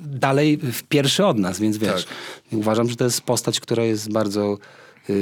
dalej 0.00 0.56
w 0.56 0.82
pierwszy 0.82 1.26
od 1.26 1.38
nas, 1.38 1.60
więc 1.60 1.76
wiesz, 1.76 2.06
uważam, 2.52 2.88
że 2.88 2.96
to 2.96 3.04
jest 3.04 3.20
postać, 3.20 3.60
która 3.60 3.84
jest 3.84 4.12
bardzo 4.12 4.58
yy, 5.08 5.16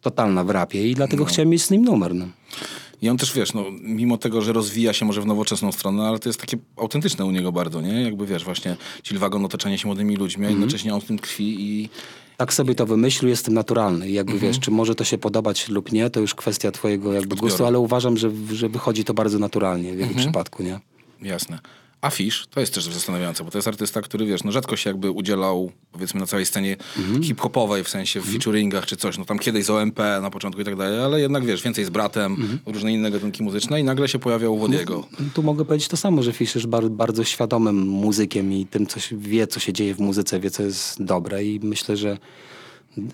totalna 0.00 0.44
w 0.44 0.50
rapie 0.50 0.90
i 0.90 0.94
dlatego 0.94 1.24
chciałem 1.24 1.48
mieć 1.48 1.64
z 1.64 1.70
nim 1.70 1.84
numer. 1.84 2.14
No. 2.14 2.26
I 3.02 3.08
on 3.08 3.16
też, 3.16 3.32
wiesz, 3.34 3.54
no, 3.54 3.64
mimo 3.80 4.18
tego, 4.18 4.42
że 4.42 4.52
rozwija 4.52 4.92
się 4.92 5.04
może 5.04 5.20
w 5.20 5.26
nowoczesną 5.26 5.72
stronę, 5.72 6.02
ale 6.02 6.18
to 6.18 6.28
jest 6.28 6.40
takie 6.40 6.56
autentyczne 6.76 7.24
u 7.24 7.30
niego 7.30 7.52
bardzo, 7.52 7.80
nie? 7.80 8.02
Jakby, 8.02 8.26
wiesz, 8.26 8.44
właśnie 8.44 8.76
Chillwagon, 9.04 9.44
otaczanie 9.44 9.78
się 9.78 9.88
młodymi 9.88 10.16
ludźmi, 10.16 10.46
a 10.46 10.50
jednocześnie 10.50 10.94
on 10.94 11.00
w 11.00 11.04
tym 11.04 11.18
tkwi 11.18 11.56
i... 11.60 11.88
Tak 12.36 12.54
sobie 12.54 12.74
to 12.74 12.86
wymyślił, 12.86 13.28
jestem 13.28 13.54
naturalny. 13.54 14.08
I 14.10 14.12
jakby 14.12 14.38
wiesz, 14.38 14.60
czy 14.60 14.70
może 14.70 14.94
to 14.94 15.04
się 15.04 15.18
podobać 15.18 15.68
lub 15.68 15.92
nie, 15.92 16.10
to 16.10 16.20
już 16.20 16.34
kwestia 16.34 16.72
twojego 16.72 17.12
jakby 17.12 17.32
Odbioru. 17.32 17.48
gustu, 17.48 17.66
ale 17.66 17.78
uważam, 17.78 18.16
że, 18.16 18.30
że 18.52 18.68
wychodzi 18.68 19.04
to 19.04 19.14
bardzo 19.14 19.38
naturalnie 19.38 19.92
w 19.92 19.98
jego 19.98 20.14
przypadku, 20.14 20.62
nie? 20.62 20.80
Jasne. 21.22 21.58
A 22.00 22.10
Fish 22.10 22.46
to 22.50 22.60
jest 22.60 22.74
też 22.74 22.84
zastanawiające, 22.84 23.44
bo 23.44 23.50
to 23.50 23.58
jest 23.58 23.68
artysta, 23.68 24.02
który 24.02 24.26
wiesz, 24.26 24.44
no 24.44 24.52
rzadko 24.52 24.76
się 24.76 24.90
jakby 24.90 25.10
udzielał 25.10 25.72
powiedzmy 25.92 26.20
na 26.20 26.26
całej 26.26 26.46
scenie 26.46 26.76
hip-hopowej, 27.22 27.84
w 27.84 27.88
sensie 27.88 28.20
w 28.20 28.24
featuringach 28.24 28.86
czy 28.86 28.96
coś. 28.96 29.18
No 29.18 29.24
tam 29.24 29.38
kiedyś 29.38 29.64
z 29.64 29.70
OMP 29.70 29.98
na 29.98 30.30
początku 30.30 30.60
i 30.62 30.64
tak 30.64 30.76
dalej, 30.76 31.00
ale 31.00 31.20
jednak 31.20 31.44
wiesz, 31.44 31.62
więcej 31.62 31.84
z 31.84 31.90
bratem, 31.90 32.60
różne 32.66 32.92
inne 32.92 33.10
gatunki 33.10 33.42
muzyczne 33.42 33.80
i 33.80 33.84
nagle 33.84 34.08
się 34.08 34.18
pojawiał 34.18 34.54
u 34.54 34.58
Wodiego. 34.58 35.06
Tu 35.34 35.42
mogę 35.42 35.64
powiedzieć 35.64 35.88
to 35.88 35.96
samo, 35.96 36.22
że 36.22 36.32
Fish 36.32 36.54
jest 36.54 36.66
bar, 36.66 36.88
bardzo 36.88 37.24
świadomym 37.24 37.76
muzykiem 37.88 38.52
i 38.52 38.66
tym, 38.66 38.86
co 38.86 39.00
się, 39.00 39.18
wie, 39.18 39.46
co 39.46 39.60
się 39.60 39.72
dzieje 39.72 39.94
w 39.94 40.00
muzyce, 40.00 40.40
wie, 40.40 40.50
co 40.50 40.62
jest 40.62 41.02
dobre 41.04 41.44
i 41.44 41.60
myślę, 41.62 41.96
że 41.96 42.18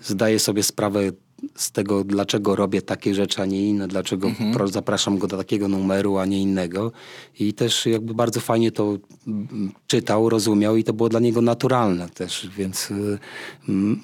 zdaje 0.03 0.39
sobie 0.39 0.63
sprawę 0.63 1.11
z 1.55 1.71
tego, 1.71 2.03
dlaczego 2.03 2.55
robię 2.55 2.81
takie 2.81 3.15
rzeczy, 3.15 3.41
a 3.41 3.45
nie 3.45 3.67
inne, 3.69 3.87
dlaczego 3.87 4.31
pro, 4.53 4.67
zapraszam 4.67 5.17
go 5.17 5.27
do 5.27 5.37
takiego 5.37 5.67
numeru, 5.67 6.17
a 6.17 6.25
nie 6.25 6.41
innego. 6.41 6.91
I 7.39 7.53
też 7.53 7.85
jakby 7.85 8.13
bardzo 8.13 8.39
fajnie 8.39 8.71
to 8.71 8.97
mm, 9.27 9.71
czytał, 9.87 10.29
rozumiał 10.29 10.77
i 10.77 10.83
to 10.83 10.93
było 10.93 11.09
dla 11.09 11.19
niego 11.19 11.41
naturalne 11.41 12.09
też, 12.09 12.49
więc 12.57 12.91
y, 12.91 13.19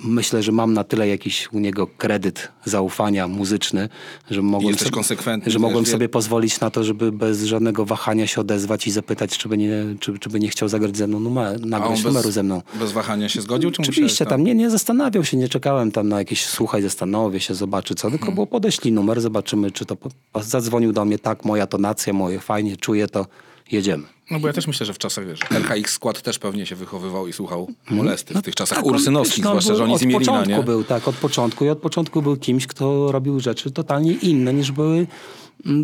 myślę, 0.04 0.44
że 0.44 0.52
mam 0.52 0.74
na 0.74 0.84
tyle 0.84 1.08
jakiś 1.08 1.54
u 1.54 1.60
niego 1.60 1.88
kredyt 1.88 2.52
zaufania 2.66 3.28
muzyczny, 3.28 3.90
że 4.32 4.42
mogłem, 4.42 4.76
konsekwentny, 4.92 5.52
że 5.52 5.60
mogłem 5.60 5.84
wie- 5.84 5.92
sobie 5.92 6.10
pozwolić 6.10 6.60
na 6.60 6.70
to, 6.70 6.84
żeby 6.84 7.12
bez 7.12 7.44
żadnego 7.44 7.86
wahania 7.86 8.28
się 8.28 8.42
odezwać 8.42 8.88
i 8.88 8.92
zapytać, 8.92 9.38
czy 9.38 9.50
by 9.50 9.58
nie, 9.58 9.72
czy, 10.00 10.20
czy 10.20 10.30
by 10.30 10.40
nie 10.40 10.50
chciał 10.50 10.70
zagrać 10.70 10.98
ze 10.98 11.08
mną 11.08 11.20
numer, 11.20 11.66
nagrać 11.66 12.04
numeru 12.04 12.32
ze 12.32 12.44
mną. 12.44 12.62
bez 12.80 12.92
wahania 12.92 13.30
się 13.30 13.42
zgodził? 13.42 13.72
Czy 13.72 13.82
Oczywiście, 13.82 14.04
musiałeś 14.04 14.30
tam 14.30 14.44
nie, 14.44 14.56
nie 14.56 14.70
zastanawiał 14.70 15.26
się, 15.26 15.38
nie 15.38 15.50
czekałem 15.50 15.92
tam 15.92 16.10
na 16.10 16.20
jakieś 16.20 16.46
słuchaj, 16.46 16.82
zastanowię 17.30 17.40
się, 17.40 17.56
zobaczy 17.56 17.96
co, 17.96 18.10
tylko 18.12 18.32
było 18.32 18.48
podeślij 18.48 18.94
numer, 18.94 19.22
zobaczymy, 19.22 19.72
czy 19.72 19.86
to... 19.86 19.96
Po... 19.96 20.10
Zadzwonił 20.42 20.94
do 20.94 21.06
mnie, 21.06 21.20
tak, 21.20 21.46
moja 21.46 21.68
tonacja, 21.68 22.14
moje, 22.14 22.40
fajnie, 22.40 22.78
czuję 22.78 23.08
to, 23.08 23.26
jedziemy. 23.72 24.04
No 24.32 24.40
bo 24.40 24.48
ja 24.48 24.54
też 24.54 24.68
myślę, 24.68 24.86
że 24.86 24.94
w 24.94 24.98
czasach, 24.98 25.28
wiesz, 25.28 25.40
RKX 25.52 25.94
skład 25.94 26.22
też 26.22 26.40
pewnie 26.40 26.66
się 26.66 26.76
wychowywał 26.76 27.28
i 27.28 27.34
słuchał 27.34 27.68
molesty 27.90 28.34
w 28.34 28.42
tych 28.42 28.56
czasach 28.56 28.78
Tak, 28.78 28.88
on- 28.88 28.94
ursynowskich, 28.96 29.44
no, 29.44 29.50
zwłaszcza, 29.50 29.76
że 29.76 29.84
oni 29.84 29.94
od 29.94 30.00
z 30.00 30.04
Imielina, 30.04 30.20
początku 30.34 30.64
był, 30.64 30.84
tak, 30.84 31.08
od 31.08 31.16
początku 31.16 31.66
i 31.66 31.70
od 31.70 31.78
początku 31.80 32.22
był 32.22 32.38
kimś, 32.38 32.68
kto 32.68 33.12
robił 33.12 33.40
rzeczy 33.40 33.72
totalnie 33.72 34.14
inne 34.14 34.54
niż 34.54 34.72
były 34.72 35.08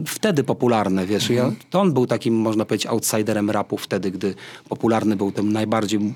wtedy 0.08 0.44
popularne, 0.44 1.06
wiesz. 1.06 1.30
Ja, 1.30 1.44
Mhm. 1.44 1.56
to 1.70 1.82
on 1.82 1.94
był 1.94 2.08
takim, 2.08 2.36
można 2.36 2.66
powiedzieć, 2.66 2.88
outsiderem 2.88 3.50
rapu 3.50 3.78
wtedy, 3.78 4.12
gdy 4.12 4.36
popularny 4.70 5.16
był 5.16 5.32
ten 5.32 5.52
najbardziej 5.52 6.14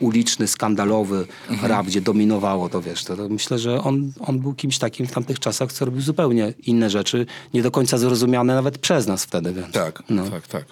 uliczny, 0.00 0.48
skandalowy 0.48 1.26
Mhm. 1.50 1.70
rap, 1.72 1.86
gdzie 1.86 2.00
dominowało 2.00 2.68
to, 2.68 2.82
wiesz. 2.82 3.04
To, 3.04 3.16
to 3.16 3.28
myślę, 3.28 3.58
że 3.58 3.82
on, 3.82 4.12
on 4.20 4.38
był 4.38 4.54
kimś 4.54 4.78
takim 4.78 5.06
w 5.06 5.12
tamtych 5.12 5.38
czasach, 5.40 5.72
co 5.72 5.84
robił 5.84 6.00
zupełnie 6.00 6.54
inne 6.66 6.90
rzeczy, 6.90 7.26
nie 7.54 7.62
do 7.62 7.70
końca 7.70 7.98
zrozumiane 7.98 8.54
nawet 8.54 8.78
przez 8.78 9.06
nas 9.06 9.24
wtedy, 9.24 9.52
więc. 9.52 9.70
Tak, 9.72 10.02
No. 10.10 10.30
tak, 10.30 10.48
tak. 10.48 10.64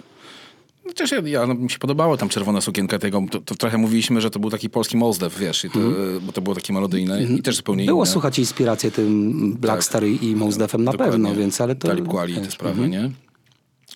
Chociaż 0.91 1.11
ja, 1.13 1.21
ja, 1.25 1.47
no, 1.47 1.55
mi 1.55 1.71
się 1.71 1.79
podobało 1.79 2.17
tam 2.17 2.29
czerwona 2.29 2.61
sukienka 2.61 2.99
tego, 2.99 3.23
to, 3.31 3.41
to 3.41 3.55
trochę 3.55 3.79
mówiliśmy, 3.79 4.21
że 4.21 4.31
to 4.31 4.39
był 4.39 4.51
taki 4.51 4.71
polski 4.71 4.97
Mozdew, 4.97 5.39
wiesz, 5.39 5.65
i 5.65 5.71
to, 5.71 5.79
bo 6.23 6.33
to 6.33 6.41
było 6.41 6.55
takie 6.55 6.73
melodyjne 6.73 7.23
i 7.23 7.43
też 7.43 7.57
zupełnie 7.57 7.83
Mhm. 7.83 7.95
Było 7.95 8.05
inne. 8.05 8.13
słuchać 8.13 8.39
inspirację 8.39 8.91
tym 8.91 9.53
Blackstar 9.55 10.05
i 10.05 10.25
i 10.25 10.37
Mos 10.37 10.57
Defem 10.57 10.85
na 10.85 10.93
Dokładnie. 10.93 11.13
pewno, 11.13 11.35
więc 11.35 11.61
ale 11.61 11.75
to... 11.77 11.89
Talib 11.89 12.09
Kweli 12.09 12.35
te 12.35 12.41
wiesz, 12.41 12.55
sprawy, 12.55 12.89
nie? 12.89 13.11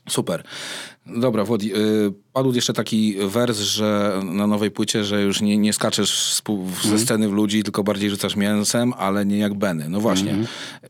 Super. 0.08 0.42
Dobra, 1.06 1.44
Włodi, 1.44 1.74
y, 1.76 2.12
padł 2.34 2.52
jeszcze 2.52 2.72
taki 2.72 3.14
wers, 3.28 3.58
że 3.58 4.20
na 4.24 4.46
nowej 4.46 4.70
płycie, 4.70 5.04
że 5.04 5.22
już 5.22 5.40
nie, 5.40 5.56
nie 5.58 5.72
skaczesz 5.72 6.40
ze 6.84 6.98
sceny 6.98 7.28
w 7.28 7.32
ludzi, 7.32 7.62
tylko 7.62 7.84
bardziej 7.84 8.10
rzucasz 8.10 8.36
mięsem, 8.36 8.92
ale 8.98 9.26
nie 9.26 9.38
jak 9.38 9.54
Benny. 9.54 9.88
No 9.88 10.00
właśnie. 10.00 10.36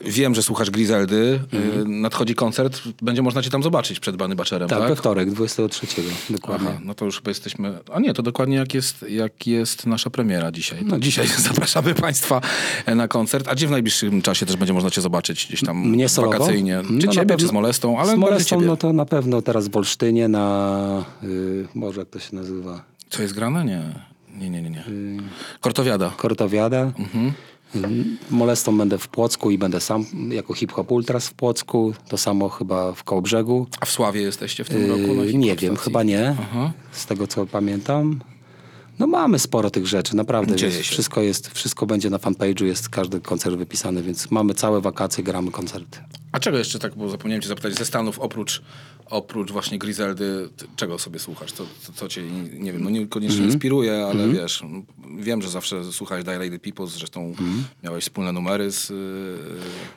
Wiem, 0.01 0.35
że 0.35 0.43
słuchasz 0.43 0.71
Griseldy. 0.71 1.41
Y, 1.55 1.85
nadchodzi 1.89 2.35
koncert, 2.35 2.81
będzie 3.03 3.23
można 3.23 3.43
cię 3.43 3.51
tam 3.51 3.63
zobaczyć 3.63 4.01
przed 4.01 4.17
Bany 4.17 4.37
Baczerem, 4.37 4.69
Tak, 4.69 4.79
tak? 4.79 4.89
we 4.89 4.97
wtorek, 4.97 5.31
23, 5.31 5.87
dokładnie. 6.31 6.69
Aha, 6.71 6.79
no 6.85 6.95
to 6.95 7.05
już 7.05 7.17
chyba 7.17 7.31
jesteśmy. 7.31 7.79
A 7.93 8.01
nie, 8.01 8.15
to 8.15 8.23
dokładnie 8.23 8.57
jak 8.57 8.75
jest, 8.75 9.05
jak 9.09 9.47
jest 9.47 9.87
nasza 9.87 10.11
premiera 10.11 10.53
dzisiaj. 10.53 10.79
No 10.85 10.99
dzisiaj 10.99 11.27
zapraszamy 11.49 11.95
Państwa 11.95 12.41
na 12.97 13.09
koncert. 13.09 13.49
A 13.49 13.55
gdzie 13.55 13.67
w 13.67 13.71
najbliższym 13.71 14.23
czasie 14.23 14.47
też 14.47 14.57
będzie 14.57 14.73
można 14.73 14.91
Cię 14.91 15.01
zobaczyć 15.01 15.47
gdzieś 15.47 15.61
tam 15.65 15.89
Mnie 15.89 16.09
solowo? 16.09 16.33
wakacyjnie? 16.39 16.83
Czy 17.01 17.07
No 17.07 17.13
Ciebie, 17.13 17.27
pewno- 17.27 17.37
czy 17.37 17.47
z 17.47 17.53
Molestą, 17.53 17.99
ale 18.01 18.13
z 18.13 18.17
Molestą, 18.19 18.61
no 18.61 18.77
to 18.77 18.93
na 18.93 19.05
pewno 19.07 19.43
teraz 19.43 19.69
w 19.69 19.77
Olsztynie 19.77 20.29
na... 20.29 21.05
Yy, 21.35 21.69
Boże, 21.75 22.01
jak 22.01 22.09
to 22.11 22.19
się 22.19 22.37
nazywa? 22.37 22.85
Co 23.11 23.23
jest 23.23 23.35
grane? 23.35 23.65
Nie. 23.65 23.83
Nie, 24.39 24.51
nie, 24.51 24.63
nie. 24.63 24.71
nie. 24.71 24.81
Y- 24.89 25.21
Kortowiada. 25.61 26.11
Kortowiada. 26.17 26.81
Mhm. 26.99 27.33
Yy, 27.75 28.05
Molestą 28.31 28.79
będę 28.79 28.99
w 28.99 29.09
Płocku 29.09 29.51
i 29.51 29.59
będę 29.59 29.81
sam 29.81 30.07
jako 30.31 30.55
hip-hop 30.55 30.93
ultras 30.93 31.29
w 31.29 31.35
Płocku. 31.35 31.95
To 32.09 32.19
samo 32.19 32.49
chyba 32.49 32.93
w 32.93 33.05
Kołobrzegu. 33.05 33.67
A 33.81 33.87
w 33.87 33.91
Sławie 33.91 34.21
jesteście 34.23 34.65
w 34.65 34.69
tym 34.69 34.91
roku? 34.91 35.15
na 35.15 35.23
hip-hop 35.25 35.35
nie 35.41 35.57
wiem, 35.57 35.77
chyba 35.77 36.03
nie. 36.03 36.37
Aha. 36.41 36.73
Z 36.93 37.07
tego, 37.07 37.27
co 37.27 37.47
pamiętam. 37.47 38.21
No 38.99 39.07
mamy 39.07 39.39
sporo 39.39 39.71
tych 39.71 39.87
rzeczy, 39.87 40.17
naprawdę. 40.17 40.57
Dzieje 40.57 40.73
się. 40.73 40.83
wszystko, 40.83 41.21
jest, 41.23 41.49
wszystko 41.55 41.87
będzie 41.87 42.11
na 42.11 42.19
fanpage'u, 42.19 42.65
jest 42.65 42.89
każdy 42.89 43.21
koncert 43.21 43.57
wypisany, 43.57 44.03
więc 44.03 44.31
mamy 44.31 44.55
całe 44.55 44.81
wakacje, 44.81 45.25
gramy 45.25 45.51
koncerty. 45.51 45.99
A 46.33 46.41
czego 46.41 46.59
jeszcze 46.59 46.79
tak, 46.79 46.95
bo 46.95 47.09
zapomniałem 47.09 47.43
Cię 47.43 47.49
zapytać, 47.49 47.75
ze 47.75 47.85
Stanów 47.85 48.19
oprócz, 48.19 48.63
oprócz 49.11 49.53
właśnie 49.53 49.79
Griseldy, 49.79 50.49
czego 50.77 50.99
sobie 50.99 51.19
słuchasz? 51.19 51.53
Co, 51.53 51.67
co, 51.83 51.93
co 51.93 52.09
Cię, 52.09 52.23
nie 52.59 52.73
wiem, 52.73 52.85
no 52.85 52.91
niekoniecznie 52.91 53.37
Mhm. 53.37 53.51
inspiruje, 53.53 54.07
ale 54.07 54.29
wiesz, 54.29 54.63
wiem, 55.19 55.43
że 55.43 55.49
zawsze 55.51 55.85
słuchałeś 55.93 56.25
Die 56.25 56.39
Lady 56.39 56.59
People, 56.59 56.87
zresztą 56.87 57.21
Mhm. 57.27 57.65
miałeś 57.85 58.05
wspólne 58.05 58.33
numery 58.33 58.71
z... 58.71 58.91
Yy, 58.91 58.97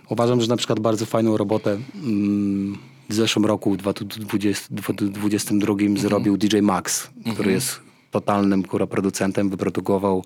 Uważam, 0.09 0.41
że 0.41 0.47
na 0.47 0.57
przykład 0.57 0.79
bardzo 0.79 1.05
fajną 1.05 1.37
robotę 1.37 1.77
mm, 1.95 2.77
w 3.09 3.13
zeszłym 3.13 3.45
roku, 3.45 3.71
w 3.73 3.77
2020 3.77 4.65
2022 4.71 5.73
zrobił 6.01 6.37
DJ 6.37 6.59
Max, 6.61 7.09
który 7.33 7.51
jest 7.51 7.79
totalnym 8.11 8.63
kurwa 8.63 8.87
producentem, 8.87 9.49
wyprodukował 9.49 10.23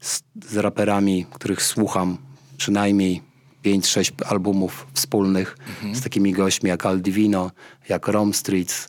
z, 0.00 0.22
z 0.48 0.56
raperami, 0.56 1.26
których 1.32 1.62
słucham 1.62 2.16
przynajmniej 2.56 3.22
5-6 3.64 4.12
albumów 4.26 4.86
wspólnych 4.94 5.56
z 5.92 6.00
takimi 6.02 6.32
gośćmi 6.32 6.68
jak 6.68 6.86
Al 6.86 7.00
Divino, 7.00 7.50
jak 7.88 8.08
Rom 8.08 8.34
Streets, 8.34 8.88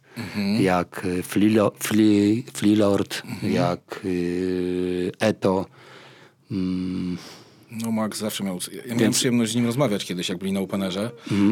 jak 0.60 1.06
y, 1.06 1.24
Flea, 1.24 1.70
Flea, 1.80 2.44
Flea 2.54 2.76
Lord, 2.78 3.24
jak 3.44 4.02
y, 4.06 5.12
Eto. 5.20 5.66
Mm, 6.52 7.18
No 7.72 7.91
Max 7.91 8.18
zawsze 8.20 8.44
miał... 8.44 8.60
Ja 8.88 8.96
miałem 8.96 9.12
przyjemność 9.14 9.52
z 9.52 9.56
nim 9.56 9.66
rozmawiać 9.66 10.06
kiedyś, 10.06 10.30
jak 10.30 10.38
byli 10.38 10.52
na 10.52 10.60
Openerze. 10.60 11.12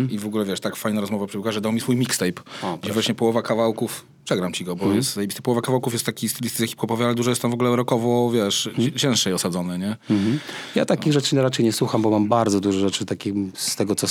I 0.10 0.18
w 0.20 0.26
ogóle, 0.26 0.46
wiesz, 0.46 0.60
tak 0.60 0.76
fajna 0.76 1.02
rozmowa 1.02 1.28
przebiegła, 1.28 1.52
że 1.52 1.62
dał 1.62 1.72
mi 1.72 1.82
swój 1.82 1.96
mixtape. 1.96 2.42
O, 2.64 2.78
gdzie 2.82 2.94
właśnie 2.94 3.16
połowa 3.16 3.42
kawałków... 3.42 4.06
Przegram 4.26 4.54
ci 4.54 4.66
go, 4.66 4.76
bo 4.76 4.94
jest 4.94 5.14
zajebisty. 5.14 5.42
Połowa 5.42 5.62
kawałków 5.62 5.94
jest 5.94 6.06
taki 6.06 6.30
stylistyce 6.30 6.68
hip-hopowej, 6.68 7.06
ale 7.06 7.16
dużo 7.16 7.30
jest 7.30 7.42
tam 7.42 7.52
w 7.52 7.54
ogóle 7.54 7.76
rockowo, 7.76 8.32
wiesz, 8.32 8.70
cięższej 8.96 9.34
osadzone, 9.34 9.80
nie? 9.80 9.98
Ja 10.76 10.86
takich 10.86 11.14
rzeczy 11.14 11.36
raczej 11.42 11.66
nie 11.66 11.74
słucham, 11.74 12.02
bo 12.02 12.10
mam 12.10 12.28
bardzo 12.28 12.60
dużo 12.60 12.80
rzeczy 12.80 13.06
takich 13.06 13.34
z 13.54 13.76
tego, 13.76 13.96
co, 13.96 14.08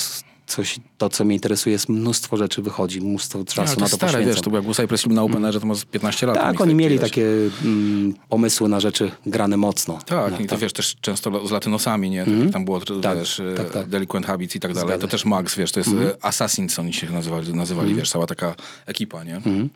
coś, 0.50 0.80
to 0.98 1.08
co 1.08 1.24
mnie 1.24 1.34
interesuje, 1.34 1.72
jest 1.72 1.88
mnóstwo 1.88 2.36
rzeczy 2.36 2.62
wychodzi, 2.62 3.00
mnóstwo 3.00 3.44
czasu 3.44 3.80
na 3.80 3.88
to 3.88 3.96
stare, 3.96 4.12
poświęcam. 4.12 4.34
wiesz, 4.34 4.40
to 4.40 4.50
jak 4.68 4.76
Cypress 4.76 5.02
Hill 5.02 5.12
na 5.12 5.22
Openerze, 5.22 5.60
to 5.60 5.66
ma 5.66 5.74
z 5.74 5.84
15 5.84 6.26
lat. 6.26 6.36
tak, 6.36 6.60
oni 6.60 6.74
mieli 6.74 6.98
wiesz. 6.98 7.10
takie 7.10 7.26
mm, 7.64 8.14
pomysły 8.28 8.68
na 8.68 8.80
rzeczy 8.80 9.10
grane 9.26 9.56
mocno. 9.56 9.98
Tak, 10.06 10.32
no, 10.32 10.38
i 10.38 10.46
to 10.46 10.58
wiesz, 10.58 10.72
też 10.72 10.96
często 11.00 11.46
z 11.46 11.50
latynosami, 11.50 12.10
nie? 12.10 12.26
Tam 12.52 12.64
było, 12.64 12.80
Tak, 12.80 13.18
wiesz, 13.18 13.40
tak, 13.56 13.70
tak. 13.70 13.88
Delinquent 13.88 14.26
Habits 14.26 14.56
i 14.56 14.60
tak 14.60 14.74
dalej. 14.74 14.88
Zgadza 14.88 15.00
To 15.06 15.08
też 15.10 15.24
Max, 15.24 15.54
wiesz, 15.56 15.72
to 15.72 15.80
jest 15.80 15.90
Mhm. 15.90 16.08
e, 16.08 16.24
Assassins, 16.24 16.78
oni 16.78 16.92
się 16.92 17.10
nazywali, 17.10 17.54
nazywali 17.54 17.94
wiesz, 17.94 18.10
cała 18.10 18.26
taka 18.26 18.54
ekipa, 18.86 19.24
nie? 19.24 19.36
Mhm. 19.36 19.68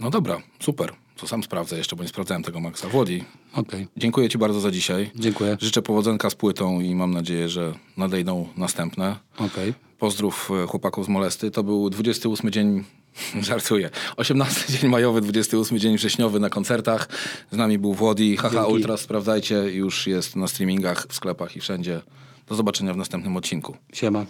No 0.00 0.10
dobra, 0.10 0.38
super. 0.60 0.92
To 1.18 1.26
sam 1.28 1.42
sprawdzę 1.42 1.78
jeszcze, 1.78 1.96
bo 1.96 2.02
nie 2.02 2.08
sprawdzałem 2.08 2.42
tego 2.42 2.60
Maxa. 2.60 2.88
Włodzi, 2.88 3.24
Okej, 3.52 3.86
dziękuję 3.96 4.28
ci 4.28 4.38
bardzo 4.38 4.60
za 4.60 4.70
dzisiaj. 4.70 5.10
dziękuję. 5.14 5.56
Życzę 5.60 5.82
powodzenka 5.82 6.30
z 6.30 6.34
płytą 6.34 6.80
i 6.80 6.94
mam 6.94 7.10
nadzieję, 7.14 7.48
że 7.48 7.74
nadejdą 7.96 8.48
następne. 8.56 9.16
Okej. 9.38 9.74
Pozdrów 9.98 10.50
e, 10.64 10.66
chłopaków 10.66 11.04
z 11.06 11.08
Molesty. 11.08 11.50
To 11.50 11.62
był 11.62 11.90
28 11.90 12.50
dzień, 12.50 12.84
żartuję, 13.40 13.90
18 14.16 14.72
dzień 14.78 14.90
majowy, 14.90 15.20
28 15.20 15.78
dzień 15.78 15.96
wrześniowy 15.96 16.40
na 16.40 16.50
koncertach. 16.50 17.08
Z 17.50 17.56
nami 17.56 17.78
był 17.78 17.94
Włodi. 17.94 18.36
Haha. 18.36 18.66
Ultra, 18.66 18.96
sprawdzajcie. 18.96 19.54
Już 19.54 20.06
jest 20.06 20.36
na 20.36 20.48
streamingach, 20.48 21.06
w 21.08 21.14
sklepach 21.14 21.56
i 21.56 21.60
wszędzie. 21.60 22.00
Do 22.46 22.54
zobaczenia 22.54 22.94
w 22.94 22.96
następnym 22.96 23.36
odcinku. 23.36 23.76
Siema. 23.92 24.26